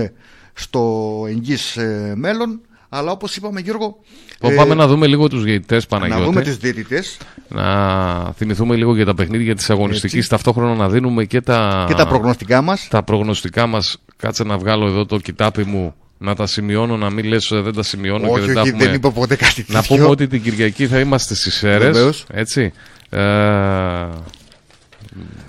στο 0.53 1.23
εγγύς 1.27 1.77
ε, 1.77 2.13
μέλλον. 2.15 2.59
Αλλά 2.91 3.11
όπως 3.11 3.35
είπαμε, 3.35 3.59
Γιώργο. 3.59 3.97
Λοιπόν, 4.33 4.51
ε, 4.51 4.55
Πάμε 4.55 4.73
να 4.75 4.87
δούμε 4.87 5.07
λίγο 5.07 5.27
τους 5.27 5.43
διαιτητές 5.43 5.87
να 5.89 5.97
Παναγιώτη. 5.97 6.23
δούμε 6.23 6.41
τους 6.41 6.57
διαιτητές 6.57 7.17
Να 7.47 8.31
θυμηθούμε 8.31 8.75
λίγο 8.75 8.95
για 8.95 9.05
τα 9.05 9.13
παιχνίδια 9.13 9.55
της 9.55 9.69
αγωνιστικής. 9.69 10.27
Ταυτόχρονα 10.27 10.75
να 10.75 10.89
δίνουμε 10.89 11.25
και 11.25 11.41
τα, 11.41 11.85
και 11.87 11.93
τα 11.93 12.07
προγνωστικά 12.07 12.61
μας. 12.61 12.87
τα 12.89 13.03
προγνωστικά 13.03 13.67
μας. 13.67 13.97
Κάτσε 14.17 14.43
να 14.43 14.57
βγάλω 14.57 14.85
εδώ 14.87 15.05
το 15.05 15.17
κοιτάπι 15.17 15.63
μου. 15.65 15.93
Να 16.17 16.35
τα 16.35 16.47
σημειώνω, 16.47 16.97
να 16.97 17.09
μην 17.09 17.25
λες 17.25 17.51
ε, 17.51 17.61
δεν 17.61 17.73
τα 17.73 17.83
σημειώνω 17.83 18.25
και 18.27 18.31
Όχι, 18.33 18.45
δεν 18.45 18.53
τα 18.55 18.61
όχι, 18.61 18.69
έχουμε. 18.69 18.85
δεν 18.85 18.93
είπα 18.93 19.11
ποτέ 19.11 19.35
κάτι 19.35 19.65
Να 19.67 19.81
τέτοιο. 19.81 19.95
πούμε 19.95 20.09
ότι 20.09 20.27
την 20.27 20.41
Κυριακή 20.41 20.87
θα 20.87 20.99
είμαστε 20.99 21.35
στις 21.35 21.53
Σέρες, 21.55 21.91
Βεβαίως. 21.97 22.25
Έτσι. 22.31 22.71
Ε, 23.09 23.19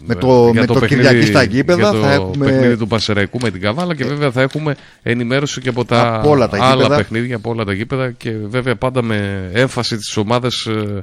Με 0.07 0.15
το, 0.15 0.49
για 0.53 0.61
με 0.61 0.67
το, 0.67 0.75
παιχνίδι- 0.75 1.07
Κυριακή 1.07 1.27
στα 1.27 1.43
γήπεδα 1.43 1.81
για 1.81 1.91
το 1.91 2.07
θα 2.07 2.13
έχουμε. 2.13 2.47
παιχνίδι 2.47 2.77
του 2.77 2.87
Πασεραϊκού 2.87 3.39
με 3.43 3.51
την 3.51 3.61
Καβάλα 3.61 3.95
και 3.95 4.05
βέβαια 4.05 4.31
θα 4.31 4.41
έχουμε 4.43 4.75
ενημέρωση 5.03 5.61
και 5.61 5.69
από 5.69 5.85
τα, 5.85 6.15
Από 6.15 6.31
όλα 6.31 6.49
τα 6.49 6.59
άλλα 6.65 6.75
γήπεδα. 6.83 6.97
παιχνίδια, 6.97 7.37
από 7.37 7.51
όλα 7.51 7.65
τα 7.65 7.73
γήπεδα 7.73 8.11
και 8.11 8.31
βέβαια 8.49 8.77
πάντα 8.77 9.03
με 9.03 9.51
έμφαση 9.53 9.97
τις 9.97 10.17
ομάδες 10.17 10.67
ε, 10.67 11.03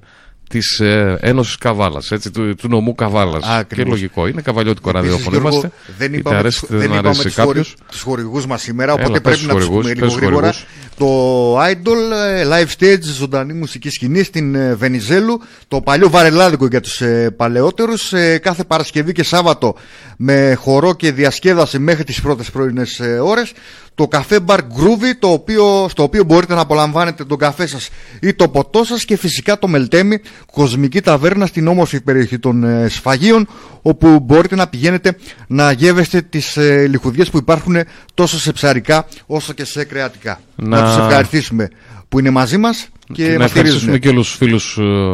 της 0.50 0.80
ε, 0.80 1.18
Ένωσης 1.22 1.58
Καβάλας, 1.58 2.12
του, 2.34 2.56
του 2.56 2.68
νομού 2.68 2.96
Καβάλας. 2.96 3.66
Και 3.76 3.84
λογικό 3.84 4.28
είναι, 4.28 4.42
καβαλιώτικο 4.42 4.92
ραδιόφωνο 4.92 5.38
είμαστε. 5.38 5.72
Δεν 5.98 6.14
είπαμε, 6.14 6.38
αρέσει, 6.38 6.66
δεν 6.70 6.80
δεν 6.80 6.92
είπαμε 6.92 7.64
τους 7.92 8.02
χορηγούς 8.02 8.46
μας 8.46 8.62
σήμερα, 8.62 8.94
οπότε 8.94 9.20
πρέπει 9.20 9.46
να 9.46 9.54
τους 9.54 9.68
πούμε 9.68 9.94
λίγο 9.94 10.08
γρήγορα. 10.08 10.54
Το 10.98 11.60
Idol 11.60 12.12
ε, 12.28 12.46
Live 12.52 12.80
Stage, 12.80 13.02
ζωντανή 13.02 13.54
μουσική 13.54 13.90
σκηνή 13.90 14.24
στην 14.24 14.56
ε, 14.56 14.76
Βενιζέλου, 14.76 15.42
το 15.68 15.82
παλιό 15.82 16.10
βαρελάδικο 16.10 16.66
για 16.66 16.82
τους 16.82 17.02
ε, 17.02 17.34
παλαιότερους, 17.38 18.14
κάθε 18.42 18.64
Παρασκευή 18.64 19.12
και 19.12 19.24
Σάββατο 19.24 19.76
με 20.18 20.54
χορό 20.60 20.94
και 20.94 21.12
διασκέδαση 21.12 21.80
μέχρι 21.80 22.04
τις 22.04 22.22
πρώτες 22.22 22.52
πρωινές 22.52 23.02
ώρες 23.22 23.52
το 23.98 24.08
καφέ 24.08 24.40
bar 24.46 24.58
Groovy 24.58 25.16
το 25.20 25.28
οποίο, 25.28 25.88
στο 25.90 26.04
οποίο 26.04 26.24
μπορείτε 26.24 26.54
να 26.54 26.62
απολαμβάνετε 26.62 27.26
τον 27.26 27.38
καφέ 27.38 27.68
σας 27.68 27.90
ή 28.22 28.34
το 28.34 28.48
ποτό 28.48 28.84
σας 28.84 29.06
και 29.06 29.18
φυσικά 29.18 29.60
το 29.60 29.68
Μελτέμι 29.68 30.20
κοσμική 30.52 31.02
ταβέρνα 31.02 31.46
στην 31.46 31.68
όμορφη 31.68 32.02
περιοχή 32.02 32.40
των 32.40 32.64
ε, 32.64 32.88
Σφαγίων 32.90 33.48
όπου 33.82 34.20
μπορείτε 34.20 34.56
να 34.56 34.68
πηγαίνετε 34.68 35.18
να 35.48 35.72
γεύεστε 35.72 36.22
τις 36.22 36.58
ε, 36.58 36.88
λιχουδιές 36.88 37.30
που 37.30 37.38
υπάρχουν 37.38 37.76
τόσο 38.14 38.40
σε 38.40 38.52
ψαρικά 38.52 39.08
όσο 39.26 39.54
και 39.54 39.66
σε 39.66 39.84
κρεατικά. 39.84 40.40
Να, 40.56 40.82
να 40.82 40.88
τους 40.88 40.98
ευχαριστήσουμε 40.98 41.70
που 42.10 42.20
είναι 42.20 42.30
μαζί 42.30 42.58
μας 42.58 42.88
και, 43.14 43.28
και 43.28 43.38
να 43.38 43.44
ευχαριστήσουμε 43.44 43.98
και 43.98 44.10
όλους 44.10 44.28
τους 44.28 44.38
φίλους 44.38 44.78
ε, 44.78 45.12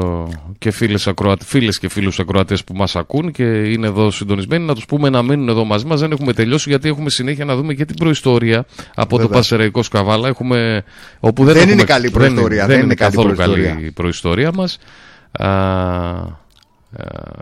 και 0.58 0.72
φίλες, 0.72 1.08
ακροατε, 1.08 1.46
φίλες 1.46 1.80
και 1.80 1.90
φίλους 1.90 2.20
ακροατές 2.20 2.64
που 2.64 2.74
μας 2.76 2.96
ακούν 2.96 3.32
και 3.32 3.44
είναι 3.44 3.88
εδώ 3.88 4.12
συντονισμένοι. 4.12 4.66
Να 4.66 4.74
τους 4.76 4.86
πούμε 4.86 5.10
να 5.10 5.22
μείνουν 5.22 5.50
εδώ 5.50 5.66
μαζί 5.66 5.86
μας. 5.86 6.00
Δεν 6.00 6.12
έχουμε 6.12 6.34
τελειώσει 6.34 6.70
γιατί 6.70 6.88
έχουμε 6.90 7.10
συνέχεια 7.10 7.46
να 7.46 7.56
δούμε 7.56 7.74
και 7.74 7.86
την 7.86 7.96
προϊστορία 7.96 8.66
από 8.96 9.16
Βέβαια. 9.16 9.32
το 9.32 9.38
Πασεραϊκό 9.38 9.84
Σκαβάλα. 9.84 10.28
Έχουμε, 10.28 10.84
όπου 11.20 11.44
δεν, 11.44 11.54
δεν 11.54 11.62
έχουμε, 11.62 11.74
είναι 11.74 11.84
καλή 11.84 12.10
προϊστορία 12.10 12.66
δεν, 12.66 12.76
δεν, 12.76 12.86
είναι, 12.86 12.96
καθόλου 12.96 13.34
προϊστορία. 13.34 13.70
καλή 13.74 13.86
η 13.86 13.92
προϊστορία 13.92 14.52
μας. 14.54 14.78
Α, 15.32 15.48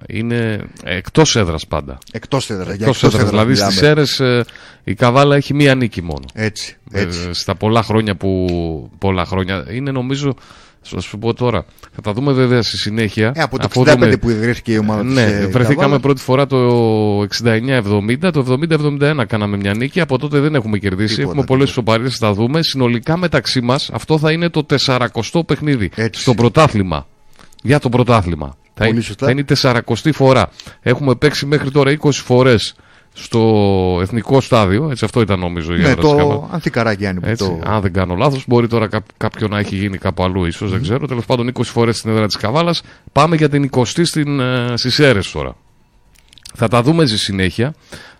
είναι 0.08 0.62
εκτός 0.84 1.36
έδρας 1.36 1.68
πάντα. 1.68 1.98
Εκτός 2.12 2.50
έδρας. 2.50 2.74
Εκτός 2.74 3.04
έδρας. 3.04 3.30
Δηλαδή 3.30 3.56
στις 3.56 3.82
αίρες 3.82 4.20
ε, 4.20 4.46
η 4.84 4.94
Καβάλα 4.94 5.36
έχει 5.36 5.54
μία 5.54 5.76
νίκη 5.76 6.02
μόνο. 6.02 6.24
Έτσι. 6.34 6.78
Ε, 6.92 7.02
έτσι. 7.02 7.34
στα 7.34 7.56
πολλά 7.56 7.84
χρόνια 7.84 8.16
που. 8.16 8.90
Πολλά 8.98 9.26
χρόνια. 9.26 9.66
Είναι 9.70 9.92
νομίζω. 9.92 10.36
Θα 10.84 11.02
σου 11.02 11.18
πω 11.18 11.34
τώρα. 11.34 11.66
Θα 11.96 12.02
τα 12.02 12.14
δούμε 12.14 12.32
βέβαια 12.32 12.62
στη 12.62 12.78
συνέχεια. 12.78 13.32
Ε, 13.36 13.42
από 13.42 13.60
το 13.60 13.68
65 13.74 13.84
δούμε... 13.86 14.18
που 14.18 14.30
ιδρύθηκε 14.30 14.74
η 14.74 14.78
ομάδα 14.78 15.04
Ναι, 15.04 15.26
της, 15.26 15.34
βρεθήκαμε 15.34 15.76
Καβάλα. 15.76 16.00
πρώτη 16.00 16.22
φορά 16.22 16.48
το 16.48 17.22
69-70. 17.22 17.28
Το 18.20 18.58
70-71 19.00 19.24
κάναμε 19.28 19.58
μια 19.58 19.74
νίκη. 19.74 20.00
Από 20.00 20.18
τότε 20.18 20.40
δεν 20.40 20.56
έχουμε 20.56 20.78
κερδίσει. 20.78 21.16
Τίποτα, 21.16 21.32
έχουμε 21.32 21.46
πολλές 21.46 21.70
ισοπαλίε. 21.70 22.10
Θα 22.10 22.18
τα 22.20 22.34
δούμε. 22.34 22.64
Συνολικά 22.64 23.18
μεταξύ 23.18 23.62
μας 23.62 23.90
αυτό 23.94 24.18
θα 24.18 24.32
είναι 24.32 24.50
το 24.50 24.66
40ο 24.86 25.46
παιχνίδι. 25.46 25.92
Έτσι. 25.96 26.22
Στο 26.22 26.34
πρωτάθλημα. 26.34 27.08
Για 27.62 27.80
το 27.80 27.90
πρωτάθλημα. 27.90 28.56
Θα 28.74 28.88
είναι, 28.88 29.02
θα 29.02 29.32
είναι 29.32 29.42
η 29.42 29.46
40η 29.58 30.14
φορά. 30.14 30.50
Έχουμε 30.82 31.16
παίξει 31.16 31.46
μέχρι 31.46 31.72
τώρα 31.72 31.98
20 32.02 32.12
φορές 32.12 32.76
στο 33.14 34.00
εθνικό 34.02 34.42
στάδιο. 34.42 34.90
Έτσι, 34.92 35.06
αυτό 35.06 35.22
ήταν 35.22 35.40
νομίζω 35.40 35.76
η 35.76 35.80
ναι, 35.80 35.96
το 35.96 36.50
Ανθικαραγιάννη. 36.52 37.36
Το... 37.36 37.60
Αν 37.64 37.82
δεν 37.82 37.94
κάνω 37.94 38.16
λάθος, 38.16 38.44
μπορεί 38.48 38.68
τώρα 38.68 38.88
κά, 38.88 39.04
κάποιο 39.18 39.48
να 39.48 39.60
έχει 39.60 39.76
γίνει 39.76 39.98
κάπου 39.98 40.24
αλλού, 40.24 40.46
ίσως, 40.46 40.70
mm. 40.70 40.72
δεν 40.72 40.82
ξέρω. 40.82 41.08
Τέλος 41.08 41.26
πάντων, 41.26 41.52
20 41.54 41.62
φορές 41.64 41.98
στην 41.98 42.12
έδρα 42.12 42.26
της 42.26 42.36
Καβάλας. 42.36 42.82
Πάμε 43.12 43.36
για 43.36 43.50
την 43.50 43.70
20η 43.72 44.40
ε, 44.40 44.76
στις 44.76 45.00
αίρες 45.00 45.32
τώρα. 45.32 45.56
Θα 46.54 46.68
τα 46.68 46.82
δούμε 46.82 47.06
στη 47.06 47.18
συνέχεια 47.18 47.74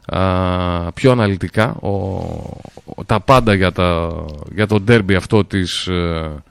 α, 0.06 0.92
πιο 0.92 1.12
αναλυτικά 1.12 1.74
ο, 1.74 1.94
τα 3.06 3.20
πάντα 3.20 3.54
για, 3.54 3.72
τα, 3.72 4.12
για 4.54 4.68
το 4.68 4.80
ντέρμπι 4.80 5.16
αυτό 5.16 5.46
της, 5.46 5.88
ε, 5.88 6.44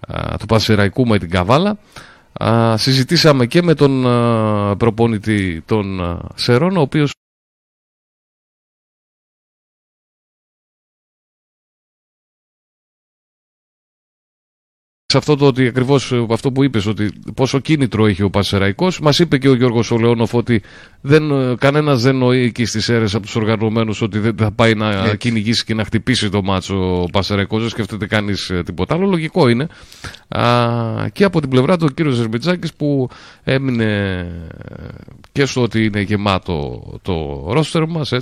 α, 0.00 0.36
του 0.38 0.46
Πασεραϊκού 0.46 1.06
με 1.06 1.18
την 1.18 1.30
Καβάλα 1.30 1.78
α, 2.32 2.76
συζητήσαμε 2.76 3.46
και 3.46 3.62
με 3.62 3.74
τον 3.74 4.06
α, 4.06 4.76
προπονητή 4.76 5.62
των 5.66 6.00
Σερών, 6.34 6.76
ο 6.76 6.80
οποίος 6.80 7.12
σε 15.10 15.16
αυτό 15.16 15.36
το 15.36 15.46
ότι 15.46 15.66
ακριβώς 15.66 16.12
αυτό 16.30 16.52
που 16.52 16.64
είπες, 16.64 16.86
ότι 16.86 17.10
πόσο 17.34 17.58
κίνητρο 17.58 18.06
έχει 18.06 18.22
ο 18.22 18.30
Πασεραϊκό, 18.30 18.88
μας 19.02 19.18
είπε 19.18 19.38
και 19.38 19.48
ο 19.48 19.54
Γιώργος 19.54 19.90
Ολεόνοφ 19.90 20.34
ότι 20.34 20.62
δεν, 21.00 21.22
κανένας 21.58 22.02
δεν 22.02 22.16
νοεί 22.16 22.42
εκεί 22.42 22.64
στις 22.64 22.88
αίρες 22.88 23.14
από 23.14 23.24
τους 23.24 23.36
οργανωμένους 23.36 24.02
ότι 24.02 24.18
δεν 24.18 24.34
θα 24.38 24.50
πάει 24.50 24.74
να 24.74 24.90
Έτσι. 24.90 25.16
κυνηγήσει 25.16 25.64
και 25.64 25.74
να 25.74 25.84
χτυπήσει 25.84 26.28
το 26.28 26.42
μάτσο 26.42 27.02
ο 27.02 27.06
Πασεραϊκό. 27.12 27.58
Δεν 27.58 27.68
σκέφτεται 27.68 28.06
κανείς 28.06 28.50
ε, 28.50 28.62
τίποτα 28.62 28.94
άλλο. 28.94 29.06
Λογικό 29.06 29.48
είναι. 29.48 29.66
Α, 30.28 31.08
και 31.12 31.24
από 31.24 31.40
την 31.40 31.48
πλευρά 31.48 31.76
του 31.76 31.86
ο 31.90 31.92
κύριος 31.92 32.14
Ζερμπιτζάκη 32.14 32.68
που 32.76 33.08
έμεινε 33.44 34.26
και 35.32 35.44
στο 35.44 35.62
ότι 35.62 35.84
είναι 35.84 36.00
γεμάτο 36.00 36.82
το 37.02 37.46
ρόστερ 37.48 37.86
μας. 37.86 38.12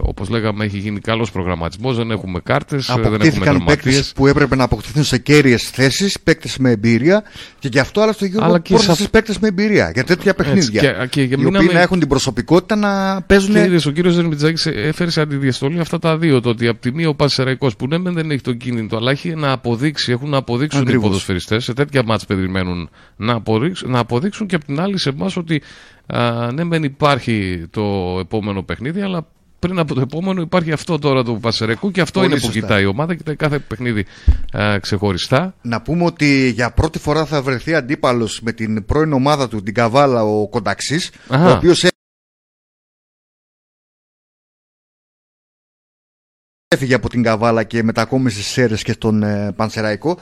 Όπως 0.00 0.28
λέγαμε, 0.28 0.64
έχει 0.64 0.78
γίνει 0.78 1.00
καλός 1.00 1.30
προγραμματισμός. 1.30 1.96
Δεν 1.96 2.10
έχουμε 2.10 2.40
κάρτες, 2.42 2.94
δεν 3.00 3.20
έχουμε 3.20 3.64
παίκτες 3.66 4.12
που 4.14 4.26
έπρεπε 4.26 4.56
να 4.56 4.64
αποκτηθούν 4.64 5.04
σε 5.04 5.18
κέρυες 5.18 5.70
θέσεις 5.70 6.20
παίκτες 6.30 6.58
με 6.58 6.70
εμπειρία 6.70 7.22
και 7.58 7.68
γι' 7.72 7.78
αυτό 7.78 8.00
άλλωστε 8.00 8.26
Γιώργο 8.26 8.60
πρόσθεσε 8.60 9.02
σα... 9.02 9.08
παίκτες 9.08 9.38
με 9.38 9.48
εμπειρία 9.48 9.90
για 9.94 10.04
τέτοια 10.04 10.34
παιχνίδια. 10.34 10.82
Έτσι, 10.82 11.08
και, 11.08 11.26
και, 11.26 11.40
οι 11.40 11.44
οποίοι 11.44 11.70
να 11.72 11.80
έχουν 11.80 11.98
την 11.98 12.08
προσωπικότητα 12.08 12.76
να 12.76 13.22
παίζουν. 13.22 13.54
Και 13.54 13.62
είδες, 13.62 13.86
ο 13.86 13.90
κύριος 13.90 14.14
Ζερμιτζάκη 14.14 14.68
έφερε 14.68 15.10
σε 15.10 15.20
αντιδιαστολή 15.20 15.80
αυτά 15.80 15.98
τα 15.98 16.18
δύο. 16.18 16.40
Το 16.40 16.48
ότι 16.48 16.66
από 16.66 16.80
τη 16.80 16.92
μία 16.92 17.08
ο 17.08 17.14
Πασεραϊκό 17.14 17.70
που 17.78 17.86
ναι, 17.86 17.98
δεν 17.98 18.30
έχει 18.30 18.40
το 18.40 18.52
κίνητο, 18.52 18.96
αλλά 18.96 19.10
έχει 19.10 19.34
να 19.34 19.52
αποδείξει, 19.52 20.12
έχουν 20.12 20.28
να 20.28 20.36
αποδείξουν 20.36 20.80
Ακριβώς. 20.80 21.04
οι 21.04 21.06
ποδοσφαιριστές 21.06 21.64
σε 21.64 21.72
τέτοια 21.72 22.02
μάτια 22.06 22.26
περιμένουν 22.26 22.90
να 23.16 23.32
αποδείξουν, 23.32 23.90
να 23.90 23.98
αποδείξουν 23.98 24.46
και 24.46 24.54
από 24.54 24.64
την 24.64 24.80
άλλη 24.80 24.98
σε 24.98 25.08
εμάς 25.08 25.36
ότι 25.36 25.62
α, 26.06 26.52
ναι, 26.52 26.64
δεν 26.64 26.82
υπάρχει 26.82 27.66
το 27.70 28.16
επόμενο 28.20 28.62
παιχνίδι, 28.62 29.00
αλλά 29.00 29.26
πριν 29.60 29.78
από 29.78 29.94
το 29.94 30.00
επόμενο 30.00 30.40
υπάρχει 30.40 30.72
αυτό 30.72 30.98
τώρα 30.98 31.24
του 31.24 31.38
Πασερεκού 31.40 31.90
και 31.90 32.00
αυτό 32.00 32.24
είναι 32.24 32.38
που 32.38 32.48
κοιτάει 32.48 32.82
η 32.82 32.86
ομάδα. 32.86 33.14
Κοιτάει 33.14 33.36
κάθε 33.36 33.58
παιχνίδι 33.58 34.06
α, 34.56 34.78
ξεχωριστά. 34.80 35.54
Να 35.62 35.82
πούμε 35.82 36.04
ότι 36.04 36.48
για 36.48 36.70
πρώτη 36.70 36.98
φορά 36.98 37.24
θα 37.24 37.42
βρεθεί 37.42 37.74
αντίπαλος 37.74 38.40
με 38.40 38.52
την 38.52 38.84
πρώην 38.84 39.12
ομάδα 39.12 39.48
του, 39.48 39.62
την 39.62 39.74
Καβάλα, 39.74 40.22
ο 40.24 40.48
Κονταξής, 40.48 41.10
ο 41.28 41.50
οποίος 41.50 41.84
έφυγε 46.68 46.94
από 46.94 47.08
την 47.08 47.22
Καβάλα 47.22 47.64
και 47.64 47.82
μετακόμισε 47.82 48.42
στις 48.42 48.58
αίρε 48.58 48.74
και 48.74 48.92
στον 48.92 49.22
ε, 49.22 49.52
Πανσεραϊκό. 49.56 50.18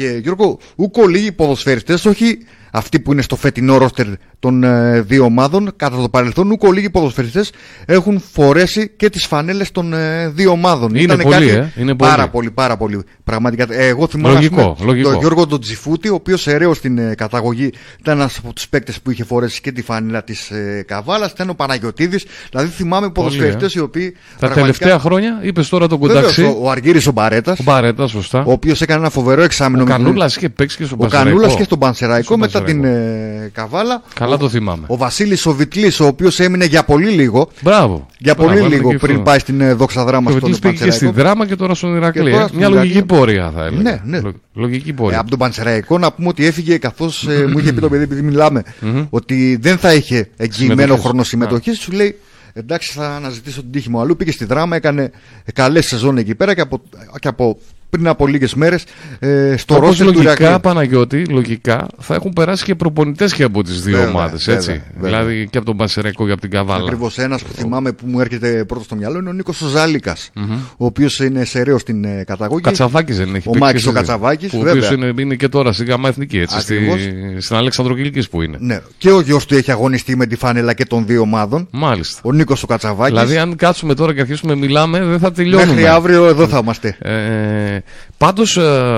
Και 0.00 0.18
Γιώργο, 0.22 0.58
ούκο 0.76 1.06
λίγοι 1.06 1.32
ποδοσφαιριστές, 1.32 2.04
όχι 2.04 2.38
αυτοί 2.70 3.00
που 3.00 3.12
είναι 3.12 3.22
στο 3.22 3.36
φετινό 3.36 3.78
ρόστερ 3.78 4.06
των 4.38 4.64
ε, 4.64 5.00
δύο 5.00 5.24
ομάδων. 5.24 5.72
Κατά 5.76 5.96
το 5.96 6.08
παρελθόν, 6.08 6.50
ούκο 6.50 6.72
λίγοι 6.72 6.90
ποδοσφαιριστές 6.90 7.52
έχουν 7.86 8.22
φορέσει 8.32 8.90
και 8.96 9.10
τις 9.10 9.26
φανέλες 9.26 9.72
των 9.72 9.92
ε, 9.92 10.28
δύο 10.28 10.50
ομάδων. 10.50 10.94
Είναι 10.94 11.16
πολύ, 11.16 11.34
κάτι 11.34 11.48
ε, 11.48 11.72
είναι 11.76 11.94
πάρα 11.94 12.16
πολύ. 12.16 12.30
πολύ, 12.30 12.50
πάρα 12.50 12.76
πολύ. 12.76 13.02
Πραγματικά, 13.24 13.66
ε, 13.70 13.86
εγώ 13.86 14.06
θυμάμαι 14.08 14.34
λογικό, 14.34 14.76
λογικό. 14.84 15.10
τον 15.10 15.18
Γιώργο 15.20 15.46
τον 15.46 15.60
Τζιφούτη, 15.60 16.08
ο 16.08 16.14
οποίος 16.14 16.46
ερέω 16.46 16.74
στην 16.74 16.98
ε, 16.98 17.14
καταγωγή 17.14 17.72
ήταν 18.00 18.18
ένας 18.18 18.38
από 18.38 18.52
τους 18.52 18.68
παίκτες 18.68 19.00
που 19.00 19.10
είχε 19.10 19.24
φορέσει 19.24 19.60
και 19.60 19.72
τη 19.72 19.82
φανέλα 19.82 20.24
της 20.24 20.50
ε, 20.50 20.84
Καβάλας, 20.86 21.30
ήταν 21.30 21.50
ο 21.50 21.54
Παναγιωτίδης. 21.54 22.24
Δηλαδή 22.50 22.68
θυμάμαι 22.68 23.10
ποδοσφαιριστές 23.10 23.74
οι 23.74 23.80
οποίοι... 23.80 24.10
Τα 24.10 24.18
πραγματικά... 24.38 24.60
τελευταία 24.60 24.98
χρόνια, 24.98 25.38
είπες 25.42 25.68
τώρα 25.68 25.86
τον 25.86 25.98
Κουνταξί. 25.98 26.42
Ο, 26.42 26.58
ο 26.62 26.70
Αργύρης 26.70 27.06
ο 27.06 27.12
Μπαρέτας, 27.12 27.58
ο, 27.58 27.62
Μπαρέτας, 27.62 28.10
σωστά. 28.10 28.44
ο 28.46 28.52
οποίος 28.52 28.80
έκανε 28.80 29.00
ένα 29.00 29.10
φοβερό 29.10 29.42
εξάμεινο. 29.42 29.84
Ο 29.90 29.96
Κανούλας 29.96 30.36
είχε 30.36 30.48
παίξει 30.48 30.76
και 30.76 30.84
στον 30.84 30.98
Πανσεραϊκό. 30.98 31.30
Ο 31.30 31.32
Κανούλας 31.32 31.56
και 31.56 31.64
στον 31.64 31.78
Πανσεραϊκό 31.78 32.38
μετά 32.38 32.62
την 32.62 32.84
ε, 32.84 33.50
Καβάλα. 33.52 34.02
Καλά 34.14 34.36
το 34.36 34.48
θυμάμαι. 34.48 34.84
Ο 34.86 34.96
Βασίλης 34.96 35.46
ο 35.46 35.54
Βιτλή, 35.54 35.92
ο 36.00 36.04
οποίος 36.04 36.40
έμεινε 36.40 36.64
για 36.64 36.84
πολύ 36.84 37.10
λίγο. 37.10 37.50
Μπράβο. 37.62 38.06
Για 38.18 38.34
Μπράβο, 38.38 38.52
πολύ 38.52 38.74
λίγο 38.74 38.94
πριν 38.94 39.22
πάει 39.22 39.38
στην 39.38 39.60
ε, 39.60 39.72
δόξα 39.72 40.04
δράμα 40.04 40.30
στον 40.30 40.40
Πανσεραϊκό. 40.42 40.78
πήγε 40.78 40.90
και 40.90 40.96
στη 40.96 41.10
δράμα 41.10 41.46
και 41.46 41.56
τώρα 41.56 41.74
στον 41.74 41.94
Ηρακλή. 41.96 42.34
Ε. 42.34 42.46
Μια 42.52 42.68
λογική 42.68 43.02
πορεία 43.02 43.52
θα 43.54 43.64
έλεγα. 43.64 43.82
Ναι, 43.82 44.18
ναι. 44.18 44.30
Λογική 44.54 44.92
πορεία. 44.92 45.16
Ε, 45.16 45.20
από 45.20 45.30
τον 45.30 45.38
Πανσεραϊκό 45.38 45.98
να 45.98 46.12
πούμε 46.12 46.28
ότι 46.28 46.46
έφυγε 46.46 46.78
καθώς 46.78 47.28
ε, 47.28 47.46
μου 47.46 47.58
είχε 47.58 47.72
πει 47.72 47.80
το 47.80 47.88
παιδί, 47.88 48.02
επειδή 48.02 48.22
μιλάμε, 48.22 48.62
ότι 49.10 49.58
δεν 49.60 49.78
θα 49.78 49.94
είχε 49.94 50.28
εγγυημένο 50.36 50.96
χρόνο 50.96 51.22
συμμετοχής. 51.22 51.78
Σου 51.80 51.92
λέει 51.92 52.18
εντάξει 52.52 52.92
θα 52.92 53.08
αναζητήσω 53.08 53.60
την 53.60 53.70
τύχη 53.70 53.90
μου 53.90 54.00
αλλού. 54.00 54.16
Πήγε 54.16 54.32
στη 54.32 54.44
δράμα, 54.44 54.76
έκανε 54.76 55.10
καλές 55.54 55.86
σεζόν 55.86 56.18
εκεί 56.18 56.34
πέρα 56.34 56.54
και 56.54 56.60
από, 56.60 56.82
και 57.18 57.28
από 57.28 57.58
πριν 57.90 58.08
από 58.08 58.26
λίγες 58.26 58.54
μέρες 58.54 58.84
ε, 59.18 59.54
στο 59.56 59.78
ρόστερ 59.78 60.06
του 60.06 60.22
Λογικά, 60.22 60.60
Παναγιώτη, 60.60 61.24
λογικά 61.24 61.86
θα 61.98 62.14
έχουν 62.14 62.32
περάσει 62.32 62.64
και 62.64 62.74
προπονητές 62.74 63.34
και 63.34 63.42
από 63.42 63.62
τις 63.62 63.82
δύο 63.82 64.06
ομάδες. 64.06 64.48
Δηλαδή 65.00 65.48
και 65.50 65.58
από 65.58 65.66
τον 65.66 65.76
Πασερέκο 65.76 66.26
και 66.26 66.32
από 66.32 66.40
την 66.40 66.50
Καβάλα. 66.50 66.84
Ακριβώς 66.84 67.18
ένας 67.18 67.42
που 67.42 67.52
θυμάμαι 67.52 67.92
που 67.92 68.06
μου 68.06 68.20
έρχεται 68.20 68.64
πρώτος 68.64 68.84
στο 68.84 68.96
μυαλό 68.96 69.18
είναι 69.18 69.28
ο 69.28 69.32
Νίκος 69.32 69.58
Ζάλικα, 69.58 70.16
ο 70.76 70.84
οποίος 70.84 71.18
είναι 71.18 71.44
σεραίος 71.44 71.80
στην 71.80 72.04
ε, 72.04 72.24
καταγωγή. 72.26 72.62
Κατσαβάκης 72.62 73.16
δεν 73.16 73.34
έχει 73.34 73.48
Ο 73.48 73.56
Μάκη 73.56 73.88
ο 73.88 73.92
Κατσαβάκης. 73.92 74.52
Ο 74.52 74.58
οποίος 74.58 74.90
είναι, 74.90 75.12
είναι, 75.18 75.34
και 75.34 75.48
τώρα 75.48 75.72
στη 75.72 75.84
Γαμά 75.84 76.08
Εθνική, 76.08 76.38
έτσι, 76.38 76.60
στη, 76.60 76.78
στην 77.38 77.56
Αλέξανδροκυλική 77.56 78.28
που 78.28 78.42
είναι. 78.42 78.56
Ναι. 78.60 78.80
Και 78.98 79.10
ο 79.10 79.20
γιος 79.20 79.46
του 79.46 79.54
έχει 79.54 79.70
αγωνιστεί 79.70 80.16
με 80.16 80.26
τη 80.26 80.36
φάνελα 80.36 80.74
και 80.74 80.84
των 80.84 81.06
δύο 81.06 81.20
ομάδων. 81.20 81.68
Μάλιστα. 81.70 82.20
Ο 82.24 82.32
Νίκος 82.32 82.62
ο 82.62 82.66
Κατσαβάκης. 82.66 83.18
Δηλαδή, 83.18 83.38
αν 83.38 83.56
κάτσουμε 83.56 83.94
τώρα 83.94 84.14
και 84.14 84.20
αρχίσουμε 84.20 84.54
μιλάμε, 84.54 85.04
δεν 85.04 85.18
θα 85.18 85.32
τελειώνουμε. 85.32 85.72
Μέχρι 85.72 85.86
αύριο 85.86 86.26
εδώ 86.26 86.48
θα 86.48 86.58
είμαστε. 86.62 86.96
Ε, 86.98 87.79
Πάντως, 88.18 88.56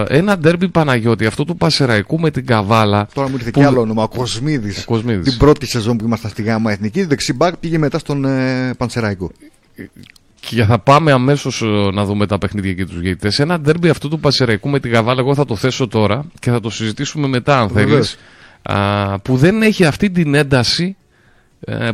ένα 0.08 0.38
ντέρμπι 0.38 0.68
Παναγιώτη, 0.68 1.26
αυτό 1.26 1.44
του 1.44 1.56
Πασεραϊκού 1.56 2.20
με 2.20 2.30
την 2.30 2.46
Καβάλα. 2.46 3.08
Τώρα 3.14 3.28
μου 3.28 3.34
ήρθε 3.34 3.50
που- 3.50 3.60
και 3.60 3.66
άλλο 3.66 3.80
όνομα. 3.80 4.02
Ο 4.02 4.08
Κοσμίδης. 4.08 4.78
Ο 4.82 4.84
Κοσμίδης. 4.84 5.28
Την 5.28 5.38
πρώτη 5.38 5.66
σεζόν 5.66 5.96
που 5.96 6.04
ήμασταν 6.04 6.30
στη 6.30 6.42
ΓΑΜΑ 6.42 6.70
Εθνική, 6.72 7.04
δεξιμπάκ 7.04 7.56
πήγε 7.56 7.78
μετά 7.78 7.98
στον 7.98 8.24
ε, 8.24 8.74
Πανσεραϊκό. 8.78 9.30
Και 10.40 10.64
θα 10.64 10.78
πάμε 10.78 11.12
αμέσως 11.12 11.62
να 11.92 12.04
δούμε 12.04 12.26
τα 12.26 12.38
παιχνίδια 12.38 12.72
και 12.72 12.86
τους 12.86 13.00
γειτέ. 13.00 13.32
Ένα 13.36 13.60
ντέρμπι 13.60 13.88
αυτού 13.88 14.08
του 14.08 14.20
Πασεραϊκού 14.20 14.68
με 14.68 14.80
την 14.80 14.92
Καβάλα, 14.92 15.20
εγώ 15.20 15.34
θα 15.34 15.44
το 15.44 15.56
θέσω 15.56 15.88
τώρα 15.88 16.24
και 16.40 16.50
θα 16.50 16.60
το 16.60 16.70
συζητήσουμε 16.70 17.28
μετά, 17.28 17.60
αν 17.60 17.68
θέλεις. 17.68 17.88
Βεβαίως. 17.88 18.16
Που 19.22 19.36
δεν 19.36 19.62
έχει 19.62 19.84
αυτή 19.84 20.10
την 20.10 20.34
ένταση 20.34 20.84
ε, 20.84 21.01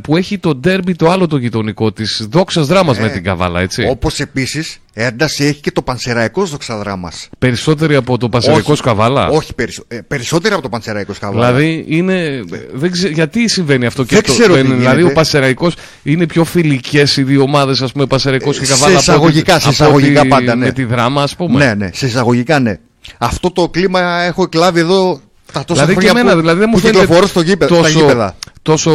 που 0.02 0.16
έχει 0.16 0.38
το 0.38 0.54
ντέρμπι 0.54 0.94
το 0.94 1.10
άλλο 1.10 1.26
το 1.26 1.36
γειτονικό 1.36 1.92
της 1.92 2.26
δόξας 2.30 2.66
δράμας 2.66 2.98
Ε, 2.98 3.00
με 3.02 3.08
την 3.08 3.22
Καβάλα, 3.24 3.60
έτσι. 3.60 3.86
Όπως 3.90 4.20
επίσης 4.20 4.78
ένταση 4.92 5.44
έχει 5.44 5.60
και 5.60 5.70
το 5.72 5.82
Πανσεραϊκός 5.82 6.50
δοξαδράμα. 6.50 7.12
Περισσότερη 7.38 7.94
από 7.94 8.18
το 8.18 8.28
Πασεραϊκό 8.28 8.76
Καβάλα; 8.82 9.28
Όχι 9.28 9.54
περισσο... 9.54 9.84
ε, 9.88 9.98
περισσότερο 10.08 10.54
από 10.54 10.62
το 10.62 10.68
Πανσεραϊκός 10.68 11.18
Καβάλα. 11.18 11.46
Δηλαδή 11.52 11.84
είναι. 11.88 12.44
Δεν 12.72 12.90
ξε... 12.90 13.08
Γιατί 13.08 13.48
συμβαίνει 13.48 13.86
αυτό 13.86 14.02
και 14.04 14.14
Δεν 14.14 14.18
αυτό. 14.18 14.32
ξέρω 14.32 14.54
τι 14.54 14.62
δηλαδή 14.62 14.80
γίνεται. 14.96 15.02
ο 15.02 15.12
Πασεραϊκό 15.12 15.70
είναι 16.02 16.26
πιο 16.26 16.44
φιλικές 16.44 17.16
οι 17.16 17.22
δύο 17.22 17.42
ομάδες, 17.42 17.82
ας 17.82 17.92
πούμε, 17.92 18.06
Πασεραϊκό 18.06 18.52
και 18.52 18.58
Ε, 18.62 18.64
σε 18.64 18.72
Καβάλα. 18.72 18.90
από 18.92 19.00
εισαγωγικά, 19.00 19.54
ότι- 19.54 19.62
σε 19.62 19.68
από 19.68 19.74
εισαγωγικά 19.84 20.20
ότι 20.20 20.28
πάντα, 20.28 20.54
ναι. 20.54 20.64
Με 20.64 20.72
τη 20.72 20.84
δράμα, 20.84 21.22
ας 21.22 21.36
πούμε. 21.36 21.64
Ναι, 21.64 21.74
ναι, 21.74 21.90
σε 21.92 22.06
εισαγωγικά 22.06 22.58
ναι. 22.60 22.78
Αυτό 23.18 23.50
το 23.50 23.68
κλίμα 23.68 24.00
έχω 24.22 24.42
εκλάβει 24.42 24.80
εδώ 24.80 25.20
τα 25.52 25.64
τόσα 25.64 25.84
Δηλαδή 25.84 26.00
και 26.00 26.06
χρόνια 26.06 26.20
εμένα, 26.20 26.34
που, 26.34 26.40
δηλαδή 26.40 26.58
δεν 26.58 26.68
μου 26.68 26.74
που 26.74 26.80
φαίνεται 26.80 27.00
κυκλοφορώ 27.00 27.26
στο 27.26 27.40
γήπεδο, 27.40 27.74
στα 27.74 27.82
τόσο, 27.84 27.98
γήπεδα. 27.98 28.36
Τόσο 28.68 28.92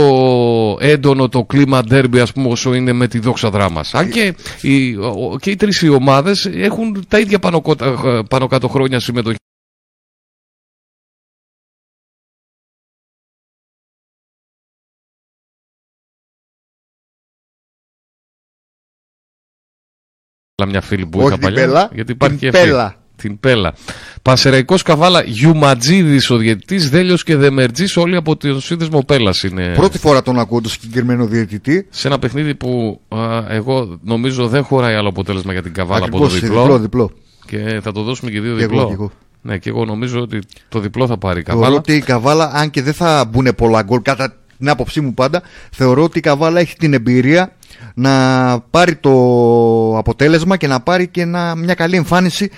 έντονο 0.80 1.30
το 1.30 1.44
κλίμα 1.46 1.84
ντέρμπι 1.84 2.20
ας 2.20 2.34
πούμε 2.34 2.48
όσο 2.48 2.74
είναι 2.74 2.94
με 2.94 3.08
τη 3.08 3.20
δόξα 3.20 3.50
δράμας. 3.50 3.94
Αν 3.94 4.10
και 4.10 4.36
οι, 4.62 4.96
ο- 4.96 5.38
και 5.42 5.52
οι 5.52 5.56
τρεις 5.56 5.82
οι 5.82 5.90
ομάδες 5.90 6.46
έχουν 6.46 7.06
τα 7.08 7.20
ίδια 7.20 7.40
πάνω, 7.40 7.62
κότα- 7.62 8.24
πάνω 8.30 8.48
κάτω 8.48 8.68
χρόνια 8.68 9.00
συμμετοχή. 9.00 9.38
Αλλά 20.56 20.72
μια 20.72 20.82
φίλη 20.82 21.06
που 21.06 21.18
Όχι 21.20 21.28
είχα 21.28 21.36
την 21.38 21.44
παλιά. 21.44 21.66
Πέλα, 21.66 21.90
γιατί 21.94 22.12
υπάρχει 22.12 22.38
την 22.38 22.52
και 22.52 22.58
αυτή. 22.58 22.70
Πέλα. 22.70 23.03
Την 23.24 23.40
Πέλα. 23.40 23.74
Πασεραϊκός 24.22 24.82
Καβάλα, 24.82 25.24
Γιουματζίδης 25.24 26.30
ο 26.30 26.38
διαιτητής, 26.38 26.90
Δέλιος 26.90 27.24
και 27.24 27.36
Δεμερτζής, 27.36 27.98
όλοι 27.98 28.16
από 28.16 28.36
τον 28.36 28.62
σύνδεσμο 28.62 29.00
Πέλας 29.00 29.44
είναι. 29.44 29.74
Πρώτη 29.76 29.98
φορά 29.98 30.22
τον 30.22 30.40
ακούω 30.40 30.62
το 30.62 30.70
συγκεκριμένο 30.70 31.26
διαιτητή. 31.26 31.88
Σε 31.90 32.08
ένα 32.08 32.20
παιχνίδι 32.20 32.56
που 32.56 33.02
α, 33.08 33.18
εγώ 33.50 34.00
νομίζω 34.04 34.48
δεν 34.48 34.64
χωράει 34.64 34.96
άλλο 34.96 35.10
αποτέλεσμα 35.10 35.52
για 35.54 35.62
την 35.64 35.74
Καβάλα 35.74 36.06
από 36.06 36.18
το 36.18 36.26
Ακριβώς, 36.26 36.42
διπλό. 36.42 36.62
διπλό, 36.62 36.80
διπλό. 36.80 37.12
Και 37.46 37.80
θα 37.84 37.92
το 37.92 38.02
δώσουμε 38.02 38.32
και 38.32 38.42
δύο 38.42 38.56
Και 38.58 38.64
εγώ, 38.64 38.70
διπλό. 38.72 38.88
και 38.88 38.94
εγώ. 38.94 39.12
Ναι, 39.42 39.58
και 39.58 39.70
εγώ 39.70 39.86
νομίζω 39.86 40.20
ότι 40.22 40.40
το 40.70 40.80
διπλό 40.80 41.08
θα 41.08 41.18
πάρει 41.18 41.40
η 41.40 41.44
Θεωρώ 41.44 41.60
Καβάλα. 41.62 41.80
ότι 41.80 41.94
η 41.94 42.02
Καβάλα, 42.02 42.52
αν 42.54 42.70
και 42.70 42.82
δεν 42.82 42.94
θα 42.94 43.26
μπουν 43.32 43.48
πολλά 43.58 43.82
γκολ, 43.82 44.02
κατά 44.02 44.36
την 44.58 44.70
άποψή 44.70 45.02
μου 45.02 45.14
πάντα, 45.14 45.42
θεωρώ 45.72 46.04
ότι 46.04 46.18
η 46.18 46.22
Καβάλα 46.22 46.60
έχει 46.60 46.76
την 46.76 46.94
εμπειρία 46.94 47.52
να 47.96 48.12
πάρει 48.70 48.96
το 48.96 49.12
αποτέλεσμα 49.98 50.58
και 50.58 50.68
να 50.68 50.80
πάρει 50.80 51.08
και 51.08 51.22
ένα, 51.22 51.56
μια 51.56 51.74
καλή 51.74 51.96
εμφάνιση. 51.96 52.50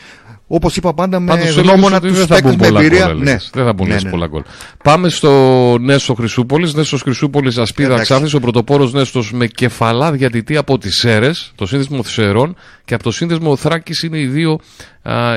Όπως 0.48 0.76
είπα 0.76 0.93
πάντα, 0.93 1.20
με 1.20 1.26
Πάντως 1.28 1.56
γνώμονα 1.56 1.96
έλεγες 1.96 1.98
ότι 1.98 2.08
τους 2.08 2.18
δεν 2.18 2.28
θα 2.28 2.34
παίκτε 2.36 2.50
μπουν 2.50 2.58
με 2.60 2.68
πολλά 2.68 2.80
εμπειρία. 2.80 3.06
γκολ, 3.06 3.16
έλεγες. 3.22 3.50
Δεν 3.54 3.66
θα 3.66 3.74
μπουν 3.74 3.88
Ναι, 3.88 3.93
λες 3.93 4.04
ναι. 4.04 4.10
πολλά 4.10 4.28
γκολ. 4.28 4.41
Πάμε 4.84 5.10
στο 5.10 5.32
Νέσο 5.80 6.14
Χρυσούπολης. 6.14 6.74
Νέσος 6.74 7.02
Χρυσούπολης, 7.02 7.58
Ασπίδα 7.58 7.93
Εντάξει. 7.93 8.14
Ξάφη. 8.14 8.36
Ο 8.36 8.39
πρωτοπόρος 8.39 8.93
Νέστος 8.93 9.32
με 9.34 9.48
κεφαλά 9.48 10.12
διατητή 10.12 10.58
από 10.58 10.78
τις 10.78 10.98
Σέρες, 10.98 11.52
το 11.56 11.66
σύνδεσμο 11.66 12.04
Θησερών 12.04 12.56
και 12.86 12.93
από 12.93 13.04
το 13.04 13.12
σύνδεσμο 13.12 13.56
Θράκης 13.56 14.04
είναι 14.04 14.20
οι 14.20 14.26
δύο 14.26 14.60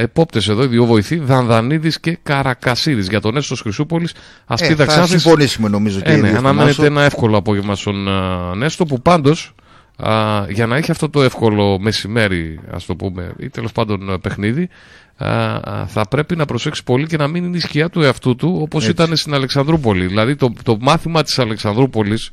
επόπτες 0.00 0.48
εδώ, 0.48 0.62
οι 0.62 0.66
δύο 0.66 0.84
βοηθοί, 0.84 1.16
Δανδανίδης 1.16 2.00
και 2.00 2.18
Καρακασίδης. 2.22 3.08
Για 3.08 3.20
τον 3.20 3.34
Νέστος 3.34 3.60
Χρυσούπολης, 3.60 4.12
Ασπίδα 4.46 4.82
Ε, 4.82 4.86
θα 4.86 4.92
Ξάφη. 4.92 5.08
συμφωνήσουμε 5.08 5.68
νομίζω 5.68 6.00
και 6.00 6.10
Ε, 6.10 6.16
οι 6.16 6.20
ναι, 6.20 6.28
δύο 6.28 6.36
στον 6.36 6.46
αναμένεται 6.46 6.70
Άσο. 6.82 6.84
ένα 6.84 7.02
εύκολο 7.02 7.36
απόγευμα 7.36 7.74
στον 7.74 8.08
α, 8.08 8.54
Νέστο 8.56 8.84
που 8.84 9.00
πάντως 9.02 9.54
για 10.48 10.66
να 10.66 10.76
έχει 10.76 10.90
αυτό 10.90 11.10
το 11.10 11.22
εύκολο 11.22 11.78
μεσημέρι, 11.80 12.60
ας 12.70 12.86
το 12.86 12.96
πούμε, 12.96 13.32
ή 13.38 13.48
τέλος 13.48 13.72
πάντων 13.72 14.12
α, 14.12 14.18
παιχνίδι, 14.18 14.68
α, 15.16 15.28
α, 15.28 15.86
θα 15.86 16.08
πρέπει 16.08 16.36
να 16.36 16.44
προσέξει 16.44 16.84
πολύ 16.84 17.06
και 17.06 17.16
να 17.16 17.28
μην 17.28 17.44
είναι 17.44 17.56
η 17.56 17.60
σκιά 17.60 17.88
του 17.88 18.02
εαυτού 18.02 18.36
του 18.36 18.58
όπως 18.60 18.88
ήταν 18.88 19.16
στην 19.16 19.34
Αλεξανδρούπολη. 19.34 20.06
Δηλαδή 20.06 20.36
το, 20.36 20.52
το 20.62 20.76
μάθημα 20.80 21.22
της 21.22 21.38
Αλεξανδρούπολης, 21.38 22.30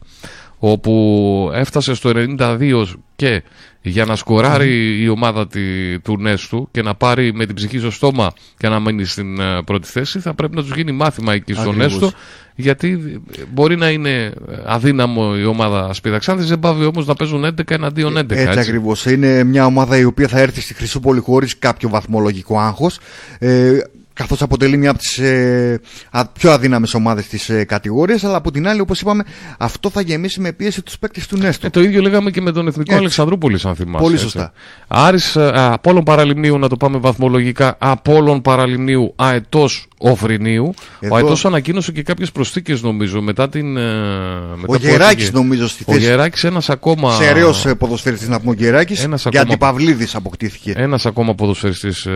όπου 0.59 1.51
έφτασε 1.53 1.93
στο 1.93 2.11
92 2.15 2.85
και 3.15 3.43
για 3.81 4.05
να 4.05 4.15
σκοράρει 4.15 5.01
η 5.01 5.09
ομάδα 5.09 5.47
τη, 5.47 5.99
του 5.99 6.17
Νέστου 6.17 6.67
και 6.71 6.81
να 6.81 6.95
πάρει 6.95 7.33
με 7.33 7.45
την 7.45 7.55
ψυχή 7.55 7.79
στο 7.79 7.91
στόμα 7.91 8.33
και 8.57 8.67
να 8.67 8.79
μείνει 8.79 9.05
στην 9.05 9.41
α, 9.41 9.63
πρώτη 9.63 9.87
θέση, 9.87 10.19
θα 10.19 10.33
πρέπει 10.33 10.55
να 10.55 10.61
τους 10.61 10.75
γίνει 10.75 10.91
μάθημα 10.91 11.33
εκεί 11.33 11.53
στο 11.53 11.69
Ακριβώς. 11.69 11.91
Νέστο 11.91 12.11
γιατί 12.55 13.21
μπορεί 13.53 13.75
να 13.75 13.89
είναι 13.89 14.33
αδύναμο 14.65 15.33
η 15.37 15.45
ομάδα 15.45 15.93
Σπιδαξάνθης, 15.93 16.47
δεν 16.47 16.59
πάβει 16.59 16.85
όμως 16.85 17.05
να 17.05 17.13
παίζουν 17.13 17.45
11 17.45 17.71
εναντίον 17.71 18.17
11. 18.17 18.31
Έτσι, 18.31 18.37
Έτσι, 18.37 18.59
ακριβώς. 18.59 19.05
Είναι 19.05 19.43
μια 19.43 19.65
ομάδα 19.65 19.97
η 19.97 20.03
οποία 20.03 20.27
θα 20.27 20.39
έρθει 20.39 20.61
στη 20.61 20.73
Χρυσούπολη 20.73 21.19
χωρίς 21.19 21.59
κάποιο 21.59 21.89
βαθμολογικό 21.89 22.59
άγχος. 22.59 22.99
Ε, 23.39 23.77
καθώς 24.15 24.41
αποτελεί 24.41 24.77
μια 24.77 24.89
από 24.89 24.99
τις 24.99 25.17
ε, 25.17 25.79
α- 26.11 26.25
πιο 26.27 26.51
αδύναμες 26.51 26.93
ομάδες 26.93 27.27
της 27.27 27.49
ε, 27.49 27.63
κατηγορίας 27.63 28.23
αλλά 28.23 28.35
από 28.35 28.51
την 28.51 28.67
άλλη 28.67 28.79
όπως 28.79 29.01
είπαμε 29.01 29.23
αυτό 29.57 29.89
θα 29.89 30.01
γεμίσει 30.01 30.39
με 30.39 30.51
πίεση 30.51 30.81
τους 30.81 30.97
παίκτες 30.99 31.27
του 31.27 31.37
Νέστο 31.37 31.65
Ε, 31.67 31.69
το 31.69 31.81
ίδιο 31.81 32.01
λέγαμε 32.01 32.31
και 32.31 32.41
με 32.41 32.51
τον 32.51 32.67
Εθνικό 32.67 32.83
Έτσι. 32.89 32.95
Αλεξανδρούπολης 32.99 33.65
αν 33.65 33.75
θυμάσαι. 33.75 34.03
Πολύ 34.03 34.13
έτσι. 34.13 34.23
σωστά. 34.25 34.53
Άρης 34.87 35.35
ε, 35.35 35.41
α, 35.59 35.73
Απόλλων 35.73 36.03
Παραλιμνίου 36.03 36.57
να 36.59 36.67
το 36.69 36.77
πάμε 36.77 36.97
βαθμολογικά 36.97 37.75
Απόλλων 37.79 38.41
Παραλιμνίου 38.41 39.13
Αετός 39.15 39.87
Οφρινίου 39.97 40.73
Εδώ- 40.99 41.13
Ο 41.13 41.17
Αετός 41.17 41.45
ανακοίνωσε 41.45 41.91
και 41.91 42.03
κάποιες 42.03 42.31
προσθήκες 42.31 42.81
νομίζω 42.81 43.21
μετά 43.21 43.49
την... 43.49 43.77
ε, 43.77 43.81
μετά 43.81 44.61
ο 44.61 44.65
που 44.65 44.75
Γεράκης 44.75 45.23
έφυγε. 45.23 45.29
νομίζω 45.31 45.67
στη 45.67 45.83
Ο 45.87 45.91
θέση 45.91 46.05
Γεράκης 46.05 46.43
ένας 46.43 46.69
ακόμα... 46.69 47.11
Σεραίος 47.15 47.65
ε, 47.65 47.73
ποδοσφαιριστής 47.75 48.27
να 48.27 48.39
πούμε 48.39 48.51
ο 48.51 48.53
Γεράκης 48.53 49.03
Ένας 49.03 49.21
και 49.21 49.27
ακόμα- 49.27 49.43
αντιπαυλίδης 49.43 50.15
αποκτήθηκε 50.15 50.73
Ένας 50.77 51.05
ακόμα 51.05 51.35
ποδοσφαιριστής 51.35 52.05
ε, 52.05 52.11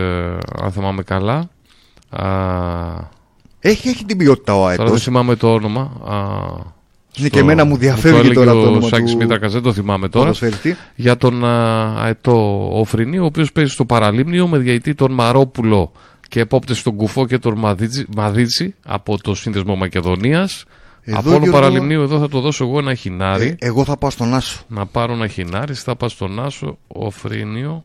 αν 0.62 0.72
θυμάμαι 0.72 1.02
καλά 1.02 1.34
Α, 1.34 1.48
έχει, 3.60 3.88
έχει 3.88 4.04
την 4.04 4.16
ποιότητα 4.16 4.52
ο 4.54 4.56
Τώρα 4.60 4.74
δεν 4.76 4.80
Αετός 4.86 5.02
θυμάμαι 5.02 5.36
το 5.36 5.52
όνομα. 5.52 5.80
Α, 6.08 6.16
Είναι 7.16 7.28
στο- 7.28 7.28
και 7.28 7.38
εμένα 7.38 7.64
μου 7.64 7.76
διαφεύγει 7.76 8.10
το 8.16 8.18
έλεγε 8.18 8.34
τώρα 8.34 8.52
το 8.52 8.58
ο 8.58 8.62
όνομα 8.62 8.88
Σάκης 8.88 9.10
του 9.10 9.16
Μήτρακας, 9.16 9.52
δεν 9.52 9.62
το 9.62 9.72
θυμάμαι 9.72 10.08
τώρα. 10.08 10.24
ποδοσφαιριστή 10.24 10.76
Για 10.94 11.16
τον 11.16 11.44
α, 11.44 11.84
Αετό 12.02 12.68
Οφρινή, 12.72 13.18
ο 13.18 13.24
οποίος 13.24 13.52
παίζει 13.52 13.72
στο 13.72 13.84
Παραλίμνιο 13.84 14.46
με 14.48 14.58
διαητή 14.58 14.94
τον 14.94 15.12
Μαρόπουλο 15.12 15.92
και 16.28 16.40
επόπτες 16.40 16.78
στον 16.78 16.96
Κουφό 16.96 17.26
και 17.26 17.38
τον 17.38 17.58
Μαδίτζη, 17.58 18.04
Μαδίτζη 18.16 18.74
από 18.86 19.20
το 19.22 19.34
Σύνδεσμο 19.34 19.76
Μακεδονίας. 19.76 20.64
Εδώ, 21.02 21.18
από 21.18 21.28
όλο 21.28 21.38
Γιώργο, 21.38 21.58
Παραλιμνίου 21.60 22.02
εδώ 22.02 22.18
θα 22.18 22.28
το 22.28 22.40
δώσω 22.40 22.64
εγώ 22.64 22.78
ένα 22.78 22.94
χινάρι. 22.94 23.46
ε, 23.58 23.66
εγώ 23.66 23.84
θα 23.84 23.96
πάω 23.96 24.10
στον 24.10 24.34
Άσο 24.34 24.60
Να 24.68 24.86
πάρω 24.86 25.12
ένα 25.12 25.26
χινάρι, 25.26 25.74
θα 25.74 25.96
πάω 25.96 26.08
στον 26.08 26.40
Άσο, 26.44 26.78
Οφρίνιο. 26.86 27.84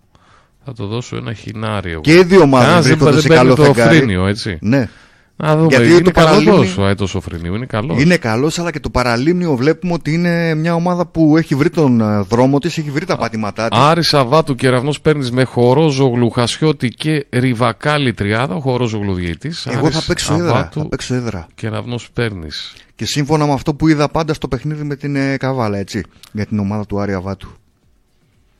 Θα 0.65 0.73
το 0.73 0.85
δώσω 0.85 1.15
ένα 1.15 1.33
χινάρι 1.33 1.91
εγώ. 1.91 2.01
και 2.01 2.13
οι 2.13 2.23
δύο 2.23 2.41
ομάδες 2.41 2.65
Κανένας 2.67 2.87
δεν, 2.87 2.97
βρίσκονται 2.97 3.11
δεν 3.11 3.21
σε 3.21 3.27
παίρνει 3.27 3.43
καλό 3.43 3.55
το 3.55 3.63
φεγγάρι 3.63 3.95
Οφρίνιο, 3.97 4.25
έτσι. 4.27 4.57
ναι 4.61 4.89
Να 5.35 5.55
δούμε. 5.57 5.67
Γιατί 5.67 5.89
είναι 5.89 6.01
το 6.01 6.11
καλό 6.11 6.27
Παραλίμνη- 6.27 6.77
ο 6.77 6.85
Αετός 6.85 7.15
Οφρινίου, 7.15 7.55
είναι 7.55 7.65
καλός. 7.65 8.01
Είναι 8.01 8.17
καλός, 8.17 8.59
αλλά 8.59 8.71
και 8.71 8.79
το 8.79 8.89
Παραλίμνιο 8.89 9.55
βλέπουμε 9.55 9.93
ότι 9.93 10.13
είναι 10.13 10.55
μια 10.55 10.73
ομάδα 10.75 11.05
που 11.05 11.37
έχει 11.37 11.55
βρει 11.55 11.69
τον 11.69 12.01
ε, 12.01 12.21
δρόμο 12.21 12.59
της, 12.59 12.77
έχει 12.77 12.91
βρει 12.91 13.05
τα 13.05 13.17
πατήματά 13.17 13.67
της. 13.67 13.79
Άρη 13.79 14.03
Σαββάτου 14.03 14.55
κεραυνό 14.55 14.93
παίρνεις 15.01 15.31
με 15.31 15.43
Χορόζογλου, 15.43 16.29
Χασιώτη 16.29 16.87
και 16.89 17.25
Ριβακάλι 17.29 18.13
τριάδα. 18.13 18.55
Ο 18.55 18.59
Χορόζογλου 18.59 19.13
διαιτή. 19.13 19.51
Εγώ 19.65 19.91
θα 19.91 20.03
παίξω 20.07 20.33
έδρα. 20.33 20.69
Θα 20.73 20.87
παίξω 20.87 21.15
έδρα. 21.15 21.47
Κεραυνό 21.55 21.99
παίρνεις. 22.13 22.73
Και 22.95 23.05
σύμφωνα 23.05 23.45
με 23.45 23.53
αυτό 23.53 23.73
που 23.73 23.87
είδα 23.87 24.09
πάντα 24.09 24.33
στο 24.33 24.47
παιχνίδι 24.47 24.83
με 24.83 24.95
την 24.95 25.15
ε, 25.15 25.37
Καβάλα, 25.37 25.77
έτσι. 25.77 26.03
Για 26.31 26.45
την 26.45 26.59
ομάδα 26.59 26.85
του 26.85 26.99
Άρη 26.99 27.13
Αβάτου. 27.13 27.47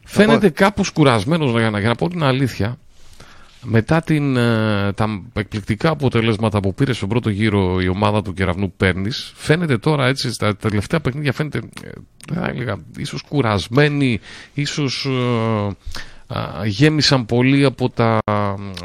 Φαίνεται 0.06 0.49
κάπως 0.49 0.89
κουρασμένος 0.89 1.51
για 1.51 1.70
να, 1.70 1.80
για 1.80 1.88
να 1.88 1.95
πω 1.95 2.10
την 2.10 2.24
αλήθεια. 2.24 2.78
Μετά 3.68 4.01
την, 4.01 4.38
ε, 4.38 4.93
τα 4.93 5.22
εκπληκτικά 5.34 5.89
αποτελέσματα 5.89 6.60
που 6.60 6.74
πήρε 6.74 6.93
στον 6.93 7.10
πρώτο 7.10 7.30
γύρο 7.30 7.82
η 7.82 7.88
ομάδα 7.88 8.22
του 8.22 8.34
κεραυνού 8.34 8.74
Παίρνη, 8.78 9.10
φαίνεται 9.36 9.78
τώρα 9.78 10.08
έτσι 10.08 10.32
στα 10.32 10.56
τελευταία 10.56 10.99
παιχνίδια 10.99 11.34
φαίνεται, 11.34 11.58
ε, 11.58 11.89
δεν 12.28 12.43
θα 12.43 12.47
έλεγα, 12.47 12.78
ίσως 12.97 13.22
κουρασμένοι, 13.22 14.20
ίσως 14.53 15.08
γέμισαν 16.65 17.26
πολύ 17.26 17.65
από, 17.65 17.89
τα, 17.89 18.19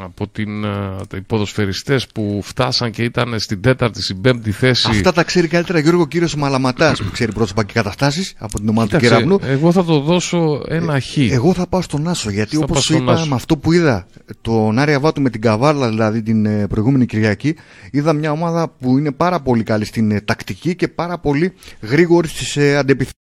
από 0.01 0.27
την, 0.31 0.63
ε, 0.63 0.95
οι 1.15 1.21
ποδοσφαιριστές 1.21 2.07
που 2.07 2.39
φτάσαν 2.43 2.91
και 2.91 3.03
ήταν 3.03 3.39
στην 3.39 3.61
τέταρτη, 3.61 4.01
στην 4.01 4.21
πέμπτη 4.21 4.51
θέση. 4.51 4.87
Αυτά 4.89 5.11
τα 5.11 5.23
ξέρει 5.23 5.47
καλύτερα 5.47 5.79
Γιώργο 5.79 6.07
κύριος 6.07 6.35
Μαλαματάς 6.35 7.01
που 7.01 7.11
ξέρει 7.11 7.31
πρόσωπα 7.33 7.63
και 7.63 7.73
καταστάσεις 7.73 8.33
από 8.37 8.59
την 8.59 8.69
ομάδα 8.69 8.87
του 8.87 8.97
Κοίταξε, 8.97 9.15
Κεραυνού. 9.15 9.39
εγώ 9.43 9.71
θα 9.71 9.83
το 9.83 9.99
δώσω 9.99 10.61
ένα 10.67 10.99
χ. 10.99 11.17
Εγώ 11.17 11.53
θα 11.53 11.67
πάω 11.67 11.81
στον 11.81 12.07
Άσο 12.07 12.29
γιατί 12.29 12.55
Θα 12.55 12.61
όπως 12.63 12.75
πας 12.75 12.83
στον 12.83 13.01
είπα 13.01 13.11
Άσο. 13.13 13.27
με 13.29 13.35
αυτό 13.35 13.57
που 13.57 13.71
είδα 13.71 14.07
τον 14.41 14.79
Άρη 14.79 14.93
Αβάτου 14.93 15.21
με 15.21 15.29
την 15.29 15.41
Καβάλα 15.41 15.89
δηλαδή 15.89 16.21
την 16.21 16.45
ε, 16.45 16.67
προηγούμενη 16.67 17.05
Κυριακή 17.05 17.55
είδα 17.91 18.13
μια 18.13 18.31
ομάδα 18.31 18.69
που 18.79 18.97
είναι 18.97 19.11
πάρα 19.11 19.39
πολύ 19.41 19.63
καλή 19.63 19.85
στην 19.85 20.11
ε, 20.11 20.21
τακτική 20.21 20.75
και 20.75 20.87
πάρα 20.87 21.19
πολύ 21.19 21.53
γρήγορη 21.81 22.27
στις 22.27 22.57
ε, 22.57 22.77
αντεπιθέσεις. 22.77 23.19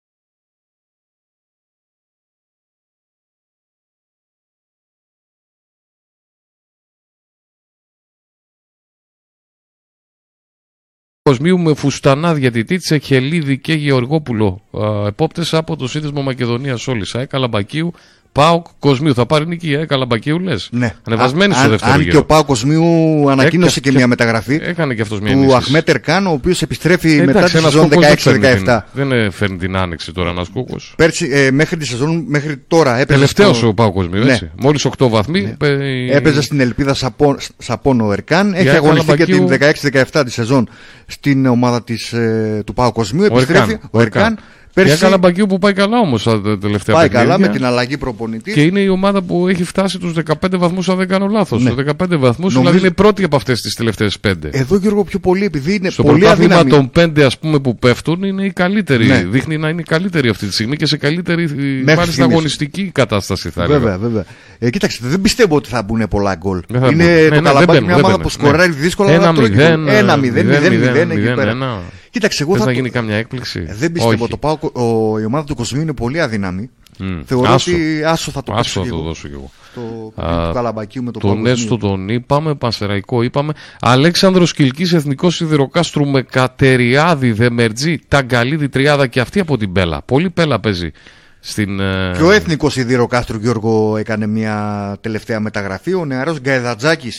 Κοσμίου 11.30 11.60
με 11.60 11.74
Φουστανά 11.74 12.34
διατητή, 12.34 12.78
Τσεχελίδη 12.78 13.58
και 13.58 13.74
Γεωργόπουλο 13.74 14.62
επόπτες 15.08 15.54
από 15.54 15.76
το 15.76 15.88
Σύνδεσμο 15.88 16.22
Μακεδονίας 16.22 16.88
Όλη. 16.88 17.06
ΑΕ 17.14 17.26
Καλαμπακίου 17.26 17.94
Πάοκ 18.32 18.66
Κοσμίου. 18.80 19.14
Θα 19.14 19.26
πάρει 19.26 19.48
νίκη, 19.48 19.74
ε, 19.74 19.86
Καλαμπακίου 19.86 20.40
λες. 20.40 20.70
Ναι. 20.72 20.94
Ανεβασμένη 21.08 21.52
Α- 21.54 21.56
στο 21.56 21.64
αν- 21.64 21.70
δεύτερο 21.70 21.92
Αν 21.94 22.00
γύρο. 22.00 22.12
και 22.12 22.18
ο 22.18 22.26
Πάο 22.26 22.44
Κοσμίου 22.44 22.84
ανακοίνωσε 23.30 23.80
Έκα- 23.80 23.90
και 23.90 23.96
μια 23.96 24.08
μεταγραφή 24.08 24.60
Έκανε 24.64 24.94
και 24.94 25.02
αυτός 25.02 25.20
μια 25.20 25.32
του 25.32 25.38
ενίσχυση. 25.38 25.64
Αχμέτερ 25.66 25.96
Ερκάν, 25.96 26.28
ο 26.28 26.32
οποίος 26.32 26.62
επιστρέφει 26.62 27.08
μετά 27.16 27.30
Εντάξει, 27.32 27.52
τη 27.54 27.58
ένας 27.60 27.72
σεζόν 27.72 27.90
κόκκος 27.90 28.06
δεν 28.08 28.18
φέρνει 28.18 28.40
16-17. 28.40 28.86
την- 28.94 29.08
Δεν 29.10 29.12
ε, 29.12 29.30
φέρνει 29.30 29.58
την 29.58 29.76
άνοιξη 29.78 30.12
τώρα 30.12 30.30
ένας 30.30 30.48
κόκο. 30.54 30.76
Πέρσι, 30.96 31.30
ε, 31.32 31.52
μέχρι 31.52 31.78
τη 31.78 31.86
σεζόν, 31.86 32.24
μέχρι 32.28 32.58
τώρα 32.68 32.92
έπαιζε. 32.92 33.06
Τελευταίος 33.06 33.58
στο- 33.58 33.68
ο 33.68 33.74
Πάο 33.74 33.92
Κοσμίου, 33.92 34.24
Ναι. 34.24 34.32
έτσι. 34.32 34.52
Μόλις 34.62 34.86
8 34.86 35.10
βαθμοί. 35.10 35.56
ε, 35.62 36.16
Έπαιζε 36.16 36.42
στην 36.42 36.60
Ελπίδα 36.60 36.94
Σαπών, 36.94 37.38
Σαπών 37.58 38.02
ο 38.02 38.12
Ερκάν. 38.12 38.54
Έχει 38.54 38.62
Για 38.64 38.74
αγωνιστεί 38.74 39.06
και 39.06 39.12
Καλαμπακίου. 39.26 39.38
την 39.38 39.48
16-17 39.48 40.24
τη 40.24 40.32
σεζόν 40.32 40.70
στην 41.06 41.46
ομάδα 41.46 41.84
της, 41.84 42.14
ε, 42.14 42.62
του 42.66 42.74
Πάου 42.74 42.92
Κοσμίου. 42.92 43.28
Ο 43.32 43.36
Επιστρέφει 43.36 43.72
Ερκάν. 43.72 43.90
ο 43.92 44.02
Ερκάν. 44.02 44.38
Για 44.74 44.84
Πέρσι 44.88 45.00
Καλαμπακίου 45.04 45.46
που 45.46 45.60
πάει 45.60 45.74
καλά 45.74 46.00
όμως 46.00 46.24
τα 46.24 46.42
τελευταία 46.62 46.96
πάει 46.96 47.08
παιχνίδια. 47.10 47.36
καλά 47.36 47.40
με 47.40 47.48
την 47.48 47.66
αλλαγή 47.66 47.98
προπονητής. 47.98 48.54
Και 48.54 48.62
είναι 48.62 48.80
η 48.80 48.88
ομάδα 48.88 49.22
που 49.22 49.48
έχει 49.48 49.64
φτάσει 49.64 49.98
τους 50.00 50.14
15 50.14 50.58
βαθμούς, 50.58 50.90
αν 50.90 50.98
δεν 50.98 51.08
κάνω 51.08 51.28
λάθος. 51.28 51.64
Ναι. 51.64 51.72
15 51.72 52.18
βαθμούς, 52.18 52.38
Νομίζω- 52.38 52.60
δηλαδή 52.60 52.78
είναι 52.78 52.92
πρώτη 52.92 53.24
από 53.24 53.36
αυτές 53.36 53.62
τις 53.62 53.76
τελευταίες 53.76 54.20
πέντε. 54.20 54.50
Εδώ 54.52 54.76
Γιώργο 54.78 55.04
πιο 55.04 55.20
πολύ 55.20 55.46
επειδή 55.46 55.76
είναι 55.76 55.90
Στο 55.90 56.04
πολύ 56.04 56.20
πρωτάθλημα 56.20 56.56
αδύναμη. 56.56 56.70
των 56.82 56.92
πέντε 57.04 57.26
ας 57.26 57.38
πούμε 57.40 57.60
που 57.60 57.78
πέφτουν 57.78 58.24
είναι 58.24 58.46
η 58.46 58.52
καλύτερη. 58.52 59.06
Ναι. 59.08 59.26
Δείχνει 59.30 59.58
να 59.58 59.70
είναι 59.70 59.82
η 59.82 59.84
καλύτερη 59.84 60.30
αυτή 60.30 60.48
τη 60.48 60.54
στιγμή 60.54 60.76
και 60.76 60.86
σε 60.86 60.98
καλύτερη 60.98 61.44
ε, 61.44 61.48
μάλιστα 61.84 62.06
στιγμής. 62.06 62.20
αγωνιστική 62.20 62.90
κατάσταση 62.94 63.50
θα 63.50 63.64
έλεγα. 63.64 63.80
Βέβαια, 63.80 63.98
βέβαια. 63.98 64.26
Ε, 64.60 64.70
κοίταξε, 64.70 65.00
δεν 65.02 65.22
πιστεύω 65.22 65.56
ότι 65.56 65.70
θα 65.70 65.84
μπουν 65.84 66.08
πολλά 66.10 66.36
γκολ. 66.36 66.62
Δεν 66.68 66.82
θα 66.82 66.88
Είναι 66.88 67.04
μπουν. 67.04 67.14
Ναι, 67.14 67.18
το 67.18 67.24
ναι, 67.24 67.30
δεν 67.30 67.44
Καλαμπάκι 67.44 67.66
μπαίνουν, 67.66 67.84
μια 67.86 67.96
δεν 67.96 68.04
ομάδα 68.04 68.18
μπαίνουν. 68.18 68.22
που 68.22 68.30
σκοράρει 68.30 68.70
Ναι. 68.70 68.76
δύσκολα. 68.76 69.12
Ένα 69.12 69.24
αλλά 69.28 69.34
τρώει 69.34 69.50
μηδέν, 69.50 69.80
γκολ. 69.84 69.88
Ένα 69.94 70.16
μηδέν, 70.18 70.46
μηδέν, 70.46 70.62
μηδέν, 70.62 70.72
μηδέν, 70.80 70.92
μηδέν 70.94 71.10
εκεί 71.12 71.20
μηδέν, 71.20 71.36
πέρα. 71.36 71.82
Ένα. 72.10 72.12
Κοίταξε, 72.12 72.44
εγώ 72.44 72.52
Θες 72.52 72.62
θα 72.62 72.66
να 72.68 72.72
το- 72.74 72.78
γίνει 72.80 72.90
καμιά 72.94 73.16
έκπληξη; 73.16 73.66
Ε, 73.68 73.74
Δεν 73.76 73.92
πιστεύω. 73.92 74.24
Όχι. 74.24 74.30
Το 74.30 74.38
πάω, 74.38 74.58
ο, 74.74 75.20
η 75.20 75.26
ομάδα 75.26 75.44
του 75.44 75.56
Κοσμίου 75.56 75.82
είναι 75.82 75.94
πολύ 75.94 76.22
αδύναμη. 76.22 76.70
Μμ. 77.02 77.20
Θεωρώ 77.26 77.52
Άσο. 77.54 77.72
ότι 77.72 78.04
άσο 78.04 78.32
θα 78.32 78.44
το 78.44 78.52
Άσο 78.54 78.62
παίξω 78.62 78.80
θα 78.80 78.86
κι 78.86 78.90
το 78.92 78.96
εγώ. 78.96 79.06
δώσω 79.06 79.28
κι 79.28 79.34
εγώ. 79.34 79.52
Το 79.76 80.22
Α, 80.24 80.48
του 80.48 80.54
Καλαμπακίου 80.54 81.04
με 81.04 81.12
το 81.12 81.20
Τον 81.20 81.30
Παγκοσμίου. 81.30 81.54
Έστω 81.54 81.78
τον 81.78 82.10
είπαμε, 82.10 82.56
Πανσεραϊκό 82.56 83.22
είπαμε. 83.22 83.54
Αλέξανδρος 83.80 84.54
Κιλκής 84.54 84.94
Εθνικός 84.94 85.36
Σιδηροκάστρου 85.36 86.08
με 86.08 86.22
Κατεριάδη, 86.22 87.32
Δεμερτζή, 87.32 88.00
Ταγκαλίδη, 88.08 88.70
Τριάδα 88.70 89.08
και 89.08 89.20
αυτή 89.20 89.40
από 89.40 89.58
την 89.58 89.72
Πέλα. 89.72 90.02
Πολύ 90.06 90.30
Πέλα 90.30 90.60
παίζει 90.60 90.92
στην. 91.40 91.80
ε, 91.80 92.12
Και 92.18 92.24
ο 92.24 92.32
εθνικός 92.32 92.74
Σιδήρο 92.74 93.08
Κάστρου 93.08 93.38
Γιώργο 93.40 93.98
έκανε 93.98 94.28
μια 94.28 94.98
τελευταία 95.02 95.40
μεταγραφή. 95.40 95.94
Ο 95.94 96.06
νεαρός 96.06 96.40
Γκαεδατζάκη 96.40 97.12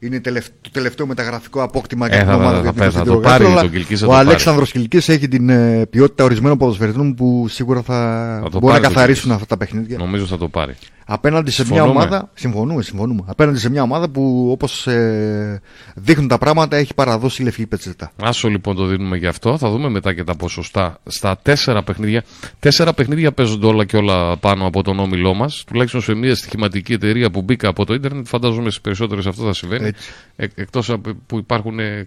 είναι 0.00 0.20
τελευ- 0.20 0.48
το 0.60 0.70
τελευταίο 0.72 1.06
μεταγραφικό 1.06 1.62
απόκτημα 1.62 2.06
Ε, 2.06 2.08
για 2.08 2.18
την 2.18 2.26
θα- 2.28 2.34
ομάδα 2.34 2.62
θα- 2.62 2.70
του 2.72 2.78
θα- 2.78 2.84
Εθνικού 2.84 2.92
θα 2.92 2.98
το 2.98 3.04
Σιδήρου 3.04 3.20
πάρει 3.20 3.44
Κάστρου, 3.44 3.54
τον 3.54 3.58
αλλά 3.58 3.68
Κιλκής, 3.70 3.98
θα 4.00 4.06
Ο 4.06 4.08
το 4.08 4.14
πάρει. 4.14 4.26
Αλέξανδρος 4.28 4.70
Κιλκής 4.72 5.08
έχει 5.08 5.28
την 5.28 5.48
ε, 5.48 5.86
ποιότητα 5.90 6.24
ορισμένων 6.24 6.58
ποδοσφαιριστών 6.58 7.14
που 7.14 7.46
σίγουρα 7.48 7.82
θα, 7.82 7.94
Θα 8.42 8.50
το 8.50 8.58
μπορεί 8.58 8.64
να 8.64 8.70
πάρει 8.70 8.82
τον 8.82 8.92
καθαρίσουν 8.92 9.22
Κιλκής. 9.22 9.42
αυτά 9.42 9.46
τα 9.46 9.56
παιχνίδια. 9.56 9.98
Νομίζω 9.98 10.26
θα 10.26 10.38
το 10.38 10.48
πάρει. 10.48 10.74
Απέναντι 11.10 11.50
σε 11.50 11.62
μια 11.62 11.70
Συμφωνούμε. 11.74 12.00
ομάδα. 12.00 12.30
Συμφωνούμε, 12.34 12.82
συμφωνούμε. 12.82 13.22
Απέναντι 13.26 13.58
σε 13.58 13.70
μια 13.70 13.82
ομάδα 13.82 14.08
που 14.08 14.48
όπως 14.50 14.86
ε, 14.86 15.60
δείχνουν 15.94 16.28
τα 16.28 16.38
πράγματα 16.38 16.76
έχει 16.76 16.94
παραδώσει 16.94 17.42
λευκή 17.42 17.66
πετσετά. 17.66 18.10
Άσο 18.22 18.48
λοιπόν 18.48 18.76
το 18.76 18.84
δίνουμε 18.86 19.16
γι' 19.16 19.26
αυτό. 19.26 19.58
Θα 19.58 19.70
δούμε 19.70 19.88
μετά 19.88 20.14
και 20.14 20.24
τα 20.24 20.36
ποσοστά 20.36 20.98
στα 21.06 21.38
τέσσερα 21.42 21.82
παιχνίδια. 21.82 22.24
Τέσσερα 22.58 22.92
παιχνίδια 22.94 23.32
παίζονται 23.32 23.66
όλα 23.66 23.84
και 23.84 23.96
όλα 23.96 24.36
πάνω 24.36 24.66
από 24.66 24.82
τον 24.82 24.98
όμιλό 24.98 25.34
μας. 25.34 25.64
Τουλάχιστον 25.66 26.00
σε 26.00 26.14
μια 26.14 26.34
στοιχηματική 26.34 26.92
εταιρεία 26.92 27.30
που 27.30 27.42
μπήκα 27.42 27.68
από 27.68 27.84
το 27.84 27.94
ίντερνετ. 27.94 28.26
Φαντάζομαι 28.26 28.70
στι 28.70 28.80
περισσότερες 28.82 29.26
αυτό 29.26 29.44
θα 29.44 29.52
συμβαίνει. 29.52 29.87
Έτσι. 29.88 30.12
Ε, 30.36 30.46
Εκτός 30.54 30.96
που 31.26 31.38
υπάρχουν. 31.38 31.78
ε, 31.78 32.06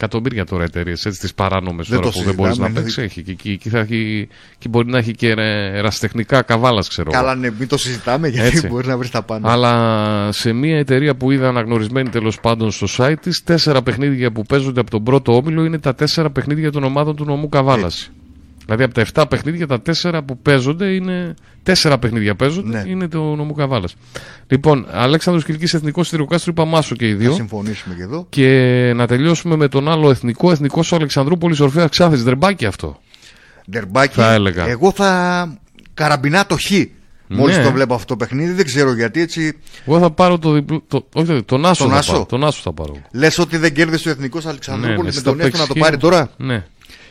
Εκατομμύρια 0.00 0.44
τώρα 0.44 0.64
εταιρείες, 0.64 1.04
έτσι 1.06 1.20
τις 1.20 1.34
παράνομες 1.34 1.88
Δεν 1.88 1.98
τώρα 2.00 2.10
το 2.10 2.18
που 2.18 2.24
δεν 2.24 2.34
μπορείς 2.34 2.58
να 2.58 2.64
συζητάμε, 2.66 2.80
παίξεις. 2.86 3.04
Έχει. 3.04 3.22
Και, 3.22 3.30
εκεί- 3.30 3.50
εκεί 3.50 3.68
θα 3.68 3.78
έχει, 3.78 4.28
εκεί 4.54 4.68
μπορεί 4.68 4.88
να 4.90 4.98
έχει 4.98 5.12
και 5.14 5.30
ε, 5.30 5.76
ερασιτεχνικά 5.78 6.42
καβάλας, 6.42 6.88
ξέρω 6.88 7.10
εγώ. 7.12 7.20
Καλά, 7.22 7.34
ναι, 7.34 7.50
μην 7.50 7.68
το 7.68 7.76
συζητάμε 7.76 8.28
γιατί 8.28 8.46
Έτσι. 8.48 8.66
μπορεί 8.68 8.86
να 8.86 8.96
βρεις 8.98 9.10
τα 9.10 9.22
πάντα. 9.22 9.52
Αλλά 9.52 10.32
σε 10.32 10.52
μια 10.52 10.78
εταιρεία 10.78 11.16
που 11.16 11.30
είδα 11.30 11.48
αναγνωρισμένη 11.48 12.08
τέλος 12.08 12.40
πάντων 12.40 12.70
στο 12.70 12.86
site 12.96 13.16
της, 13.20 13.42
τέσσερα 13.42 13.82
παιχνίδια 13.82 14.32
που 14.32 14.42
παίζονται 14.42 14.80
από 14.80 14.90
τον 14.90 15.04
πρώτο 15.04 15.36
όμιλο 15.36 15.64
είναι 15.64 15.78
τα 15.78 15.94
τέσσερα 15.94 16.30
παιχνίδια 16.30 16.72
των 16.72 16.84
ομάδων 16.84 17.16
του 17.16 17.24
νομού 17.24 17.48
Καβάλας. 17.48 18.10
Έτσι. 18.68 18.76
Δηλαδή 18.76 18.82
από 18.82 18.94
τα 19.14 19.22
7 19.24 19.28
παιχνίδια, 19.28 19.66
τα 19.66 19.80
τέσσερα 19.80 20.22
που 20.22 20.38
παίζονται 20.38 20.86
είναι. 20.86 21.34
Τέσσερα 21.62 21.98
παιχνίδια 21.98 22.34
παίζονται 22.34 22.82
Ναι. 22.82 22.90
είναι 22.90 23.08
το 23.08 23.18
νομού 23.34 23.52
Καβάλας. 23.54 23.96
Λοιπόν, 24.46 24.86
Αλέξανδρος 24.92 25.44
Κυλκή 25.44 25.76
Εθνικός 25.76 26.06
Σιδηροκάστρο, 26.08 26.52
είπαμε 26.56 26.76
άσο 26.76 26.94
και 26.94 27.06
οι 27.08 27.12
Θα 27.12 27.18
δύο. 27.18 27.32
συμφωνήσουμε 27.32 27.94
και 27.94 28.02
εδώ. 28.02 28.26
Και 28.28 28.92
να 28.96 29.06
τελειώσουμε 29.06 29.56
με 29.56 29.68
τον 29.68 29.88
άλλο 29.88 30.10
εθνικό, 30.10 30.50
εθνικός 30.50 30.92
Αλεξανδρούπολης 30.92 31.60
Ορφαία 31.60 31.86
Ξάθης. 31.86 32.22
Δρεμπάκι 32.22 32.66
αυτό. 32.66 33.00
Ντερμπάκι. 33.70 34.14
Θα 34.14 34.32
έλεγα. 34.32 34.66
Εγώ 34.68 34.90
θα 34.92 35.58
καραμπινά 35.94 36.46
το 36.46 36.56
χ. 36.56 36.70
Μόλις 37.28 37.56
Ναι. 37.56 37.62
το 37.62 37.70
βλέπω 37.72 37.94
αυτό 37.94 38.06
το 38.06 38.16
παιχνίδι, 38.16 38.52
δεν 38.52 38.64
ξέρω 38.64 38.92
γιατί 38.94 39.20
έτσι. 39.20 39.58
Εγώ 39.86 39.98
θα 39.98 40.10
πάρω 40.10 40.38
το 40.38 40.52
διπλό. 40.52 40.82
Το, 40.88 41.06
όχι, 41.14 41.42
τον 41.42 41.64
Άσο 41.66 41.82
Τον 41.82 41.92
θα 41.92 41.98
Άσο. 41.98 42.12
πάρω. 42.12 42.24
Τον 42.26 42.44
Άσο 42.44 42.60
θα 42.62 42.72
πάρω. 42.72 42.96
Λες 43.12 43.38
ότι 43.38 43.56
δεν 43.56 43.74
κέρδισε 43.74 44.08
ο 44.08 44.10
εθνικός 44.12 44.44
Ναι, 44.44 44.50
Αλεξανδρούπολης 44.50 44.98
ναι, 45.00 45.04
με 45.04 45.12
στο 45.12 45.30
τον 45.30 45.40
Έστω 45.40 45.58
να 45.58 45.66
το 45.66 45.72
παίξει 45.74 45.80
πάρει 45.82 45.94
χ. 45.96 46.00
τώρα; 46.00 46.30
Ναι. 46.36 46.64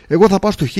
Εγώ 0.07 0.27
θα 0.27 0.39
πάω 0.39 0.51
στο 0.51 0.65
χ. 0.67 0.77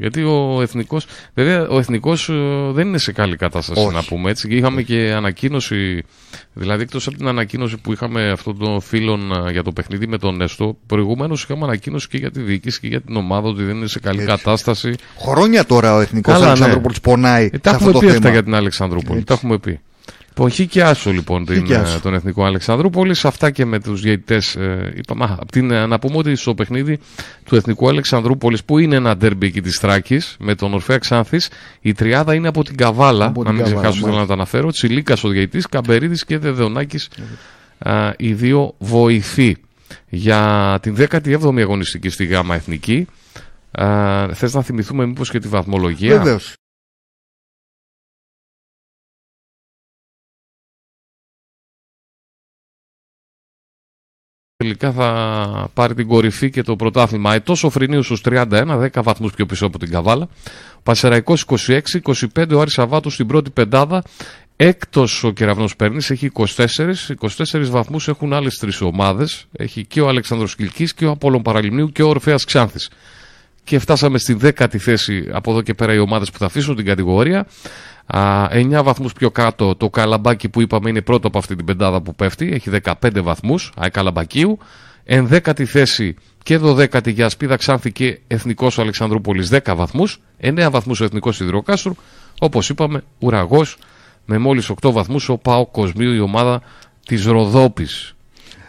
Γιατί 0.00 0.22
ο 0.22 0.58
εθνικός. 0.62 1.06
Βέβαια, 1.34 1.68
ο 1.68 1.78
εθνικός 1.78 2.30
δεν 2.72 2.86
είναι 2.86 2.98
σε 2.98 3.12
καλή 3.12 3.36
κατάσταση, 3.36 3.80
Όχι. 3.80 3.94
να 3.94 4.02
πούμε 4.02 4.30
έτσι. 4.30 4.48
Και 4.48 4.54
είχαμε 4.54 4.82
και 4.82 5.12
ανακοίνωση. 5.16 6.02
Δηλαδή, 6.52 6.82
εκτός 6.82 7.06
από 7.06 7.16
την 7.16 7.26
ανακοίνωση 7.28 7.76
που 7.76 7.92
είχαμε 7.92 8.30
αυτών 8.30 8.58
των 8.58 8.80
φίλων 8.80 9.32
α, 9.32 9.50
για 9.50 9.62
το 9.62 9.72
παιχνίδι 9.72 10.06
με 10.06 10.18
τον 10.18 10.40
Έστω, 10.40 10.76
προηγουμένως 10.86 11.42
είχαμε 11.42 11.64
ανακοίνωση 11.64 12.08
και 12.08 12.16
για 12.18 12.30
τη 12.30 12.40
διοίκηση 12.40 12.80
και 12.80 12.86
για 12.86 13.00
την 13.00 13.16
ομάδα 13.16 13.48
ότι 13.48 13.62
δεν 13.62 13.76
είναι 13.76 13.86
σε 13.86 14.00
καλή 14.00 14.22
Έτσι. 14.22 14.30
κατάσταση. 14.36 14.94
Χρόνια 15.18 15.64
τώρα 15.64 15.94
ο 15.94 16.00
εθνικός 16.00 16.32
Καλά, 16.32 16.44
ναι. 16.44 16.50
Αλεξανδρούπολη 16.50 16.94
πονάει. 17.02 17.50
Ε, 17.52 17.58
τα 17.58 17.68
σε 17.70 17.74
αυτό 17.76 17.88
έχουμε 17.88 17.92
το 17.92 17.98
πει 17.98 18.06
αυτά 18.06 18.20
θέμα. 18.20 18.32
για 18.32 18.42
την 18.42 18.54
Αλεξανδρούπολη. 18.54 19.12
Έτσι. 19.12 19.24
Τα 19.26 19.34
έχουμε 19.34 19.58
πει. 19.58 19.80
Λοιπόν, 20.36 20.50
χ 20.50 20.60
και 20.68 20.82
άσο 20.82 21.10
λοιπόν 21.10 21.44
την, 21.44 21.64
και 21.64 21.74
άσο. 21.74 21.96
ε, 21.96 21.98
τον 21.98 22.14
εθνικό 22.14 22.44
Αλεξανδρούπολη. 22.44 23.14
Αυτά 23.22 23.50
και 23.50 23.64
με 23.64 23.80
τους 23.80 24.00
διαιτητές. 24.00 24.56
Ε, 24.56 24.92
είπαμε, 24.96 25.24
α, 25.24 25.36
απ' 25.40 25.50
την, 25.50 25.70
ε, 25.70 25.86
να 25.86 25.98
πούμε 25.98 26.16
ότι 26.16 26.36
στο 26.36 26.54
παιχνίδι 26.54 26.98
του 27.44 27.56
εθνικού 27.56 27.88
Αλεξανδρούπολη, 27.88 28.58
που 28.66 28.78
είναι 28.78 28.96
ένα 28.96 29.16
ντέρμπι 29.16 29.46
εκεί 29.46 29.60
της 29.60 29.80
Τράκη, 29.80 30.20
με 30.38 30.54
τον 30.54 30.74
Ορφαία 30.74 30.98
Ξάνθης, 30.98 31.48
η 31.80 31.92
τριάδα 31.92 32.34
είναι 32.34 32.48
από 32.48 32.64
την 32.64 32.76
Καβάλα. 32.76 33.26
Από 33.26 33.42
να 33.42 33.46
την 33.48 33.54
μην 33.56 33.64
Καβάλα, 33.64 33.80
ξεχάσω, 33.80 34.00
θέλω 34.00 34.06
να 34.06 34.12
μάλιστα. 34.12 34.34
τα 34.36 34.40
αναφέρω. 34.42 34.70
Τσιλίκας 34.70 35.24
ο 35.24 35.28
διαιτητής, 35.28 35.66
Καμπερίδης 35.66 36.24
και 36.24 36.38
Δεδεωνάκης, 36.38 37.08
οι 38.16 38.32
δύο 38.32 38.74
βοηθοί. 38.78 39.56
Για 40.08 40.78
την 40.82 40.96
17η 41.10 41.58
αγωνιστική 41.60 42.08
στη 42.08 42.24
ΓΑΜΑ 42.26 42.54
Εθνική. 42.54 43.06
Θες 44.32 44.54
να 44.54 44.62
θυμηθούμε 44.62 45.06
μήπως 45.06 45.30
και 45.30 45.38
τη 45.38 45.48
βαθμολογία; 45.48 46.16
Βεβαίως. 46.16 46.54
Τελικά 54.60 54.92
θα 54.92 55.68
πάρει 55.74 55.94
την 55.94 56.06
κορυφή 56.06 56.50
και 56.50 56.62
το 56.62 56.76
πρωτάθλημα. 56.76 57.34
Ετός 57.34 57.64
ο 57.64 57.70
Φρυνίου 57.70 58.02
στους 58.02 58.20
31, 58.24 58.44
10 58.50 59.02
βαθμούς 59.02 59.32
πιο 59.32 59.46
πίσω 59.46 59.66
από 59.66 59.78
την 59.78 59.90
Καβάλα. 59.90 60.28
Πασεραϊκό 60.82 61.34
26, 61.66 61.78
25 62.34 62.54
ο 62.54 62.60
Άρης 62.60 62.72
Σαββάτου 62.72 63.10
στην 63.10 63.26
πρώτη 63.26 63.50
πεντάδα. 63.50 64.02
Έκτος 64.56 65.24
ο 65.24 65.30
Κεραυνός 65.30 65.76
Παίρνη 65.76 65.96
έχει 66.08 66.30
24, 66.34 66.46
24 67.20 67.70
βαθμούς 67.70 68.08
έχουν 68.08 68.32
άλλες 68.32 68.58
τρεις 68.58 68.80
ομάδες. 68.80 69.46
Έχει 69.52 69.84
και 69.84 70.00
ο 70.00 70.08
Αλεξάνδρος 70.08 70.54
Κυλκής 70.54 70.94
και 70.94 71.06
ο 71.06 71.10
Απόλλων 71.10 71.42
Παραλιμνίου 71.42 71.88
και 71.92 72.02
ο 72.02 72.08
Ορφαία 72.08 72.36
Ξάνθης. 72.46 72.90
Και 73.64 73.78
φτάσαμε 73.78 74.18
στη 74.18 74.32
δέκατη 74.34 74.78
θέση 74.78 75.28
από 75.32 75.50
εδώ 75.50 75.62
και 75.62 75.74
πέρα 75.74 75.94
οι 75.94 75.98
ομάδες 75.98 76.30
που 76.30 76.38
θα 76.38 76.46
αφήσουν 76.46 76.76
την 76.76 76.84
κατηγορία. 76.84 77.46
Α, 78.12 78.48
9 78.50 78.82
βαθμούς 78.82 79.12
πιο 79.12 79.30
κάτω 79.30 79.74
το 79.76 79.90
Καλαμπάκι 79.90 80.48
που 80.48 80.60
είπαμε 80.60 80.90
είναι 80.90 81.00
πρώτο 81.02 81.26
από 81.28 81.38
αυτή 81.38 81.56
την 81.56 81.64
πεντάδα 81.64 82.00
που 82.00 82.14
πέφτει. 82.14 82.50
Έχει 82.52 82.70
15 82.70 83.20
βαθμούς, 83.22 83.72
ΑΕ 83.76 83.88
Καλαμπακίου. 83.88 84.58
Ενδέκατη 85.04 85.64
θέση 85.64 86.14
και 86.42 86.56
δωδέκατη 86.56 87.10
για 87.10 87.26
Ασπίδα 87.26 87.56
Ξάνθη 87.56 87.92
και 87.92 88.18
Εθνικός 88.26 88.78
Αλεξανδρούπολης 88.78 89.48
10 89.48 89.74
βαθμούς. 89.76 90.20
9 90.40 90.70
βαθμούς 90.70 91.00
ο 91.00 91.04
Εθνικός 91.04 91.36
Σιδηροκάστρου. 91.36 91.94
Όπως 92.40 92.68
είπαμε, 92.68 93.02
ουραγός 93.18 93.76
με 94.24 94.38
μόλις 94.38 94.70
8 94.70 94.92
βαθμούς 94.92 95.28
ο 95.28 95.36
Πάο 95.38 95.66
Κοσμίου 95.66 96.12
η 96.12 96.20
ομάδα 96.20 96.62
της 97.06 97.24
Ροδόπης. 97.24 98.14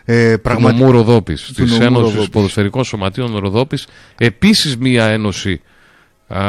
Ε, 0.05 0.33
Του 0.35 0.41
πραγματι- 0.41 0.79
νομού 0.79 0.91
Ροδόπης, 0.91 1.41
Του 1.41 1.53
της 1.53 1.71
νομού 1.71 1.83
Ένωσης 1.83 2.05
Ροδόπης. 2.07 2.29
Ποδοσφαιρικών 2.29 2.83
Σωματείων 2.83 3.37
Ροδόπης. 3.37 3.87
Επίσης 4.17 4.77
μία 4.77 5.05
ένωση, 5.05 5.61
α, 6.27 6.39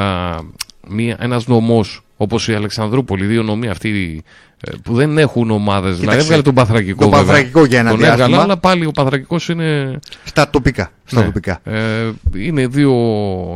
μία, 0.88 1.16
ένας 1.20 1.46
νομός 1.46 2.01
όπως 2.22 2.48
η 2.48 2.54
Αλεξανδρούπολη, 2.54 3.26
δύο 3.26 3.42
νομοί 3.42 3.68
αυτοί 3.68 4.22
ε, 4.51 4.51
που 4.82 4.94
δεν 4.94 5.18
έχουν 5.18 5.50
ομάδες. 5.50 5.82
Δηλαδή 5.90 6.00
Κοίταξε, 6.00 6.20
έβγαλε 6.24 6.42
τον 6.42 6.54
Παθρακικό. 6.54 7.00
τον 7.00 7.10
βέβαια. 7.10 7.26
Παθρακικό 7.26 7.64
για 7.64 7.78
ένα 7.78 7.90
τον 7.90 7.98
διάστημα. 7.98 8.24
έβγαλε, 8.24 8.42
αλλά 8.42 8.56
πάλι 8.56 8.86
ο 8.86 8.90
Παθρακικός 8.90 9.48
είναι. 9.48 9.98
Στα 10.24 10.50
τοπικά. 10.50 10.90
Στα 11.04 11.20
ναι, 11.20 11.26
τοπικά. 11.26 11.60
ε, 11.64 12.10
είναι 12.36 12.66
δύο 12.66 12.92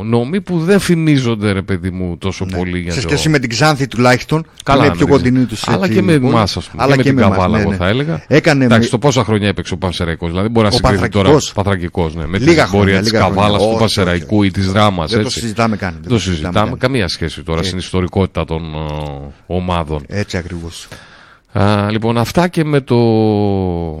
νόμοι 0.03 0.41
που 0.41 0.59
δεν 0.59 0.79
φημίζονται, 0.79 1.51
ρε 1.51 1.61
παιδί 1.61 1.89
μου, 1.89 2.17
τόσο 2.17 2.45
πολύ 2.45 2.79
για 2.79 2.91
Σε 2.93 3.01
το. 3.01 3.07
σχέση 3.07 3.29
με 3.29 3.39
την 3.39 3.49
Ξάνθη 3.49 3.87
τουλάχιστον, 3.87 4.45
Καλά, 4.63 4.77
που 4.79 4.83
είναι 4.85 4.91
ναι, 4.93 4.97
πιο 4.97 5.05
ναι. 5.07 5.11
κοντινή 5.11 5.45
τους. 5.45 5.67
Αλλά 5.67 5.87
και 5.89 6.01
με 6.01 6.13
εμάς, 6.13 6.57
ας 6.57 6.67
πούμε. 6.69 6.83
Αλλά 6.83 6.91
και 6.91 6.97
με 6.97 7.03
την 7.03 7.17
εμάς, 7.19 7.29
Καβάλα, 7.35 7.55
ναι, 7.55 7.61
εγώ 7.61 7.71
ναι. 7.71 7.75
θα 7.77 7.87
έλεγα. 7.87 8.23
Έκανε 8.27 8.63
Εντάξει, 8.65 8.83
με- 8.83 8.89
το 8.89 8.97
πόσα 8.97 9.23
χρόνια 9.23 9.47
έπαιξε 9.47 9.73
ο 9.73 9.77
Πανσεραϊκός. 9.77 10.29
Δηλαδή, 10.29 10.47
μπορεί 10.47 10.67
να 10.67 10.73
Ο 10.73 10.75
συγκρίνει 10.75 10.97
τώρα. 11.09 11.09
Πανθρακικός. 11.29 11.53
Παθρακικός, 11.53 12.15
ναι. 12.15 12.25
Με 12.27 12.37
Λίγα 12.37 12.63
την 12.63 12.71
πορεία 12.71 12.83
χρόνια, 12.83 12.99
τη 12.99 13.05
λίγα 13.05 13.19
χρόνια. 13.19 13.35
Καβάλας, 13.35 13.55
Όχι, 13.61 13.63
του 13.65 13.69
όχι, 13.69 13.79
Πανσεραϊκού 13.79 14.43
ή 14.43 14.51
της 14.51 14.71
Δράμας. 14.71 15.11
Δεν 15.11 15.23
το 15.23 15.29
συζητάμε 15.29 15.75
καν. 15.77 15.91
δεν 15.91 16.01
Δεν 16.01 16.11
το 16.11 16.19
συζητάμε. 16.19 16.75
Καμία 16.77 17.07
σχέση 17.07 17.43
τώρα 17.43 17.63
στην 17.63 17.77
ιστορικότητα 17.77 18.45
των 18.45 18.61
ε, 18.63 19.33
ομάδων. 19.47 20.03
Έτσι 20.07 20.37
ακριβώς. 20.37 20.87
Α, 21.51 21.91
λοιπόν, 21.91 22.17
αυτά 22.17 22.47
και 22.47 22.63
με, 22.63 22.81
το, 22.81 22.95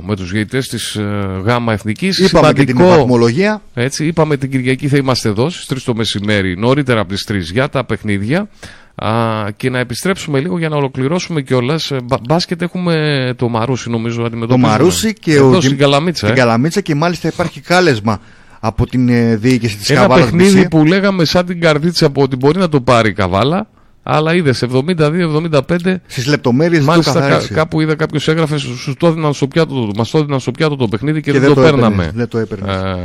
με 0.05 0.15
τους 0.15 0.31
γεητές 0.31 0.67
της 0.67 0.95
ε, 0.95 1.41
ΓΑΜΑ 1.43 1.73
Εθνικής. 1.73 2.19
Είπαμε 2.19 2.53
και 2.53 2.63
την 2.63 2.77
βαθμολογία. 2.77 3.61
Έτσι, 3.73 4.05
είπαμε 4.05 4.37
την 4.37 4.51
Κυριακή 4.51 4.87
θα 4.87 4.97
είμαστε 4.97 5.29
εδώ 5.29 5.49
στις 5.49 5.77
3 5.77 5.77
το 5.85 5.95
μεσημέρι, 5.95 6.57
νωρίτερα 6.57 6.99
από 6.99 7.09
τις 7.09 7.25
3 7.31 7.35
για 7.39 7.69
τα 7.69 7.85
παιχνίδια. 7.85 8.47
Α, 8.95 9.11
και 9.57 9.69
να 9.69 9.79
επιστρέψουμε 9.79 10.39
λίγο 10.39 10.57
για 10.57 10.69
να 10.69 10.75
ολοκληρώσουμε 10.75 11.41
κιόλας. 11.41 11.91
Μπάσκετ 12.27 12.61
έχουμε 12.61 13.33
το 13.37 13.49
Μαρούσι, 13.49 13.89
νομίζω, 13.89 14.19
Το 14.19 14.25
αντιμετωπίζουμε. 14.25 14.67
Μαρούσι 14.71 15.13
και 15.13 15.33
εδώ 15.33 15.49
ο 15.49 15.55
στην 15.55 15.67
Γιμ- 15.69 15.81
Καλαμίτσα. 15.81 16.25
Στην 16.25 16.37
ε. 16.37 16.39
Καλαμίτσα 16.39 16.81
και 16.81 16.95
μάλιστα 16.95 17.27
υπάρχει 17.27 17.61
κάλεσμα 17.61 18.19
από 18.59 18.85
την 18.87 19.09
ε, 19.09 19.35
διοίκηση 19.35 19.77
της 19.77 19.89
Ένα 19.89 20.01
Καβάλας. 20.01 20.23
παιχνίδι 20.25 20.67
που 20.67 20.85
λέγαμε 20.85 21.25
σαν 21.25 21.45
την 21.45 21.61
καρδίτσα 21.61 22.09
που 22.09 22.21
ότι 22.21 22.35
μπορεί 22.35 22.59
να 22.59 22.69
το 22.69 22.81
πάρει 22.81 23.09
η 23.09 23.13
Καβάλα. 23.13 23.67
Αλλά 24.09 24.33
είδες 24.35 24.63
72-75 24.63 25.95
Στις 26.07 26.25
λεπτομέρειες 26.27 26.77
δεν 26.77 26.85
το 26.85 26.91
Μάλιστα, 26.91 27.13
κά- 27.13 27.21
καθαρίσει. 27.21 27.53
κάπου 27.53 27.81
είδα 27.81 27.95
κάποιος 27.95 28.27
έγραφε, 28.27 28.57
σου 28.57 28.95
το 28.97 29.07
έδιναν 29.07 29.33
στο 29.33 29.47
πιάτο, 29.47 29.91
μας 29.95 30.09
το 30.09 30.17
έδιναν 30.17 30.39
στο 30.39 30.51
πιάτο 30.51 30.75
το 30.75 30.87
παιχνίδι 30.87 31.21
και, 31.21 31.31
Και 31.31 31.39
δεν, 31.39 31.47
δεν 31.47 31.55
το, 31.55 31.61
το 31.61 31.61
παίρναμε. 31.67 31.93
έπαιρνες, 32.03 32.13
δεν 32.15 32.27
το 32.27 32.37
έπαιρνες. 32.37 32.75
Ε, 32.75 32.97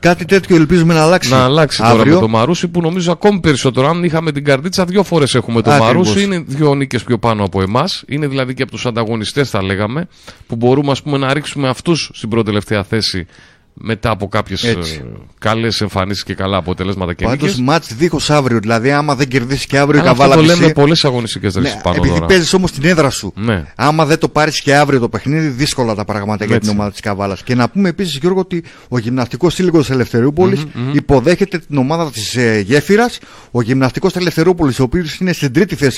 Κάτι 0.00 0.24
τέτοιο 0.24 0.56
ελπίζουμε 0.56 0.94
να 0.94 1.02
αλλάξει. 1.02 1.30
να 1.30 1.44
αλλάξει 1.44 1.78
τώρα 1.82 1.90
αύριο. 1.92 2.14
με 2.14 2.20
το 2.20 2.28
Μαρούσι 2.28 2.68
που 2.68 2.80
νομίζω 2.80 3.12
ακόμη 3.12 3.40
περισσότερο. 3.40 3.88
Αν 3.88 4.04
είχαμε 4.04 4.32
την 4.32 4.44
καρδίτσα, 4.44 4.84
δύο 4.84 5.02
φορές 5.02 5.34
έχουμε 5.34 5.62
το 5.62 5.70
Ακριβώς. 5.70 5.86
Μαρούσι. 6.06 6.22
Είναι 6.24 6.44
δύο 6.46 6.74
νίκες 6.74 7.02
πιο 7.02 7.18
πάνω 7.18 7.44
από 7.44 7.62
εμάς. 7.62 8.02
Είναι 8.06 8.26
δηλαδή 8.26 8.54
και 8.54 8.62
από 8.62 8.70
τους 8.72 8.86
ανταγωνιστές, 8.86 9.50
θα 9.50 9.62
λέγαμε, 9.62 10.08
που 10.46 10.56
μπορούμε 10.56 10.90
ας 10.90 11.02
πούμε, 11.02 11.18
να 11.18 11.32
ρίξουμε 11.34 11.68
αυτούς 11.68 12.10
στην 12.14 12.28
πρώτη 12.28 12.46
τελευταία 12.46 12.84
θέση 12.84 13.26
μετά 13.74 14.10
από 14.10 14.28
κάποιες 14.28 14.64
Έτσι. 14.64 15.04
καλές 15.38 15.80
εμφανίσεις 15.80 16.22
και 16.24 16.34
καλά 16.34 16.56
αποτελέσματα 16.56 17.14
και 17.14 17.24
Πάντως 17.24 17.40
νίκες. 17.40 17.60
μάτς 17.60 17.94
δίχως 17.94 18.30
αύριο. 18.30 18.58
Δηλαδή, 18.58 18.90
άμα 18.90 19.14
δεν 19.14 19.28
κερδίσει 19.28 19.66
και 19.66 19.78
αύριο 19.78 19.98
η 19.98 20.00
Αλλά 20.00 20.10
αυτό 20.10 20.22
Καβάλα 20.22 20.40
το 20.40 20.46
λέμε 20.46 20.60
μισή- 20.62 20.74
πολλές 20.74 21.04
αγωνιστικές 21.04 21.54
Ναι, 21.54 21.80
πάνω 21.82 21.96
επειδή 21.96 22.14
τώρα. 22.14 22.26
παίζεις 22.26 22.52
όμως 22.52 22.72
την 22.72 22.84
έδρα 22.84 23.10
σου. 23.10 23.32
Ναι. 23.36 23.64
Άμα 23.76 24.04
δεν 24.06 24.18
το 24.18 24.28
πάρεις 24.28 24.60
και 24.60 24.76
αύριο 24.76 25.00
το 25.00 25.08
παιχνίδι, 25.08 25.46
δύσκολα 25.48 25.94
τα 25.94 26.04
πράγματα 26.04 26.44
για 26.44 26.54
Έτσι. 26.54 26.68
την 26.68 26.78
ομάδα 26.78 26.92
της 26.92 27.00
Καβάλας. 27.00 27.42
Και 27.42 27.54
να 27.54 27.68
πούμε 27.68 27.88
επίσης, 27.88 28.16
Γιώργο, 28.16 28.40
ότι 28.40 28.64
ο 28.88 28.98
γυμναστικός 28.98 29.54
σύλλογος 29.54 29.90
Ελευθερούπολης 29.90 30.64
υποδέχεται 30.92 31.58
την 31.58 31.78
ομάδα 31.78 32.10
της 32.10 32.36
ε, 32.36 32.58
Γέφυρας. 32.66 33.18
Ο 33.50 33.62
γυμναστικός 33.62 34.16
Ελευθερούπολης, 34.16 34.78
ο 34.78 34.82
οποίος 34.82 35.16
είναι 35.18 35.32
στην 35.32 35.52
τρίτη 35.52 35.74
θέση. 35.74 35.96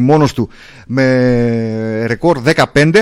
Μόνος 0.00 0.32
του 0.34 0.48
με 0.86 2.04
ρεκόρ 2.06 2.38
15 2.74 2.92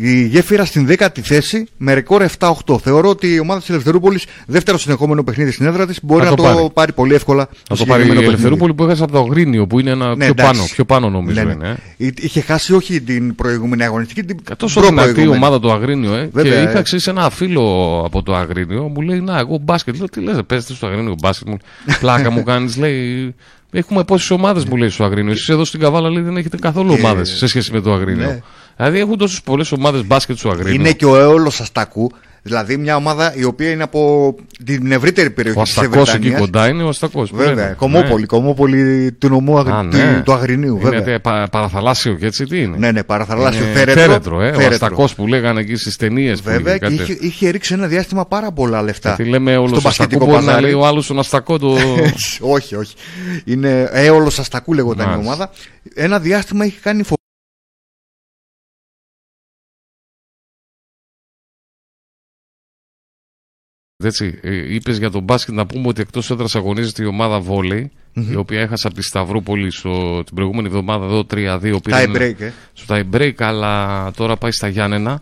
η 0.00 0.24
γέφυρα 0.24 0.64
στην 0.64 0.86
10η 0.90 1.20
θέση 1.22 1.66
με 1.76 1.94
ρεκόρ 1.94 2.24
7-8. 2.38 2.78
Θεωρώ 2.82 3.08
ότι 3.08 3.34
η 3.34 3.38
ομάδα 3.38 3.60
της 3.60 3.68
Ελευθερούπολης, 3.70 4.24
δεύτερο 4.46 4.78
συνεχόμενο 4.78 5.24
παιχνίδι 5.24 5.50
στην 5.50 5.66
έδρα 5.66 5.86
της, 5.86 5.98
μπορεί 6.02 6.24
Θα 6.24 6.30
να 6.30 6.36
το 6.36 6.42
το, 6.42 6.48
πάρει. 6.54 6.68
πάρει. 6.74 6.92
πολύ 6.92 7.14
εύκολα. 7.14 7.44
Θα 7.46 7.52
το 7.68 7.74
συγκεκριμένο 7.76 7.86
πάρει 7.96 8.02
η 8.02 8.06
παιχνίδι. 8.12 8.28
Ελευθερούπολη 8.28 8.74
που 8.74 8.84
έχασε 8.84 9.02
από 9.02 9.12
το 9.12 9.18
Αγρίνιο 9.18 9.66
που 9.66 9.80
είναι 9.80 9.90
ένα 9.90 10.08
Ναι, 10.08 10.14
πιο, 10.16 10.26
εντάξει. 10.26 10.52
πάνω, 10.52 10.64
πιο 10.72 10.84
πάνω 10.84 11.10
νομίζω 11.10 11.42
Ναι, 11.42 11.44
ναι. 11.44 11.52
είναι. 11.52 11.68
ε. 11.96 12.04
Εί- 12.06 12.18
Είχε 12.24 12.40
χάσει 12.40 12.74
όχι 12.74 13.00
την 13.00 13.34
προηγούμενη 13.34 13.84
αγωνιστική, 13.84 14.22
την 14.24 14.36
Τόσο 14.56 14.80
δυνατή 14.80 14.94
η 14.94 15.04
προπροηγούμενη. 15.04 15.44
ομάδα 15.44 15.60
του 15.60 15.72
Αγρίνιο, 15.72 16.14
ε. 16.14 16.28
Βέβαια, 16.32 16.52
και 16.52 16.58
ε. 16.58 16.70
είχα 16.70 16.82
ξέρεις 16.82 17.06
ένα 17.06 17.30
φίλο 17.30 17.62
από 18.06 18.22
το 18.22 18.34
Αγρίνιο, 18.34 18.82
μου 18.88 19.00
λέει: 19.00 19.20
Να, 19.20 19.38
εγώ 19.38 19.58
μπάσκετ. 19.58 19.96
Λέω: 19.96 20.08
Τι 20.08 20.20
λες, 20.20 20.38
παίζετε 20.46 20.72
στο 20.74 20.86
Αγρίνιο 20.86 21.14
μπάσκετ 21.20 21.48
μου. 21.48 21.56
Πλάκα 22.00 22.30
μου 22.30 22.42
κάνεις, 22.42 22.76
λέει. 22.76 23.34
Έχουμε 23.70 24.04
πόσες 24.04 24.30
ομάδες 24.30 24.64
μου 24.64 24.76
λέει 24.76 24.88
στο 24.88 25.04
Αγρίνιο. 25.04 25.32
Εσείς 25.32 25.48
εδώ 25.48 25.64
στην 25.64 25.80
Καβάλα 25.80 26.10
λέει 26.10 26.22
δεν 26.22 26.36
έχετε 26.36 26.56
καθόλου 26.56 26.94
Και- 26.94 27.00
ομάδες 27.00 27.28
σε 27.28 27.46
σχέση 27.46 27.72
με 27.72 27.80
το 27.80 27.92
Αγρίνιο. 27.92 28.26
Ναι. 28.26 28.40
Δηλαδή 28.76 28.98
έχουν 28.98 29.18
τόσες 29.18 29.40
πολλές 29.40 29.72
ομάδες 29.72 30.06
μπάσκετ 30.06 30.38
στο 30.38 30.48
Αγρίνιο. 30.50 30.74
Είναι 30.74 30.92
και 30.92 31.04
ο 31.06 31.16
Έολος 31.16 31.60
Αστακού, 31.60 32.10
δηλαδή 32.48 32.76
μια 32.76 32.96
ομάδα 32.96 33.34
η 33.36 33.44
οποία 33.44 33.70
είναι 33.70 33.82
από 33.82 34.34
την 34.64 34.92
ευρύτερη 34.92 35.30
περιοχή 35.30 35.58
Ο 35.58 35.62
της 35.62 35.70
Αστακός 35.78 35.98
εκεί 36.08 36.08
Ευρετανίας. 36.16 36.40
κοντά 36.40 36.68
είναι 36.68 36.82
ο 36.82 36.88
Αστακός. 36.88 37.30
Βέβαια, 37.34 37.68
κομμόπολη, 37.72 38.26
κομμόπολη 38.26 39.12
του 39.12 39.28
νομού 39.28 39.58
Αγρι... 39.58 39.72
Α, 39.72 39.88
του, 39.90 39.96
ναι. 39.96 40.22
του 40.24 40.32
Αγρινίου. 40.32 40.78
Είναι 40.80 40.88
Βέβαια. 40.88 41.02
τε- 41.02 41.20
πα- 41.20 41.48
παραθαλάσσιο 41.50 42.14
και 42.14 42.26
έτσι 42.26 42.44
τι 42.44 42.62
είναι; 42.62 42.76
Ναι, 42.76 42.90
ναι, 42.92 43.02
παραθαλάσσιο 43.02 43.64
Είναι 43.64 43.72
θέρετρο. 43.74 44.02
θέρετρο, 44.02 44.40
ε. 44.42 44.48
Ο 44.48 44.52
θέρετρο. 44.52 44.66
Αστακός 44.74 45.14
που 45.14 45.26
λέγανε 45.26 45.60
εκεί 45.60 45.76
στις 45.76 45.96
ταινίες. 45.96 46.40
Βέβαια, 46.40 46.78
και 46.78 46.86
είχε, 46.92 47.16
είχε 47.20 47.48
ρίξει 47.50 47.74
ένα 47.74 47.86
διάστημα 47.86 48.26
πάρα 48.26 48.52
πολλά 48.52 48.82
λεφτά. 48.82 49.14
Τι 49.14 49.24
λέμε 49.24 49.56
όλος 49.56 49.68
στο 49.78 49.80
ο 49.84 49.88
Αστακό 49.88 50.08
μπασκετικό 50.08 50.24
μπορεί 50.24 50.38
να 50.38 50.44
παζάρι. 50.46 50.64
λέει 50.64 50.72
ο 50.72 50.86
άλλος 50.86 51.06
τον 51.06 51.18
Αστακό 51.18 51.58
το. 51.58 51.76
όχι, 52.56 52.74
όχι. 52.76 52.94
Είναι 53.44 53.88
έολο 53.92 54.26
Αστακού 54.38 54.74
λεγόταν 54.74 55.06
η 55.06 55.08
Μάλιστα. 55.08 55.28
ομάδα. 55.32 55.50
Ένα 55.94 56.18
διάστημα 56.18 56.64
είχε 56.64 56.78
κάνει 56.82 57.02
Έτσι, 64.04 64.38
είπες 64.68 64.98
για 64.98 65.10
τον 65.10 65.22
μπάσκετ 65.22 65.54
να 65.54 65.66
πούμε 65.66 65.88
ότι 65.88 66.00
εκτός 66.00 66.30
έδρα 66.30 66.46
αγωνίζεται 66.54 67.02
η 67.02 67.06
ομάδα 67.06 67.40
βόλεϊ, 67.40 67.90
η 68.30 68.36
οποία 68.36 68.60
έχασε 68.60 68.86
από 68.86 68.96
τη 68.96 69.02
Σταυρούπολη 69.02 69.70
στο, 69.70 70.22
την 70.24 70.34
προηγούμενη 70.34 70.66
εβδομάδα 70.66 71.04
εδώ 71.04 71.20
3-2. 71.20 71.26
πήρε 71.82 72.04
Tie 72.04 72.16
break, 72.16 72.40
ε. 72.40 72.52
Στο 72.72 72.94
tie 72.94 73.16
break, 73.16 73.32
αλλά 73.38 74.10
τώρα 74.16 74.36
πάει 74.36 74.50
στα 74.50 74.68
Γιάννενα. 74.68 75.20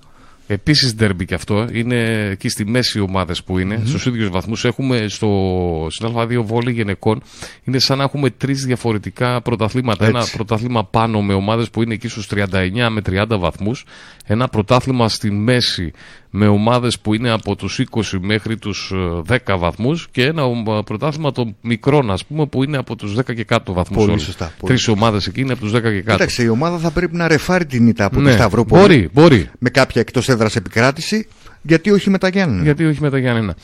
Επίσης 0.48 0.94
ντέρμπι 0.94 1.24
και 1.24 1.34
αυτό. 1.34 1.66
Είναι 1.72 2.28
εκεί 2.30 2.48
στη 2.48 2.66
μέση 2.66 2.98
οι 2.98 3.00
ομάδες 3.00 3.42
που 3.42 3.58
είναι, 3.58 3.76
mm-hmm. 3.76 3.86
στους 3.86 4.06
ίδιους 4.06 4.28
βαθμούς. 4.28 4.64
Έχουμε 4.64 5.08
στο, 5.08 5.86
στην 5.90 6.08
Α2 6.16 6.42
βόλεϊ 6.44 6.74
γυναικών. 6.74 7.22
Είναι 7.64 7.78
σαν 7.78 7.98
να 7.98 8.04
έχουμε 8.04 8.30
τρεις 8.30 8.64
διαφορετικά 8.64 9.40
πρωταθλήματα. 9.42 10.04
Έτσι. 10.04 10.16
Ένα 10.16 10.26
πρωτάθλημα 10.32 10.84
πάνω 10.84 11.22
με 11.22 11.34
ομάδες 11.34 11.70
που 11.70 11.82
είναι 11.82 11.94
εκεί 11.94 12.08
στους 12.08 12.28
39 12.34 12.44
με 12.90 13.00
30 13.06 13.24
βαθμούς. 13.38 13.84
Ένα 14.26 14.48
πρωτάθλημα 14.48 15.08
στη 15.08 15.30
μέση 15.30 15.92
με 16.36 16.46
ομάδες 16.46 16.98
που 16.98 17.14
είναι 17.14 17.30
από 17.30 17.56
τους 17.56 17.80
20 17.90 18.18
μέχρι 18.20 18.56
τους 18.56 18.92
10 19.28 19.36
βαθμούς. 19.58 20.08
Και 20.10 20.24
ένα 20.24 20.42
ε, 20.42 20.78
πρωτάθλημα 20.84 21.32
των 21.32 21.56
μικρών, 21.60 22.10
ας 22.10 22.24
πούμε, 22.24 22.46
που 22.46 22.64
είναι 22.64 22.76
από 22.76 22.96
τους 22.96 23.14
10 23.18 23.34
και 23.34 23.44
κάτω 23.44 23.72
βαθμούς. 23.72 24.06
Πολύ 24.06 24.18
σωστά, 24.18 24.52
πολύ 24.58 24.72
Τρεις 24.72 24.88
ομάδες 24.88 25.26
εκεί 25.26 25.40
είναι 25.40 25.52
από 25.52 25.60
τους 25.60 25.70
10 25.70 25.72
και 25.72 25.78
κάτω. 25.78 26.10
Κοίταξε, 26.12 26.42
η 26.42 26.48
ομάδα 26.48 26.78
θα 26.78 26.90
πρέπει 26.90 27.16
να 27.16 27.28
ρεφάρει 27.28 27.66
την 27.66 27.86
ήττα 27.86 28.04
από 28.04 28.20
Ναι, 28.20 28.28
τη 28.28 28.34
Σταυρόπολη. 28.34 28.80
μπορεί, 28.82 29.08
μπορεί. 29.12 29.50
Με 29.58 29.70
κάποια 29.70 30.00
εκτός 30.00 30.28
έδρας 30.28 30.56
επικράτηση. 30.56 31.28
Γιατί 31.62 31.90
όχι 31.90 32.10
με 32.10 32.18
τα 32.18 32.28
Γιάννενα. 32.28 32.62
Γιατί 32.62 32.84
όχι 32.84 33.00
με 33.00 33.10
τα 33.10 33.18
Γιάννενα. 33.18 33.54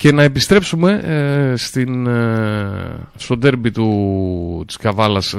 Και 0.00 0.12
να 0.12 0.22
επιστρέψουμε 0.22 0.92
ε, 1.52 1.56
στην, 1.56 2.06
ε, 2.06 2.68
στο 3.16 3.36
ντέρμπι 3.36 3.70
του, 3.70 4.64
της 4.66 4.76
Καβάλας, 4.76 5.32
ε, 5.32 5.38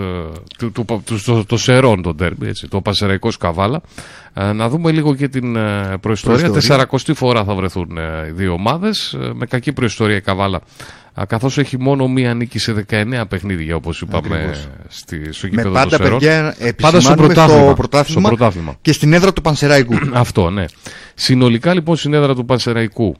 του, 0.57 0.71
του, 0.71 1.01
του, 1.05 1.17
στο, 1.17 1.45
το 1.45 1.57
Σερών 1.57 2.01
το 2.01 2.13
ντέρμπι, 2.13 2.47
έτσι, 2.47 2.67
το 2.67 2.81
Πασεραϊκός 2.81 3.38
Καβάλα. 3.38 3.81
Ε, 4.33 4.51
να 4.51 4.69
δούμε 4.69 4.91
λίγο 4.91 5.15
και 5.15 5.27
την 5.27 5.55
ε, 5.55 5.97
προϊστορία. 6.01 6.49
Προϊστορία. 6.49 6.88
40 6.91 7.11
φορά 7.15 7.43
θα 7.43 7.53
βρεθούν 7.55 7.97
ε, 7.97 8.27
οι 8.27 8.31
δύο 8.31 8.53
ομάδες, 8.53 9.13
ε, 9.13 9.31
με 9.33 9.45
κακή 9.45 9.73
προϊστορία 9.73 10.15
η 10.15 10.21
Καβάλα. 10.21 10.61
Α, 11.13 11.25
καθώς 11.25 11.57
έχει 11.57 11.79
μόνο 11.79 12.07
μία 12.07 12.33
νίκη 12.33 12.59
σε 12.59 12.85
19 12.89 13.23
παιχνίδια, 13.29 13.75
όπως 13.75 14.01
είπαμε, 14.01 14.35
Ακριβώς. 14.35 14.67
στη, 14.88 15.33
στο 15.33 15.47
Με 15.47 15.55
γήπεδο 15.55 15.71
πάντα 15.73 15.97
των 15.97 16.05
Σερών. 16.05 16.19
παιδιά 16.19 16.41
Πάντα 16.81 16.99
στο 17.01 17.11
επισημάνουμε 17.11 17.25
πρωτάθλημα. 17.27 17.63
στο 17.65 17.73
πρωτάθλημα, 17.75 18.27
Στο 18.27 18.35
πρωτάθλημα. 18.35 18.75
και 18.81 18.91
στην 18.93 19.13
έδρα 19.13 19.33
του 19.33 19.41
Πανσεράικου. 19.41 19.93
Αυτό, 20.13 20.49
ναι. 20.49 20.65
Συνολικά 21.15 21.73
λοιπόν 21.73 21.95
στην 21.95 22.13
έδρα 22.13 22.35
του 22.35 22.45
Πανσεραϊκού 22.45 23.15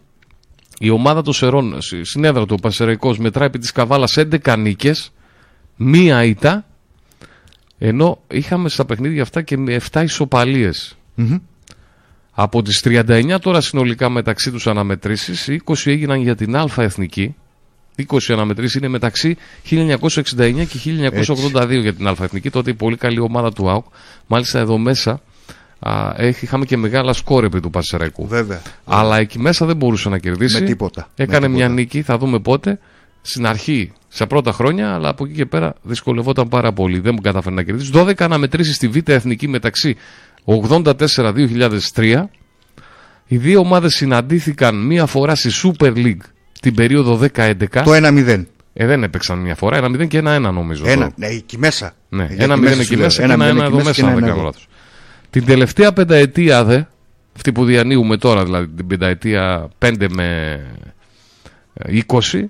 η 0.84 0.90
ομάδα 0.90 1.22
των 1.22 1.34
Σερών, 1.34 1.82
στη- 1.82 2.04
στην 2.06 2.24
έδρα 2.24 2.46
του 2.46 2.56
Πανσεραϊκός 2.62 3.18
μετράει 3.18 3.48
επί 3.48 3.60
της 3.60 3.72
Καβάλας 3.72 4.18
11 4.18 4.56
νίκες, 4.58 5.12
μία 5.76 6.24
ήττα, 6.24 6.66
ενώ 7.78 8.22
είχαμε 8.32 8.70
στα 8.70 8.86
παιχνίδια 8.86 9.22
αυτά 9.22 9.42
και 9.42 9.58
με 9.58 9.74
7 9.74 10.04
ισοπαλίες. 10.04 10.98
Μμμ. 11.16 11.38
Από 12.32 12.62
τις 12.62 12.82
39 12.82 13.40
τώρα 13.40 13.62
συνολικά 13.62 14.10
μεταξύ 14.10 14.52
τους 14.52 14.68
αναμετρήσεις, 14.68 15.48
οι 15.48 15.54
20 15.54 15.92
έγιναν 15.92 16.22
για 16.22 16.36
την 16.36 16.56
Α 16.56 16.68
Εθνική. 16.78 17.36
20 17.96 18.34
αναμετρήσεις 18.34 18.76
είναι 18.76 18.88
μεταξύ 18.88 19.38
1969 19.64 20.66
και 20.66 20.78
1982 20.78 21.80
για 21.82 21.94
την 21.94 22.08
Α 22.08 22.16
Εθνική. 22.22 22.50
Τότε 22.50 22.70
η 22.70 22.74
πολύ 22.74 22.98
καλή 22.98 23.20
ομάδα 23.20 23.52
του 23.54 23.70
ΑΟΚ. 23.70 23.86
Μάλιστα 24.28 24.60
εδώ 24.60 24.78
μέσα 24.78 25.22
α, 25.84 26.14
έχει- 26.18 26.46
είχαμε 26.46 26.66
και 26.66 26.78
μεγάλα 26.78 27.14
σκόρ 27.14 27.44
επί 27.44 27.60
του 27.60 27.70
Πασεραϊκού. 27.70 28.28
Βέβαια. 28.28 28.62
Αλλά 28.86 29.18
εκεί 29.18 29.40
μέσα 29.40 29.66
δεν 29.66 29.76
μπορούσε 29.76 30.10
να 30.10 30.18
κερδίσει. 30.18 30.60
Με 30.60 30.66
τίποτα. 30.68 31.08
Έκανε 31.16 31.48
Με 31.48 31.54
μια 31.54 31.58
τίποτα. 31.66 31.74
νίκη, 31.82 32.02
θα 32.02 32.18
δούμε 32.18 32.40
πότε. 32.40 32.80
Στην 33.24 33.46
αρχή, 33.46 33.92
στα 34.08 34.28
πρώτα 34.28 34.52
χρόνια, 34.52 34.94
αλλά 34.94 35.10
από 35.10 35.26
εκεί 35.26 35.34
και 35.34 35.46
πέρα 35.46 35.74
δυσκολευόταν 35.82 36.48
πάρα 36.48 36.72
πολύ. 36.74 37.00
Δεν 37.00 37.14
μου 37.16 37.22
κατάφερε 37.22 37.56
να 37.56 37.64
κερδίσει. 37.64 37.92
12 37.94 38.24
αναμετρήσεις 38.26 38.76
στη 38.76 38.88
Β' 38.88 39.10
Εθνική 39.10 39.48
μεταξύ 39.48 39.96
84-2003. 40.46 42.30
Οι 43.28 43.38
δύο 43.38 43.60
ομάδες 43.60 43.96
συναντήθηκαν 43.96 44.86
μία 44.86 45.06
φορά 45.06 45.36
στη 45.36 45.50
Super 45.64 45.94
League 45.96 46.18
την 46.62 46.76
περίοδο 46.76 47.20
10-11. 47.36 47.84
Το 47.84 47.94
1-0. 47.94 48.46
Ε, 48.74 48.86
δεν 48.86 49.04
έπαιξαν 49.04 49.38
μια 49.40 49.56
φορά. 49.56 49.78
Ένα 49.78 49.88
0 49.90 50.08
και 50.08 50.18
ένα 50.18 50.36
1 50.36 50.52
νομίζω. 50.54 50.84
Ένα, 50.88 51.04
εδώ. 51.04 51.14
ναι, 51.16 51.28
εκεί 51.28 51.58
μέσα. 51.58 51.94
Ναι, 52.10 52.28
Για 52.32 52.44
ένα 52.44 52.54
εκεί 52.54 52.62
0 52.62 52.66
μέσα 52.66 52.76
εκεί 52.76 52.84
σου 52.86 52.94
λέω. 52.96 53.04
μέσα 53.04 53.18
και 53.18 53.24
Ένα 53.24 53.34
ένα 53.34 53.44
1 53.44 53.48
μηδέν 53.54 53.66
εκεί 53.66 53.76
εδώ 53.76 53.84
μέσα 53.84 53.92
και 53.92 54.02
μέσα, 54.02 54.12
αν 54.12 54.18
ένα 54.18 54.26
δεν 54.26 54.30
ένα 54.30 54.38
κάνω 54.38 54.48
εδώ. 54.48 54.60
Λάθος. 55.36 55.46
Την 55.46 55.46
τελευταία 55.46 55.94
πενταετία 55.94 56.64
δε, 56.64 56.82
αυτή 57.36 57.52
που 57.52 57.66
διανύουμε 57.66 58.18
τώρα, 58.18 58.44
δηλαδή 58.44 58.68
την 58.68 58.88
πενταετία 58.88 59.70
5 59.80 60.08
με 60.10 60.60
ε, 61.74 62.00
20, 62.08 62.44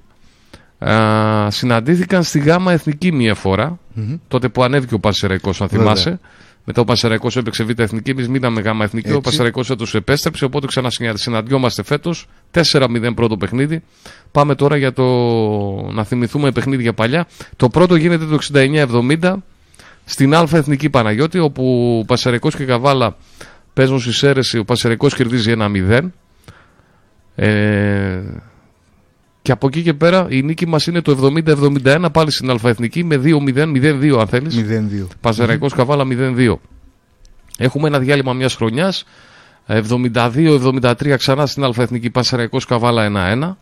α, 0.92 1.52
συναντήθηκαν 1.52 2.24
στη 2.24 2.40
ΓΑΜΑ 2.40 2.72
Εθνική 2.72 3.12
μία 3.12 3.36
φορά, 3.36 3.80
τότε 4.28 4.50
που 4.50 4.64
ανέβηκε 4.64 4.94
ο 4.94 5.00
Πασεραϊκός, 5.00 5.62
αν 5.62 5.68
Βέβαια. 5.68 5.86
θυμάσαι. 5.86 6.20
Μετά 6.66 6.82
ο 6.82 6.84
Πασεραϊκός 6.84 7.38
έπαιξε 7.38 7.64
Β' 7.64 7.80
Εθνική, 7.80 8.10
εμείς 8.12 8.28
μείναμε 8.28 8.62
Γάμα 8.62 8.84
Εθνική. 8.84 9.08
Ο 9.08 9.12
Έτσι. 9.12 9.22
Πασεραϊκός 9.24 9.70
έτος 9.70 9.96
επέστρεψε, 9.96 10.46
οπότε 10.46 10.68
ξανασυναντιόμαστε 10.68 11.84
φέτος. 11.84 12.28
4-0 12.52 13.14
πρώτο 13.16 13.38
παιχνίδι. 13.38 13.84
Πάμε 14.32 14.56
τώρα 14.56 14.78
για 14.78 14.94
το 14.94 15.04
να 15.92 16.04
θυμηθούμε 16.04 16.52
παιχνίδια 16.52 16.94
παλιά. 16.94 17.28
Το 17.56 17.70
πρώτο 17.70 17.96
γίνεται 17.96 18.26
το 18.26 18.38
69-70 19.22 19.36
στην 20.12 20.36
Α 20.36 20.48
Εθνική 20.52 20.90
Παναγιώτη, 20.90 21.40
όπου 21.40 21.98
ο 22.02 22.06
Πασαρικός 22.06 22.56
και 22.56 22.66
Καβάλα 22.66 23.16
παίζουν 23.74 24.00
στη 24.00 24.12
Σέρεση, 24.12 24.58
ο 24.58 24.66
Πασαρικός 24.66 25.16
κερδίζει 25.16 25.54
1-0. 25.58 26.12
Ε, 27.36 28.20
και 29.42 29.52
από 29.52 29.68
εκεί 29.68 29.82
και 29.82 29.94
πέρα 29.94 30.28
η 30.30 30.42
νίκη 30.42 30.68
μας 30.68 30.88
είναι 30.88 31.02
το 31.02 31.32
70-71 31.84 32.06
πάλι 32.12 32.32
στην 32.32 32.50
Α 32.50 32.58
Εθνική 32.64 33.04
με 33.04 33.22
2-0, 33.24 33.72
0-2 33.76 34.18
αν 34.20 34.28
θέλεις. 34.28 34.56
0-2. 34.56 35.08
Πασαραϊκός 35.22 35.74
Καβάλα 35.74 36.06
0-2. 36.10 36.56
Έχουμε 37.58 37.88
ένα 37.88 38.00
διάλειμμα 38.00 38.34
μιας 38.34 38.56
χρονιάς. 38.56 39.06
72-73 39.68 41.16
ξανά 41.18 41.46
στην 41.46 41.64
Αλφαεθνική 41.64 42.10
Πασαραϊκός 42.10 42.66
Καβάλα 42.66 43.04
1-1. 43.04 43.58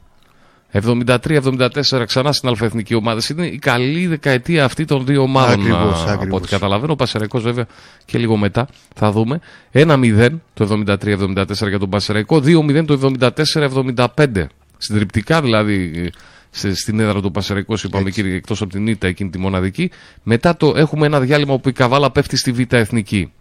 73-74 0.71 2.03
ξανά 2.05 2.31
στην 2.31 2.49
Αλφαεθνική 2.49 2.93
ομάδα. 2.95 3.21
Είναι 3.31 3.45
η 3.47 3.57
καλή 3.57 4.07
δεκαετία 4.07 4.65
αυτή 4.65 4.85
των 4.85 5.05
δύο 5.05 5.21
ομάδων. 5.21 5.59
Ακριβώς, 5.59 5.99
α, 5.99 6.01
Από 6.03 6.11
ακριβώς. 6.11 6.39
ό,τι 6.39 6.47
καταλαβαίνω. 6.49 6.91
Ο 6.91 6.95
Πασαραϊκός 6.95 7.43
βέβαια 7.43 7.67
και 8.05 8.17
λίγο 8.17 8.37
μετά 8.37 8.67
θα 8.95 9.11
δούμε. 9.11 9.39
1-0 9.71 10.29
το 10.53 10.63
73-74 10.63 11.67
για 11.69 11.79
τον 11.79 11.89
Πασαραϊκό. 11.89 12.37
2-0 12.39 12.85
το 12.85 12.93
74-75. 12.93 14.45
Συντριπτικά 14.77 15.41
δηλαδή 15.41 16.09
σε- 16.49 16.75
στην 16.75 16.99
έδρα 16.99 17.21
του 17.21 17.31
Πασαραϊκού, 17.31 17.75
είπαμε 17.83 18.09
κύριε, 18.09 18.35
εκτός 18.35 18.61
από 18.61 18.71
την 18.71 18.87
ήττα 18.87 19.07
εκείνη 19.07 19.29
τη 19.29 19.37
μοναδική. 19.37 19.91
Μετά 20.23 20.57
το 20.57 20.73
έχουμε 20.75 21.05
ένα 21.05 21.19
διάλειμμα 21.19 21.53
όπου 21.53 21.69
η 21.69 21.73
Καβάλα 21.73 22.11
πέφτει 22.11 22.37
στη 22.37 22.51
Β' 22.51 22.73
Εθνική. 22.73 23.31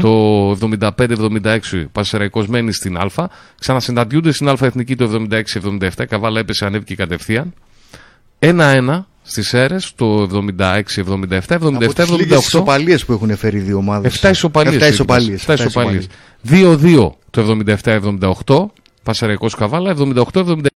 Το 0.00 0.50
75-76 0.80 1.84
Πασαραϊκός 1.92 2.46
μένει 2.46 2.72
στην 2.72 2.96
Α. 2.96 3.28
Ξανασυναντιούνται 3.60 4.32
στην 4.32 4.48
Α 4.48 4.56
Εθνική 4.60 4.96
το 4.96 5.26
76-77. 5.30 5.90
Η 5.98 6.06
Καβάλα 6.06 6.40
έπεσε, 6.40 6.64
ανέβηκε 6.64 6.94
κατευθείαν. 6.94 7.54
1-1 8.38 9.04
στις 9.22 9.54
αίρε 9.54 9.76
το 9.94 10.22
76-77. 10.22 11.40
Από 11.48 11.94
τις 11.94 12.10
λίγες 12.10 12.38
77-78. 12.38 12.38
ισοπαλίες 12.38 13.04
που 13.04 13.12
έχουν 13.12 13.36
φέρει 13.36 13.56
οι 13.56 13.60
δύο 13.60 13.76
ομάδες. 13.76 14.20
7 14.22 14.30
ισοπαλίες. 14.30 14.82
7 14.82 14.88
ισοπαλίες. 14.88 15.42
7 15.48 15.54
ισοπαλίες. 15.54 16.06
2-2 16.42 17.16
το 17.30 17.40
77-78. 17.40 18.70
Πασαραϊκός 19.02 19.54
Καβάλα. 19.54 19.90
78-79. 19.90 20.75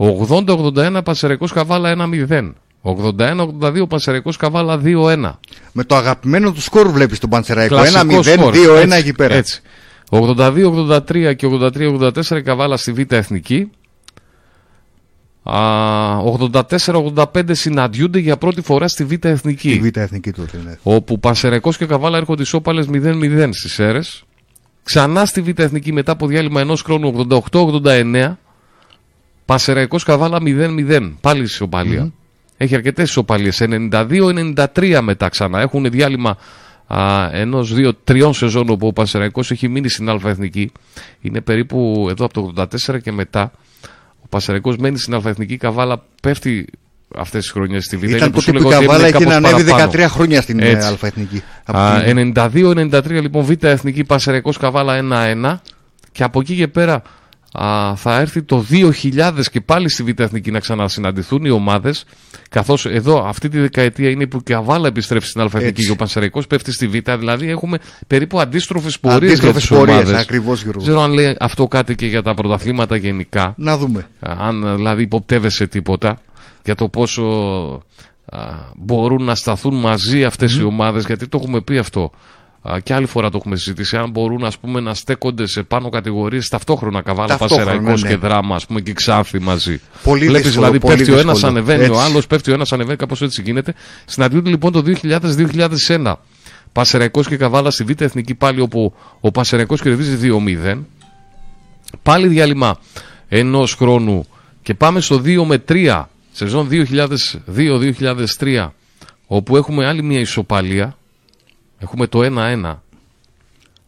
80-81 0.00 1.00
Πασαραϊκός 1.04 1.52
Καβάλα 1.52 1.94
1-0. 2.28 2.52
81-82 2.82 3.88
Πασαραϊκός 3.88 4.36
Καβάλα 4.36 4.80
2-1. 4.84 5.38
Με 5.72 5.84
το 5.84 5.96
αγαπημένο 5.96 6.52
του 6.52 6.60
σκορ 6.60 6.88
βλέπεις 6.88 7.18
τον 7.18 7.30
Πανσεραϊκό. 7.30 7.74
Κλασικό 7.74 8.18
1-0, 8.18 8.22
σκορ. 8.22 8.54
2-1 8.54 8.82
Έτσι, 8.82 8.98
εκεί 8.98 9.12
πέρα. 9.12 9.34
Έτσι. 9.34 9.62
82-83 10.10 11.34
και 11.36 11.46
83-84 11.46 12.36
η 12.36 12.42
Καβάλα 12.42 12.76
στη 12.76 12.92
Β' 12.92 13.12
Εθνική. 13.12 13.70
Α, 15.42 15.58
84-85 16.52 17.24
συναντιούνται 17.50 18.18
για 18.18 18.36
πρώτη 18.36 18.60
φορά 18.60 18.88
στη 18.88 19.04
Β' 19.04 19.24
Εθνική. 19.24 19.70
Η 19.70 19.78
Β' 19.78 19.96
Εθνική 19.96 20.32
τότε, 20.32 20.60
ναι. 20.64 20.78
Όπου 20.82 21.20
Πασεραϊκός 21.20 21.76
και 21.76 21.86
Καβάλα 21.86 22.16
έρχονται 22.16 22.42
ισόπαλες 22.42 22.86
0-0 22.86 23.48
στις 23.52 23.78
αίρες. 23.78 24.24
Ξανά 24.82 25.24
στη 25.24 25.40
Β' 25.40 25.60
Εθνική 25.60 25.92
μετά 25.92 26.12
από 26.12 26.26
διάλειμμα 26.26 26.60
ενός 26.60 26.82
χρόνου 26.82 27.26
88-89. 27.50 28.38
Πασεραϊκός 29.50 30.04
Καβάλα 30.04 30.38
0-0. 30.44 31.12
Πάλι 31.20 31.42
ισοπαλία. 31.42 32.12
Έχει 32.56 32.74
αρκετές 32.74 33.08
ισοπαλίες. 33.08 33.60
92-93 33.60 34.98
μετά 35.02 35.28
ξανά. 35.28 35.60
Έχουν 35.60 35.90
διάλειμμα 35.90 36.36
α, 36.86 37.28
ενός, 37.32 37.74
δύο, 37.74 37.94
τριών 38.04 38.34
σεζόν 38.34 38.68
όπου 38.70 38.86
ο 38.86 38.92
Πασεραϊκός 38.92 39.50
έχει 39.50 39.68
μείνει 39.68 39.88
στην 39.88 40.08
Α 40.08 40.18
Εθνική. 40.24 40.72
Είναι 41.20 41.40
περίπου 41.40 42.06
εδώ 42.10 42.24
από 42.24 42.52
το 42.52 42.66
84 42.92 43.00
και 43.02 43.12
μετά. 43.12 43.52
Ο 44.22 44.26
Πασεραϊκός 44.28 44.76
μένει 44.76 44.98
στην 44.98 45.14
Α 45.14 45.20
Εθνική. 45.24 45.52
Η 45.52 45.56
Καβάλα 45.56 46.02
πέφτει 46.22 46.66
αυτές 47.16 47.42
τις 47.42 47.50
χρονιές 47.52 47.84
στη 47.84 47.96
Β' 47.96 48.02
Είναι 48.04 48.16
Ήταν 48.16 48.30
που 48.30 48.40
σου 48.40 48.52
τότε 48.52 48.64
που 48.64 48.70
η 48.70 48.74
λέγα 48.74 48.86
ότι 48.86 48.86
Καβάλα 48.86 49.06
έμεινε 49.06 49.18
είχε 49.18 49.24
να 49.28 49.34
κάπως 49.34 49.52
ανέβει 49.52 49.70
παραπάνω. 49.70 50.04
13 50.04 50.10
χρόνια 50.10 50.40
στην 50.42 50.60
ε, 50.60 50.68
Έτσι. 50.68 50.88
Α 50.88 50.96
Εθνική. 51.02 51.42
Από 51.64 51.78
Α, 51.78 52.02
την- 52.02 52.32
92-93 52.36 53.02
λοιπόν 53.22 53.44
Β' 53.44 53.64
Εθνική 53.64 54.04
Πασαραϊκός 54.04 54.56
Καβάλα 54.58 55.00
1-1 55.42 55.56
και 56.12 56.22
από 56.22 56.40
εκεί 56.40 56.56
και 56.56 56.68
πέρα 56.68 57.02
α, 57.52 57.96
θα 57.96 58.18
έρθει 58.20 58.42
το 58.42 58.64
2000 58.70 59.32
και 59.52 59.60
πάλι 59.60 59.88
στη 59.88 60.02
Β' 60.02 60.20
Εθνική 60.20 60.50
να 60.50 60.58
ξανασυναντηθούν 60.58 61.44
οι 61.44 61.50
ομάδες 61.50 62.04
καθώς 62.50 62.86
εδώ 62.86 63.24
αυτή 63.26 63.48
τη 63.48 63.58
δεκαετία 63.60 64.10
είναι 64.10 64.26
που 64.26 64.36
η 64.36 64.42
Καβάλα 64.42 64.86
επιστρέφει 64.86 65.26
στην 65.26 65.40
Α 65.40 65.44
Εθνική 65.44 65.66
Έτσι. 65.66 65.84
και 65.84 65.90
ο 65.90 65.96
Πασαραϊκός 65.96 66.46
πέφτει 66.46 66.72
στη 66.72 66.86
Β' 66.88 67.10
δηλαδή 67.18 67.48
έχουμε 67.50 67.78
περίπου 68.06 68.40
αντίστροφες 68.40 69.00
πορείες 69.00 69.20
για 69.20 69.28
Αντίστροφες 69.30 69.60
τις 69.60 69.70
πορείες, 69.78 69.96
ομάδες. 69.96 70.20
ακριβώς, 70.20 70.62
Γιώργος. 70.62 70.84
Δεν 70.84 70.92
ξέρω 70.94 71.00
αν 71.10 71.12
λέει 71.12 71.36
αυτό 71.40 71.66
κάτι 71.68 71.94
και 71.94 72.06
για 72.06 72.22
τα 72.22 72.34
πρωταθλήματα 72.34 72.96
γενικά 72.96 73.54
Να 73.56 73.76
δούμε. 73.78 74.06
αν 74.20 74.76
δηλαδή 74.76 75.02
υποπτεύεσαι 75.02 75.66
τίποτα 75.66 76.18
για 76.64 76.74
το 76.74 76.88
πόσο 76.88 77.22
α, 78.24 78.38
μπορούν 78.76 79.24
να 79.24 79.34
σταθούν 79.34 79.74
μαζί 79.74 80.24
αυτές 80.24 80.56
οι 80.56 80.62
ομάδες 80.62 81.04
γιατί 81.06 81.28
το 81.28 81.38
έχουμε 81.42 81.60
πει 81.60 81.78
αυτό 81.78 82.02
α, 82.02 82.10
και 82.82 82.94
άλλη 82.94 83.06
φορά 83.06 83.30
το 83.30 83.36
έχουμε 83.36 83.56
συζητήσει 83.56 83.96
αν 83.96 84.10
μπορούν 84.10 84.44
ας 84.44 84.58
πούμε, 84.58 84.80
να 84.80 84.94
στέκονται 84.94 85.46
σε 85.46 85.62
πάνω 85.62 85.88
κατηγορίες 85.88 86.48
ταυτόχρονα 86.48 87.02
καβάλα 87.02 87.28
Ταυτόχρονα, 87.28 87.64
Πασεραϊκός 87.64 88.02
ναι. 88.02 88.08
και 88.08 88.16
δράμα 88.16 88.54
ας 88.54 88.66
πούμε 88.66 88.80
και 88.80 88.92
ξάνθη 88.92 89.38
μαζί 89.38 89.80
Πολύ 90.02 90.26
Βλέπεις 90.26 90.42
δύσκολο, 90.42 90.66
δηλαδή 90.66 90.86
πολύ 90.86 90.96
πέφτει 90.96 91.12
ο 91.12 91.18
ένας 91.18 91.32
δύσκολο. 91.32 91.52
ανεβαίνει 91.52 91.82
ο 91.82 91.92
Έτσι. 91.92 92.04
άλλος 92.04 92.26
πέφτει 92.26 92.50
ο 92.50 92.54
ένας 92.54 92.72
ανεβαίνει 92.72 92.96
κάπως 92.96 93.22
έτσι 93.22 93.42
γίνεται 93.42 93.74
συναντιούνται 94.04 94.50
λοιπόν 94.50 94.72
το 94.72 94.82
2000-2001 95.86 96.14
Πασεραϊκός 96.72 97.26
και 97.26 97.36
Καβάλα 97.36 97.70
στη 97.70 97.84
Β' 97.84 98.00
Εθνική 98.00 98.34
πάλι 98.34 98.60
όπου 98.60 98.94
ο 99.20 99.30
Πασεραϊκός 99.30 99.80
κερδίζει 99.80 100.30
2-0 100.74 100.78
πάλι 102.02 102.26
διάλειμμα 102.26 102.78
ενός 103.28 103.74
χρόνου 103.74 104.26
και 104.62 104.74
πάμε 104.74 105.00
στο 105.00 105.22
2 105.24 105.44
με 105.44 105.62
3 105.68 106.04
σεζόν 106.32 106.68
2002-2003 108.38 108.68
όπου 109.26 109.56
έχουμε 109.56 109.86
άλλη 109.86 110.02
μια 110.02 110.20
ισοπαλία 110.20 110.94
έχουμε 111.80 112.06
το 112.06 112.20
1-1 112.72 112.76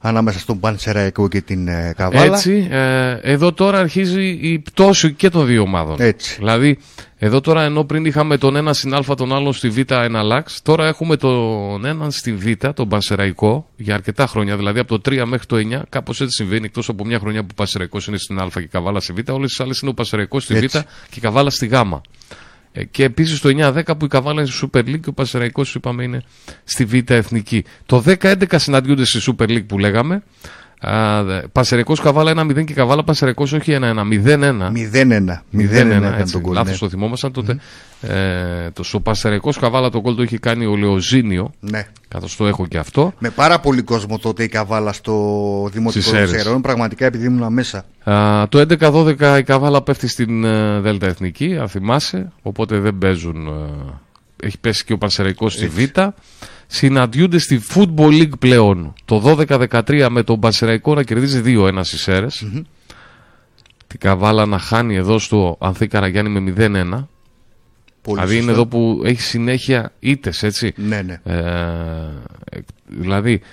Ανάμεσα 0.05 0.39
στον 0.39 0.60
Πανσεραϊκό 0.60 1.28
και 1.28 1.40
την 1.40 1.69
ε, 1.69 1.93
Καβάλα. 1.97 2.35
έτσι 2.35 2.69
ε, 2.70 3.19
εδώ 3.23 3.52
τώρα 3.52 3.78
αρχίζει 3.78 4.39
η 4.40 4.59
πτώση 4.59 5.12
και 5.12 5.28
των 5.31 5.47
δύο 5.47 5.62
ομάδων 5.62 5.97
Έτσι. 6.01 6.35
δηλαδή 6.39 6.78
εδώ 7.19 7.40
τώρα 7.40 7.62
ενώ 7.62 7.85
πριν 7.85 8.05
είχαμε 8.05 8.36
τον 8.39 8.56
ένα 8.56 8.73
στην 8.73 8.94
Α 8.94 9.02
τον 9.16 9.32
άλλον 9.35 9.52
στη 9.52 9.69
Β 9.69 9.78
ένα 9.89 10.23
λάξ 10.23 10.62
τώρα 10.62 10.86
έχουμε 10.86 11.16
τον 11.16 11.85
έναν 11.85 12.10
στη 12.10 12.32
Β 12.32 12.47
τον 12.74 12.89
Πανσεραϊκό 12.89 13.69
για 13.77 13.94
αρκετά 13.94 14.27
χρόνια 14.27 14.56
δηλαδή 14.56 14.78
από 14.78 14.98
το 14.98 15.10
3 15.14 15.24
μέχρι 15.27 15.47
το 15.47 15.56
9 15.78 15.82
κάπως 15.89 16.20
έτσι 16.20 16.35
συμβαίνει 16.35 16.64
εκτός 16.64 16.89
από 16.89 17.05
μια 17.05 17.19
χρονιά 17.19 17.40
που 17.40 17.48
ο 17.51 17.55
Πανσεραϊκός 17.56 18.06
είναι 18.06 18.16
στην 18.19 18.39
Α 18.40 18.48
και 18.52 18.60
η 18.60 18.66
Καβάλα 18.66 19.01
στη 19.01 19.12
Β 19.12 19.31
όλες 19.31 19.48
τις 19.51 19.60
άλλες 19.60 19.81
είναι 19.81 19.90
ο 19.90 19.94
Πανσεραϊκός 19.94 20.43
στη 20.43 20.55
Β 20.55 20.62
Έτσι. 20.62 20.82
και 21.10 21.14
η 21.16 21.20
Καβάλα 21.20 21.51
στη 21.51 21.66
Γ 21.66 21.73
Ε, 21.73 21.78
και 22.90 23.05
επίσης 23.05 23.40
το 23.40 23.49
9-10 23.49 23.99
που 23.99 24.05
η 24.05 24.09
Καβάλα 24.09 24.40
είναι 24.40 24.51
στη 24.51 24.69
Super 24.73 24.78
League 24.78 25.01
και 25.01 25.09
ο 25.09 25.12
Πανσεραϊκός 25.12 25.74
είπαμε 25.74 26.03
είναι 26.03 26.23
στη 26.65 26.85
Β 26.85 27.11
Εθνική. 27.11 27.65
Το 27.86 28.03
10-11 28.07 28.35
συναντιούνται 28.55 29.05
στη 29.05 29.32
Super 29.32 29.49
League 29.49 29.66
που 29.66 29.78
λέγαμε. 29.78 30.23
Α, 30.84 31.22
δε- 31.24 31.40
Πανσεραϊκός 31.52 32.00
Καβάλα 32.00 32.30
1-0 32.30 32.64
και 32.64 32.74
Καβάλα 32.74 33.04
Πανσεραϊκός 33.04 33.52
όχι 33.52 33.72
1-1, 33.80 34.04
0-1. 34.04 34.70
0-1. 34.72 35.42
0-1 35.52 35.96
ήταν 35.96 36.14
έτσι, 36.18 36.32
τον 36.32 36.40
γκολ. 36.42 36.54
Λάθος 36.54 36.72
ναι. 36.72 36.78
το 36.78 36.88
θυμόμασταν 36.88 37.32
τότε. 37.32 37.59
Ε, 38.02 38.70
το, 38.72 38.82
στο 38.82 39.00
Πανσεραϊκός 39.00 39.59
Καβάλα 39.59 39.90
το 39.90 40.00
γκολ 40.00 40.14
το 40.14 40.22
είχε 40.22 40.38
κάνει 40.38 40.66
ο 40.66 40.76
Λεοζίνιο, 40.76 41.52
Ναι. 41.60 41.86
καθώς 42.09 42.36
το 42.36 42.46
έχω 42.46 42.66
και 42.66 42.78
αυτό. 42.78 43.12
Με 43.18 43.30
πάρα 43.30 43.60
πολύ 43.60 43.82
κόσμο 43.82 44.18
τότε 44.18 44.42
η 44.42 44.48
Καβάλα 44.48 44.92
στο 44.92 45.12
Δημοτικό 45.72 45.90
Στις 45.90 46.04
των 46.04 46.14
Σέρρες. 46.14 46.40
Ξερών. 46.42 46.60
Πραγματικά 46.60 47.06
επειδή 47.06 47.26
ήμουν 47.26 47.52
μέσα. 47.52 47.84
Α, 48.04 48.48
το 48.48 48.59
11-12 48.59 49.36
η 49.38 49.42
Καβάλα 49.42 49.82
πέφτει 49.82 50.09
στην 50.09 50.44
ε, 50.44 50.80
Δέλτα 50.80 51.06
Εθνική, 51.06 51.56
αν 51.60 51.68
θυμάσαι, 51.68 52.32
οπότε 52.42 52.78
δεν 52.78 52.98
παίζουν. 52.98 53.46
ε, 53.46 54.46
έχει 54.46 54.59
πέσει 54.59 54.84
και 54.84 54.92
ο 54.92 54.98
Πανσεραϊκός 54.98 55.52
στη 55.52 55.66
Β. 55.66 55.78
Συναντιούνται 56.74 57.39
στη 57.39 57.61
Football 57.74 58.20
League 58.23 58.39
πλέον 58.39 58.93
το 59.05 59.36
12-13 59.49 60.07
με 60.11 60.23
τον 60.23 60.40
Πανσεραϊκό 60.40 60.94
να 60.94 61.03
κερδίζει 61.03 61.43
2-1 61.44 61.81
στις 61.82 62.09
αιρες 62.09 62.47
Την 63.86 63.99
Καβάλα 64.01 64.47
να 64.47 64.59
χάνει 64.59 64.94
εδώ 64.94 65.19
στο 65.19 65.57
Ανθή 65.61 65.86
Καραγιάννη 65.86 66.40
με 66.40 66.53
0-1. 66.57 67.07
Πολύ 68.03 68.20
δηλαδή 68.20 68.32
είναι 68.35 68.43
σωστά. 68.43 68.53
εδώ 68.53 68.66
που 68.66 69.03
έχει 69.05 69.20
συνέχεια 69.20 69.93
ήττες, 70.01 70.43
έτσι. 70.43 70.73
Ναι, 70.77 71.03
ναι. 71.03 71.20
Ε, 71.24 72.59
δηλαδή 72.86 73.39
πα- 73.39 73.47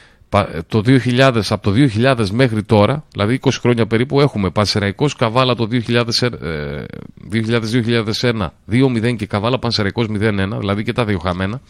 το 0.67 0.81
2000, 0.85 1.41
από 1.49 1.71
το 1.71 1.89
2000 1.95 2.29
μέχρι 2.31 2.63
τώρα, 2.63 3.03
δηλαδή 3.11 3.39
20 3.41 3.49
χρόνια 3.61 3.87
περίπου, 3.87 4.21
έχουμε 4.21 4.49
Πανσεραϊκός 4.49 5.15
Καβάλα 5.15 5.55
το 5.55 5.67
2000, 5.71 6.31
ε, 6.41 6.83
2000-2001 7.31 8.47
2-0 8.71 9.15
και 9.15 9.25
Καβάλα 9.25 9.59
Πανσεραϊκός 9.59 10.07
0-1, 10.09 10.59
δηλαδή 10.59 10.83
και 10.83 10.93
τα 10.93 11.05
δύο 11.05 11.19
χαμένα. 11.19 11.61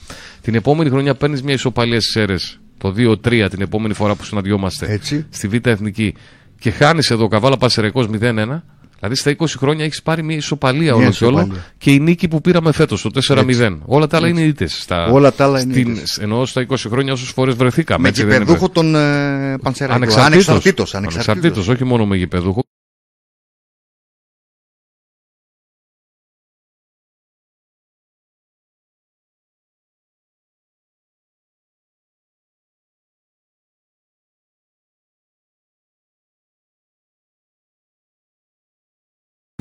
Την 0.42 0.56
επόμενη 0.56 0.90
χρονιά 0.90 1.16
παίρνεις 1.16 1.44
μια 1.44 1.54
ισοπαλία 1.54 2.02
στις 2.02 2.16
αίρες, 2.16 2.60
το 2.78 2.94
2-3 2.98 3.48
την 3.50 3.62
επόμενη 3.62 3.94
φορά 3.94 4.16
που 4.16 4.24
συναντιόμαστε 4.24 4.92
Έτσι. 4.94 5.26
στη 5.30 5.48
Β' 5.48 5.68
Εθνική 5.68 6.14
και 6.60 6.72
χάνεις 6.72 7.12
εδώ 7.12 7.28
Καβάλα 7.28 7.58
Πανσεραϊκός 7.58 8.08
0-1. 8.22 8.64
Δηλαδή 9.00 9.16
στα 9.16 9.36
20 9.38 9.46
χρόνια 9.58 9.86
έχεις 9.86 10.02
πάρει 10.02 10.24
μια 10.24 10.36
ισοπαλία 10.36 10.94
όλο 10.96 11.10
και 11.12 11.26
όλο 11.26 11.40
ισοπαλία. 11.40 11.66
και 11.78 11.92
η 11.92 12.00
νίκη 12.00 12.28
που 12.28 12.42
πήραμε 12.42 12.72
φέτος, 12.72 13.02
το 13.02 13.10
4-0. 13.28 13.78
Όλα 13.86 14.08
τα 14.08 14.18
άλλα 14.18 14.28
είναι 14.28 14.42
ήττες. 14.42 14.88
Όλα 15.12 15.34
τα 15.34 15.44
άλλα 15.44 15.60
είναι 15.62 15.74
στην, 15.74 15.92
ήττες. 15.92 16.18
Εννοώ 16.18 16.46
στα 16.46 16.66
20 16.70 16.76
χρόνια 16.90 17.14
όσες 17.14 17.30
φορές 17.30 17.56
βρεθήκαμε. 17.56 18.02
Με 18.02 18.10
έτσι 18.10 18.24
δεν 18.24 18.36
είναι 18.36 18.44
γηπεδούχο 18.44 18.70
τον 18.70 18.96
ε, 18.96 19.58
Πανσεραϊκό. 19.64 20.04
Ανεξαρτήτως. 20.04 20.48
Ανεξαρτήτως. 20.50 20.96
Ανεξαρτήτως, 20.96 21.68
όχι 21.68 21.84
μόνο 21.84 22.06
με 22.06 22.16
γηπεδούχο. 22.16 22.64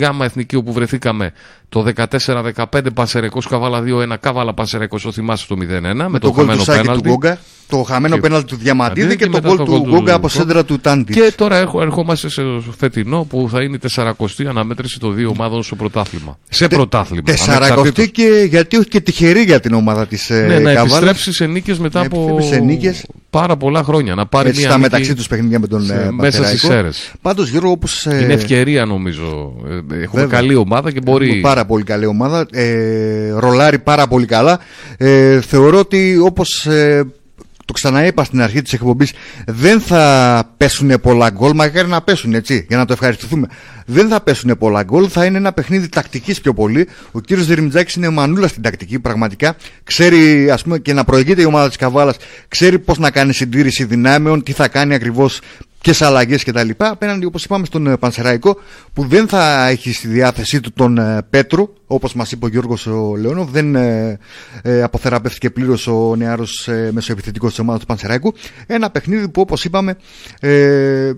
Γάμα 0.00 0.24
εθνική 0.24 0.56
όπου 0.56 0.72
βρεθήκαμε 0.72 1.32
το 1.68 1.86
14-15 2.18 2.64
Πανσεραϊκός 2.94 3.46
Καβάλα 3.46 3.82
2-1 4.12 4.14
Καβάλα 4.20 4.54
Πανσεραϊκός 4.54 5.02
το 5.02 5.12
θυμάσαι 5.12 5.46
το 5.46 5.54
0-1 5.58 5.80
με, 5.80 6.08
Με 6.08 6.18
το 6.18 6.18
το 6.18 6.32
γκολ 6.34 6.34
χαμένο 6.44 6.58
του 6.58 6.64
Σάκη 6.64 6.78
του 6.78 6.84
πέναλτι. 6.84 7.08
Γκόγκα, 7.08 7.38
το 7.68 7.82
χαμένο 7.82 8.14
Και- 8.14 8.20
πέναλτι 8.20 8.46
του 8.46 8.56
Διαμαντίδη 8.56 9.06
Αντί 9.06 9.16
και 9.16 9.24
και 9.24 9.30
το 9.30 9.36
μετά 9.36 9.48
γκολ 9.48 9.56
το 9.56 9.64
του 9.64 9.70
γκολ 9.70 9.82
του 9.82 9.90
Γκόγκα 9.90 10.14
από 10.14 10.22
Λουκό. 10.22 10.38
σέντρα 10.38 10.64
του 10.64 10.78
Τάντι. 10.78 11.12
Και 11.12 11.32
τώρα 11.36 11.56
έχω, 11.56 11.82
ερχόμαστε 11.82 12.28
σε 12.28 12.42
φετινό 12.78 13.24
που 13.28 13.48
θα 13.52 13.62
είναι 13.62 13.76
η 13.82 13.88
40η 13.94 14.44
αναμέτρηση 14.48 14.98
των 14.98 15.14
δύο 15.14 15.28
ομάδων 15.28 15.62
στο 15.62 15.76
πρωτάθλημα. 15.76 16.38
Σε 16.48 16.68
πρωτάθλημα. 16.68 17.22
Τεσσαρακοστή 17.22 17.72
ανεξαρτήτως. 17.72 18.10
και 18.10 18.46
γιατί 18.48 18.76
όχι 18.76 18.88
και 18.88 19.00
τυχερή 19.00 19.42
για 19.42 19.60
την 19.60 19.72
ομάδα 19.74 20.06
της 20.06 20.28
Ναι, 20.30 20.36
να 20.46 20.48
Καβάλας. 20.58 20.80
επιστρέψει 20.80 21.32
σε 21.32 21.46
νίκες 21.46 21.78
μετά 21.78 22.00
Να 22.00 22.06
από 22.06 22.16
επιστρέψει 22.16 22.48
σε 22.48 22.60
νίκες. 22.60 23.06
Πάρα 23.40 23.56
πολλά 23.56 23.82
χρόνια. 23.82 24.14
Να 24.14 24.26
πάρει 24.26 24.48
Έτσι 24.48 24.60
μια 24.60 24.68
στα 24.70 24.78
νίκη 24.78 24.90
μεταξύ 24.90 25.14
τους 25.14 25.26
παιχνίδια 25.28 25.58
με 25.58 25.66
τον 25.66 25.82
σε- 25.84 25.92
ε, 25.94 25.96
μέσα 25.96 26.12
Πανσεραϊκό. 26.16 26.56
στις 26.56 26.68
αίρες. 26.70 27.12
Πάντως 27.22 27.48
Γιώργο, 27.48 27.70
όπως. 27.70 28.04
Είναι 28.04 28.32
ευκαιρία 28.32 28.84
νομίζω. 28.84 29.54
Ε, 29.68 29.74
Έχουμε 30.02 30.20
Βέβαια. 30.22 30.38
καλή 30.40 30.54
ομάδα 30.54 30.90
και 30.92 31.00
μπορεί. 31.00 31.40
Πάρα 31.40 31.64
πολύ 31.64 31.84
καλή 31.84 32.06
ομάδα. 32.06 32.46
Ε, 32.50 33.30
ρολάρει 33.30 33.78
πάρα 33.78 34.06
πολύ 34.06 34.26
καλά. 34.26 34.58
Ε, 34.96 35.40
θεωρώ 35.40 35.78
ότι 35.78 36.18
όπως 36.22 36.66
το 37.64 37.72
ξαναείπα 37.74 38.24
στην 38.24 38.42
αρχή 38.42 38.62
της 38.62 38.72
εκπομπής, 38.72 39.12
δεν 39.46 39.80
θα 39.80 40.54
πέσουν 40.56 41.00
πολλά 41.02 41.30
γκολ. 41.30 41.50
Μακάρι 41.54 41.88
να 41.88 42.00
πέσουν 42.02 42.34
έτσι, 42.34 42.66
για 42.68 42.76
να 42.76 42.84
το 42.84 42.92
ευχαριστηθούμε. 42.92 43.46
Δεν 43.90 44.08
θα 44.08 44.20
πέσουν 44.20 44.58
πολλά 44.58 44.82
γκολ. 44.82 45.08
Θα 45.10 45.24
είναι 45.24 45.36
ένα 45.36 45.52
παιχνίδι 45.52 45.88
τακτικής 45.88 46.40
πιο 46.40 46.54
πολύ. 46.54 46.88
Ο 47.12 47.20
κύριος 47.20 47.46
Δερμιτζάκης 47.46 47.94
είναι 47.94 48.08
μανούλας 48.08 48.50
στην 48.50 48.62
τακτική, 48.62 48.98
πραγματικά. 48.98 49.56
Ξέρει, 49.84 50.50
ας 50.50 50.62
πούμε, 50.62 50.78
και 50.78 50.92
να 50.92 51.04
προηγείται 51.04 51.42
η 51.42 51.44
ομάδα 51.44 51.68
της 51.68 51.76
Καβάλας. 51.76 52.16
Ξέρει 52.48 52.78
πώς 52.78 52.98
να 52.98 53.10
κάνει 53.10 53.32
συντήρηση 53.32 53.84
δυνάμεων, 53.84 54.42
τι 54.42 54.52
θα 54.52 54.68
κάνει 54.68 54.94
ακριβώς 54.94 55.40
ποιες 55.80 56.02
αλλαγές 56.02 56.44
κτλ. 56.44 56.70
Απέναντι, 56.76 57.24
όπως 57.24 57.44
είπαμε, 57.44 57.66
στον 57.66 57.86
ε, 57.86 57.96
Πανσεραϊκό, 57.96 58.56
που 58.92 59.06
δεν 59.06 59.28
θα 59.28 59.66
έχει 59.66 59.92
στη 59.92 60.08
διάθεσή 60.08 60.60
του 60.60 60.72
τον 60.72 60.98
ε, 60.98 61.22
Πέτρου, 61.30 61.68
όπως 61.86 62.14
μας 62.14 62.32
είπε 62.32 62.44
ο 62.44 62.48
Γιώργος 62.48 62.86
ο 62.86 63.16
Λεόνοβ, 63.16 63.50
δεν 63.50 63.74
ε, 63.74 64.18
ε, 64.62 64.82
αποθεραπεύτηκε 64.82 65.50
πλήρως 65.50 65.86
ο 65.86 66.14
νεάρος 66.16 66.68
ε, 66.68 66.90
μεσοεπιθετικός 66.92 67.50
της 67.50 67.58
ομάδας 67.58 67.80
του 67.80 67.86
Πανσεραϊκού. 67.86 68.34
Ένα 68.66 68.90
παιχνίδι 68.90 69.28
που, 69.28 69.40
όπως 69.40 69.64
είπαμε, 69.64 69.96
ε, 70.40 71.12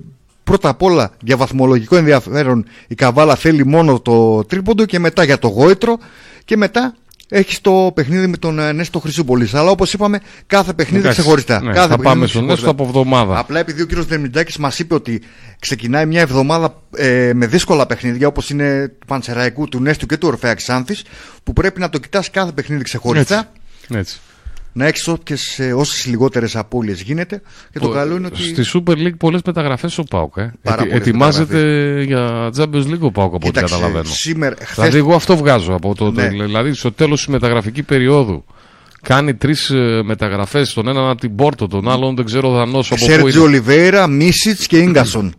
πρώτα 0.51 0.69
απ' 0.69 0.83
όλα 0.83 1.11
για 1.23 1.37
βαθμολογικό 1.37 1.97
ενδιαφέρον 1.97 2.67
η 2.89 2.95
Καβάλα 2.95 3.37
θέλει 3.37 3.67
μόνο 3.67 4.01
το 4.01 4.45
τρίποντο 4.45 4.85
και 4.85 4.99
μετά 4.99 5.25
για 5.25 5.39
το 5.39 5.49
γόητρο 5.49 5.99
και 6.45 6.57
μετά 6.57 6.95
έχει 7.29 7.61
το 7.61 7.91
παιχνίδι 7.95 8.27
με 8.27 8.37
τον 8.37 8.59
ε, 8.59 8.73
Νέστο 8.73 8.99
Χρυσούπολη. 8.99 9.49
Αλλά 9.53 9.71
όπως 9.71 9.93
είπαμε, 9.93 10.21
κάθε 10.47 10.73
παιχνίδι 10.73 11.03
Εντάξει, 11.03 11.21
ξεχωριστά. 11.21 11.63
ναι, 11.63 11.73
κάθε 11.73 11.81
θα 11.81 11.87
παιχνίδι 11.89 12.05
πάμε 12.05 12.27
στον 12.27 12.47
ξεχωριστά. 12.47 12.67
Νέστο 12.67 12.83
από 12.83 12.85
εβδομάδα. 12.85 13.39
Απλά 13.39 13.59
επειδή 13.59 13.83
ο 13.83 13.87
κύριος 13.87 14.07
Δερμιτζάκη 14.07 14.61
μας 14.61 14.79
είπε 14.79 14.95
ότι 14.95 15.23
ξεκινάει 15.59 16.07
μια 16.07 16.21
εβδομάδα 16.21 16.83
ε, 16.97 17.31
με 17.35 17.47
δύσκολα 17.47 17.87
παιχνίδια 17.87 18.27
όπως 18.27 18.51
είναι 18.51 18.89
του 18.99 19.07
Πανσεραϊκού, 19.07 19.69
του 19.69 19.81
Νέστου 19.81 20.07
και 20.07 20.17
του 20.17 20.29
Ορφαίας 20.29 20.55
Ξάνθης, 20.55 21.05
που 21.43 21.53
πρέπει 21.53 21.81
να 21.81 21.89
το 21.89 21.99
κοιτάς 21.99 22.31
κάθε 22.31 22.53
παιχνίδι 22.53 22.83
ξεχωριστά, 22.83 23.53
Έτσι. 23.89 24.21
Να 24.73 24.87
έχει 24.87 25.11
όσες 25.77 26.07
λιγότερες 26.07 26.57
απώλειες 26.57 27.01
γίνεται. 27.03 27.43
Και 27.73 27.79
το 27.79 27.87
Ο- 27.89 27.93
καλό 27.93 28.17
είναι 28.17 28.27
ότι. 28.27 28.43
Στη 28.43 28.81
Super 28.87 28.93
League 28.93 29.17
πολλές 29.19 29.41
μεταγραφές 29.47 29.99
ο 29.99 30.03
Πάουκ. 30.03 30.37
Ε. 30.37 30.53
Πάρα 30.63 30.77
πολλές 30.83 30.95
ετοιμάζεται 30.97 32.03
για 32.07 32.51
Champions 32.57 32.87
League 32.87 33.01
ο 33.01 33.11
Πάουκ 33.11 33.35
από 33.35 33.35
ό,τι 33.35 33.47
Κοίταξε, 33.47 33.75
καταλαβαίνω. 33.75 34.05
σήμερα, 34.15 34.55
Δηλαδή, 34.55 34.73
χθες, 34.91 34.95
εγώ 34.95 35.15
αυτό 35.15 35.37
βγάζω 35.37 35.75
από 35.75 35.95
το. 35.95 36.11
Ναι. 36.11 36.29
Δηλαδή, 36.29 36.73
στο 36.73 36.93
τέλος 36.93 37.19
της 37.19 37.27
μεταγραφικής 37.29 37.85
περίοδου 37.85 38.45
κάνει 39.03 39.35
τρεις 39.35 39.73
μεταγραφές. 40.05 40.73
Τον 40.73 40.89
έναν 40.89 41.09
από 41.09 41.21
την 41.21 41.35
Πόρτο, 41.35 41.67
τον 41.67 41.89
άλλον 41.91 42.17
δεν 42.17 42.25
ξέρω 42.25 42.51
δανός 42.51 42.93
από 42.93 43.05
πού 43.05 43.11
Σέρτζι 43.11 43.37
είναι. 43.37 43.47
Ολιβέρα, 43.47 44.07
Μίσιτς 44.07 44.67
και 44.67 44.83
γκασον. 44.85 45.35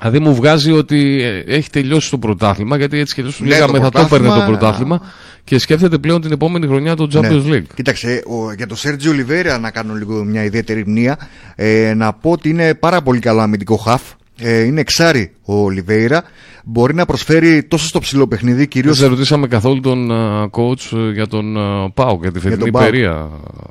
Δηλαδή 0.00 0.18
μου 0.18 0.34
βγάζει 0.34 0.72
ότι 0.72 1.22
ε, 1.22 1.54
έχει 1.54 1.70
τελειώσει 1.70 2.10
το 2.10 2.18
πρωτάθλημα, 2.18 2.76
γιατί 2.76 2.98
έτσι 2.98 3.14
και 3.14 3.20
έτσι 3.20 3.36
του 3.36 3.42
Ναι, 3.44 3.48
λέγαμε 3.48 3.78
το 3.78 3.84
θα 3.84 3.90
το 3.90 3.98
έπαιρνε 4.00 4.26
το 4.28 4.32
πρωτάθλημα- 4.32 4.58
πρωτάθλημα 4.58 5.00
και 5.44 5.58
σκέφτεται 5.58 5.98
πλέον 5.98 6.20
την 6.20 6.32
επόμενη 6.32 6.66
χρονιά 6.66 6.96
το 6.96 7.08
Champions 7.14 7.42
Ναι. 7.44 7.56
League. 7.58 7.62
Κοίταξε, 7.74 8.22
ο, 8.26 8.52
για 8.52 8.66
τον 8.66 8.76
Σέρτζι 8.76 9.08
Ολιβέρα 9.08 9.58
να 9.58 9.70
κάνω 9.70 9.94
λίγο 9.94 10.24
μια 10.24 10.44
ιδιαίτερη 10.44 10.84
μνήμα, 10.86 11.16
ε, 11.54 11.92
να 11.96 12.12
πω 12.12 12.30
ότι 12.30 12.48
είναι 12.48 12.74
πάρα 12.74 13.02
πολύ 13.02 13.18
καλό 13.18 13.40
αμυντικό 13.40 13.76
χαφ. 13.76 14.02
Ε, 14.38 14.62
είναι 14.62 14.80
εξάρι 14.80 15.32
ο 15.44 15.54
Ολιβέηρα. 15.54 16.22
Μπορεί 16.68 16.94
να 16.94 17.04
προσφέρει 17.04 17.62
τόσο 17.64 17.86
στο 17.86 17.98
ψηλό 18.00 18.26
παιχνίδι, 18.28 18.66
κυρίω. 18.66 18.94
Δεν 18.94 19.08
ρωτήσαμε 19.08 19.46
καθόλου 19.46 19.80
τον 19.80 20.08
uh, 20.12 20.50
coach 20.50 20.98
ε, 20.98 21.10
για 21.12 21.26
τον 21.26 21.54
uh, 21.58 21.92
Πάουκ, 21.94 22.22
για 22.22 22.32
τη 22.32 22.40
φετινή 22.40 22.60
τον 22.62 22.70
ΠΑΟΚ. 22.70 22.84
περία. 22.84 23.30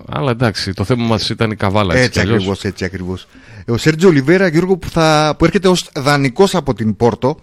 Αλλά 0.10 0.32
εντάξει, 0.32 0.74
το 0.74 0.84
θέμα 0.84 1.06
μας 1.06 1.30
ήταν 1.30 1.52
η 1.52 1.56
καβάλα. 1.56 1.94
Έτσι, 1.94 2.06
Έτσι 2.06 2.20
κι 2.20 2.26
αλλιώς. 2.26 2.36
ακριβώς, 2.38 2.64
έτσι 2.64 2.86
ακριβώς. 2.86 3.28
Ο 3.68 3.78
Σέρτζι 3.78 4.06
Ολιβέρα, 4.06 4.48
Γιώργο, 4.48 4.78
που, 4.78 4.90
θα, 4.90 5.36
που 5.38 5.46
έρχεται 5.46 5.68
ως 5.68 5.90
δανεικός 5.96 6.56
από 6.56 6.74
την 6.74 6.96
Πόρτο, 6.96 7.38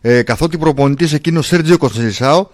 ε, 0.00 0.22
καθότι 0.22 0.58
προπονητής 0.58 1.12
εκείνος 1.12 1.46
Σέρτζιο 1.46 1.78
Κονσελισάο, 1.78 2.46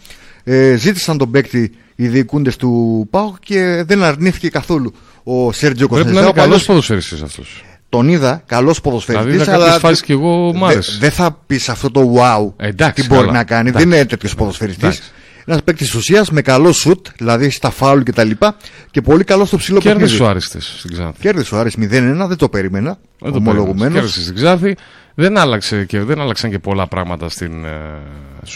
ε, 0.44 0.74
ζήτησαν 0.76 1.18
τον 1.18 1.30
παίκτη 1.30 1.72
οι 1.94 2.08
διοικούντες 2.08 2.56
του 2.56 3.06
ΠΑΟΚ 3.10 3.36
και 3.40 3.84
δεν 3.86 4.02
αρνήθηκε 4.02 4.48
καθόλου 4.48 4.92
ο 5.22 5.52
Σέρτζιο 5.52 5.88
Πρέπει 5.88 6.06
να 6.06 6.12
Κονσελισάο. 6.12 6.22
είναι 6.22 6.40
καλός 6.46 6.64
ποδοσφαιριστής 6.64 7.22
αυτός. 7.22 7.64
Τον 7.93 8.09
είδα, 8.09 8.43
καλός 8.47 8.81
ποδοσφαιριστής. 8.81 9.31
Δηλαδή, 9.32 9.51
είδα 9.51 9.59
κάποιες 9.59 9.78
φάσεις 9.81 10.02
και 10.02 10.12
εγώ 10.12 10.52
μ' 10.55 10.64
άρεσε. 10.64 10.97
Δεν 11.01 11.10
θα 11.10 11.39
πεις 11.47 11.69
αυτό 11.69 11.90
το 11.90 12.14
wow 12.16 12.52
Εντάξει, 12.56 13.02
τι 13.02 13.09
μπορεί 13.09 13.20
καλά. 13.20 13.32
να 13.32 13.44
κάνει. 13.44 13.69
Εντάξει. 13.69 13.89
Δεν 13.89 13.97
είναι 13.97 14.06
τέτοιος 14.06 14.35
ποδοσφαιριστής. 14.35 14.82
Εντάξει. 14.85 15.02
Ένας 15.47 15.62
παίκτης 15.62 15.94
ουσίας 15.94 16.31
με 16.31 16.40
καλό 16.43 16.73
σουτ, 16.73 17.06
δηλαδή 17.16 17.51
στα 17.51 17.70
φάουλ 17.70 18.01
κτλ. 18.02 18.31
Και, 18.31 18.52
και 18.90 19.01
πολύ 19.01 19.24
καλό 19.24 19.44
στο 19.44 19.56
ψηλό 19.56 19.78
Κέρδισε 19.78 20.05
παιχνίδι. 20.05 20.23
ο 20.24 20.28
Άριστε 20.28 20.60
στην 20.60 20.90
Ξάνθη. 20.93 21.20
Κέρδισε 21.20 21.55
ο 21.55 21.59
Άρης 21.59 21.74
0-1, 21.78 22.27
δεν 22.28 22.36
το 22.36 22.48
περίμενα. 22.48 22.98
Δεν 23.19 23.32
το 23.32 23.36
Ομολογουμένως. 23.39 23.77
περίμενες. 23.78 23.94
Κέρδισε 23.94 24.23
στην 24.23 24.35
Ξάνθη. 24.35 24.74
Δεν, 25.14 25.39
άλλαξε 25.39 25.85
και, 25.85 26.01
δεν 26.02 26.20
άλλαξαν 26.20 26.51
και 26.51 26.59
πολλά 26.59 26.86
πράγματα 26.86 27.28
στην 27.28 27.64
ε, 27.64 27.70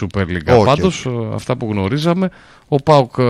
Super 0.01 0.21
League. 0.21 0.57
Όχι, 0.57 0.65
Πάντως, 0.65 1.07
αυτά 1.35 1.57
που 1.57 1.69
γνωρίζαμε, 1.71 2.31
ο 2.69 2.77
Πάουκ 2.77 3.15
ε, 3.19 3.23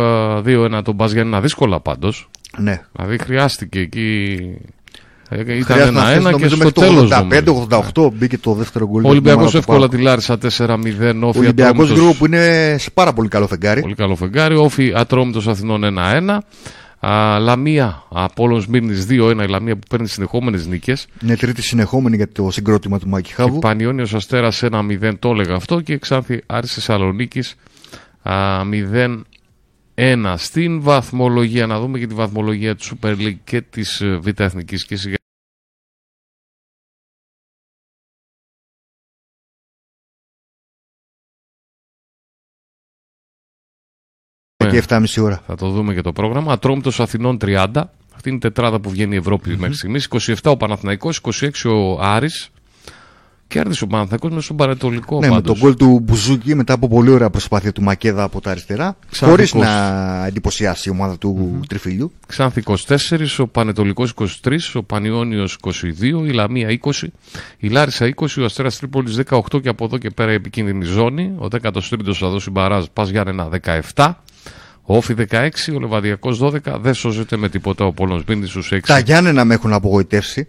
2-1 0.78 0.80
τον 0.84 0.94
Μπαζ 0.94 1.14
ένα 1.14 1.40
δύσκολα 1.40 1.80
πάντως. 1.80 2.28
Ναι. 2.58 2.82
Δηλαδή 2.92 3.18
χρειάστηκε 3.18 3.78
εκεί. 3.78 4.38
Ε, 5.28 5.40
Ήταν 5.40 5.62
Χρειάζεται 5.64 5.90
να 5.90 6.00
φτάσει, 6.00 6.12
ένα-ένα 6.12 6.18
και 6.18 6.30
νομίζω, 6.30 6.56
στο 6.56 6.64
μέχρι 6.64 6.72
τέλος. 6.72 7.10
το 7.44 8.06
85-88 8.06 8.12
μπήκε 8.14 8.38
το 8.38 8.52
δεύτερο 8.52 8.86
γκολ. 8.86 9.04
Ο 9.04 9.12
για 9.12 9.20
την 9.22 9.30
Ολυμπιακός 9.30 9.38
ομάδα 9.40 9.50
του 9.50 9.56
εύκολα 9.56 9.78
ΠΑΟΚ. 9.78 9.90
τη 9.90 10.00
Λάρισα 10.02 10.38
4-0. 10.38 11.22
Ο 11.22 11.26
Όφη 11.28 11.38
Ολυμπιακός 11.38 11.70
Ατρόμητος- 11.70 11.90
Γιώργο 11.90 12.12
που 12.14 12.26
είναι 12.26 12.76
σε 12.78 12.90
πάρα 12.90 13.12
πολύ 13.12 13.28
καλό 13.28 13.46
φεγγάρι. 13.46 13.80
Πολύ 13.80 13.94
καλό 13.94 14.16
φεγγάρι. 14.16 14.54
Όφη 14.56 14.92
Ατρόμητος 14.96 15.46
Αθηνών 15.48 15.84
1-1. 15.84 16.42
Α, 17.00 17.38
Λαμία 17.38 18.02
Απόλλων 18.10 18.60
Σμύρνης 18.60 19.06
2-1. 19.06 19.42
Η 19.44 19.48
Λαμία 19.48 19.74
που 19.74 19.86
παίρνει 19.90 20.08
συνεχόμενες 20.08 20.66
νίκες. 20.66 21.06
Είναι 21.22 21.36
τρίτη 21.36 21.62
συνεχόμενη 21.62 22.16
για 22.16 22.28
το 22.32 22.50
συγκρότημα 22.50 22.98
του 22.98 23.08
Μάκη 23.08 23.32
Χάβου. 23.32 23.58
Πανιόνιος 23.58 24.14
Αστέρας 24.14 24.62
1-0 24.62 25.16
το 25.18 25.28
έλεγα 25.30 25.54
αυτό 25.54 25.80
και 25.80 25.96
Ξάνθη 25.98 26.40
Άρης 26.46 26.72
Θεσσαλονίκης 26.74 27.54
0-1 28.22 29.22
στην 30.36 30.80
βαθμολογία. 30.80 31.66
Να 31.66 31.80
δούμε 31.80 31.98
και 31.98 32.06
τη 32.06 32.14
βαθμολογία 32.14 32.76
του 32.76 32.84
Super 32.84 33.16
League 33.16 33.38
και 33.44 33.60
της 33.60 34.00
ε, 34.00 34.16
Β' 34.16 34.40
Εθνικής 34.40 34.84
και 34.86 34.96
σιγά 34.96 35.16
Και 44.56 44.82
7,5 44.88 45.04
ώρα. 45.22 45.42
θα 45.46 45.54
το 45.56 45.70
δούμε 45.70 45.94
και 45.94 46.00
το 46.00 46.12
πρόγραμμα. 46.12 46.52
Ατρόμητος 46.52 47.00
Αθηνών 47.00 47.38
30. 47.40 47.66
Αυτή 48.14 48.28
είναι 48.28 48.36
η 48.36 48.40
τετράδα 48.40 48.80
που 48.80 48.90
βγαίνει 48.90 49.14
η 49.14 49.18
Ευρώπη 49.18 49.56
μέχρι 49.56 49.74
στιγμής. 49.74 50.08
27 50.10 50.34
ο 50.44 50.56
Παναθηναϊκός, 50.56 51.20
26 51.22 51.50
ο 51.64 52.00
Άρης 52.00 52.50
Κέρδισε 53.48 53.84
ο 53.84 53.86
Παναθηναϊκός 53.86 54.30
με 54.30 54.40
στον 54.40 54.56
Πανετολικό 54.56 55.18
Ναι, 55.20 55.26
με 55.26 55.32
πάντως. 55.34 55.58
τον 55.58 55.60
γκολ 55.60 55.76
του 55.76 56.00
Μπουζούκη 56.02 56.54
μετά 56.54 56.72
από 56.72 56.88
πολύ 56.88 57.10
ωραία 57.10 57.30
προσπάθεια 57.30 57.72
του 57.72 57.82
Μακέδα 57.82 58.22
από 58.22 58.40
τα 58.40 58.50
αριστερά. 58.50 58.96
Ξαφνικός. 59.10 59.50
Χωρίς 59.50 59.68
να 59.68 60.26
εντυπωσιάσει 60.26 60.88
η 60.88 60.92
ομάδα 60.92 61.18
του 61.18 61.60
Τριφυλιού. 61.68 62.12
Ξάνθη 62.26 62.62
24, 62.66 63.38
ο 63.38 63.46
Πανετολικός 63.46 64.14
23, 64.14 64.74
ο 64.74 64.82
Πανιόνιος 64.82 65.58
22, 65.60 66.24
η 66.26 66.30
Λαμία 66.32 66.68
20, 66.68 67.08
η 67.58 67.68
Λάρισα 67.68 68.06
20, 68.06 68.40
ο 68.40 68.44
Αστέρας 68.44 68.78
Τρίπολης 68.78 69.16
18 69.16 69.60
και 69.62 69.68
από 69.68 69.84
εδώ 69.84 69.98
και 69.98 70.10
πέρα 70.10 70.30
η 70.30 70.34
επικίνδυνη 70.34 70.84
ζώνη. 70.84 71.32
Ο 71.38 71.46
13ος 71.62 72.14
θα 72.18 72.28
δώσει 72.28 72.50
μπαράζ 72.50 72.84
Πας 72.92 73.08
Γιάννενα 73.08 73.48
17. 73.94 74.14
Ο 74.82 74.96
Όφη 74.96 75.14
16, 75.14 75.48
ο 75.76 75.80
Λεβαδιακός 75.80 76.38
12, 76.42 76.78
δεν 76.80 76.94
σώζεται 76.94 77.36
με 77.36 77.48
τίποτα 77.48 77.84
ο 77.84 77.92
Πόλος 77.92 78.24
Μπίνδης 78.24 78.50
στους 78.50 78.72
6. 78.72 78.80
Τα 78.86 78.98
Γιάννενα 78.98 79.44
με 79.44 79.54
έχουν 79.54 79.72
απογοητεύσει. 79.72 80.48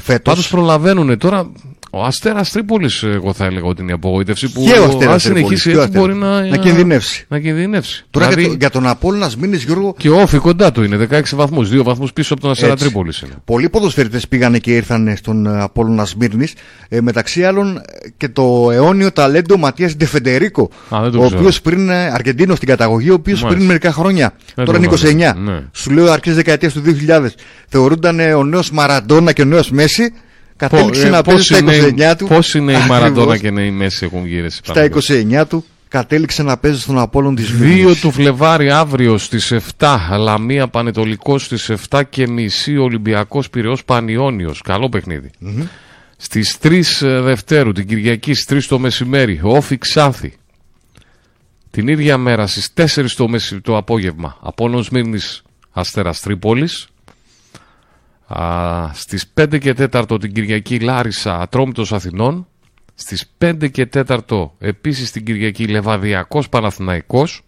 Φέτος. 0.00 0.22
Πάντως 0.22 0.48
προλαβαίνουν 0.48 1.18
τώρα. 1.18 1.50
Ο 1.92 2.04
Αστέρας 2.04 2.50
Τρίπολης 2.52 3.02
εγώ 3.02 3.32
θα 3.32 3.44
έλεγα 3.44 3.66
ότι 3.66 3.82
είναι 3.82 3.90
η 3.90 3.94
απογοήτευση 3.94 4.52
που 4.52 4.62
Και 4.64 4.78
ο 4.78 4.84
Αστέρας 4.84 5.26
αν 5.26 5.32
Τρίπολης, 5.32 5.60
συνεχίσει 5.62 5.70
και 5.70 5.76
ο 5.76 5.82
έτσι 5.82 5.98
μπορεί 5.98 6.12
Αστέρας. 6.12 6.40
να, 6.40 6.46
Να 6.48 6.56
κινδυνεύσει. 6.56 7.24
Να 7.28 7.38
κινδυνεύσει. 7.40 8.04
Τώρα 8.10 8.24
Δηλαδή, 8.26 8.42
για, 8.42 8.50
το- 8.50 8.56
για 8.60 8.70
τον 8.70 8.86
Απόλλωνας 8.86 9.36
Μήνη 9.36 9.56
Γιώργο, 9.56 9.94
Και 9.98 10.08
ο 10.08 10.20
Όφη 10.20 10.38
κοντά 10.38 10.72
του 10.72 10.82
είναι 10.82 10.96
16 10.96 11.36
βαθμούς, 11.36 11.68
2 11.70 11.82
βαθμούς 11.82 12.12
πίσω 12.12 12.32
από 12.32 12.42
τον 12.42 12.50
Αστέρα 12.50 12.72
Έτσι. 12.72 12.84
Τρίπολης 12.84 13.20
είναι. 13.20 13.32
πολλοί 13.44 13.68
ποδοσφαιριστές 13.68 14.28
πήγανε 14.28 14.58
και 14.58 14.74
ήρθαν 14.74 15.14
στον 15.16 15.46
ε, 15.46 15.62
Απόλλωνα 15.62 16.04
Σμύρνης. 16.04 16.52
Ε, 16.88 17.00
μεταξύ 17.00 17.44
άλλων 17.44 17.76
ε, 17.76 17.82
και 18.16 18.28
το 18.28 18.68
αιώνιο 18.72 19.12
ταλέντο 19.12 19.56
Ματίας 19.56 19.96
Ντεφεντερίκο. 19.96 20.70
Α, 20.94 21.00
δεν 21.02 21.10
το 21.10 21.18
ο 21.18 21.24
ξέρω. 21.26 21.38
οποίος 21.38 21.60
πριν, 21.60 21.88
ε, 21.90 22.06
Αργεντίνος 22.06 22.56
στην 22.56 22.68
καταγωγή, 22.68 23.10
ο 23.10 23.14
οποίος 23.14 23.36
Μάλιστα. 23.42 23.54
πριν 23.58 23.66
μερικά 23.66 23.92
χρόνια, 23.92 24.32
Δεν 24.54 24.64
τώρα 24.64 24.78
το 24.78 24.84
είναι 24.84 24.94
29, 24.94 25.34
γνώριζα. 25.36 25.52
Ναι. 25.60 25.62
σου 25.72 25.90
λέω 25.90 26.10
αρχές 26.10 26.34
δεκαετίας 26.34 26.72
του 26.72 26.80
2000, 26.80 27.34
θεωρούνταν 27.68 28.20
ε, 28.20 28.32
ο 28.34 28.44
νέος 28.44 28.70
Μαραντόνα 28.70 29.32
και 29.32 29.42
ο 29.42 29.44
νέος 29.44 29.70
Μέση. 29.70 30.12
Κατέληξε 30.60 31.08
να 31.08 31.22
παίζει 31.22 31.42
στα 31.42 31.58
29 31.58 32.14
του. 32.18 32.26
Πώ 32.26 32.38
είναι 32.54 32.72
η 32.72 32.86
Μαραντόνα 32.88 33.32
Ακριβώς. 33.32 33.38
και 33.38 33.46
είναι 33.46 33.62
η 33.62 33.70
Μέση 33.70 34.04
έχουν 34.04 34.26
γύρεσει 34.26 34.60
Στα 34.64 34.88
29 35.42 35.44
του 35.48 35.64
κατέληξε 35.88 36.42
να 36.42 36.56
παίζει 36.56 36.80
στον 36.80 36.98
Απόλλων 36.98 37.34
της 37.34 37.50
2 37.50 37.60
Μύρνης. 37.60 38.00
του 38.00 38.10
Φλεβάρι 38.10 38.70
αύριο 38.70 39.18
στις 39.18 39.52
7 39.78 39.96
Λαμία 40.18 40.68
Πανετολικός 40.68 41.44
στις 41.44 41.70
7 41.90 42.02
και 42.10 42.28
μισή 42.28 42.76
Ολυμπιακός 42.76 43.50
Πυραιός 43.50 43.84
Πανιόνιος 43.84 44.62
Καλό 44.62 44.88
παιχνίδι. 44.88 45.30
Στις 46.16 46.58
3 46.62 46.82
Δευτέρου 47.00 47.72
την 47.72 47.86
Κυριακή 47.86 48.34
στις 48.34 48.64
3 48.64 48.68
το 48.68 48.78
μεσημέρι 48.78 49.40
Όφη 49.42 49.78
Ξάνθη 49.78 50.32
Την 51.70 51.88
ίδια 51.88 52.16
μέρα 52.18 52.46
στις 52.46 52.72
4 52.74 53.06
το, 53.16 53.28
μεση... 53.28 53.60
το 53.60 53.76
απόγευμα 53.76 54.36
Απόλλων 54.40 54.82
Σμύρνης 54.82 55.42
Αστέρας 55.72 56.20
Τρίπολης 56.20 56.88
Α, 58.32 58.90
στις 58.92 59.32
5 59.40 59.58
και 59.58 59.74
4 59.92 60.20
την 60.20 60.32
Κυριακή 60.32 60.78
Λάρισα 60.80 61.40
Ατρόμητος 61.40 61.92
Αθηνών 61.92 62.46
στις 62.94 63.32
5 63.38 63.70
και 63.70 63.88
4 63.94 64.50
επίσης 64.58 65.10
την 65.10 65.24
Κυριακή 65.24 65.66
Λεβαδιακός 65.66 66.48
Παναθηναϊκός 66.48 67.42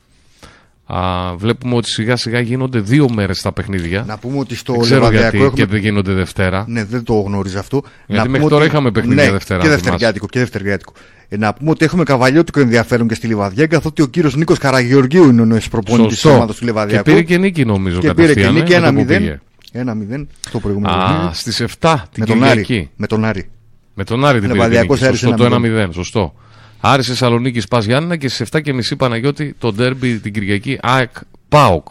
Α, 0.87 0.99
βλέπουμε 1.37 1.75
ότι 1.75 1.89
σιγά 1.89 2.17
σιγά 2.17 2.41
γίνονται 2.41 2.81
δύο 2.81 3.09
μέρες 3.13 3.43
τα 3.43 3.53
παιχνίδια 3.53 4.05
Να 4.07 4.19
πούμε 4.19 4.39
ότι 4.39 4.57
στο 4.57 4.73
δεν 4.73 4.83
ξέρω 4.83 5.01
γιατί 5.01 5.15
Λεβαδιακό 5.17 5.45
έχουμε 5.45 5.57
και 5.57 5.67
δεν 5.67 5.81
γίνονται 5.81 6.13
Δευτέρα 6.13 6.65
Ναι, 6.69 6.85
δεν 6.85 7.05
το 7.05 7.15
γνώριζα 7.15 7.59
αυτό. 7.59 7.83
Γιατί 8.07 8.23
να 8.23 8.31
μέχρι 8.31 8.39
πούμε 8.39 8.51
τώρα 8.51 8.65
είχαμε 8.65 8.91
παιχνίδια 8.91 9.25
ναι, 9.25 9.31
Δευτέρα, 9.31 9.61
Και 9.61 9.69
αν 9.69 9.73
Δευτεριάτικο. 9.73 10.27
Και 10.27 10.39
δευτεριάτικο. 10.39 10.93
Ε, 11.29 11.37
να 11.37 11.55
πούμε 11.55 11.71
ότι 11.71 11.85
έχουμε 11.85 12.03
καβαλιώτικο 12.03 12.61
ενδιαφέρον 12.61 13.09
και 13.09 13.15
στη 13.15 13.27
Λιβαδιά, 13.27 13.67
καθότι 13.67 14.03
ο 14.03 14.07
κύριος 14.07 14.37
Νίκος 14.37 14.59
Καραγεωργίου 14.59 15.29
είναι 15.29 15.41
ο 15.41 15.45
νέο 15.45 15.59
προπονητή 15.71 16.09
της 16.09 16.19
Σωστό. 16.19 16.37
ομάδας 16.37 16.55
του 16.55 16.61
και 16.61 16.67
Λιβαδιακού. 16.67 17.03
πήρε 17.05 17.23
και 17.23 17.39
νίκη 17.39 17.65
νομίζω 17.65 18.01
Και 18.01 18.15
πήρε 18.15 18.35
και 18.35 18.41
κατευθείαν, 18.41 18.55
νίκη 18.55 18.73
ε, 18.73 18.81
με 18.81 18.87
το 18.87 18.93
που 18.93 19.07
1-0. 19.09 19.37
Πήγε. 19.73 19.85
1-0 20.23 20.27
στο 20.49 20.61
προηγούμενο 20.61 20.95
Α, 20.95 21.07
παιχνίδι. 21.07 21.35
στις 21.35 21.61
7 21.61 21.95
την 22.13 22.25
Με 22.27 22.27
τον 22.27 22.45
Άρη. 22.45 22.63
Κυριακή 22.63 22.91
Με 22.97 23.07
τον 23.07 23.25
Άρη. 23.25 23.51
Με 23.95 24.05
τον 24.05 24.25
Άρη 24.25 24.41
την 24.41 24.49
πήρε 24.49 24.53
τη 24.53 24.59
Λεβαδιακός 24.59 24.97
νίκη. 25.01 25.07
Άρης 25.09 25.19
Σωστό, 25.21 25.37
το 25.37 25.45
1-0. 25.45 25.87
1-0. 25.87 25.93
Σωστό. 25.93 26.35
Άρης 26.81 27.07
Θεσσαλονίκης 27.07 27.69
Πας 27.69 27.85
Γιάννενα 27.85 28.17
και 28.17 28.29
στις 28.29 28.41
7.30 28.53 28.97
Παναγιώτη 28.97 29.55
το 29.59 29.73
ντέρμπι 29.73 30.19
την 30.19 30.33
Κυριακή 30.33 30.79
ΑΕΚ 30.83 31.11
ΠΑΟΚ. 31.49 31.87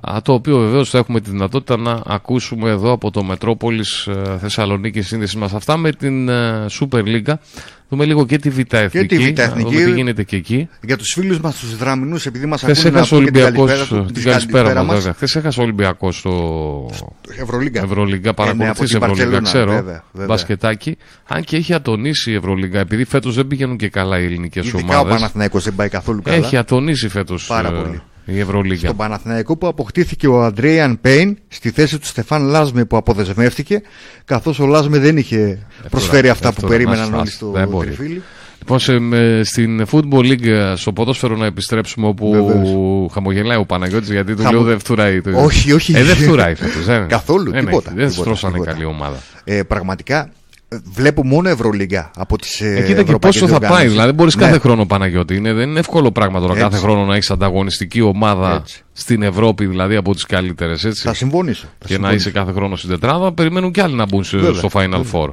Α, 0.00 0.22
το 0.22 0.32
οποίο 0.32 0.58
βεβαίως 0.58 0.90
θα 0.90 0.98
έχουμε 0.98 1.20
τη 1.20 1.30
δυνατότητα 1.30 1.76
να 1.76 2.02
ακούσουμε 2.06 2.70
εδώ 2.70 2.92
από 2.92 3.10
το 3.10 3.22
Μετρόπολης 3.22 4.08
Θεσσαλονίκη 4.40 5.02
σύνδεση 5.02 5.38
μας. 5.38 5.52
Αυτά 5.54 5.76
με 5.76 5.92
την 5.92 6.28
ε, 6.28 6.66
Super 6.80 7.02
League. 7.04 7.34
Δούμε 7.92 8.04
λίγο 8.04 8.26
και 8.26 8.38
τη 8.38 8.50
Β' 8.50 8.74
Εθνική. 8.74 9.06
τη 9.16 9.18
Β' 9.32 9.36
να 9.38 9.42
Εθνική. 9.42 9.74
δούμε 9.74 9.84
τι 9.84 9.90
γίνεται 9.92 10.22
και 10.22 10.36
εκεί. 10.36 10.68
Για 10.82 10.96
τους 10.96 11.12
φίλους 11.12 11.40
μας, 11.40 11.56
τους 11.58 11.76
Δραμινού, 11.76 12.16
επειδή 12.26 12.46
μας 12.46 12.60
Χθες 12.62 12.78
ακούνε 12.78 12.92
να 12.92 12.98
έχασε 12.98 13.14
ο 13.14 13.18
πούμε 13.18 13.30
και 13.30 13.36
την 13.36 13.44
Ολυμπιακός. 13.46 13.70
καλησπέρα 13.88 14.02
του- 14.06 14.12
Την 14.12 14.22
καλησπέρα 14.24 14.74
μας, 14.74 14.84
μας. 14.86 14.96
βέβαια. 14.96 15.12
Χθες 15.12 15.36
έχασε 15.36 15.60
ο 15.60 15.62
Ολυμπιακός 15.62 16.16
στο 16.18 16.90
Ευρωλίγκα. 17.42 17.82
Ευρωλίγκα. 17.82 18.28
Ε, 18.28 18.28
ναι, 18.28 18.32
Παρακολουθείς 18.32 18.94
από 18.94 19.04
την 19.04 19.12
Ευρωλίγκα, 19.12 19.30
Μπαρτσελώνα, 19.30 19.40
ξέρω. 19.42 19.70
βέβαια, 19.70 20.04
βέβαια. 20.12 20.26
Μπασκετάκι. 20.26 20.96
Αν 21.28 21.44
και 21.44 21.56
έχει 21.56 21.74
ατονίσει 21.74 22.30
η 22.30 22.34
Ευρωλίγκα, 22.34 22.78
επειδή 22.80 23.04
φέτος 23.04 23.34
δεν 23.34 23.46
πηγαίνουν 23.46 23.76
και 23.76 23.88
καλά 23.88 24.20
οι 24.20 24.24
ελληνικές 24.24 24.66
Ειδικά 24.66 24.96
ο 24.96 25.00
ομάδες. 25.00 25.14
Παναθηναϊκός 25.14 25.64
δεν 25.64 25.74
πάει 25.74 25.88
καθόλου 25.88 26.22
καλά. 26.22 26.36
Έχει 26.36 26.56
ατονίσει 26.56 27.08
φέτος 27.08 27.46
Πάρα 27.46 27.70
πολύ. 27.72 28.00
Η 28.34 28.38
Ευρωλίγκα. 28.40 28.84
Στον 28.86 28.96
Παναθηναϊκό 28.96 29.56
που 29.56 29.66
αποκτήθηκε 29.66 30.26
ο 30.28 30.42
Αντρέιαν 30.44 31.00
Πέιν 31.00 31.36
στη 31.48 31.70
θέση 31.70 31.98
του 31.98 32.06
Στεφάν 32.06 32.42
Λάσμε 32.42 32.84
που 32.84 32.96
αποδεσμεύτηκε, 32.96 33.82
καθώς 34.24 34.58
ο 34.58 34.66
Λάσμε 34.66 34.98
δεν 34.98 35.16
είχε 35.16 35.58
προσφέρει 35.90 36.28
αυτά 36.28 36.48
που 36.48 36.54
Εύτορα, 36.56 36.72
περίμεναν 36.72 36.98
μας, 37.00 37.08
όλοι 37.08 37.18
μας, 37.18 37.32
στο 37.32 37.50
δεν 37.50 37.68
μπορεί. 37.68 37.86
τριφύλι. 37.86 38.22
Λοιπόν, 38.58 38.78
σε, 38.78 38.98
με- 38.98 39.40
στην 39.44 39.86
Football 39.90 40.24
League, 40.24 40.72
στο 40.76 40.92
ποδόσφαιρο 40.92 41.36
να 41.36 41.46
επιστρέψουμε 41.46 42.06
όπου 42.06 42.30
Βεβαίως. 42.30 43.12
χαμογελάει 43.12 43.56
ο 43.58 43.64
Παναγιώτης 43.64 44.10
γιατί 44.10 44.34
του 44.34 44.42
Χαμο- 44.42 44.54
λέω 44.58 44.62
δεν 44.68 44.78
φτουράει. 44.78 45.20
το- 45.20 45.42
Όχι, 45.44 45.72
όχι. 45.72 45.92
Ε, 45.96 46.02
δεν 46.04 46.16
φτουράει 46.16 46.54
φέτος. 46.54 46.84
δεν- 46.84 47.06
Καθόλου, 47.08 47.50
δεν 47.50 47.64
τίποτα, 47.64 47.90
έχει. 47.90 47.98
Δεν 47.98 48.08
τίποτα, 48.08 48.22
στρώσανε 48.22 48.52
τίποτα. 48.52 48.72
καλή 48.72 48.84
ομάδα. 48.84 49.16
Ε, 49.44 49.62
πραγματικά 49.62 50.18
ε, 50.18 50.30
βλέπω 50.92 51.24
μόνο 51.26 51.48
Ευρωλίγκα 51.48 52.10
από 52.16 52.38
τις 52.38 52.60
ε, 52.60 52.66
Ε, 52.66 52.80
κοίτα 52.82 52.94
και 52.94 53.00
ευρωπαϊκές 53.00 53.40
πόσο 53.40 53.52
θα 53.52 53.58
πάει. 53.58 53.60
διοργανώσεις. 53.60 53.92
Δηλαδή, 53.92 54.12
μπορείς 54.12 54.36
Ναι. 54.36 54.42
κάθε 54.44 54.58
χρόνο 54.58 54.86
Παναγιώτη. 54.86 55.34
Είναι, 55.36 55.52
δεν 55.52 55.68
είναι 55.68 55.78
εύκολο 55.78 56.10
πράγμα 56.12 56.40
τώρα 56.40 56.52
Έτσι. 56.52 56.64
κάθε 56.64 56.76
χρόνο 56.76 57.04
να 57.04 57.14
έχεις 57.14 57.30
ανταγωνιστική 57.30 58.00
ομάδα 58.00 58.54
Έτσι. 58.54 58.82
στην 58.92 59.22
Ευρώπη, 59.22 59.66
δηλαδή 59.66 59.96
από 59.96 60.14
τις 60.14 60.24
καλύτερες. 60.26 60.86
Θα 61.02 61.14
συμφωνήσω. 61.14 61.66
θα 61.66 61.70
Και 61.78 61.84
να 61.84 61.88
συμφωνήσω. 61.94 62.14
είσαι 62.28 62.30
κάθε 62.38 62.52
χρόνο 62.52 62.76
στην 62.76 62.90
τετράδα, 62.90 63.32
περιμένουν 63.32 63.72
κι 63.72 63.80
άλλοι 63.80 63.94
να 63.94 64.04
μπουν 64.06 64.24
σε- 64.24 64.36
Βέβαια, 64.36 64.52
στο 64.54 64.68
Final 64.72 65.02
Four. 65.12 65.28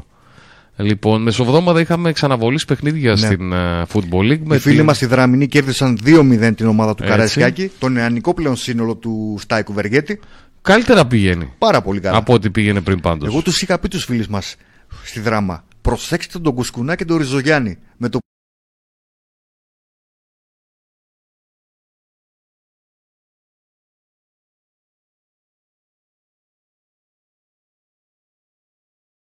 Λοιπόν, 0.79 1.21
μεσοβδόμαδα 1.21 1.79
είχαμε 1.79 2.11
ξαναβολής 2.11 2.65
παιχνίδια 2.65 3.11
Ναι. 3.11 3.17
στην 3.17 3.51
ε, 3.51 3.81
Football 3.93 4.31
League. 4.31 4.53
Οι 4.53 4.57
φίλοι 4.57 4.75
την- 4.75 4.83
μας 4.85 5.01
οι 5.01 5.05
Δραμινοί 5.05 5.47
κέρδισαν 5.47 5.97
2-0 6.03 6.55
την 6.55 6.67
ομάδα 6.67 6.95
του 6.95 7.03
Έτσι. 7.03 7.13
Καραϊσκάκη, 7.15 7.71
το 7.79 7.89
νεανικό 7.89 8.33
πλέον 8.33 8.55
σύνολο 8.55 8.95
του 8.95 9.37
Στάικου 9.39 9.73
Βεργέτη. 9.73 10.19
Καλύτερα 10.61 11.05
πηγαίνει 11.05 11.53
Πάρα 11.57 11.81
πολύ 11.81 11.99
καλά. 11.99 12.17
από 12.17 12.33
ό,τι 12.33 12.49
πήγαινε 12.49 12.81
πριν 12.81 12.99
πάντως. 12.99 13.27
Εγώ 13.33 13.41
τους 13.41 13.61
είχα 13.61 13.79
πει 13.79 13.87
τους 13.87 14.03
φίλους 14.05 14.27
μας 14.27 14.55
στη 15.03 15.19
δράμα. 15.19 15.65
Προσέξτε 15.81 16.39
τον 16.39 16.53
Κουσκουνά 16.53 16.95
και 16.95 17.05
τον 17.05 17.17
Ριζογιάννη. 17.17 17.77
Με 17.97 18.09
το 18.09 18.19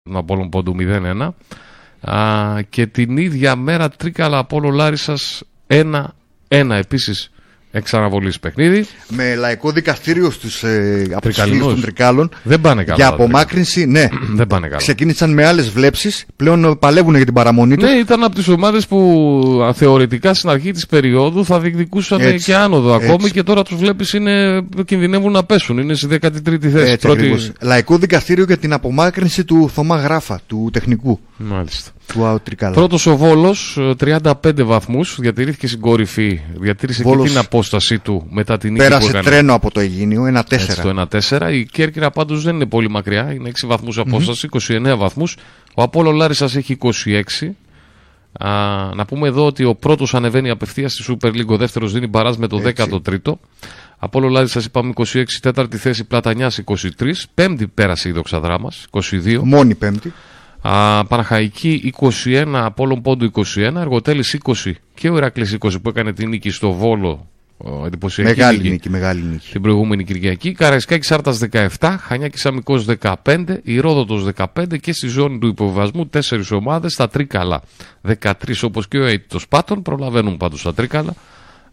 τον 0.07 0.17
Απόλλων 0.17 0.49
Πόντου 0.49 0.75
0-1. 0.79 1.29
Α, 2.01 2.61
και 2.61 2.87
την 2.87 3.17
ίδια 3.17 3.55
μέρα 3.55 3.89
Τρίκαλα 3.89 4.37
Απόλλων 4.37 4.73
Λάρισας 4.73 5.43
1-1 5.67 6.07
επίσης 6.47 7.31
εξαναβολής 7.77 8.39
παιχνίδι. 8.39 8.85
με 9.07 9.35
λαϊκό 9.35 9.71
δικαστήριο 9.71 10.31
στους, 10.31 10.63
ε, 10.63 11.01
από 11.11 11.21
τους 11.21 11.35
Τρικαλινούς. 11.35 11.59
φίλου 11.61 11.71
των 11.73 11.81
Τρικάλων. 11.81 12.29
Δεν 12.43 12.61
πάνε 12.61 12.83
καλά. 12.83 12.95
Για 12.95 13.05
τα 13.05 13.11
Τρίκαλα. 13.11 13.29
απομάκρυνση, 13.29 13.85
ναι. 13.85 14.07
Δεν 14.39 14.47
πάνε 14.47 14.65
καλά. 14.67 14.77
Ξεκίνησαν 14.77 15.33
με 15.33 15.45
άλλες 15.45 15.69
βλέψεις. 15.69 16.25
Πλέον 16.35 16.77
παλεύουν 16.79 17.15
για 17.15 17.25
την 17.25 17.33
παραμονή 17.33 17.75
τους. 17.75 17.89
Ναι, 17.89 17.95
ήταν 17.97 18.23
από 18.23 18.35
τις 18.35 18.47
ομάδες 18.47 18.87
που 18.87 19.61
α, 19.69 19.73
θεωρητικά 19.73 20.33
στην 20.33 20.49
αρχή 20.49 20.71
της 20.71 20.85
περίοδου 20.85 21.45
θα 21.45 21.59
διεκδικούσαν 21.59 22.19
Έτσι. 22.21 22.45
και 22.45 22.55
άνοδο 22.55 22.93
ακόμη 22.93 23.13
Έτσι. 23.13 23.31
και 23.31 23.43
τώρα 23.43 23.63
τους 23.63 23.77
βλέπεις 23.77 24.13
είναι, 24.13 24.61
κινδυνεύουν 24.85 25.31
να 25.31 25.43
πέσουν. 25.43 25.77
Είναι 25.77 25.93
στη 25.93 26.07
13η 26.21 26.67
θέση. 26.69 26.91
Έτσι 26.91 26.97
Πρώτη- 26.97 27.19
ακριβώς. 27.19 27.51
Λαϊκό 27.61 27.97
δικαστήριο 27.97 28.43
για 28.43 28.57
την 28.57 28.73
απομάκρυνση 28.73 29.43
του 29.45 29.69
Θωμά 29.73 29.97
Γράφα, 29.97 30.39
του 30.47 30.69
τεχνικού 30.73 31.19
Μάλιστα. 31.37 31.91
του 32.13 32.25
ΑΟ 32.25 32.39
Τρικάλα. 32.39 32.73
Πρώτος 32.73 33.05
ο 33.05 33.17
Βόλος, 33.17 33.77
ε, 33.79 33.93
35 33.95 34.63
βαθμούς, 34.63 35.17
διατηρήθηκε 35.19 35.67
στην 35.67 35.79
κορυφή, 35.79 36.39
διατήρησε 36.59 37.03
Βόλος 37.03 37.23
και 37.23 37.29
την 37.29 37.37
απόσταση 37.39 37.66
του 38.03 38.27
μετά 38.29 38.57
την 38.57 38.71
νίκη 38.71 38.83
που 38.83 38.89
Πέρασε 38.89 39.09
έκανε. 39.09 39.23
τρένο 39.23 39.53
από 39.53 39.71
το 39.71 39.79
Αιγίνιο, 39.79 40.25
ένα 40.25 40.45
Έτσι, 40.49 40.67
4. 40.81 40.81
το 40.81 40.89
1-4. 41.39 41.51
Η 41.53 41.65
Κέρκυρα 41.65 42.11
πάντως 42.11 42.43
δεν 42.43 42.55
είναι 42.55 42.65
πολύ 42.65 42.89
μακριά, 42.89 43.33
είναι 43.33 43.49
6 43.49 43.67
βαθμούς 43.67 43.97
απόσταση, 43.97 44.47
29 44.51 44.95
βαθμούς. 44.97 45.35
Ο 45.75 45.81
Απόλλων 45.81 46.15
Λάρισας 46.15 46.55
έχει 46.55 46.77
26. 46.77 47.55
Α, 48.39 48.49
να 48.95 49.05
πούμε 49.05 49.27
εδώ 49.27 49.45
ότι 49.45 49.63
ο 49.63 49.75
πρώτος 49.75 50.13
ανεβαίνει 50.13 50.49
απευθείας 50.49 50.93
στη 50.93 51.03
Super 51.07 51.27
League, 51.27 51.45
ο 51.47 51.57
δεύτερος 51.57 51.91
δίνει 51.93 52.07
μπαράζ 52.07 52.35
με 52.35 52.47
το 52.47 52.61
Έτσι. 52.65 53.01
13ο. 53.25 53.33
Απόλλων 53.97 54.31
Λάρισας 54.31 54.65
είπαμε 54.65 54.93
26, 54.95 55.23
τέταρτη 55.41 55.77
θέση 55.77 56.03
Πλατανιάς 56.03 56.57
23, 56.57 57.27
πέμπτη 57.33 57.67
πέρασε 57.67 58.09
η 58.09 58.11
Δόξα 58.11 58.39
Δράμας 58.39 58.85
22. 58.89 59.39
Μόνη 59.43 59.75
πέμπτη. 59.75 60.13
Α, 60.61 61.05
Παναχαϊκή 61.05 61.93
21, 62.23 62.43
Απόλλων 62.53 63.01
Πόντου 63.01 63.31
21, 63.55 63.71
Αργοτέλης 63.75 64.33
20 64.33 64.71
και 64.93 65.09
ο 65.09 65.17
Ηρακλής 65.17 65.57
20 65.59 65.81
που 65.81 65.89
έκανε 65.89 66.13
την 66.13 66.29
νίκη 66.29 66.49
στο 66.49 66.71
Βόλο 66.71 67.09
ο, 67.09 67.27
εντυπωσιακή 67.85 68.29
Μεγάλη 68.39 68.57
νίκη 68.57 68.69
νίκη, 68.69 68.89
μεγάλη 68.89 69.21
νίκη. 69.21 69.51
την 69.51 69.61
προηγούμενη 69.61 70.03
Κυριακή. 70.03 70.51
Καραϊσκάκη 70.51 71.05
Σάρτας 71.05 71.39
17, 71.79 71.95
Χανιάκη 71.99 72.47
Αμικό 72.47 72.83
15, 73.01 73.13
Ηρόδοτο 73.63 74.31
15 74.55 74.77
και 74.81 74.93
στη 74.93 75.07
ζώνη 75.07 75.39
του 75.39 75.47
υποβιβασμού 75.47 76.09
4 76.13 76.19
ομάδες 76.51 76.93
στα 76.93 77.09
τρίκαλα. 77.09 77.61
13 78.21 78.31
όπως 78.61 78.87
και 78.87 78.97
ο 78.97 79.05
Αίτητος 79.05 79.47
Πάτων, 79.47 79.81
προλαβαίνουν 79.81 80.37
πάντως 80.37 80.61
τα 80.61 80.73
τρίκαλα. 80.73 81.13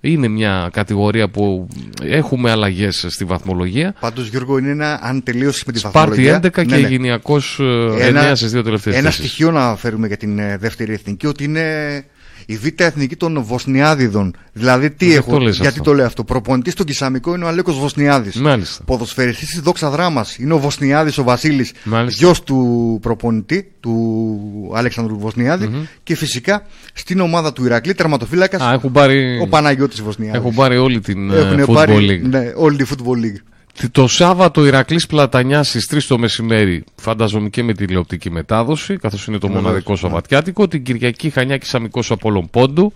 Είναι 0.01 0.29
μια 0.29 0.69
κατηγορία 0.73 1.29
που 1.29 1.69
έχουμε 2.03 2.51
αλλαγές 2.51 3.07
στη 3.09 3.25
βαθμολογία. 3.25 3.95
Πάντως, 4.01 4.29
Γιώργο, 4.29 4.59
είναι 4.59 4.71
ένα, 4.71 4.99
αν 5.03 5.23
τελείωσες 5.23 5.65
με 5.65 5.73
τη 5.73 5.79
Σπάρτη 5.79 5.99
βαθμολογία. 5.99 6.37
11 6.37 6.51
και 6.53 6.65
ναι, 6.65 6.77
ναι. 6.77 6.89
Γενιακό 6.89 7.41
9 7.59 8.33
στις 8.35 8.53
δύο 8.53 8.63
τελευταίες 8.63 8.95
Ένα 8.97 9.05
θέσεις. 9.11 9.19
στοιχείο 9.25 9.51
να 9.51 9.77
φέρουμε 9.77 10.07
για 10.07 10.17
την 10.17 10.39
ε, 10.39 10.57
δεύτερη 10.59 10.93
εθνική 10.93 11.27
ότι 11.27 11.45
είναι 11.45 12.05
η 12.47 12.57
β' 12.57 12.67
εθνική 12.81 13.17
των 13.17 13.43
Βοσνιάδιδων. 13.43 14.35
Δηλαδή, 14.53 14.91
τι 14.91 15.05
Γιατί 15.05 15.19
έχω, 15.19 15.31
το 15.31 15.39
λες 15.39 15.55
γιατί 15.57 15.69
αυτό; 15.79 15.83
το 15.91 15.95
λέω 15.95 16.07
αυτό. 16.07 16.25
Προπονητής 16.25 16.73
στον 16.73 16.87
Κισαμικό 16.87 17.35
είναι 17.35 17.45
ο 17.45 17.49
Αλέκος 17.49 17.79
Βοσνιάδης. 17.79 18.37
Μάλιστα. 18.41 18.85
Ποδοσφαιριστής 18.85 19.49
της 19.49 19.61
Δόξα 19.61 19.91
Δράμας 19.91 20.37
είναι 20.39 20.53
ο 20.55 20.59
Βοσνιάδης 20.59 21.19
ο 21.19 21.23
Βασίλης 21.23 21.73
Μάλιστα. 21.85 22.25
γιος 22.25 22.43
του 22.43 22.99
προπονητή 23.03 23.73
του 23.81 24.73
Αλέξανδρου 24.75 25.19
Βοσνιάδη 25.19 25.89
και 26.03 26.17
φυσικά 26.17 26.63
στην 26.93 27.21
ομάδα 27.21 27.53
του 27.53 27.65
Ηρακλή 27.65 27.95
τερματοφύλακας 27.95 28.61
Α, 28.63 28.73
έχουν 28.73 28.93
πάρει, 28.93 29.39
ο 29.43 29.49
Παναγιώτης 29.49 30.03
Βοσνιάδης 30.03 30.41
έχουν 30.41 30.55
πάρει 30.55 30.77
όλη 30.77 31.01
την 31.01 31.31
ε, 31.31 31.37
Έχουνε 31.39 31.65
Football 31.67 31.75
πάρει, 31.75 32.21
League. 32.25 32.29
ναι, 32.29 32.53
όλη 32.57 32.77
τη 32.77 32.85
Football 32.91 33.25
League 33.25 33.43
Το 33.91 34.07
Σάββατο 34.07 34.67
Ηρακλής 34.67 35.07
Πλατανιάς 35.07 35.69
στις 35.69 35.87
3 35.87 36.07
το 36.09 36.19
μεσημέρι, 36.19 36.85
φανταζομαι 36.97 37.49
και 37.49 37.63
με 37.63 37.73
τηλεοπτική 37.73 38.31
μετάδοση, 38.31 38.97
καθώς 38.97 39.27
είναι 39.27 39.39
το 39.39 39.47
Βεβαίως, 39.47 39.65
μοναδικό 39.65 39.93
ναι. 39.93 39.99
Σαββατιάτικο. 39.99 40.69
Την 40.69 40.83
Κυριακή 40.83 41.31
Χανιάκης 41.31 41.75
Αμικός 41.75 42.11
Απόλων 42.11 42.51
Πόντου. 42.51 42.93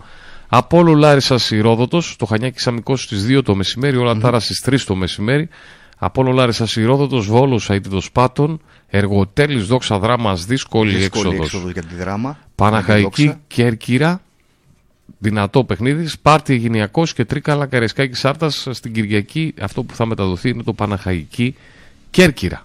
Απόλο 0.47 0.93
Λάρισα 0.93 1.39
Ηρόδοτο, 1.49 2.01
το 2.17 2.25
Χανιάκης 2.25 2.67
Αμικός 2.67 3.03
στις 3.03 3.25
2 3.25 3.41
το 3.43 3.55
μεσημέρι, 3.55 3.97
όλα 3.97 4.17
τάρας 4.17 4.43
στις 4.43 4.61
3 4.61 4.85
το 4.85 4.95
μεσημέρι. 4.95 5.49
Απόλο 5.97 6.31
Λάρισα 6.31 6.67
Ηρόδοτο, 6.75 7.21
Βόλος 7.21 7.69
Αίτητος 7.69 8.11
Πάτων, 8.11 8.61
Εργοτέλης 8.87 9.65
Δόξα 9.65 9.99
Δράμας, 9.99 10.45
δύσκολη, 10.45 10.95
δύσκολη 10.95 11.25
έξοδος. 11.27 11.45
έξοδος 11.45 11.71
για 11.71 11.83
τη 11.83 11.95
δράμα 11.95 12.37
Παναχαϊκή 12.55 13.25
Δόξα. 13.25 13.39
Κέρκυρα. 13.47 14.21
Δυνατό 15.19 15.63
παιχνίδι. 15.63 16.07
Σπάρτη 16.07 16.53
Αιγυνιακό 16.53 17.03
και 17.15 17.25
Τρίκαλα 17.25 17.65
Καρεσκάκη 17.65 18.15
Σάρτας 18.15 18.67
στην 18.71 18.93
Κυριακή. 18.93 19.53
Αυτό 19.61 19.83
που 19.83 19.95
θα 19.95 20.05
μεταδοθεί 20.05 20.49
είναι 20.49 20.63
το 20.63 20.73
Παναχαϊκή 20.73 21.55
Κέρκυρα. 22.09 22.63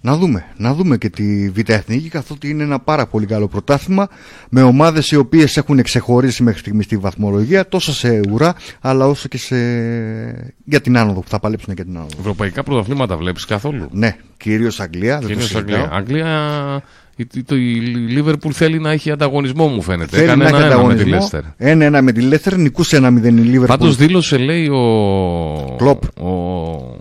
Να 0.00 0.16
δούμε, 0.16 0.44
να 0.56 0.74
δούμε 0.74 0.96
και 0.98 1.10
τη 1.10 1.50
Β' 1.50 1.70
Εθνική 1.70 2.08
καθότι 2.08 2.48
είναι 2.48 2.62
ένα 2.62 2.78
πάρα 2.78 3.06
πολύ 3.06 3.26
καλό 3.26 3.48
πρωτάθλημα 3.48 4.08
με 4.48 4.62
ομάδες 4.62 5.10
οι 5.10 5.16
οποίες 5.16 5.56
έχουν 5.56 5.82
ξεχωρίσει 5.82 6.42
μέχρι 6.42 6.60
στιγμής 6.60 6.84
στη 6.84 6.96
βαθμολογία 6.96 7.68
τόσο 7.68 7.92
σε 7.92 8.20
ουρά 8.30 8.54
αλλά 8.80 9.06
όσο 9.06 9.28
και 9.28 9.38
σε... 9.38 9.56
για 10.64 10.80
την 10.80 10.96
άνοδο 10.96 11.20
που 11.20 11.28
θα 11.28 11.38
παλέψουν 11.40 11.72
για 11.74 11.84
την 11.84 11.96
άνοδο. 11.96 12.16
Ευρωπαϊκά 12.18 12.62
πρωταθλήματα 12.62 13.16
βλέπεις 13.16 13.44
καθόλου; 13.44 13.88
Ναι, 13.92 14.16
κυρίως 14.36 14.80
Αγγλία, 14.80 15.12
δεν 15.12 15.20
το 15.20 15.26
Κυρίως 15.26 15.46
συζητάω. 15.48 15.88
Αγγλία. 15.90 15.96
Αγγλία. 15.96 16.82
Η, 17.18 17.26
η, 17.34 17.42
το- 17.42 17.56
η 17.56 17.60
Λίβερπουλ 18.08 18.50
θέλει 18.54 18.78
να 18.78 18.90
έχει 18.90 19.10
ανταγωνισμό, 19.10 19.66
μου 19.68 19.82
φαίνεται. 19.82 20.16
Θέλει 20.16 20.22
Έκανε 20.28 20.42
να 20.42 20.48
έχει 20.48 20.56
ένα-ένα 20.56 20.76
με 20.76 20.94
τη 20.94 21.00
ανταγωνισμό. 21.00 21.18
Λέστερ. 21.20 21.40
Ένα-ένα 21.56 22.02
με 22.02 22.12
τη 22.12 22.20
Λέστερ, 22.20 22.56
νικούσε 22.56 22.96
ένα 22.96 23.10
μηδέν 23.10 23.36
η 23.36 23.40
Λίβερπουλ. 23.40 23.66
Πάντως 23.66 23.96
δήλωσε, 23.96 24.36
λέει 24.36 24.68
ο. 24.68 25.74
Κλοπ. 25.76 26.18
Ο. 26.20 27.00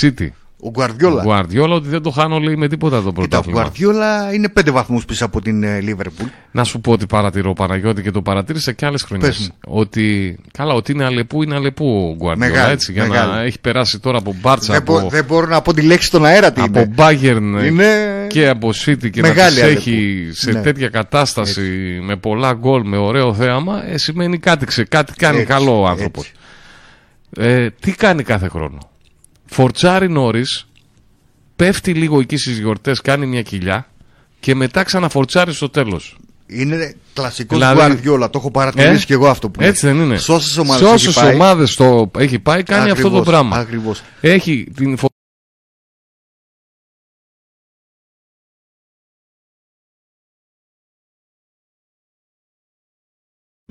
City. 0.00 0.28
Ο 0.64 0.70
Γκουαρδιόλα. 0.70 1.22
Ο 1.22 1.26
Guardiola 1.28 1.68
ότι 1.74 1.88
δεν 1.88 2.02
το 2.02 2.10
χάνω, 2.10 2.38
λέει, 2.38 2.56
με 2.56 2.68
τίποτα 2.68 2.96
το 2.96 3.02
Κοίτα, 3.02 3.08
ο 3.10 3.12
πρωτάθλημα. 3.12 3.60
Γκουαρδιόλα 3.60 4.32
είναι 4.34 4.48
πέντε 4.48 4.70
βαθμούς 4.70 5.04
πίσω 5.04 5.24
από 5.24 5.40
την 5.40 5.62
ε, 5.62 5.80
Λίβερπουλ. 5.80 6.26
Να 6.50 6.64
σου 6.64 6.80
πω 6.80 6.92
ότι 6.92 7.06
παρατηρώ 7.06 7.52
Παναγιώτη 7.52 8.02
και 8.02 8.10
το 8.10 8.22
παρατήρησα 8.22 8.72
και 8.72 8.86
άλλες 8.86 9.02
χρονιές. 9.02 9.28
Πες 9.28 9.38
μου. 9.66 9.78
Ότι. 9.78 10.38
Καλά, 10.52 10.74
ότι 10.74 10.92
είναι 10.92 11.04
αλεπού, 11.04 11.42
είναι 11.42 11.54
αλεπού 11.54 11.86
ο 12.10 12.14
Γκουαρδιόλα. 12.16 12.52
Μεγάλη, 12.52 12.72
Έτσι, 12.72 12.92
για 12.92 13.02
να 13.02 13.08
μεγάλη. 13.08 13.46
έχει 13.46 13.60
περάσει 13.60 13.98
τώρα 13.98 14.18
από 14.18 14.34
μπάρτσα, 14.40 14.72
Δεν, 14.72 14.82
μπο- 14.82 14.98
από, 14.98 15.08
δεν 15.08 15.24
μπορώ 15.24 15.46
να 15.46 15.62
πω 15.62 15.72
τη 15.74 15.82
λέξη 15.82 16.06
στον 16.06 16.24
αέρα 16.24 16.52
τι 16.52 16.60
από 16.60 16.78
είναι. 16.80 16.94
Bayern 16.96 17.64
Είναι- 17.66 18.26
και 18.28 18.48
από 18.48 18.68
City 18.86 19.10
και 19.10 19.20
Μεγάλη 19.20 19.36
να 19.38 19.46
τις 19.54 19.62
αλεπού. 19.62 19.78
έχει 19.78 20.28
σε 20.32 20.52
Ναι. 20.52 20.60
τέτοια 20.60 20.88
κατάσταση 20.88 21.98
με 22.02 22.16
πολλά 22.16 22.52
γκολ, 22.52 22.82
με 22.86 22.96
ωραίο 22.96 23.34
θέαμα, 23.34 23.88
ε, 23.88 23.98
σημαίνει 23.98 24.38
κάτι, 24.38 24.66
ξε, 24.66 24.84
κάτι 24.84 25.12
κάνει 25.16 25.36
Έτσι, 25.38 25.48
καλό 25.52 25.80
ο 25.80 25.86
άνθρωπος. 25.86 26.32
Ε, 27.36 27.70
τι 27.80 27.92
κάνει 27.92 28.22
κάθε 28.22 28.48
χρόνο; 28.48 28.78
Φορτσάρει 29.52 30.08
νωρί, 30.08 30.44
πέφτει 31.56 31.94
λίγο 31.94 32.20
εκεί 32.20 32.36
στις 32.36 32.58
γιορτές, 32.58 33.00
κάνει 33.00 33.26
μια 33.26 33.42
κοιλιά 33.42 33.86
και 34.40 34.54
μετά 34.54 34.82
ξαναφορτσάρει 34.82 35.52
στο 35.52 35.68
τέλος. 35.70 36.16
Είναι 36.46 36.94
κλασικός 37.14 37.58
Δηλαδή- 37.58 37.76
Γκουαρδιόλα. 37.80 38.30
Το 38.30 38.38
έχω 38.38 38.50
παρατηρήσει 38.50 39.02
Ε, 39.02 39.06
και 39.06 39.12
εγώ 39.12 39.28
αυτό 39.28 39.50
που 39.50 39.62
Έτσι 39.62 39.86
δεν 39.86 39.96
είναι. 39.96 40.16
Σε 40.18 40.32
όσες 40.32 40.50
Σε 40.52 40.60
ομάδες 40.60 40.82
έχει 40.86 40.94
όσες 40.94 41.14
πάει. 41.14 41.34
ομάδες 41.34 41.74
το 41.74 42.10
έχει 42.18 42.38
πάει, 42.38 42.62
κάνει 42.62 42.90
αυτό 42.90 43.02
το 43.02 43.08
Ακριβώς, 43.08 43.26
πράγμα. 43.26 43.56
Ακριβώς. 43.56 44.02
Έχει 44.20 44.66
την 44.74 44.96
φο- 44.96 45.08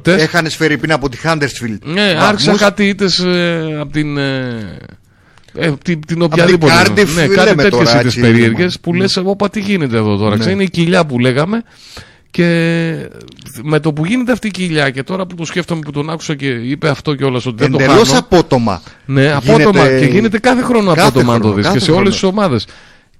Τες. 0.01 0.21
Έχανε 0.21 0.49
σφαίρει 0.49 0.77
πριν 0.77 0.91
από 0.91 1.09
τη 1.09 1.17
Χάντερσφιλντ. 1.17 1.85
Ναι, 1.85 2.01
άρχισαν 2.19 2.57
κάτι 2.57 2.87
ήττες 2.87 3.19
ε, 3.19 3.77
από 3.79 3.91
την. 3.91 4.17
Ε, 4.17 4.77
ε, 5.53 5.71
την, 5.71 5.75
την 5.81 5.95
Απ' 5.99 6.05
την 6.07 6.21
οποιαδήποτε. 6.21 6.73
Cardiff, 6.85 7.07
ναι, 7.15 7.21
λέμε 7.21 7.35
κάτι 7.35 7.55
τέτοιες 7.55 7.69
τώρα, 7.71 7.91
ήττες 7.91 8.05
έτσι, 8.05 8.19
περίεργες 8.19 8.73
ναι. 8.73 8.79
που 8.81 8.93
λες 8.93 9.17
εγώ 9.17 9.35
πα 9.35 9.49
τι 9.49 9.59
γίνεται 9.59 9.97
εδώ 9.97 10.17
τώρα. 10.17 10.29
Ναι. 10.29 10.35
Ξέρεις, 10.37 10.53
είναι 10.53 10.63
η 10.63 10.69
κοιλιά 10.69 11.05
που 11.05 11.19
λέγαμε. 11.19 11.63
Και 12.31 12.47
με 13.63 13.79
το 13.79 13.93
που 13.93 14.05
γίνεται 14.05 14.31
αυτή 14.31 14.47
η 14.47 14.51
κοιλιά 14.51 14.89
και 14.89 15.03
τώρα 15.03 15.25
που 15.25 15.35
το 15.35 15.45
σκέφτομαι 15.45 15.81
που 15.81 15.91
τον 15.91 16.09
άκουσα 16.09 16.35
και 16.35 16.47
είπε 16.47 16.89
αυτό 16.89 17.15
κιόλας 17.15 17.45
ότι 17.45 17.55
δεν 17.63 17.71
το 17.71 17.77
Εντελώς 17.83 18.07
χάνω. 18.07 18.19
απότομα. 18.19 18.81
Ναι, 19.05 19.21
Γίνεται- 19.21 19.51
απότομα. 19.51 19.87
Και 19.87 20.05
γίνεται 20.05 20.39
κάθε 20.39 20.61
χρόνο 20.61 20.93
Κάθε 20.93 21.07
απότομα, 21.07 21.33
αν 21.33 21.39
το 21.41 21.47
χρόνο, 21.47 21.61
δεις. 21.61 21.65
Και 21.67 21.73
κάθε 21.73 21.85
σε 21.85 21.91
όλες 21.91 22.01
χρόνο. 22.01 22.09
τις 22.09 22.23
ομάδες. 22.23 22.67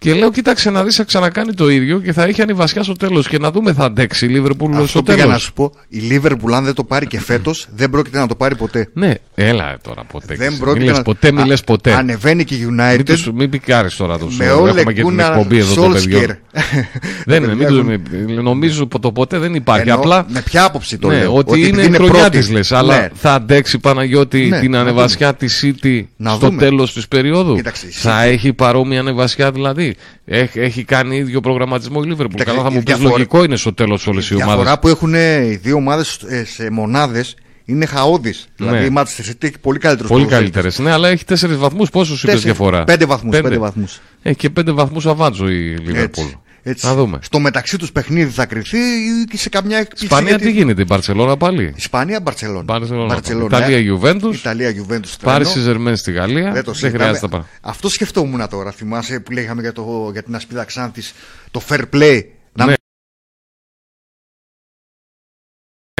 Και 0.03 0.14
λέω, 0.14 0.32
κοίταξε 0.32 0.69
να 0.69 0.84
δεις, 0.84 0.95
θα 0.95 1.03
ξανακάνει 1.03 1.53
το 1.53 1.69
ίδιο 1.69 1.99
και 1.99 2.14
θα 2.14 2.23
έχει 2.23 2.41
ανιβασιά 2.41 2.84
στο 2.84 2.94
τέλος. 2.94 3.28
Και 3.28 3.38
να 3.38 3.52
δούμε, 3.52 3.73
θα 3.73 3.84
αντέξει 3.86 4.26
η 4.26 4.30
Λίβερπουλ 4.30 4.73
στο 4.73 4.82
Αυτό 4.84 5.03
πήγα 5.03 5.18
τέλος. 5.18 5.32
να 5.34 5.38
σου 5.40 5.53
πω. 5.53 5.72
Η 5.88 5.98
Λίβερπουλ, 5.99 6.53
αν 6.53 6.64
δεν 6.64 6.73
το 6.73 6.84
πάρει 6.84 7.07
και 7.07 7.19
φέτος, 7.19 7.68
δεν 7.76 7.90
πρόκειται 7.90 8.19
να 8.19 8.28
το 8.28 8.36
πάρει 8.36 8.56
ποτέ. 8.56 8.90
Ναι, 8.94 9.14
έλα 9.36 9.78
τώρα 9.82 10.03
ποτέ. 10.11 10.36
Δεν 10.36 10.52
Μη 10.52 10.57
πρόκειται 10.60 10.86
λες 10.86 10.98
να... 10.98 11.03
ποτέ, 11.03 11.32
μη 11.32 11.41
Α- 11.41 11.45
λες 11.45 11.61
ποτέ. 11.64 11.94
Ανεβαίνει 11.94 12.44
και 12.44 12.56
η 12.56 12.57
Μην, 12.65 12.80
United. 12.82 13.03
τους, 13.06 13.32
μην 13.32 13.49
πικάρεις 13.49 13.95
τώρα 13.95 14.18
τους. 14.18 14.38
με 14.38 14.45
Έχουμε 14.45 14.69
όλε 14.69 14.84
και 14.84 14.94
την 14.94 15.03
Γκούνα 15.03 15.26
εκπομπή 15.28 15.57
εδώ 15.57 15.73
το 15.76 15.82
Σόλσκερ. 15.82 16.19
παιδιό. 16.19 16.36
δεν 17.26 17.44
είναι, 17.44 17.56
μην 17.56 17.68
τους, 17.68 17.84
μην- 17.84 18.41
νομίζω 18.41 18.88
που 18.88 18.99
το 18.99 19.11
ποτέ 19.11 19.38
δεν 19.38 19.56
υπάρχει. 19.56 19.82
Εννοώ, 19.90 19.98
Απλά 20.03 20.26
με 20.30 20.41
ποια 20.41 20.64
άποψη 20.64 20.98
το 20.98 21.07
ναι, 21.07 21.18
λέω; 21.19 21.36
ότι, 21.36 21.60
είναι 21.68 21.82
επειδή 21.82 21.95
χρονιά 21.95 22.14
πρώτη. 22.30 22.40
τη 22.40 22.52
λες. 22.52 22.72
Αλλά 22.72 22.99
Ναι. 22.99 23.07
θα 23.14 23.34
αντέξει 23.34 23.80
Παναγιώτη 23.80 24.45
Ναι, 24.45 24.60
την 24.60 24.72
να 24.72 24.80
ανεβασιά 24.80 25.34
της 25.34 25.64
City 25.65 26.03
Να 26.18 26.30
στο 26.32 26.48
δούμε. 26.48 26.61
τέλος 26.61 26.94
της 26.94 27.07
περίοδου; 27.07 27.56
Κοίταξε, 27.56 27.88
η 27.88 27.91
θα 27.91 28.23
έχει 28.23 28.53
παρόμοια 28.53 28.99
ανεβασιά 28.99 29.52
δηλαδή; 29.52 29.90
Έχει, 30.26 30.59
έχει 30.59 30.84
κάνει 30.84 31.15
ίδιο 31.18 31.39
προγραμματισμό 31.41 32.01
η 32.03 32.07
Λίβερπουλ. 32.07 32.35
Κοίταξε, 32.38 32.51
Καλά 32.57 32.63
θα 32.63 32.73
η 32.73 32.77
μου 32.77 32.84
πεις 32.84 32.93
διαφορά- 32.95 33.18
λογικό 33.18 33.43
είναι 33.43 33.55
στο 33.55 33.73
τέλος 33.73 34.07
όλες 34.07 34.30
οι 34.30 34.34
Η 34.34 34.35
διαφορά 34.35 34.59
ομάδε. 34.61 34.77
που 34.81 34.88
έχουν 34.88 35.13
ε, 35.13 35.45
οι 35.45 35.55
δύο 35.55 35.76
ομάδες 35.76 36.19
σε 36.45 36.69
μονάδες 36.72 37.35
είναι 37.65 37.85
χαόδης. 37.85 38.47
Δηλαδή 38.55 38.85
η 38.85 38.93
Manchester 38.97 39.30
City 39.30 39.43
έχει 39.43 39.59
πολύ 39.61 39.80
καλύτερους 39.80 40.11
Ναι. 40.11 40.18
Πολύ 40.18 40.30
καλύτερες. 40.30 40.80
Ναι, 40.80 40.91
αλλά 40.91 41.07
έχει 41.09 41.26
τέσσερις 41.26 41.57
βαθμούς. 41.57 41.89
Πόσου 41.89 42.11
είπε 42.13 42.22
Τέσσερις- 42.22 42.43
διαφορά; 42.43 42.84
πέντε 42.84 43.05
βαθμούς, 43.05 43.39
πέντε 43.41 43.57
βαθμούς. 43.57 43.99
Έχει 44.22 44.35
και 44.35 44.49
πέντε 44.49 44.72
βαθμούς 44.72 45.05
αβάτζο 45.05 45.47
η 45.49 45.77
Λίβερπουλ. 45.77 46.26
Έτσι, 46.63 46.69
έτσι. 46.69 46.85
Να 46.85 46.93
δούμε. 46.95 47.19
Στο 47.21 47.39
μεταξύ 47.39 47.77
τους 47.77 47.91
παιχνίδι 47.91 48.31
θα 48.31 48.45
κρυθεί 48.45 48.77
ή 48.77 49.25
και 49.29 49.38
σε 49.38 49.49
καμιά 49.49 49.77
έκπληξη. 49.77 50.03
Ισπανία 50.05 50.29
γιατί- 50.29 50.43
τι 50.45 50.51
γίνεται, 50.51 50.81
η 50.81 50.85
Μπαρσελόνα 50.88 51.38
πάλι; 51.38 51.73
Ισπανία, 51.77 52.19
Μπαρσελόνα. 52.21 52.63
Μπαρσελόνα. 52.63 53.13
Μπαρσελόνα. 53.13 53.57
Ιταλία, 53.57 53.77
Γιουβέντους. 53.79 54.39
Ιταλία, 54.39 54.69
Γιουβέντους. 54.69 55.15
Πάρει 55.15 55.45
Σιζερμέν 55.45 55.95
στη 55.95 56.11
Γαλλία. 56.11 56.51
Δεν 56.51 56.63
το 56.63 56.71
Δεν 56.71 56.73
συζητάμε. 56.73 56.97
χρειάζεται 57.03 57.25
να 57.25 57.31
πάει. 57.31 57.41
Αυτό 57.61 57.89
σκεφτόμουν 57.89 58.47
τώρα. 58.49 58.71
Θυμάσαι 58.71 59.19
που 59.19 59.31
λέγαμε 59.31 59.61
για, 59.61 59.71
το, 59.73 60.09
για 60.11 60.23
την 60.23 60.35
ασπίδα 60.35 60.63
Ξάνθης 60.63 61.13
το 61.51 61.61
fair 61.69 61.81
play. 61.93 62.21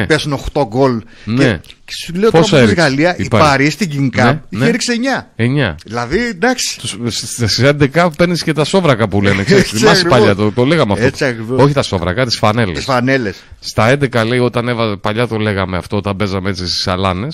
Ναι. 0.02 0.06
μην 0.08 0.16
πέσουν 0.16 0.40
8 0.52 0.62
γκολ. 0.68 1.02
Ναι. 1.24 1.44
Και, 1.44 1.58
και 1.84 1.92
σου 2.04 2.14
λέω 2.14 2.30
Πόσα 2.30 2.50
τώρα 2.50 2.62
από 2.62 2.72
τη 2.74 2.82
έριξε; 2.82 2.82
Γαλλία 2.82 3.16
η 3.16 3.22
η 3.24 3.28
Πάρη. 3.28 3.44
Παρή 3.44 3.70
στην 3.70 3.90
King 3.92 4.18
Cup 4.20 4.24
Ναι, 4.24 4.40
είχε 4.50 4.64
ναι. 4.64 4.70
ρίξει 4.70 4.92
9. 5.36 5.70
9. 5.70 5.74
Δηλαδή 5.84 6.18
εντάξει. 6.26 6.80
Στι 7.08 7.74
11 7.94 8.08
παίρνεις 8.16 8.42
και 8.42 8.52
τα 8.52 8.64
σόβρακα 8.64 9.08
που 9.08 9.22
λένε. 9.22 9.42
Ξέρεις, 9.42 9.62
Έτσι 9.62 9.76
θυμάσαι 9.76 9.96
ακριβώς. 10.00 10.18
παλιά, 10.18 10.34
το, 10.34 10.52
το 10.52 10.64
λέγαμε 10.64 10.92
αυτό. 10.92 11.04
Έτσι 11.04 11.24
ακριβώς. 11.24 11.60
Όχι 11.62 11.72
τα 11.72 11.82
σόβρακα, 11.82 12.24
τις 12.26 12.36
φανέλες. 12.36 12.74
Τις 12.76 12.84
φανέλες. 12.84 13.42
Στα 13.60 13.96
11 14.00 14.24
λέει 14.26 14.38
όταν 14.38 14.68
έβαζε, 14.68 14.96
παλιά 14.96 15.26
το 15.26 15.36
λέγαμε 15.36 15.76
αυτό 15.76 15.96
όταν 15.96 16.16
παίζαμε 16.16 16.50
έτσι 16.50 16.66
στις 16.68 16.82
σαλάνε. 16.82 17.28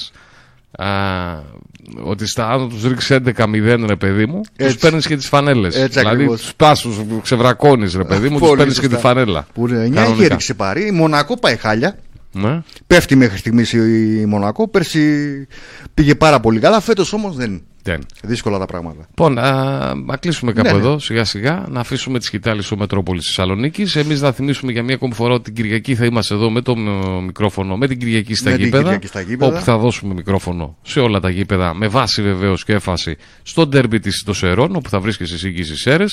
ότι 2.05 2.27
στα 2.27 2.49
αν 2.51 2.69
τους 2.69 2.83
ρίξεις 2.85 3.17
11-0 3.37 3.85
ρε 3.87 3.97
παιδί 3.97 4.27
μου, 4.27 4.41
τους 4.57 4.67
Έτσι. 4.67 4.79
παίρνεις 4.79 5.07
και 5.07 5.17
τις 5.17 5.27
φανέλες. 5.29 5.75
Έτσι 5.75 5.99
Δηλαδή 5.99 6.15
ακριβώς. 6.15 6.41
τους 6.41 6.55
πάσους, 6.55 7.01
ξεβρακώνεις 7.23 7.95
ρε 7.95 8.05
παιδί 8.05 8.29
μου, 8.29 8.39
τους 8.39 8.47
Πολύ 8.47 8.59
παίρνεις 8.59 8.75
και 8.79 8.83
σωστά. 8.83 8.97
τη 8.97 9.03
φανέλα. 9.03 9.47
Που 9.55 9.65
9 9.67 9.71
είχε 9.85 9.95
Κανονικά. 9.95 10.29
ρίξει 10.29 10.55
Παρή. 10.55 10.87
Η 10.87 10.91
Μονακό 10.91 11.39
πάει 11.39 11.57
χάλια. 11.57 11.99
Ναι. 12.33 12.63
Πέφτει 12.87 13.17
μέχρι 13.17 13.39
στιγμής 13.39 13.73
η 13.73 14.25
Μονακό. 14.27 14.69
Πέρσι 14.69 15.47
πήγε 15.95 16.15
πάρα 16.15 16.41
πολύ 16.41 16.61
καλά. 16.61 16.81
Φέτος 16.81 17.13
όμως 17.13 17.37
δεν. 17.37 17.63
Δεν. 17.83 18.07
Δύσκολα 18.23 18.59
τα 18.59 18.67
πράγματα. 18.67 19.07
Λοιπόν, 19.09 19.39
α, 19.39 19.95
να 19.95 20.17
κλείσουμε 20.17 20.53
κάπου 20.53 20.67
Ναι, 20.69 20.73
ναι. 20.73 20.79
εδώ 20.79 20.99
σιγά 20.99 21.25
σιγά, 21.25 21.67
να 21.69 21.81
αφήσουμε 21.81 22.19
τη 22.19 22.25
σκητάλη 22.25 22.63
στο 22.63 22.77
Μετρόπολη 22.77 23.21
Θεσσαλονίκη. 23.21 23.87
Εμείς 23.99 24.21
να 24.21 24.33
θυμίσουμε 24.33 24.73
για 24.73 24.83
μία 24.83 24.95
ακόμη 24.95 25.15
φορά 25.15 25.35
ότι 25.35 25.43
την 25.43 25.55
Κυριακή 25.55 25.95
θα 25.95 26.05
είμαστε 26.05 26.35
εδώ 26.35 26.51
με 26.51 26.61
το 26.61 26.75
ε, 26.79 27.23
μικρόφωνο, 27.23 27.77
με 27.77 27.87
την 27.87 27.99
Κυριακή 27.99 28.35
στα 28.35 28.51
Με 28.51 28.57
την 28.57 28.65
γήπεδα. 28.65 28.83
Κυριακή 28.83 29.07
στα 29.07 29.21
γήπεδα. 29.21 29.53
Όπου 29.53 29.65
θα 29.65 29.79
δώσουμε 29.79 30.15
μικρόφωνο 30.15 30.77
σε 30.83 31.01
όλα 31.01 31.21
τα 31.21 31.31
γήπεδα, 31.31 31.75
με 31.75 31.89
βάση 31.89 32.23
βεβαίως 32.23 32.65
και 32.65 32.73
έφαση 32.73 33.17
στο 33.43 33.67
ντέρμπι 33.67 33.99
της 33.99 34.23
των 34.23 34.35
Σερών, 34.35 34.77
όπου 34.77 34.89
θα 34.89 35.01
βρίσκεσαι 35.01 35.35
εσύ 35.35 35.53
και 35.53 35.65
στι 35.65 35.77
Σέρε. 35.77 36.05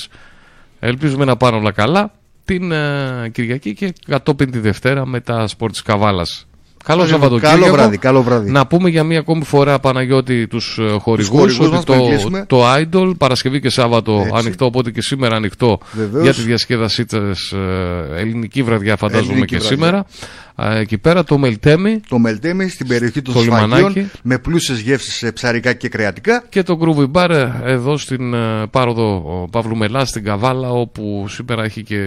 Ελπίζουμε 0.80 1.24
να 1.24 1.36
πάνε 1.36 1.56
όλα 1.56 1.72
καλά 1.72 2.12
την 2.46 2.72
ε, 2.72 3.28
Κυριακή 3.32 3.74
και 3.74 3.94
κατόπιν 4.06 4.50
τη 4.50 4.58
Δευτέρα 4.58 5.06
με 5.06 5.20
τα 5.20 5.46
σπορ 5.46 5.72
τη 5.72 5.82
Καβάλας. 5.82 6.46
Καλό 6.86 7.06
Σαββατοκύριακο. 7.06 7.58
Καλό 7.60 7.72
βράδυ, 7.72 7.98
καλό 7.98 8.22
βράδυ. 8.22 8.50
Να 8.50 8.66
πούμε 8.66 8.88
για 8.90 9.04
μία 9.04 9.18
ακόμη 9.18 9.44
φορά, 9.44 9.78
Παναγιώτη, 9.78 10.46
τους 10.46 10.78
χορηγούς 10.98 11.28
χορηγούς 11.28 11.58
ότι 11.66 11.74
μας, 11.74 11.84
το, 11.84 11.92
πριν 11.92 12.06
κλείσουμε. 12.08 12.44
το 12.48 12.62
Idol 12.74 13.12
Παρασκευή 13.18 13.60
και 13.60 13.68
Σάββατο 13.68 14.12
Έτσι. 14.18 14.30
ανοιχτό, 14.34 14.64
οπότε 14.64 14.90
και 14.90 15.02
σήμερα 15.02 15.36
ανοιχτό 15.36 15.78
Βεβαίως. 15.92 16.22
για 16.24 16.34
τη 16.34 16.40
διασκέδασή 16.40 17.04
της. 17.04 17.52
ελληνική 18.16 18.62
βραδιά, 18.62 18.96
φαντάζομαι 18.96 19.30
Ελληνική 19.32 19.54
και 19.54 19.58
βραδιά. 19.60 19.76
σήμερα. 19.76 20.04
Ε, 20.58 20.78
εκεί 20.78 20.98
πέρα 20.98 21.24
το 21.24 21.38
Μελτέμι 21.38 22.00
Το 22.08 22.18
Μελτέμι 22.18 22.68
στην 22.68 22.86
περιοχή 22.86 23.22
των 23.22 23.34
Το 23.34 23.40
Σφαγίων 23.40 23.68
λιμανάκι. 23.76 24.10
με 24.22 24.38
πλούσιες 24.38 24.78
γεύσεις 24.80 25.14
σε 25.14 25.32
ψαρικά 25.32 25.72
και 25.72 25.88
κρεατικά. 25.88 26.44
και 26.48 26.62
το 26.62 26.78
Groovy 26.82 27.10
Bar 27.12 27.30
ε, 27.30 27.48
εδώ 27.72 27.96
στην 27.96 28.34
ε, 28.34 28.66
πάροδο 28.70 29.14
ο 29.42 29.48
Παύλου 29.50 29.76
Μελά 29.76 30.04
στην 30.04 30.24
Καβάλα, 30.24 30.70
όπου 30.70 31.24
σήμερα 31.28 31.64
έχει 31.64 31.82
και 31.82 31.98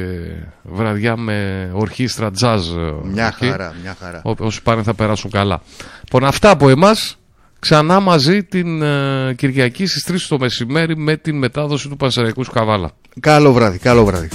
βραδιά 0.63 1.17
με 1.17 1.69
ορχήστρα 1.73 2.31
jazz. 2.41 2.59
ε, 2.77 3.07
Μια 3.13 3.27
εκεί. 3.27 3.49
χαρά, 3.49 3.73
μια 3.81 3.95
χαρά. 3.99 4.21
Ό- 4.23 4.33
Όσοι 4.45 4.61
πάνε 4.69 4.83
θα 4.83 4.93
περάσουν 4.93 5.31
καλά. 5.31 5.61
Λοιπόν, 6.03 6.25
αυτά 6.25 6.49
από 6.49 6.69
εμάς 6.69 7.19
Ξανά 7.59 7.99
μαζί 7.99 8.43
την 8.43 8.81
ε, 8.81 9.33
Κυριακή 9.37 9.85
στις 9.85 10.07
3 10.07 10.15
το 10.29 10.39
μεσημέρι 10.39 10.97
με 10.97 11.17
την 11.17 11.37
μετάδοση 11.37 11.89
του 11.89 11.97
Πανσεραϊκού 11.97 12.43
Καβάλα. 12.43 12.91
Καλό 13.19 13.53
βράδυ, 13.53 13.77
καλό 13.77 14.05
βράδυ. 14.05 14.29